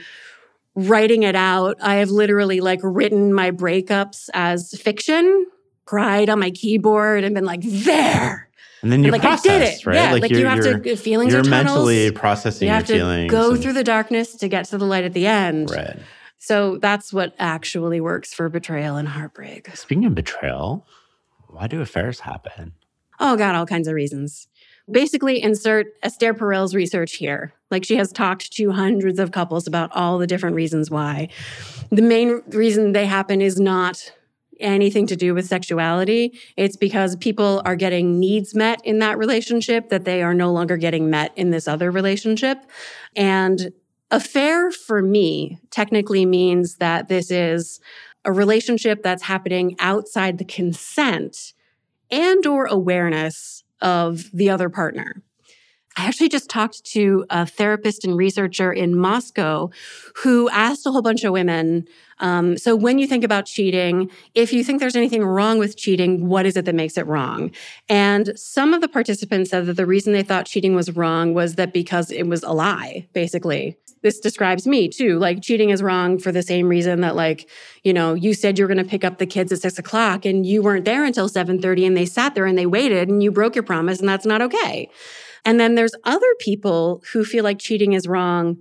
writing 0.74 1.22
it 1.22 1.34
out. 1.36 1.76
I 1.82 1.96
have 1.96 2.10
literally 2.10 2.60
like 2.60 2.80
written 2.82 3.32
my 3.34 3.50
breakups 3.50 4.28
as 4.34 4.72
fiction, 4.80 5.46
cried 5.84 6.28
on 6.30 6.38
my 6.40 6.50
keyboard 6.50 7.24
and 7.24 7.34
been 7.34 7.44
like, 7.44 7.60
there. 7.62 8.48
And 8.82 8.90
then 8.90 9.04
you 9.04 9.12
like 9.12 9.20
process, 9.20 9.46
I 9.52 9.58
did 9.58 9.68
it. 9.68 9.86
right? 9.86 9.94
Yeah, 9.94 10.12
like, 10.14 10.30
you 10.30 10.38
you're- 10.38 10.48
have 10.48 10.82
to 10.82 10.96
feelings 10.96 11.32
You're 11.32 11.42
are 11.42 11.44
tunnels. 11.44 11.66
mentally 11.86 12.10
processing 12.10 12.66
you 12.66 12.70
your 12.70 12.76
have 12.78 12.86
to 12.86 12.94
feelings. 12.94 13.30
go 13.30 13.52
and- 13.52 13.62
through 13.62 13.74
the 13.74 13.84
darkness 13.84 14.34
to 14.36 14.48
get 14.48 14.64
to 14.66 14.78
the 14.78 14.84
light 14.84 15.04
at 15.04 15.12
the 15.12 15.26
end. 15.26 15.70
Right. 15.70 15.98
So 16.38 16.78
that's 16.78 17.12
what 17.12 17.34
actually 17.38 18.00
works 18.00 18.34
for 18.34 18.48
betrayal 18.48 18.96
and 18.96 19.06
heartbreak. 19.06 19.76
Speaking 19.76 20.06
of 20.06 20.16
betrayal, 20.16 20.84
why 21.46 21.68
do 21.68 21.80
affairs 21.80 22.18
happen? 22.20 22.72
Oh, 23.20 23.36
God, 23.36 23.54
all 23.54 23.66
kinds 23.66 23.86
of 23.86 23.94
reasons. 23.94 24.48
Basically, 24.92 25.42
insert 25.42 25.86
Esther 26.02 26.34
Perel's 26.34 26.74
research 26.74 27.14
here. 27.14 27.54
Like 27.70 27.84
she 27.84 27.96
has 27.96 28.12
talked 28.12 28.52
to 28.52 28.72
hundreds 28.72 29.18
of 29.18 29.32
couples 29.32 29.66
about 29.66 29.90
all 29.92 30.18
the 30.18 30.26
different 30.26 30.54
reasons 30.54 30.90
why. 30.90 31.28
The 31.90 32.02
main 32.02 32.42
reason 32.48 32.92
they 32.92 33.06
happen 33.06 33.40
is 33.40 33.58
not 33.58 34.12
anything 34.60 35.06
to 35.08 35.16
do 35.16 35.34
with 35.34 35.46
sexuality. 35.46 36.38
It's 36.56 36.76
because 36.76 37.16
people 37.16 37.62
are 37.64 37.74
getting 37.76 38.20
needs 38.20 38.54
met 38.54 38.80
in 38.84 38.98
that 39.00 39.18
relationship 39.18 39.88
that 39.88 40.04
they 40.04 40.22
are 40.22 40.34
no 40.34 40.52
longer 40.52 40.76
getting 40.76 41.10
met 41.10 41.32
in 41.36 41.50
this 41.50 41.66
other 41.66 41.90
relationship. 41.90 42.58
And 43.16 43.72
affair 44.10 44.70
for 44.70 45.02
me 45.02 45.58
technically 45.70 46.26
means 46.26 46.76
that 46.76 47.08
this 47.08 47.30
is 47.30 47.80
a 48.24 48.32
relationship 48.32 49.02
that's 49.02 49.22
happening 49.22 49.74
outside 49.78 50.38
the 50.38 50.44
consent 50.44 51.54
and 52.10 52.46
or 52.46 52.66
awareness 52.66 53.61
of 53.82 54.30
the 54.32 54.48
other 54.48 54.70
partner. 54.70 55.22
I 55.96 56.06
actually 56.06 56.30
just 56.30 56.48
talked 56.48 56.84
to 56.92 57.26
a 57.28 57.44
therapist 57.44 58.04
and 58.04 58.16
researcher 58.16 58.72
in 58.72 58.96
Moscow 58.96 59.68
who 60.16 60.48
asked 60.48 60.86
a 60.86 60.90
whole 60.90 61.02
bunch 61.02 61.22
of 61.22 61.32
women. 61.32 61.86
Um, 62.18 62.56
so, 62.56 62.74
when 62.74 62.98
you 62.98 63.06
think 63.06 63.24
about 63.24 63.46
cheating, 63.46 64.10
if 64.34 64.52
you 64.52 64.64
think 64.64 64.80
there's 64.80 64.96
anything 64.96 65.24
wrong 65.24 65.58
with 65.58 65.76
cheating, 65.76 66.28
what 66.28 66.46
is 66.46 66.56
it 66.56 66.64
that 66.64 66.74
makes 66.74 66.96
it 66.96 67.06
wrong? 67.06 67.50
And 67.88 68.32
some 68.36 68.72
of 68.72 68.80
the 68.80 68.88
participants 68.88 69.50
said 69.50 69.66
that 69.66 69.74
the 69.74 69.86
reason 69.86 70.12
they 70.12 70.22
thought 70.22 70.46
cheating 70.46 70.74
was 70.74 70.94
wrong 70.96 71.34
was 71.34 71.56
that 71.56 71.72
because 71.72 72.10
it 72.10 72.24
was 72.24 72.42
a 72.42 72.52
lie, 72.52 73.06
basically. 73.12 73.76
This 74.02 74.20
describes 74.20 74.66
me 74.66 74.88
too. 74.88 75.18
Like, 75.18 75.42
cheating 75.42 75.70
is 75.70 75.82
wrong 75.82 76.18
for 76.18 76.32
the 76.32 76.42
same 76.42 76.68
reason 76.68 77.00
that, 77.00 77.16
like, 77.16 77.48
you 77.84 77.92
know, 77.92 78.14
you 78.14 78.34
said 78.34 78.58
you 78.58 78.64
were 78.64 78.72
going 78.72 78.84
to 78.84 78.90
pick 78.90 79.04
up 79.04 79.18
the 79.18 79.26
kids 79.26 79.52
at 79.52 79.60
six 79.60 79.78
o'clock 79.78 80.24
and 80.24 80.44
you 80.44 80.62
weren't 80.62 80.84
there 80.84 81.04
until 81.04 81.28
7:30 81.28 81.86
and 81.86 81.96
they 81.96 82.06
sat 82.06 82.34
there 82.34 82.46
and 82.46 82.58
they 82.58 82.66
waited 82.66 83.08
and 83.08 83.22
you 83.22 83.30
broke 83.30 83.54
your 83.54 83.62
promise 83.62 84.00
and 84.00 84.08
that's 84.08 84.26
not 84.26 84.42
okay. 84.42 84.90
And 85.44 85.58
then 85.58 85.74
there's 85.74 85.94
other 86.04 86.34
people 86.38 87.02
who 87.12 87.24
feel 87.24 87.44
like 87.44 87.58
cheating 87.58 87.92
is 87.94 88.06
wrong 88.06 88.58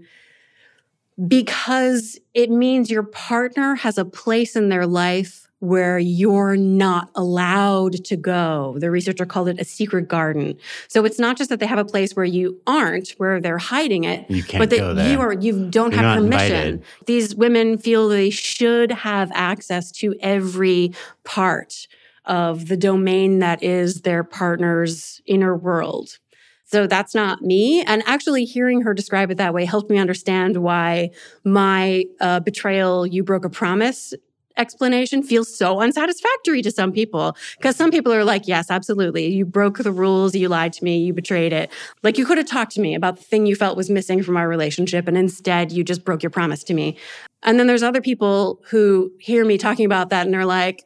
because 1.28 2.20
it 2.34 2.50
means 2.50 2.90
your 2.90 3.04
partner 3.04 3.76
has 3.76 3.98
a 3.98 4.06
place 4.06 4.56
in 4.56 4.70
their 4.70 4.88
life 4.88 5.48
where 5.62 6.00
you're 6.00 6.58
not 6.58 7.12
allowed 7.14 8.04
to 8.04 8.18
go. 8.18 8.76
The 8.80 8.90
researcher 8.90 9.28
called 9.28 9.48
it 9.48 9.62
a 9.62 9.64
secret 9.64 10.08
garden. 10.08 10.58
So 10.88 11.06
it's 11.06 11.20
not 11.20 11.38
just 11.38 11.52
that 11.52 11.60
they 11.60 11.68
have 11.68 11.78
a 11.78 11.86
place 11.86 12.16
where 12.16 12.26
you 12.26 12.60
aren't, 12.66 13.12
where 13.12 13.40
they're 13.40 13.60
hiding 13.60 14.04
it, 14.04 14.28
but 14.58 14.72
that 14.72 15.08
you 15.08 15.22
are 15.22 15.34
you 15.34 15.70
don't 15.70 15.94
You're 15.94 16.02
have 16.02 16.18
permission. 16.18 16.56
invited. 16.56 16.84
These 17.06 17.36
women 17.36 17.78
feel 17.78 18.10
they 18.10 18.32
should 18.32 18.92
have 18.92 19.32
access 19.36 19.92
to 19.94 20.16
every 20.20 20.94
part 21.24 21.88
of 22.26 22.68
the 22.68 22.78
domain 22.78 23.40
that 23.40 23.62
is 23.62 24.02
their 24.02 24.24
partner's 24.24 25.22
inner 25.28 25.56
world. 25.56 26.18
So 26.66 26.88
that's 26.88 27.14
not 27.14 27.42
me. 27.44 27.84
And 27.84 28.02
actually, 28.08 28.46
hearing 28.46 28.82
her 28.82 28.96
describe 28.96 29.30
it 29.30 29.38
that 29.38 29.54
way 29.54 29.66
helped 29.66 29.92
me 29.92 30.00
understand 30.00 30.58
why 30.58 31.12
my 31.44 32.06
uh, 32.20 32.40
betrayal, 32.40 33.06
you 33.06 33.24
broke 33.24 33.46
a 33.46 33.50
promise 33.50 34.14
explanation 34.58 35.24
feels 35.24 35.56
so 35.56 35.80
unsatisfactory 35.82 36.62
to 36.62 36.72
some 36.72 36.92
people. 36.92 37.36
Because 37.58 37.76
some 37.76 37.92
people 37.92 38.14
are 38.14 38.24
like, 38.24 38.48
yes, 38.48 38.70
absolutely. 38.70 39.28
You 39.28 39.46
broke 39.46 39.78
the 39.78 39.92
rules. 39.92 40.36
You 40.36 40.50
lied 40.50 40.74
to 40.74 40.84
me. 40.84 40.98
You 41.00 41.14
betrayed 41.14 41.54
it. 41.54 41.72
Like 42.04 42.18
you 42.18 42.26
could 42.26 42.38
have 42.38 42.48
talked 42.48 42.74
to 42.74 42.82
me 42.82 42.96
about 42.96 43.18
the 43.18 43.24
thing 43.24 43.46
you 43.46 43.56
felt 43.56 43.78
was 43.78 43.90
missing 43.90 44.24
from 44.24 44.38
our 44.38 44.48
relationship. 44.48 45.08
And 45.08 45.18
instead, 45.18 45.72
you 45.72 45.84
just 45.84 46.04
broke 46.04 46.24
your 46.24 46.30
promise 46.30 46.64
to 46.66 46.74
me. 46.74 46.98
And 47.44 47.60
then 47.60 47.68
there's 47.68 47.84
other 47.84 48.02
people 48.02 48.62
who 48.70 49.12
hear 49.20 49.44
me 49.46 49.58
talking 49.58 49.86
about 49.86 50.10
that 50.10 50.26
and 50.26 50.34
they're 50.34 50.46
like, 50.46 50.84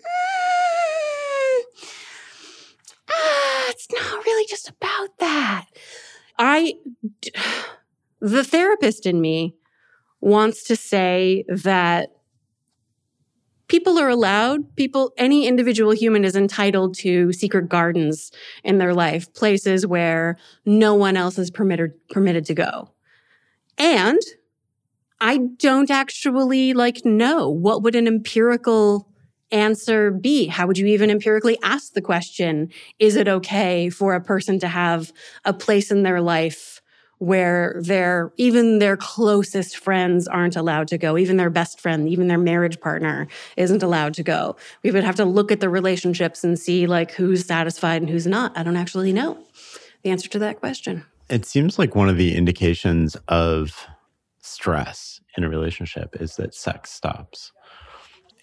"Mm, 0.00 1.62
ah, 3.10 3.64
it's 3.70 3.86
not 3.90 4.24
really 4.24 4.46
just 4.46 4.68
about 4.68 5.18
that. 5.18 5.66
I, 6.38 6.74
the 8.20 8.44
therapist 8.44 9.06
in 9.06 9.20
me 9.20 9.56
wants 10.20 10.64
to 10.64 10.76
say 10.76 11.44
that 11.48 12.10
people 13.68 13.98
are 13.98 14.08
allowed, 14.08 14.76
people, 14.76 15.12
any 15.16 15.46
individual 15.46 15.92
human 15.92 16.24
is 16.24 16.36
entitled 16.36 16.94
to 16.96 17.32
secret 17.32 17.68
gardens 17.68 18.30
in 18.64 18.78
their 18.78 18.94
life, 18.94 19.32
places 19.34 19.86
where 19.86 20.36
no 20.64 20.94
one 20.94 21.16
else 21.16 21.38
is 21.38 21.50
permitted, 21.50 21.92
permitted 22.10 22.44
to 22.46 22.54
go. 22.54 22.90
And 23.78 24.20
I 25.20 25.38
don't 25.58 25.90
actually 25.90 26.72
like 26.72 27.04
know 27.04 27.48
what 27.48 27.82
would 27.82 27.94
an 27.94 28.06
empirical 28.06 29.08
answer 29.50 30.10
be? 30.10 30.46
How 30.46 30.66
would 30.66 30.78
you 30.78 30.86
even 30.86 31.10
empirically 31.10 31.58
ask 31.62 31.92
the 31.92 32.02
question? 32.02 32.70
Is 32.98 33.16
it 33.16 33.28
okay 33.28 33.90
for 33.90 34.14
a 34.14 34.20
person 34.20 34.58
to 34.60 34.68
have 34.68 35.12
a 35.44 35.52
place 35.52 35.90
in 35.90 36.02
their 36.02 36.20
life 36.20 36.75
where 37.18 37.76
their 37.80 38.32
even 38.36 38.78
their 38.78 38.96
closest 38.96 39.78
friends 39.78 40.28
aren't 40.28 40.56
allowed 40.56 40.88
to 40.88 40.98
go, 40.98 41.16
even 41.16 41.36
their 41.36 41.50
best 41.50 41.80
friend, 41.80 42.08
even 42.08 42.28
their 42.28 42.38
marriage 42.38 42.80
partner 42.80 43.26
isn't 43.56 43.82
allowed 43.82 44.14
to 44.14 44.22
go? 44.22 44.56
We 44.82 44.90
would 44.90 45.04
have 45.04 45.16
to 45.16 45.24
look 45.24 45.50
at 45.50 45.60
the 45.60 45.68
relationships 45.68 46.44
and 46.44 46.58
see 46.58 46.86
like 46.86 47.12
who's 47.12 47.44
satisfied 47.44 48.02
and 48.02 48.10
who's 48.10 48.26
not. 48.26 48.56
I 48.56 48.62
don't 48.62 48.76
actually 48.76 49.12
know 49.12 49.38
the 50.02 50.10
answer 50.10 50.28
to 50.30 50.38
that 50.40 50.60
question. 50.60 51.04
It 51.28 51.44
seems 51.44 51.78
like 51.78 51.94
one 51.94 52.08
of 52.08 52.16
the 52.16 52.36
indications 52.36 53.16
of 53.28 53.86
stress 54.40 55.20
in 55.36 55.44
a 55.44 55.48
relationship 55.48 56.14
is 56.20 56.36
that 56.36 56.54
sex 56.54 56.90
stops. 56.90 57.52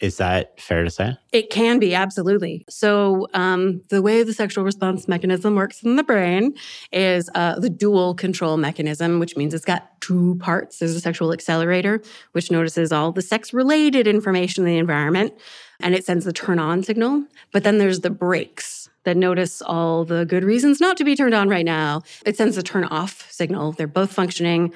Is 0.03 0.17
that 0.17 0.59
fair 0.59 0.83
to 0.83 0.89
say? 0.89 1.15
It 1.31 1.49
can 1.49 1.79
be, 1.79 1.95
absolutely. 1.95 2.65
So, 2.69 3.29
um, 3.33 3.81
the 3.87 4.01
way 4.01 4.21
the 4.23 4.33
sexual 4.33 4.65
response 4.65 5.07
mechanism 5.07 5.55
works 5.55 5.81
in 5.81 5.95
the 5.95 6.03
brain 6.03 6.55
is 6.91 7.29
uh, 7.35 7.57
the 7.57 7.69
dual 7.69 8.13
control 8.13 8.57
mechanism, 8.57 9.21
which 9.21 9.37
means 9.37 9.53
it's 9.53 9.63
got 9.63 10.01
two 10.01 10.35
parts. 10.41 10.79
There's 10.79 10.93
a 10.93 10.99
sexual 10.99 11.31
accelerator, 11.31 12.01
which 12.33 12.51
notices 12.51 12.91
all 12.91 13.13
the 13.13 13.21
sex 13.21 13.53
related 13.53 14.05
information 14.05 14.65
in 14.65 14.73
the 14.73 14.77
environment 14.77 15.33
and 15.79 15.95
it 15.95 16.05
sends 16.05 16.25
the 16.25 16.33
turn 16.33 16.59
on 16.59 16.83
signal. 16.83 17.25
But 17.53 17.63
then 17.63 17.77
there's 17.77 18.01
the 18.01 18.09
brakes 18.09 18.89
that 19.05 19.17
notice 19.17 19.61
all 19.61 20.03
the 20.03 20.25
good 20.25 20.43
reasons 20.43 20.81
not 20.81 20.97
to 20.97 21.03
be 21.03 21.15
turned 21.15 21.33
on 21.33 21.47
right 21.47 21.65
now. 21.65 22.01
It 22.25 22.35
sends 22.35 22.57
the 22.57 22.63
turn 22.63 22.83
off 22.85 23.31
signal. 23.31 23.71
They're 23.71 23.87
both 23.87 24.11
functioning 24.11 24.73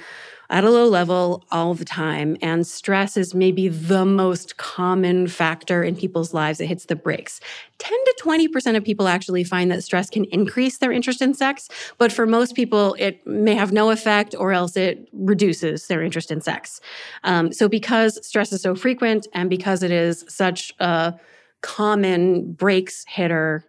at 0.50 0.64
a 0.64 0.70
low 0.70 0.88
level 0.88 1.44
all 1.52 1.74
the 1.74 1.86
time. 1.86 2.38
And 2.42 2.66
stress 2.66 3.18
is 3.18 3.36
maybe 3.36 3.68
the 3.68 4.06
most 4.06 4.58
common 4.58 5.28
factor 5.28 5.84
in 5.84 5.96
people's 5.96 6.34
lives 6.34 6.60
that 6.60 6.66
hits 6.68 6.86
the 6.86 6.96
brakes. 6.96 7.40
10 7.80 7.98
to 8.06 8.16
20% 8.24 8.78
of 8.78 8.84
people 8.84 9.08
actually 9.08 9.44
find 9.44 9.70
that 9.72 9.84
stress 9.84 10.10
can 10.10 10.26
increase 10.26 10.78
their 10.78 10.92
interest 10.92 11.22
in 11.22 11.34
sex. 11.34 11.70
But 11.98 12.12
for 12.12 12.26
most 12.26 12.56
people, 12.56 12.96
it 12.98 13.26
may 13.28 13.56
have 13.56 13.72
no 13.72 13.92
effect 13.92 14.36
or 14.38 14.54
else 14.54 14.78
it 14.78 15.10
reduces 15.14 15.88
their 15.88 16.02
interest 16.02 16.32
in 16.32 16.42
sex. 16.42 16.80
Um, 17.24 17.52
so 17.52 17.68
because 17.68 18.26
stress 18.26 18.52
is 18.54 18.62
so 18.62 18.74
frequent 18.74 19.28
and 19.34 19.50
because 19.50 19.84
it 19.84 19.92
is 19.92 20.26
such 20.28 20.74
a 20.80 21.16
common 21.62 22.54
brakes 22.54 23.06
hitter, 23.08 23.66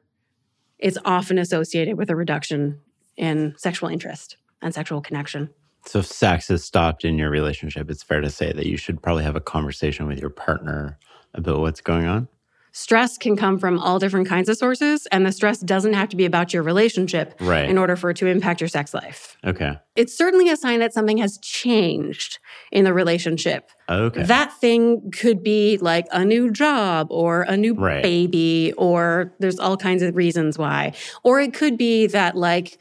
it's 0.78 0.98
often 1.04 1.38
associated 1.38 1.98
with 1.98 2.08
a 2.08 2.16
reduction 2.16 2.80
in 3.16 3.54
sexual 3.56 3.88
interest 3.88 4.36
and 4.62 4.72
sexual 4.72 5.00
connection. 5.00 5.50
So 5.88 6.00
if 6.00 6.06
sex 6.06 6.50
is 6.50 6.62
stopped 6.62 7.06
in 7.06 7.16
your 7.16 7.30
relationship, 7.30 7.90
it's 7.90 8.02
fair 8.02 8.20
to 8.20 8.28
say 8.28 8.52
that 8.52 8.66
you 8.66 8.76
should 8.76 9.02
probably 9.02 9.24
have 9.24 9.36
a 9.36 9.40
conversation 9.40 10.06
with 10.06 10.20
your 10.20 10.28
partner 10.28 10.98
about 11.32 11.60
what's 11.60 11.80
going 11.80 12.04
on. 12.04 12.28
Stress 12.72 13.16
can 13.16 13.36
come 13.36 13.58
from 13.58 13.78
all 13.78 13.98
different 13.98 14.28
kinds 14.28 14.50
of 14.50 14.58
sources, 14.58 15.06
and 15.10 15.24
the 15.24 15.32
stress 15.32 15.60
doesn't 15.60 15.94
have 15.94 16.10
to 16.10 16.16
be 16.16 16.26
about 16.26 16.52
your 16.52 16.62
relationship 16.62 17.34
right. 17.40 17.70
in 17.70 17.78
order 17.78 17.96
for 17.96 18.10
it 18.10 18.18
to 18.18 18.26
impact 18.26 18.60
your 18.60 18.68
sex 18.68 18.92
life. 18.92 19.38
Okay. 19.44 19.78
It's 19.96 20.14
certainly 20.14 20.50
a 20.50 20.56
sign 20.58 20.80
that 20.80 20.92
something 20.92 21.16
has 21.16 21.38
changed 21.38 22.38
in 22.70 22.84
the 22.84 22.92
relationship. 22.92 23.70
Okay. 23.88 24.24
That 24.24 24.52
thing 24.60 25.10
could 25.10 25.42
be 25.42 25.78
like 25.78 26.06
a 26.12 26.22
new 26.22 26.50
job 26.50 27.06
or 27.10 27.42
a 27.42 27.56
new 27.56 27.72
right. 27.72 28.02
baby, 28.02 28.74
or 28.76 29.32
there's 29.38 29.58
all 29.58 29.78
kinds 29.78 30.02
of 30.02 30.14
reasons 30.14 30.58
why. 30.58 30.92
Or 31.24 31.40
it 31.40 31.54
could 31.54 31.78
be 31.78 32.06
that, 32.08 32.36
like, 32.36 32.78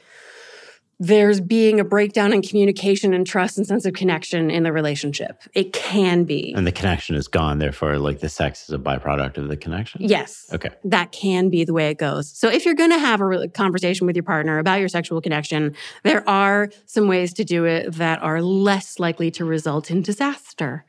there's 0.99 1.39
being 1.39 1.79
a 1.79 1.83
breakdown 1.83 2.33
in 2.33 2.41
communication 2.41 3.13
and 3.13 3.25
trust 3.27 3.57
and 3.57 3.67
sense 3.67 3.85
of 3.85 3.93
connection 3.93 4.49
in 4.49 4.63
the 4.63 4.73
relationship. 4.73 5.43
It 5.53 5.71
can 5.71 6.23
be. 6.23 6.53
And 6.55 6.65
the 6.65 6.71
connection 6.71 7.15
is 7.15 7.27
gone. 7.27 7.59
Therefore, 7.59 7.99
like 7.99 8.19
the 8.19 8.29
sex 8.29 8.63
is 8.63 8.69
a 8.73 8.79
byproduct 8.79 9.37
of 9.37 9.47
the 9.47 9.57
connection? 9.57 10.01
Yes. 10.03 10.47
Okay. 10.51 10.69
That 10.83 11.11
can 11.11 11.49
be 11.49 11.65
the 11.65 11.73
way 11.73 11.89
it 11.89 11.99
goes. 11.99 12.35
So 12.35 12.49
if 12.49 12.65
you're 12.65 12.73
going 12.73 12.89
to 12.89 12.99
have 12.99 13.21
a 13.21 13.47
conversation 13.47 14.07
with 14.07 14.15
your 14.15 14.23
partner 14.23 14.57
about 14.57 14.79
your 14.79 14.89
sexual 14.89 15.21
connection, 15.21 15.75
there 16.03 16.27
are 16.27 16.69
some 16.85 17.07
ways 17.07 17.33
to 17.35 17.43
do 17.43 17.65
it 17.65 17.93
that 17.93 18.21
are 18.23 18.41
less 18.41 18.99
likely 18.99 19.29
to 19.31 19.45
result 19.45 19.91
in 19.91 20.01
disaster. 20.01 20.83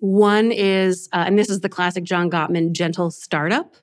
One 0.00 0.52
is, 0.52 1.08
uh, 1.12 1.24
and 1.26 1.38
this 1.38 1.48
is 1.48 1.60
the 1.60 1.68
classic 1.68 2.04
John 2.04 2.30
Gottman 2.30 2.72
gentle 2.72 3.10
startup 3.10 3.74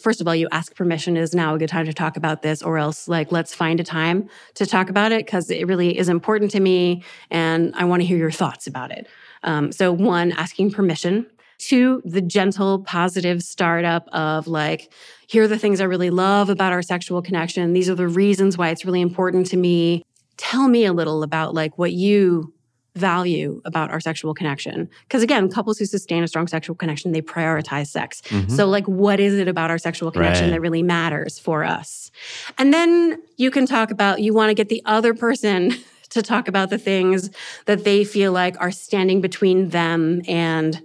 first 0.00 0.20
of 0.20 0.28
all, 0.28 0.34
you 0.34 0.48
ask 0.52 0.74
permission 0.74 1.16
is 1.16 1.34
now 1.34 1.54
a 1.54 1.58
good 1.58 1.68
time 1.68 1.86
to 1.86 1.92
talk 1.92 2.16
about 2.16 2.42
this, 2.42 2.62
or 2.62 2.78
else, 2.78 3.08
like, 3.08 3.32
let's 3.32 3.54
find 3.54 3.80
a 3.80 3.84
time 3.84 4.28
to 4.54 4.66
talk 4.66 4.90
about 4.90 5.12
it 5.12 5.24
because 5.24 5.50
it 5.50 5.66
really 5.66 5.96
is 5.98 6.08
important 6.08 6.50
to 6.52 6.60
me 6.60 7.02
and 7.30 7.74
I 7.76 7.84
want 7.84 8.02
to 8.02 8.06
hear 8.06 8.18
your 8.18 8.30
thoughts 8.30 8.66
about 8.66 8.90
it. 8.90 9.06
Um, 9.42 9.72
so, 9.72 9.92
one, 9.92 10.32
asking 10.32 10.72
permission. 10.72 11.26
Two, 11.58 12.00
the 12.04 12.20
gentle, 12.20 12.84
positive 12.84 13.42
startup 13.42 14.08
of 14.12 14.46
like, 14.46 14.92
here 15.26 15.42
are 15.42 15.48
the 15.48 15.58
things 15.58 15.80
I 15.80 15.84
really 15.84 16.10
love 16.10 16.50
about 16.50 16.72
our 16.72 16.82
sexual 16.82 17.20
connection. 17.20 17.72
These 17.72 17.90
are 17.90 17.96
the 17.96 18.06
reasons 18.06 18.56
why 18.56 18.68
it's 18.68 18.84
really 18.84 19.00
important 19.00 19.46
to 19.48 19.56
me. 19.56 20.04
Tell 20.36 20.68
me 20.68 20.84
a 20.84 20.92
little 20.92 21.24
about 21.24 21.54
like 21.54 21.76
what 21.76 21.92
you 21.92 22.54
value 22.98 23.60
about 23.64 23.90
our 23.90 24.00
sexual 24.00 24.34
connection. 24.34 24.88
Because 25.02 25.22
again, 25.22 25.48
couples 25.48 25.78
who 25.78 25.86
sustain 25.86 26.22
a 26.22 26.28
strong 26.28 26.46
sexual 26.46 26.76
connection, 26.76 27.12
they 27.12 27.22
prioritize 27.22 27.88
sex. 27.88 28.20
Mm-hmm. 28.22 28.54
So, 28.54 28.66
like, 28.66 28.86
what 28.86 29.20
is 29.20 29.34
it 29.34 29.48
about 29.48 29.70
our 29.70 29.78
sexual 29.78 30.10
connection 30.10 30.46
right. 30.46 30.50
that 30.52 30.60
really 30.60 30.82
matters 30.82 31.38
for 31.38 31.64
us? 31.64 32.10
And 32.58 32.74
then 32.74 33.22
you 33.36 33.50
can 33.50 33.66
talk 33.66 33.90
about, 33.90 34.20
you 34.20 34.34
want 34.34 34.50
to 34.50 34.54
get 34.54 34.68
the 34.68 34.82
other 34.84 35.14
person 35.14 35.74
to 36.10 36.22
talk 36.22 36.48
about 36.48 36.70
the 36.70 36.78
things 36.78 37.30
that 37.66 37.84
they 37.84 38.04
feel 38.04 38.32
like 38.32 38.56
are 38.60 38.70
standing 38.70 39.20
between 39.20 39.68
them 39.70 40.22
and 40.26 40.82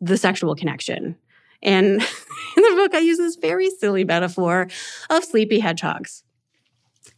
the 0.00 0.16
sexual 0.16 0.54
connection. 0.54 1.16
And 1.62 1.86
in 2.56 2.62
the 2.62 2.72
book, 2.76 2.94
I 2.94 2.98
use 2.98 3.18
this 3.18 3.36
very 3.36 3.70
silly 3.70 4.04
metaphor 4.04 4.68
of 5.10 5.24
sleepy 5.24 5.60
hedgehogs. 5.60 6.22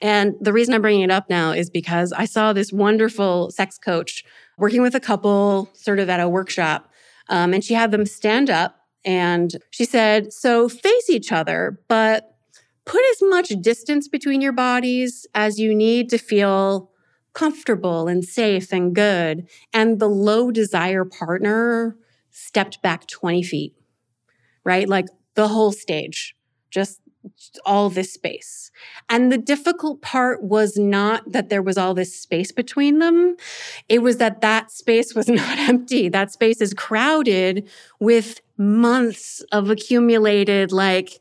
And 0.00 0.34
the 0.40 0.52
reason 0.52 0.74
I'm 0.74 0.82
bringing 0.82 1.02
it 1.02 1.10
up 1.10 1.28
now 1.28 1.52
is 1.52 1.70
because 1.70 2.12
I 2.12 2.24
saw 2.24 2.52
this 2.52 2.72
wonderful 2.72 3.50
sex 3.50 3.78
coach 3.78 4.24
working 4.56 4.82
with 4.82 4.94
a 4.94 5.00
couple 5.00 5.70
sort 5.74 5.98
of 5.98 6.08
at 6.08 6.20
a 6.20 6.28
workshop. 6.28 6.90
Um, 7.28 7.52
and 7.52 7.62
she 7.64 7.74
had 7.74 7.90
them 7.90 8.06
stand 8.06 8.48
up 8.50 8.76
and 9.04 9.56
she 9.70 9.84
said, 9.84 10.32
So 10.32 10.68
face 10.68 11.10
each 11.10 11.32
other, 11.32 11.80
but 11.88 12.36
put 12.84 13.02
as 13.12 13.18
much 13.22 13.48
distance 13.60 14.08
between 14.08 14.40
your 14.40 14.52
bodies 14.52 15.26
as 15.34 15.58
you 15.58 15.74
need 15.74 16.08
to 16.10 16.18
feel 16.18 16.90
comfortable 17.34 18.08
and 18.08 18.24
safe 18.24 18.72
and 18.72 18.94
good. 18.94 19.48
And 19.72 20.00
the 20.00 20.08
low 20.08 20.50
desire 20.50 21.04
partner 21.04 21.96
stepped 22.30 22.82
back 22.82 23.06
20 23.06 23.42
feet, 23.42 23.74
right? 24.64 24.88
Like 24.88 25.06
the 25.34 25.48
whole 25.48 25.72
stage, 25.72 26.34
just 26.70 27.00
all 27.64 27.90
this 27.90 28.12
space. 28.12 28.70
And 29.08 29.32
the 29.32 29.38
difficult 29.38 30.02
part 30.02 30.42
was 30.42 30.76
not 30.76 31.32
that 31.32 31.48
there 31.48 31.62
was 31.62 31.78
all 31.78 31.94
this 31.94 32.14
space 32.14 32.52
between 32.52 32.98
them. 32.98 33.36
It 33.88 34.02
was 34.02 34.18
that 34.18 34.40
that 34.40 34.70
space 34.70 35.14
was 35.14 35.28
not 35.28 35.58
empty. 35.58 36.08
That 36.08 36.32
space 36.32 36.60
is 36.60 36.74
crowded 36.74 37.68
with 38.00 38.40
months 38.56 39.40
of 39.52 39.70
accumulated, 39.70 40.72
like, 40.72 41.20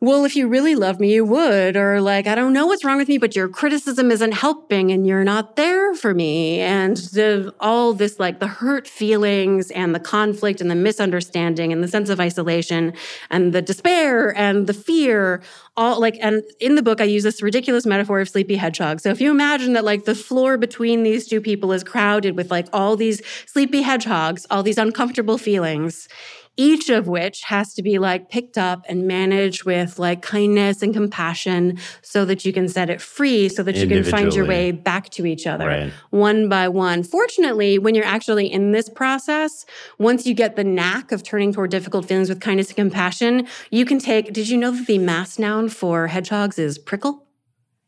well, 0.00 0.24
if 0.26 0.36
you 0.36 0.46
really 0.46 0.74
love 0.74 1.00
me, 1.00 1.14
you 1.14 1.24
would. 1.24 1.76
Or 1.76 2.00
like, 2.00 2.26
I 2.26 2.34
don't 2.34 2.52
know 2.52 2.66
what's 2.66 2.84
wrong 2.84 2.98
with 2.98 3.08
me, 3.08 3.16
but 3.16 3.34
your 3.34 3.48
criticism 3.48 4.10
isn't 4.10 4.32
helping 4.32 4.92
and 4.92 5.06
you're 5.06 5.24
not 5.24 5.56
there 5.56 5.94
for 5.94 6.12
me. 6.12 6.60
And 6.60 6.96
the, 6.96 7.54
all 7.60 7.94
this, 7.94 8.20
like 8.20 8.38
the 8.38 8.46
hurt 8.46 8.86
feelings 8.86 9.70
and 9.70 9.94
the 9.94 10.00
conflict 10.00 10.60
and 10.60 10.70
the 10.70 10.74
misunderstanding 10.74 11.72
and 11.72 11.82
the 11.82 11.88
sense 11.88 12.10
of 12.10 12.20
isolation 12.20 12.92
and 13.30 13.52
the 13.54 13.62
despair 13.62 14.36
and 14.36 14.66
the 14.66 14.74
fear, 14.74 15.42
all 15.78 15.98
like, 15.98 16.18
and 16.20 16.42
in 16.60 16.74
the 16.74 16.82
book, 16.82 17.00
I 17.00 17.04
use 17.04 17.22
this 17.22 17.40
ridiculous 17.40 17.86
metaphor 17.86 18.20
of 18.20 18.28
sleepy 18.28 18.56
hedgehog. 18.56 19.00
So 19.00 19.10
if 19.10 19.20
you 19.20 19.30
imagine 19.30 19.72
that 19.72 19.84
like 19.84 20.04
the 20.04 20.14
floor 20.14 20.58
between 20.58 21.04
these 21.04 21.26
two 21.26 21.40
people 21.40 21.72
is 21.72 21.82
crowded 21.82 22.36
with 22.36 22.50
like 22.50 22.68
all 22.72 22.96
these 22.96 23.22
sleepy 23.46 23.80
hedgehogs, 23.80 24.46
all 24.50 24.62
these 24.62 24.78
uncomfortable 24.78 25.38
feelings, 25.38 26.08
each 26.56 26.88
of 26.88 27.06
which 27.06 27.42
has 27.42 27.74
to 27.74 27.82
be 27.82 27.98
like 27.98 28.30
picked 28.30 28.56
up 28.56 28.84
and 28.88 29.06
managed 29.06 29.64
with 29.64 29.98
like 29.98 30.22
kindness 30.22 30.82
and 30.82 30.94
compassion 30.94 31.78
so 32.02 32.24
that 32.24 32.44
you 32.44 32.52
can 32.52 32.68
set 32.68 32.88
it 32.88 33.00
free 33.00 33.48
so 33.48 33.62
that 33.62 33.76
you 33.76 33.86
can 33.86 34.02
find 34.04 34.34
your 34.34 34.46
way 34.46 34.70
back 34.70 35.10
to 35.10 35.26
each 35.26 35.46
other 35.46 35.66
right. 35.66 35.92
one 36.10 36.48
by 36.48 36.68
one. 36.68 37.02
Fortunately, 37.02 37.78
when 37.78 37.94
you're 37.94 38.04
actually 38.04 38.50
in 38.50 38.72
this 38.72 38.88
process, 38.88 39.66
once 39.98 40.26
you 40.26 40.34
get 40.34 40.56
the 40.56 40.64
knack 40.64 41.12
of 41.12 41.22
turning 41.22 41.52
toward 41.52 41.70
difficult 41.70 42.06
feelings 42.06 42.28
with 42.28 42.40
kindness 42.40 42.68
and 42.68 42.76
compassion, 42.76 43.46
you 43.70 43.84
can 43.84 43.98
take, 43.98 44.32
did 44.32 44.48
you 44.48 44.56
know 44.56 44.70
that 44.70 44.86
the 44.86 44.98
mass 44.98 45.38
noun 45.38 45.68
for 45.68 46.06
hedgehogs 46.06 46.58
is 46.58 46.78
prickle? 46.78 47.26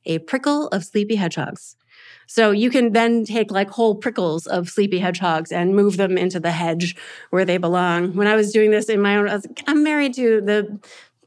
A 0.04 0.18
prickle 0.18 0.68
of 0.68 0.84
sleepy 0.84 1.16
hedgehogs. 1.16 1.77
So 2.28 2.50
you 2.50 2.68
can 2.70 2.92
then 2.92 3.24
take 3.24 3.50
like 3.50 3.70
whole 3.70 3.94
prickles 3.94 4.46
of 4.46 4.68
sleepy 4.68 4.98
hedgehogs 4.98 5.50
and 5.50 5.74
move 5.74 5.96
them 5.96 6.18
into 6.18 6.38
the 6.38 6.50
hedge 6.50 6.94
where 7.30 7.46
they 7.46 7.56
belong. 7.56 8.14
When 8.14 8.26
I 8.26 8.36
was 8.36 8.52
doing 8.52 8.70
this 8.70 8.90
in 8.90 9.00
my 9.00 9.16
own, 9.16 9.28
I 9.28 9.34
was, 9.36 9.46
I'm 9.66 9.82
married 9.82 10.12
to 10.14 10.42
the 10.42 10.78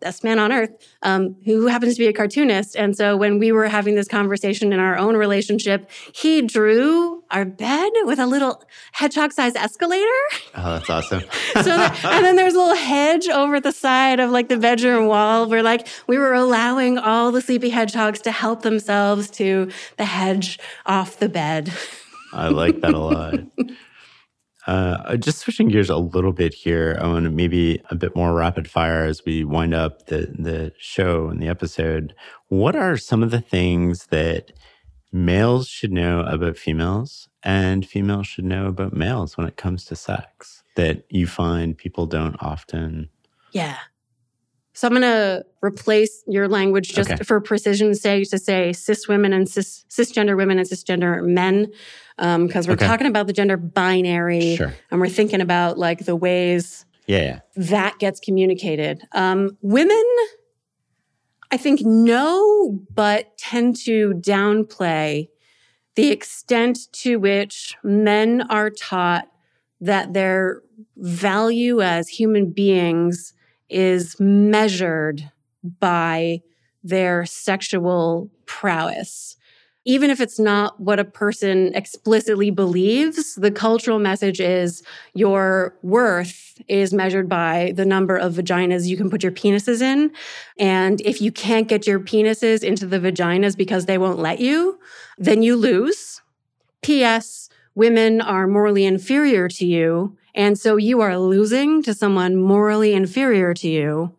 best 0.01 0.23
man 0.23 0.39
on 0.39 0.51
earth, 0.51 0.71
um, 1.03 1.35
who 1.45 1.67
happens 1.67 1.93
to 1.95 1.99
be 1.99 2.07
a 2.07 2.13
cartoonist. 2.13 2.75
And 2.75 2.95
so 2.97 3.15
when 3.15 3.39
we 3.39 3.51
were 3.51 3.67
having 3.67 3.95
this 3.95 4.07
conversation 4.07 4.73
in 4.73 4.79
our 4.79 4.97
own 4.97 5.15
relationship, 5.15 5.89
he 6.13 6.41
drew 6.41 7.23
our 7.31 7.45
bed 7.45 7.91
with 8.03 8.19
a 8.19 8.25
little 8.25 8.63
hedgehog 8.91 9.31
sized 9.31 9.55
escalator. 9.55 10.05
Oh, 10.53 10.73
that's 10.73 10.89
awesome. 10.89 11.21
so 11.53 11.63
that, 11.63 12.03
and 12.03 12.25
then 12.25 12.35
there's 12.35 12.53
a 12.53 12.57
little 12.57 12.75
hedge 12.75 13.29
over 13.29 13.61
the 13.61 13.71
side 13.71 14.19
of 14.19 14.31
like 14.31 14.49
the 14.49 14.57
bedroom 14.57 15.07
wall 15.07 15.47
where 15.47 15.63
like 15.63 15.87
we 16.07 16.17
were 16.17 16.33
allowing 16.33 16.97
all 16.97 17.31
the 17.31 17.41
sleepy 17.41 17.69
hedgehogs 17.69 18.19
to 18.21 18.31
help 18.31 18.61
themselves 18.61 19.29
to 19.31 19.71
the 19.95 20.03
hedge 20.03 20.59
off 20.85 21.19
the 21.19 21.29
bed. 21.29 21.71
I 22.33 22.49
like 22.49 22.81
that 22.81 22.93
a 22.93 22.99
lot. 22.99 23.35
Uh, 24.67 25.17
just 25.17 25.39
switching 25.39 25.69
gears 25.69 25.89
a 25.89 25.97
little 25.97 26.33
bit 26.33 26.53
here, 26.53 26.97
I 27.01 27.07
want 27.07 27.25
to 27.25 27.31
maybe 27.31 27.81
a 27.89 27.95
bit 27.95 28.15
more 28.15 28.33
rapid 28.33 28.69
fire 28.69 29.05
as 29.05 29.25
we 29.25 29.43
wind 29.43 29.73
up 29.73 30.05
the 30.07 30.33
the 30.37 30.73
show 30.77 31.27
and 31.27 31.41
the 31.41 31.47
episode. 31.47 32.13
What 32.49 32.75
are 32.75 32.95
some 32.97 33.23
of 33.23 33.31
the 33.31 33.41
things 33.41 34.07
that 34.07 34.51
males 35.11 35.67
should 35.67 35.91
know 35.91 36.21
about 36.21 36.57
females 36.57 37.27
and 37.43 37.85
females 37.85 38.27
should 38.27 38.45
know 38.45 38.67
about 38.67 38.93
males 38.93 39.35
when 39.35 39.47
it 39.47 39.57
comes 39.57 39.83
to 39.85 39.95
sex 39.95 40.63
that 40.75 41.03
you 41.09 41.25
find 41.25 41.77
people 41.77 42.05
don't 42.05 42.35
often? 42.39 43.09
Yeah. 43.51 43.77
So 44.81 44.87
I'm 44.87 44.93
going 44.93 45.03
to 45.03 45.45
replace 45.61 46.23
your 46.25 46.47
language 46.47 46.91
just 46.91 47.11
okay. 47.11 47.23
for 47.23 47.39
precision's 47.39 48.01
sake 48.01 48.27
to 48.31 48.39
say 48.39 48.73
cis 48.73 49.07
women 49.07 49.31
and 49.31 49.47
cis, 49.47 49.85
cisgender 49.91 50.35
women 50.35 50.57
and 50.57 50.67
cisgender 50.67 51.23
men 51.23 51.67
because 52.17 52.65
um, 52.65 52.67
we're 52.67 52.73
okay. 52.73 52.87
talking 52.87 53.05
about 53.05 53.27
the 53.27 53.33
gender 53.33 53.57
binary 53.57 54.55
sure. 54.55 54.73
and 54.89 54.99
we're 54.99 55.07
thinking 55.07 55.39
about 55.39 55.77
like 55.77 56.05
the 56.05 56.15
ways 56.15 56.87
yeah, 57.05 57.21
yeah. 57.21 57.39
that 57.57 57.99
gets 57.99 58.19
communicated. 58.19 59.07
Um, 59.11 59.55
women, 59.61 60.03
I 61.51 61.57
think, 61.57 61.81
know, 61.81 62.79
but 62.91 63.37
tend 63.37 63.75
to 63.85 64.15
downplay 64.15 65.27
the 65.93 66.09
extent 66.09 66.91
to 66.93 67.17
which 67.17 67.75
men 67.83 68.41
are 68.49 68.71
taught 68.71 69.27
that 69.79 70.13
their 70.13 70.63
value 70.97 71.81
as 71.81 72.09
human 72.09 72.49
beings 72.49 73.35
is 73.71 74.19
measured 74.19 75.31
by 75.79 76.41
their 76.83 77.25
sexual 77.25 78.29
prowess. 78.45 79.37
Even 79.83 80.11
if 80.11 80.21
it's 80.21 80.37
not 80.37 80.79
what 80.79 80.99
a 80.99 81.03
person 81.03 81.73
explicitly 81.73 82.51
believes, 82.51 83.33
the 83.33 83.49
cultural 83.49 83.97
message 83.97 84.39
is 84.39 84.83
your 85.15 85.75
worth 85.81 86.61
is 86.67 86.93
measured 86.93 87.27
by 87.27 87.73
the 87.75 87.85
number 87.85 88.15
of 88.15 88.33
vaginas 88.35 88.87
you 88.87 88.95
can 88.95 89.09
put 89.09 89.23
your 89.23 89.31
penises 89.31 89.81
in. 89.81 90.11
And 90.59 91.01
if 91.01 91.19
you 91.19 91.31
can't 91.31 91.67
get 91.67 91.87
your 91.87 91.99
penises 91.99 92.63
into 92.63 92.85
the 92.85 92.99
vaginas 92.99 93.57
because 93.57 93.87
they 93.87 93.97
won't 93.97 94.19
let 94.19 94.39
you, 94.39 94.77
then 95.17 95.41
you 95.41 95.55
lose. 95.55 96.21
P.S. 96.83 97.49
Women 97.75 98.21
are 98.21 98.47
morally 98.47 98.85
inferior 98.85 99.47
to 99.49 99.65
you. 99.65 100.17
And 100.35 100.57
so 100.57 100.77
you 100.77 101.01
are 101.01 101.17
losing 101.17 101.83
to 101.83 101.93
someone 101.93 102.35
morally 102.35 102.93
inferior 102.93 103.53
to 103.55 103.67
you. 103.67 104.13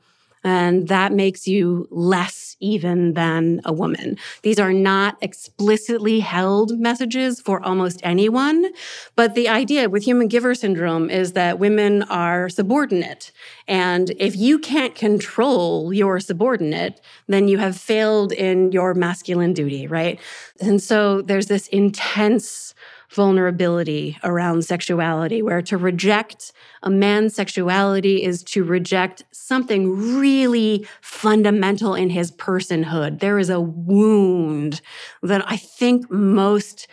And 0.44 0.88
that 0.88 1.12
makes 1.12 1.46
you 1.46 1.86
less 1.90 2.56
even 2.58 3.12
than 3.14 3.60
a 3.64 3.72
woman. 3.72 4.16
These 4.42 4.58
are 4.58 4.72
not 4.72 5.16
explicitly 5.20 6.20
held 6.20 6.78
messages 6.80 7.40
for 7.40 7.62
almost 7.62 8.00
anyone. 8.02 8.72
But 9.14 9.34
the 9.34 9.48
idea 9.48 9.88
with 9.88 10.02
human 10.02 10.26
giver 10.28 10.54
syndrome 10.54 11.10
is 11.10 11.32
that 11.32 11.60
women 11.60 12.02
are 12.04 12.48
subordinate. 12.48 13.30
And 13.68 14.10
if 14.18 14.34
you 14.36 14.58
can't 14.58 14.94
control 14.96 15.92
your 15.92 16.18
subordinate, 16.18 17.00
then 17.28 17.46
you 17.46 17.58
have 17.58 17.76
failed 17.76 18.32
in 18.32 18.72
your 18.72 18.94
masculine 18.94 19.52
duty, 19.52 19.86
right? 19.86 20.18
And 20.60 20.82
so 20.82 21.22
there's 21.22 21.46
this 21.46 21.68
intense 21.68 22.74
vulnerability 23.12 24.18
around 24.24 24.64
sexuality, 24.64 25.42
where 25.42 25.62
to 25.62 25.76
reject 25.76 26.52
a 26.82 26.90
man's 26.90 27.34
sexuality 27.34 28.22
is 28.22 28.42
to 28.42 28.64
reject 28.64 29.22
something 29.30 30.18
really 30.18 30.86
fundamental 31.00 31.94
in 31.94 32.10
his 32.10 32.32
personhood. 32.32 33.20
There 33.20 33.38
is 33.38 33.50
a 33.50 33.60
wound 33.60 34.80
that 35.22 35.44
I 35.46 35.56
think 35.56 36.10
most 36.10 36.88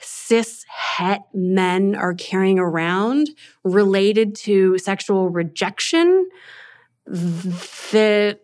cis 0.00 0.64
het 0.68 1.22
men 1.32 1.94
are 1.94 2.14
carrying 2.14 2.58
around 2.58 3.28
related 3.64 4.34
to 4.34 4.78
sexual 4.78 5.28
rejection 5.28 6.28
that 7.06 8.40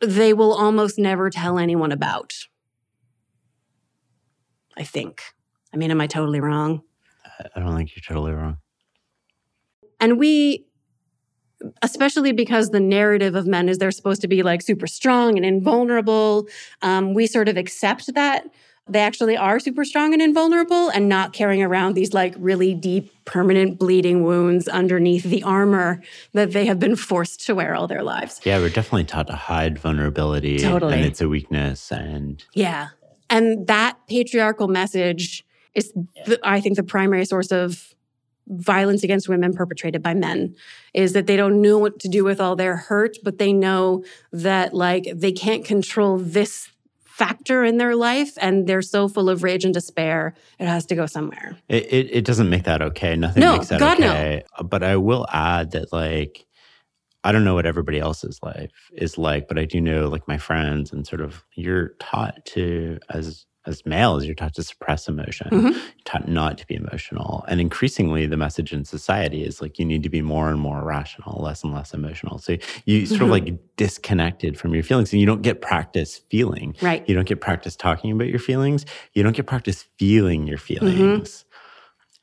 they 0.00 0.32
will 0.32 0.54
almost 0.54 0.98
never 0.98 1.30
tell 1.30 1.58
anyone 1.58 1.92
about. 1.92 2.34
I 4.82 4.84
think. 4.84 5.22
I 5.72 5.76
mean, 5.76 5.92
am 5.92 6.00
I 6.00 6.08
totally 6.08 6.40
wrong? 6.40 6.82
I 7.54 7.60
don't 7.60 7.76
think 7.76 7.92
you're 7.94 8.02
totally 8.02 8.32
wrong. 8.32 8.56
And 10.00 10.18
we, 10.18 10.66
especially 11.82 12.32
because 12.32 12.70
the 12.70 12.80
narrative 12.80 13.36
of 13.36 13.46
men 13.46 13.68
is 13.68 13.78
they're 13.78 13.92
supposed 13.92 14.22
to 14.22 14.28
be 14.28 14.42
like 14.42 14.60
super 14.60 14.88
strong 14.88 15.36
and 15.36 15.46
invulnerable, 15.46 16.48
um, 16.82 17.14
we 17.14 17.28
sort 17.28 17.48
of 17.48 17.56
accept 17.56 18.12
that 18.14 18.46
they 18.88 18.98
actually 18.98 19.36
are 19.36 19.60
super 19.60 19.84
strong 19.84 20.12
and 20.12 20.20
invulnerable 20.20 20.88
and 20.88 21.08
not 21.08 21.32
carrying 21.32 21.62
around 21.62 21.94
these 21.94 22.12
like 22.12 22.34
really 22.36 22.74
deep, 22.74 23.12
permanent 23.24 23.78
bleeding 23.78 24.24
wounds 24.24 24.66
underneath 24.66 25.22
the 25.22 25.44
armor 25.44 26.02
that 26.32 26.50
they 26.50 26.66
have 26.66 26.80
been 26.80 26.96
forced 26.96 27.46
to 27.46 27.54
wear 27.54 27.76
all 27.76 27.86
their 27.86 28.02
lives. 28.02 28.40
Yeah, 28.42 28.58
we're 28.58 28.68
definitely 28.68 29.04
taught 29.04 29.28
to 29.28 29.36
hide 29.36 29.78
vulnerability 29.78 30.58
Totally. 30.58 30.94
and 30.94 31.04
it's 31.04 31.20
a 31.20 31.28
weakness 31.28 31.92
and 31.92 32.44
Yeah. 32.54 32.88
And 33.32 33.66
that 33.66 33.98
patriarchal 34.08 34.68
message 34.68 35.44
is, 35.74 35.92
the, 36.26 36.38
I 36.42 36.60
think, 36.60 36.76
the 36.76 36.82
primary 36.82 37.24
source 37.24 37.50
of 37.50 37.94
violence 38.48 39.02
against 39.04 39.28
women 39.28 39.54
perpetrated 39.54 40.02
by 40.02 40.14
men 40.14 40.54
is 40.92 41.12
that 41.14 41.26
they 41.26 41.36
don't 41.36 41.62
know 41.62 41.78
what 41.78 41.98
to 42.00 42.08
do 42.08 42.24
with 42.24 42.40
all 42.40 42.56
their 42.56 42.76
hurt, 42.76 43.16
but 43.24 43.38
they 43.38 43.52
know 43.52 44.04
that 44.32 44.74
like 44.74 45.04
they 45.14 45.32
can't 45.32 45.64
control 45.64 46.18
this 46.18 46.68
factor 47.04 47.62
in 47.64 47.76
their 47.78 47.94
life 47.94 48.32
and 48.40 48.66
they're 48.66 48.82
so 48.82 49.06
full 49.06 49.28
of 49.30 49.42
rage 49.42 49.64
and 49.64 49.74
despair 49.74 50.34
it 50.58 50.66
has 50.66 50.86
to 50.86 50.94
go 50.94 51.04
somewhere 51.06 51.56
It, 51.68 51.84
it, 51.92 52.08
it 52.10 52.24
doesn't 52.24 52.48
make 52.48 52.64
that 52.64 52.80
okay. 52.82 53.14
Nothing 53.16 53.42
No, 53.42 53.52
makes 53.58 53.68
that 53.68 53.78
God, 53.78 54.00
no. 54.00 54.10
okay. 54.10 54.42
But 54.64 54.82
I 54.82 54.96
will 54.96 55.26
add 55.30 55.72
that, 55.72 55.92
like, 55.92 56.46
I 57.24 57.32
don't 57.32 57.44
know 57.44 57.54
what 57.54 57.66
everybody 57.66 57.98
else's 58.00 58.40
life 58.42 58.70
is 58.92 59.16
like, 59.16 59.46
but 59.48 59.58
I 59.58 59.64
do 59.64 59.80
know, 59.80 60.08
like, 60.08 60.26
my 60.26 60.38
friends 60.38 60.92
and 60.92 61.06
sort 61.06 61.20
of 61.20 61.44
you're 61.54 61.90
taught 62.00 62.44
to, 62.46 62.98
as 63.10 63.46
as 63.64 63.86
males, 63.86 64.24
you're 64.24 64.34
taught 64.34 64.54
to 64.54 64.62
suppress 64.64 65.06
emotion, 65.06 65.46
Mhm. 65.52 65.72
you're 65.72 65.80
taught 66.04 66.26
not 66.26 66.58
to 66.58 66.66
be 66.66 66.74
emotional. 66.74 67.44
And 67.46 67.60
increasingly, 67.60 68.26
the 68.26 68.36
message 68.36 68.72
in 68.72 68.84
society 68.84 69.44
is 69.44 69.62
like 69.62 69.78
you 69.78 69.84
need 69.84 70.02
to 70.02 70.08
be 70.08 70.20
more 70.20 70.50
and 70.50 70.58
more 70.58 70.82
rational, 70.84 71.40
less 71.40 71.62
and 71.62 71.72
less 71.72 71.94
emotional. 71.94 72.38
So 72.38 72.56
you 72.86 73.06
sort 73.06 73.22
of 73.22 73.28
Mhm. 73.28 73.30
like 73.30 73.76
disconnected 73.76 74.58
from 74.58 74.74
your 74.74 74.82
feelings 74.82 75.12
and 75.12 75.20
you 75.20 75.26
don't 75.26 75.42
get 75.42 75.60
practice 75.62 76.18
feeling. 76.28 76.74
right 76.82 77.08
You 77.08 77.14
don't 77.14 77.28
get 77.28 77.40
practice 77.40 77.76
talking 77.76 78.10
about 78.10 78.26
your 78.26 78.40
feelings. 78.40 78.84
You 79.12 79.22
don't 79.22 79.36
get 79.36 79.46
practice 79.46 79.84
feeling 79.96 80.48
your 80.48 80.58
Mm-hmm. 80.58 80.84
feelings. 80.86 81.44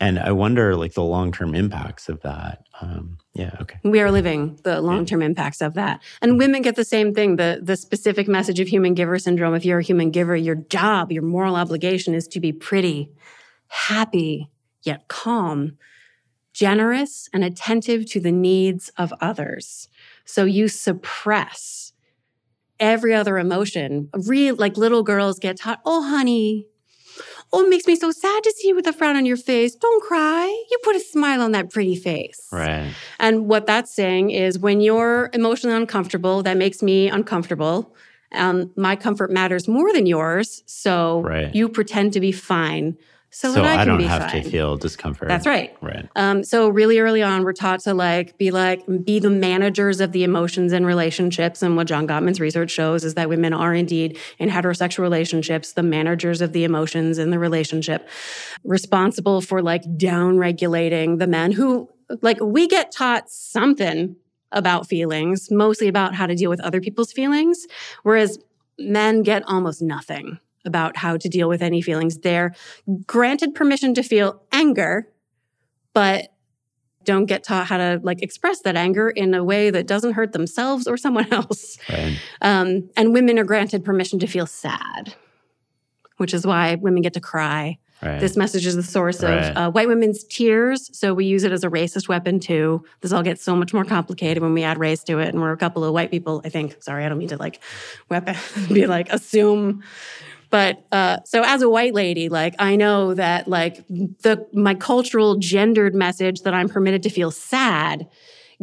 And 0.01 0.19
I 0.19 0.33
wonder, 0.33 0.75
like, 0.75 0.93
the 0.93 1.03
long 1.03 1.31
term 1.31 1.55
impacts 1.55 2.09
of 2.09 2.19
that. 2.21 2.63
Um, 2.81 3.17
yeah, 3.39 3.55
okay. 3.61 3.79
we 3.83 4.01
are 4.01 4.11
living 4.11 4.59
the 4.63 4.81
long-term 4.81 5.21
impacts 5.21 5.61
of 5.61 5.73
that. 5.75 6.01
And 6.21 6.37
women 6.37 6.61
get 6.61 6.75
the 6.75 6.83
same 6.83 7.13
thing. 7.13 7.37
The 7.37 7.59
the 7.61 7.77
specific 7.77 8.27
message 8.27 8.59
of 8.59 8.67
human 8.67 8.93
giver 8.93 9.17
syndrome 9.17 9.55
if 9.55 9.63
you're 9.63 9.79
a 9.79 9.83
human 9.83 10.11
giver 10.11 10.35
your 10.35 10.55
job 10.55 11.11
your 11.11 11.23
moral 11.23 11.55
obligation 11.55 12.13
is 12.13 12.27
to 12.29 12.39
be 12.39 12.51
pretty 12.51 13.09
happy 13.67 14.49
yet 14.83 15.07
calm 15.07 15.77
generous 16.51 17.29
and 17.33 17.43
attentive 17.43 18.05
to 18.07 18.19
the 18.19 18.31
needs 18.31 18.89
of 18.97 19.13
others. 19.21 19.87
So 20.25 20.43
you 20.43 20.67
suppress 20.67 21.93
every 22.79 23.13
other 23.13 23.37
emotion. 23.37 24.09
Real 24.13 24.55
like 24.55 24.75
little 24.75 25.03
girls 25.03 25.39
get 25.39 25.57
taught 25.57 25.79
oh 25.85 26.01
honey 26.09 26.67
oh 27.53 27.65
it 27.65 27.69
makes 27.69 27.87
me 27.87 27.95
so 27.95 28.11
sad 28.11 28.43
to 28.43 28.51
see 28.57 28.67
you 28.69 28.75
with 28.75 28.87
a 28.87 28.93
frown 28.93 29.15
on 29.15 29.25
your 29.25 29.37
face 29.37 29.75
don't 29.75 30.03
cry 30.03 30.45
you 30.71 30.77
put 30.83 30.95
a 30.95 30.99
smile 30.99 31.41
on 31.41 31.51
that 31.51 31.69
pretty 31.69 31.95
face 31.95 32.47
Right. 32.51 32.93
and 33.19 33.47
what 33.47 33.65
that's 33.65 33.91
saying 33.93 34.31
is 34.31 34.57
when 34.59 34.81
you're 34.81 35.29
emotionally 35.33 35.75
uncomfortable, 35.75 36.41
that 36.43 36.57
makes 36.57 36.81
me 36.81 37.09
uncomfortable. 37.09 37.93
Um, 38.31 38.71
my 38.75 38.95
comfort 38.95 39.31
matters 39.31 39.67
more 39.67 39.91
than 39.93 40.05
yours. 40.05 40.63
So 40.65 41.21
Right. 41.21 41.53
you 41.53 41.67
pretend 41.69 42.13
to 42.13 42.19
be 42.19 42.31
fine 42.31 42.97
so, 43.31 43.53
So, 43.53 43.61
I, 43.61 43.81
I, 43.81 43.85
don't 43.85 44.01
have 44.01 44.31
fine. 44.31 44.43
to 44.43 44.49
feel 44.49 44.75
discomfort. 44.77 45.27
That's 45.27 45.45
right. 45.45 45.75
Right. 45.81 46.09
Um, 46.15 46.43
so 46.43 46.69
really 46.69 46.99
early 46.99 47.21
on, 47.21 47.43
we're 47.43 47.53
taught 47.53 47.79
to 47.81 47.93
like 47.93 48.37
be 48.37 48.49
like 48.49 48.83
be 49.03 49.19
the 49.19 49.29
managers 49.29 49.99
of 49.99 50.11
the 50.13 50.23
emotions 50.23 50.73
in 50.73 50.85
relationships. 50.85 51.61
And 51.61 51.75
what 51.75 51.85
John 51.85 52.07
Gottman's 52.07 52.39
research 52.39 52.71
shows 52.71 53.03
is 53.03 53.13
that 53.13 53.29
women 53.29 53.53
are 53.53 53.73
indeed 53.73 54.17
in 54.39 54.49
heterosexual 54.49 54.99
relationships 54.99 55.73
the 55.73 55.83
managers 55.83 56.41
of 56.41 56.53
the 56.53 56.63
emotions 56.63 57.19
in 57.19 57.29
the 57.29 57.37
relationship, 57.37 58.09
responsible 58.63 59.41
for 59.41 59.61
like 59.61 59.83
down 59.97 60.37
regulating 60.37 61.17
the 61.17 61.27
men 61.27 61.51
who 61.51 61.87
like 62.23 62.39
we 62.41 62.67
get 62.67 62.91
taught 62.91 63.29
something 63.29 64.15
about 64.51 64.87
feelings, 64.87 65.51
mostly 65.51 65.87
about 65.87 66.15
how 66.15 66.25
to 66.25 66.33
deal 66.33 66.49
with 66.49 66.59
other 66.61 66.81
people's 66.81 67.11
feelings, 67.11 67.67
whereas 68.01 68.39
men 68.79 69.21
get 69.21 69.43
almost 69.45 69.83
nothing 69.83 70.39
about 70.65 70.97
how 70.97 71.17
to 71.17 71.29
deal 71.29 71.47
with 71.49 71.61
any 71.61 71.81
feelings. 71.81 72.17
They're 72.19 72.53
granted 73.07 73.55
permission 73.55 73.93
to 73.95 74.03
feel 74.03 74.41
anger, 74.51 75.07
but 75.93 76.33
don't 77.05 77.25
get 77.25 77.43
taught 77.43 77.65
how 77.67 77.77
to 77.77 77.99
like 78.03 78.21
express 78.21 78.59
that 78.61 78.75
anger 78.75 79.09
in 79.09 79.33
a 79.33 79.43
way 79.43 79.69
that 79.69 79.87
doesn't 79.87 80.13
hurt 80.13 80.33
themselves 80.33 80.85
or 80.85 80.97
someone 80.97 81.27
else. 81.33 81.77
Right. 81.89 82.19
Um, 82.41 82.89
and 82.97 83.13
women 83.13 83.39
are 83.39 83.43
granted 83.45 83.83
permission 83.85 84.19
to 84.19 84.27
feel 84.27 84.45
sad, 84.45 85.15
which 86.17 86.33
is 86.33 86.45
why 86.45 86.75
women 86.75 87.01
get 87.01 87.13
to 87.13 87.21
cry. 87.21 87.77
Right. 88.01 88.19
This 88.19 88.37
message 88.37 88.65
is 88.65 88.75
the 88.77 88.83
source 88.83 89.21
Right. 89.23 89.43
of 89.51 89.57
uh, 89.57 89.71
white 89.71 89.87
women's 89.89 90.23
tears. 90.23 90.89
So 90.97 91.13
we 91.13 91.25
use 91.25 91.43
it 91.43 91.51
as 91.51 91.65
a 91.65 91.69
racist 91.69 92.07
weapon 92.07 92.39
too. 92.39 92.85
This 93.01 93.11
all 93.11 93.23
gets 93.23 93.43
so 93.43 93.55
much 93.57 93.73
more 93.73 93.83
complicated 93.83 94.41
when 94.41 94.53
we 94.53 94.63
add 94.63 94.77
race 94.77 95.03
to 95.05 95.19
it. 95.19 95.29
And 95.29 95.41
we're 95.41 95.51
a 95.51 95.57
couple 95.57 95.83
of 95.83 95.93
white 95.93 96.09
people, 96.11 96.41
I 96.45 96.49
think. 96.49 96.81
Sorry, 96.81 97.03
I 97.05 97.09
don't 97.09 97.17
mean 97.17 97.27
to 97.29 97.37
like 97.37 97.59
weapon, 98.09 98.35
be 98.73 98.87
like 98.87 99.11
assume. 99.11 99.83
But 100.49 100.83
uh, 100.91 101.19
so 101.25 101.43
as 101.43 101.61
a 101.61 101.69
white 101.69 101.93
lady, 101.93 102.29
like 102.29 102.55
I 102.59 102.75
know 102.75 103.13
that 103.13 103.47
like 103.47 103.87
the 103.87 104.47
my 104.53 104.73
cultural 104.73 105.35
gendered 105.35 105.93
message 105.93 106.41
that 106.41 106.53
I'm 106.53 106.69
permitted 106.69 107.03
to 107.03 107.09
feel 107.09 107.31
sad 107.31 108.07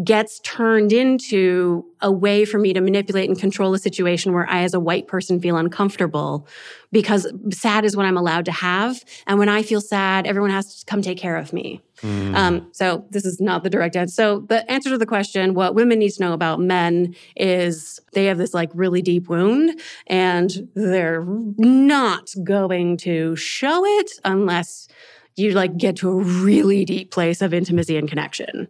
gets 0.05 0.41
turned 0.41 0.93
into 0.93 1.85
a 2.03 2.13
way 2.13 2.45
for 2.45 2.59
me 2.59 2.75
to 2.75 2.81
manipulate 2.81 3.31
and 3.31 3.39
control 3.39 3.73
a 3.73 3.79
situation 3.79 4.35
where 4.35 4.49
I, 4.49 4.63
as 4.63 4.75
a 4.75 4.81
white 4.81 5.07
person, 5.07 5.41
feel 5.41 5.57
uncomfortable 5.57 6.47
because 6.93 7.33
sad 7.51 7.85
is 7.85 7.97
what 7.97 8.05
I'm 8.05 8.17
allowed 8.17 8.45
to 8.47 8.53
have. 8.53 9.03
And 9.27 9.39
when 9.39 9.49
I 9.49 9.63
feel 9.63 9.81
sad, 9.81 10.27
everyone 10.27 10.51
has 10.51 10.81
to 10.81 10.85
come 10.85 11.01
take 11.01 11.19
care 11.19 11.37
of 11.37 11.53
me. 11.53 11.81
Mm. 12.03 12.35
Um, 12.35 12.69
so 12.73 13.07
this 13.11 13.25
is 13.25 13.41
not 13.41 13.63
the 13.63 13.71
direct 13.71 13.97
answer. 13.97 14.13
So 14.13 14.41
the 14.41 14.71
answer 14.71 14.91
to 14.91 14.99
the 14.99 15.07
question, 15.07 15.55
what 15.55 15.75
women 15.75 15.99
need 15.99 16.11
to 16.11 16.23
know 16.23 16.33
about 16.33 16.61
men 16.61 17.15
is 17.35 18.01
they 18.13 18.27
have 18.27 18.39
this 18.39 18.55
like 18.55 18.71
really 18.75 19.03
deep 19.03 19.29
wound 19.29 19.81
and 20.07 20.69
they're 20.75 21.25
not 21.25 22.31
going 22.45 22.97
to 22.99 23.37
show 23.37 23.85
it 23.85 24.11
unless 24.25 24.89
you 25.37 25.53
like 25.53 25.77
get 25.77 25.97
to 25.97 26.11
a 26.11 26.23
really 26.23 26.85
deep 26.85 27.11
place 27.11 27.43
of 27.43 27.53
intimacy 27.53 27.97
and 27.97 28.09
connection. 28.09 28.69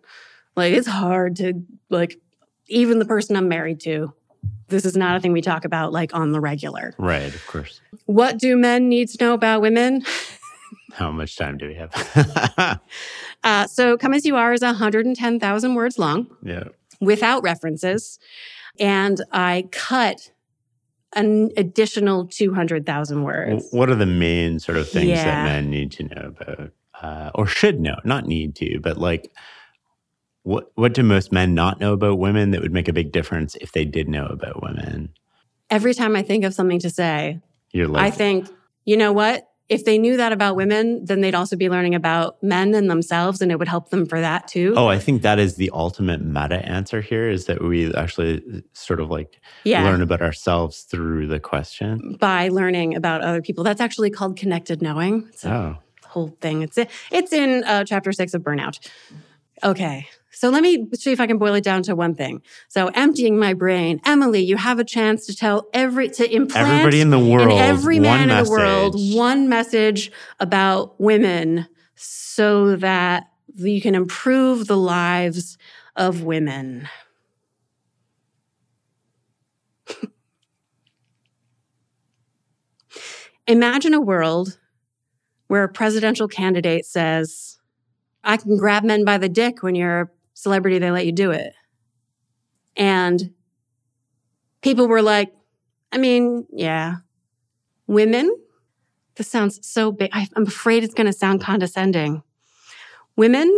Like 0.57 0.73
it's 0.73 0.89
hard 0.89 1.36
to 1.36 1.62
like 1.90 2.19
even 2.69 2.98
the 2.98 3.05
person 3.05 3.36
I'm 3.36 3.48
married 3.48 3.81
to. 3.81 4.12
This 4.69 4.85
is 4.85 4.97
not 4.97 5.16
a 5.16 5.20
thing 5.20 5.32
we 5.32 5.43
talk 5.43 5.65
about 5.65 5.93
like 5.93 6.12
on 6.15 6.32
the 6.32 6.40
regular. 6.40 6.93
Right, 6.98 7.32
of 7.32 7.47
course. 7.47 7.81
What 8.07 8.39
do 8.39 8.57
men 8.57 8.89
need 8.89 9.09
to 9.11 9.24
know 9.24 9.32
about 9.32 9.61
women? 9.61 10.03
How 10.97 11.10
much 11.10 11.36
time 11.36 11.59
do 11.59 11.68
we 11.68 11.74
have? 11.74 12.81
uh, 13.44 13.66
so, 13.66 13.98
Come 13.98 14.14
As 14.14 14.24
You 14.24 14.36
Are 14.36 14.55
is 14.55 14.62
110,000 14.62 15.74
words 15.74 15.98
long. 15.98 16.27
Yeah. 16.43 16.64
Without 17.02 17.43
references. 17.43 18.18
And 18.81 19.20
I 19.31 19.68
cut 19.73 20.32
an 21.14 21.51
additional 21.59 22.27
200,000 22.27 23.23
words. 23.23 23.68
What 23.73 23.90
are 23.90 23.94
the 23.94 24.06
main 24.06 24.59
sort 24.59 24.78
of 24.78 24.89
things 24.89 25.09
yeah. 25.09 25.24
that 25.24 25.44
men 25.44 25.68
need 25.68 25.93
to 25.93 26.05
know 26.05 26.32
about 26.39 26.73
uh, 27.02 27.31
or 27.35 27.47
should 27.47 27.78
know? 27.78 27.97
Not 28.05 28.27
need 28.27 28.55
to, 28.56 28.81
but 28.81 28.97
like 28.97 29.31
what 30.44 30.70
what 30.77 30.94
do 30.94 31.02
most 31.02 31.31
men 31.31 31.55
not 31.55 31.78
know 31.78 31.93
about 31.93 32.18
women 32.18 32.52
that 32.52 32.62
would 32.62 32.73
make 32.73 32.89
a 32.89 32.93
big 32.93 33.12
difference 33.12 33.55
if 33.56 33.73
they 33.73 33.85
did 33.85 34.09
know 34.09 34.27
about 34.27 34.62
women? 34.62 35.10
Every 35.68 35.93
time 35.93 36.16
I 36.16 36.23
think 36.23 36.44
of 36.44 36.55
something 36.55 36.78
to 36.78 36.89
say, 36.89 37.40
You're 37.73 37.89
like, 37.89 38.02
I 38.02 38.10
think, 38.10 38.48
you 38.86 38.97
know 38.97 39.12
what? 39.12 39.47
If 39.69 39.85
they 39.85 39.99
knew 39.99 40.17
that 40.17 40.33
about 40.33 40.55
women, 40.55 41.05
then 41.05 41.21
they'd 41.21 41.35
also 41.35 41.57
be 41.57 41.69
learning 41.69 41.95
about 41.95 42.41
men 42.43 42.75
and 42.75 42.89
themselves, 42.89 43.41
and 43.41 43.51
it 43.51 43.59
would 43.59 43.67
help 43.67 43.91
them 43.91 44.07
for 44.07 44.21
that 44.21 44.47
too. 44.47 44.75
Oh, 44.77 44.87
I 44.87 44.99
think 44.99 45.23
that 45.23 45.39
is 45.39 45.57
the 45.57 45.71
ultimate 45.75 46.21
meta 46.21 46.65
answer 46.65 47.01
here 47.01 47.29
is 47.29 47.47
that 47.47 47.63
we 47.63 47.93
actually 47.95 48.63
sort 48.75 49.01
of 49.01 49.11
like 49.11 49.41
yeah. 49.65 49.83
learn 49.83 50.03
about 50.03 50.23
ourselves 50.23 50.83
through 50.83 51.27
the 51.27 51.41
question. 51.41 52.17
By 52.21 52.49
learning 52.49 52.95
about 52.95 53.23
other 53.23 53.43
people. 53.43 53.65
That's 53.65 53.81
actually 53.81 54.11
called 54.11 54.37
connected 54.37 54.83
knowing. 54.83 55.27
It's 55.31 55.45
oh. 55.45 55.79
whole 56.07 56.37
thing. 56.41 56.63
It's, 56.63 56.79
it's 57.11 57.33
in 57.33 57.65
uh, 57.65 57.85
chapter 57.85 58.13
six 58.13 58.35
of 58.35 58.43
Burnout. 58.43 58.79
Okay. 59.65 60.07
So 60.37 60.51
let 60.51 60.63
me 60.63 60.87
see 60.93 61.13
if 61.13 61.21
I 61.21 61.27
can 61.27 61.39
boil 61.39 61.55
it 61.55 61.65
down 61.65 61.83
to 61.85 61.97
one 61.97 62.15
thing. 62.15 62.43
So 62.69 62.89
emptying 62.89 63.39
my 63.39 63.55
brain, 63.55 64.03
Emily, 64.05 64.41
you 64.41 64.59
have 64.59 64.79
a 64.79 64.85
chance 64.85 65.25
to 65.27 65.35
tell 65.35 65.67
every 65.73 66.11
to 66.11 66.31
implant 66.31 66.69
everybody 66.69 67.01
in 67.01 67.09
the 67.09 67.19
world, 67.19 67.53
in 67.53 67.57
every 67.59 67.99
man 67.99 68.29
in 68.29 68.45
the 68.45 68.51
world, 68.51 68.97
one 69.15 69.49
message 69.49 70.13
about 70.39 71.01
women, 71.01 71.67
so 71.95 72.77
that 72.77 73.31
you 73.55 73.81
can 73.81 73.95
improve 73.95 74.67
the 74.67 74.77
lives 74.77 75.57
of 75.97 76.23
women. 76.23 76.87
Imagine 83.47 83.95
a 83.95 84.03
world 84.03 84.59
where 85.47 85.65
a 85.65 85.69
presidential 85.71 86.29
candidate 86.29 86.85
says, 86.85 87.59
I 88.23 88.37
can 88.37 88.59
grab 88.59 88.85
men 88.85 89.03
by 89.07 89.17
the 89.17 89.31
dick 89.31 89.63
when 89.63 89.75
you're 89.75 90.13
celebrity, 90.37 90.79
they 90.79 90.91
let 90.91 91.07
you 91.07 91.13
do 91.13 91.31
it. 91.31 91.55
And 92.77 93.33
people 94.61 94.87
were 94.87 95.03
like, 95.03 95.33
I 95.91 95.99
mean, 95.99 96.47
yeah. 96.53 96.97
Women, 97.87 98.37
this 99.15 99.29
sounds 99.29 99.67
so 99.67 99.91
big. 99.91 100.11
I'm 100.13 100.47
afraid 100.47 100.85
it's 100.85 100.95
going 100.95 101.07
to 101.07 101.13
sound 101.13 101.41
condescending. 101.41 102.23
Women 103.17 103.51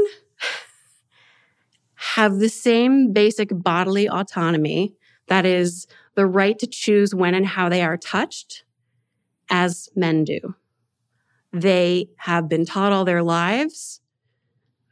have 1.95 2.39
the 2.39 2.49
same 2.49 3.13
basic 3.13 3.49
bodily 3.53 4.09
autonomy, 4.09 4.95
that 5.27 5.45
is, 5.45 5.87
the 6.15 6.27
right 6.27 6.59
to 6.59 6.67
choose 6.67 7.15
when 7.15 7.35
and 7.35 7.47
how 7.47 7.69
they 7.69 7.83
are 7.83 7.97
touched, 7.97 8.65
as 9.51 9.89
men 9.97 10.25
do. 10.25 10.55
They 11.53 12.11
have 12.19 12.49
been 12.49 12.67
taught 12.67 12.93
all 12.93 13.05
their 13.05 13.23
lives 13.23 14.01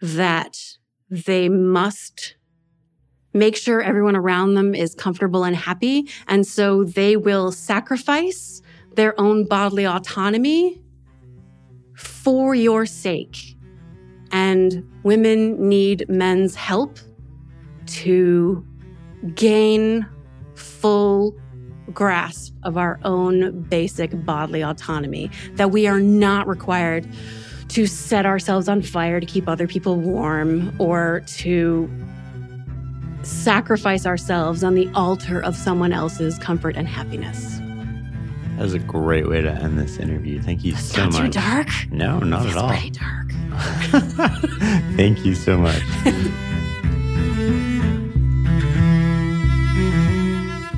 that 0.01 0.59
they 1.11 1.49
must 1.49 2.37
make 3.33 3.57
sure 3.57 3.83
everyone 3.83 4.17
around 4.17 4.55
them 4.55 4.75
is 4.75 4.95
comfortable 4.95 5.45
and 5.45 5.55
happy. 5.55 6.09
And 6.27 6.47
so 6.47 6.85
they 6.85 7.17
will 7.17 7.53
sacrifice 7.53 8.63
their 8.95 9.19
own 9.21 9.47
bodily 9.47 9.87
autonomy 9.87 10.81
for 11.97 12.55
your 12.55 12.87
sake. 12.87 13.57
And 14.33 14.83
women 15.03 15.69
need 15.69 16.09
men's 16.09 16.55
help 16.55 16.99
to 17.87 18.67
gain 19.35 20.07
full 20.55 21.37
grasp 21.93 22.55
of 22.65 22.77
our 22.77 22.99
own 23.05 23.63
basic 23.63 24.25
bodily 24.25 24.63
autonomy, 24.63 25.31
that 25.53 25.71
we 25.71 25.87
are 25.87 26.01
not 26.01 26.49
required 26.49 27.07
to 27.69 27.87
set 27.87 28.27
ourselves 28.27 28.69
on 28.69 28.83
fire 28.83 29.21
to 29.21 29.27
keep 29.27 29.49
other 29.49 29.67
people 29.67 29.97
warm 29.97 30.75
or 30.79 31.23
to 31.27 31.91
sacrifice 33.23 34.07
ourselves 34.07 34.63
on 34.63 34.75
the 34.75 34.89
altar 34.95 35.41
of 35.43 35.57
someone 35.57 35.93
else's 35.93 36.39
comfort 36.39 36.77
and 36.77 36.87
happiness. 36.87 37.59
That 38.57 38.63
was 38.63 38.75
a 38.75 38.79
great 38.79 39.29
way 39.29 39.43
to 39.43 39.51
end 39.51 39.79
this 39.79 39.99
interview. 39.99 40.41
Thank 40.41 40.65
you 40.65 40.75
so 40.77 41.05
Not 41.05 41.13
much. 41.13 41.23
Too 41.23 41.41
dark? 41.41 41.69
No, 41.91 42.21
not 42.21 42.47
at 42.47 42.57
all. 42.57 42.71
Pretty 42.71 42.91
dark. 42.91 43.31
Thank 44.97 45.25
you 45.25 45.35
so 45.35 45.59
much. 45.59 45.83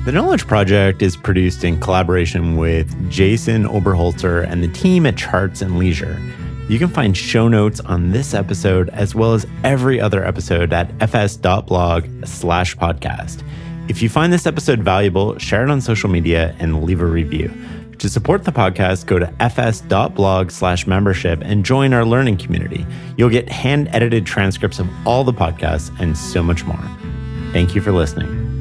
The 0.09 0.13
Knowledge 0.13 0.47
Project 0.47 1.03
is 1.03 1.15
produced 1.15 1.63
in 1.63 1.79
collaboration 1.79 2.57
with 2.57 3.11
Jason 3.11 3.65
Oberholzer 3.65 4.43
and 4.49 4.63
the 4.63 4.67
team 4.69 5.05
at 5.05 5.17
Charts 5.17 5.61
and 5.61 5.77
Leisure. 5.77 6.19
You 6.69 6.77
can 6.77 6.89
find 6.89 7.17
show 7.17 7.47
notes 7.47 7.79
on 7.79 8.11
this 8.11 8.35
episode 8.35 8.89
as 8.89 9.15
well 9.15 9.33
as 9.33 9.47
every 9.63 9.99
other 9.99 10.23
episode 10.23 10.71
at 10.71 10.91
fs.blog 11.01 12.27
slash 12.27 12.77
podcast. 12.77 13.43
If 13.89 14.03
you 14.03 14.07
find 14.07 14.31
this 14.31 14.45
episode 14.45 14.79
valuable, 14.79 15.35
share 15.39 15.63
it 15.63 15.71
on 15.71 15.81
social 15.81 16.11
media 16.11 16.55
and 16.59 16.83
leave 16.83 17.01
a 17.01 17.07
review. 17.07 17.51
To 17.97 18.07
support 18.07 18.43
the 18.43 18.51
podcast, 18.51 19.07
go 19.07 19.17
to 19.17 19.33
fs.blog 19.39 20.51
slash 20.51 20.85
membership 20.85 21.41
and 21.41 21.65
join 21.65 21.91
our 21.91 22.05
learning 22.05 22.37
community. 22.37 22.85
You'll 23.17 23.29
get 23.29 23.49
hand 23.49 23.89
edited 23.91 24.27
transcripts 24.27 24.77
of 24.77 24.87
all 25.07 25.23
the 25.23 25.33
podcasts 25.33 25.91
and 25.99 26.15
so 26.15 26.43
much 26.43 26.65
more. 26.65 26.79
Thank 27.51 27.73
you 27.73 27.81
for 27.81 27.91
listening. 27.91 28.58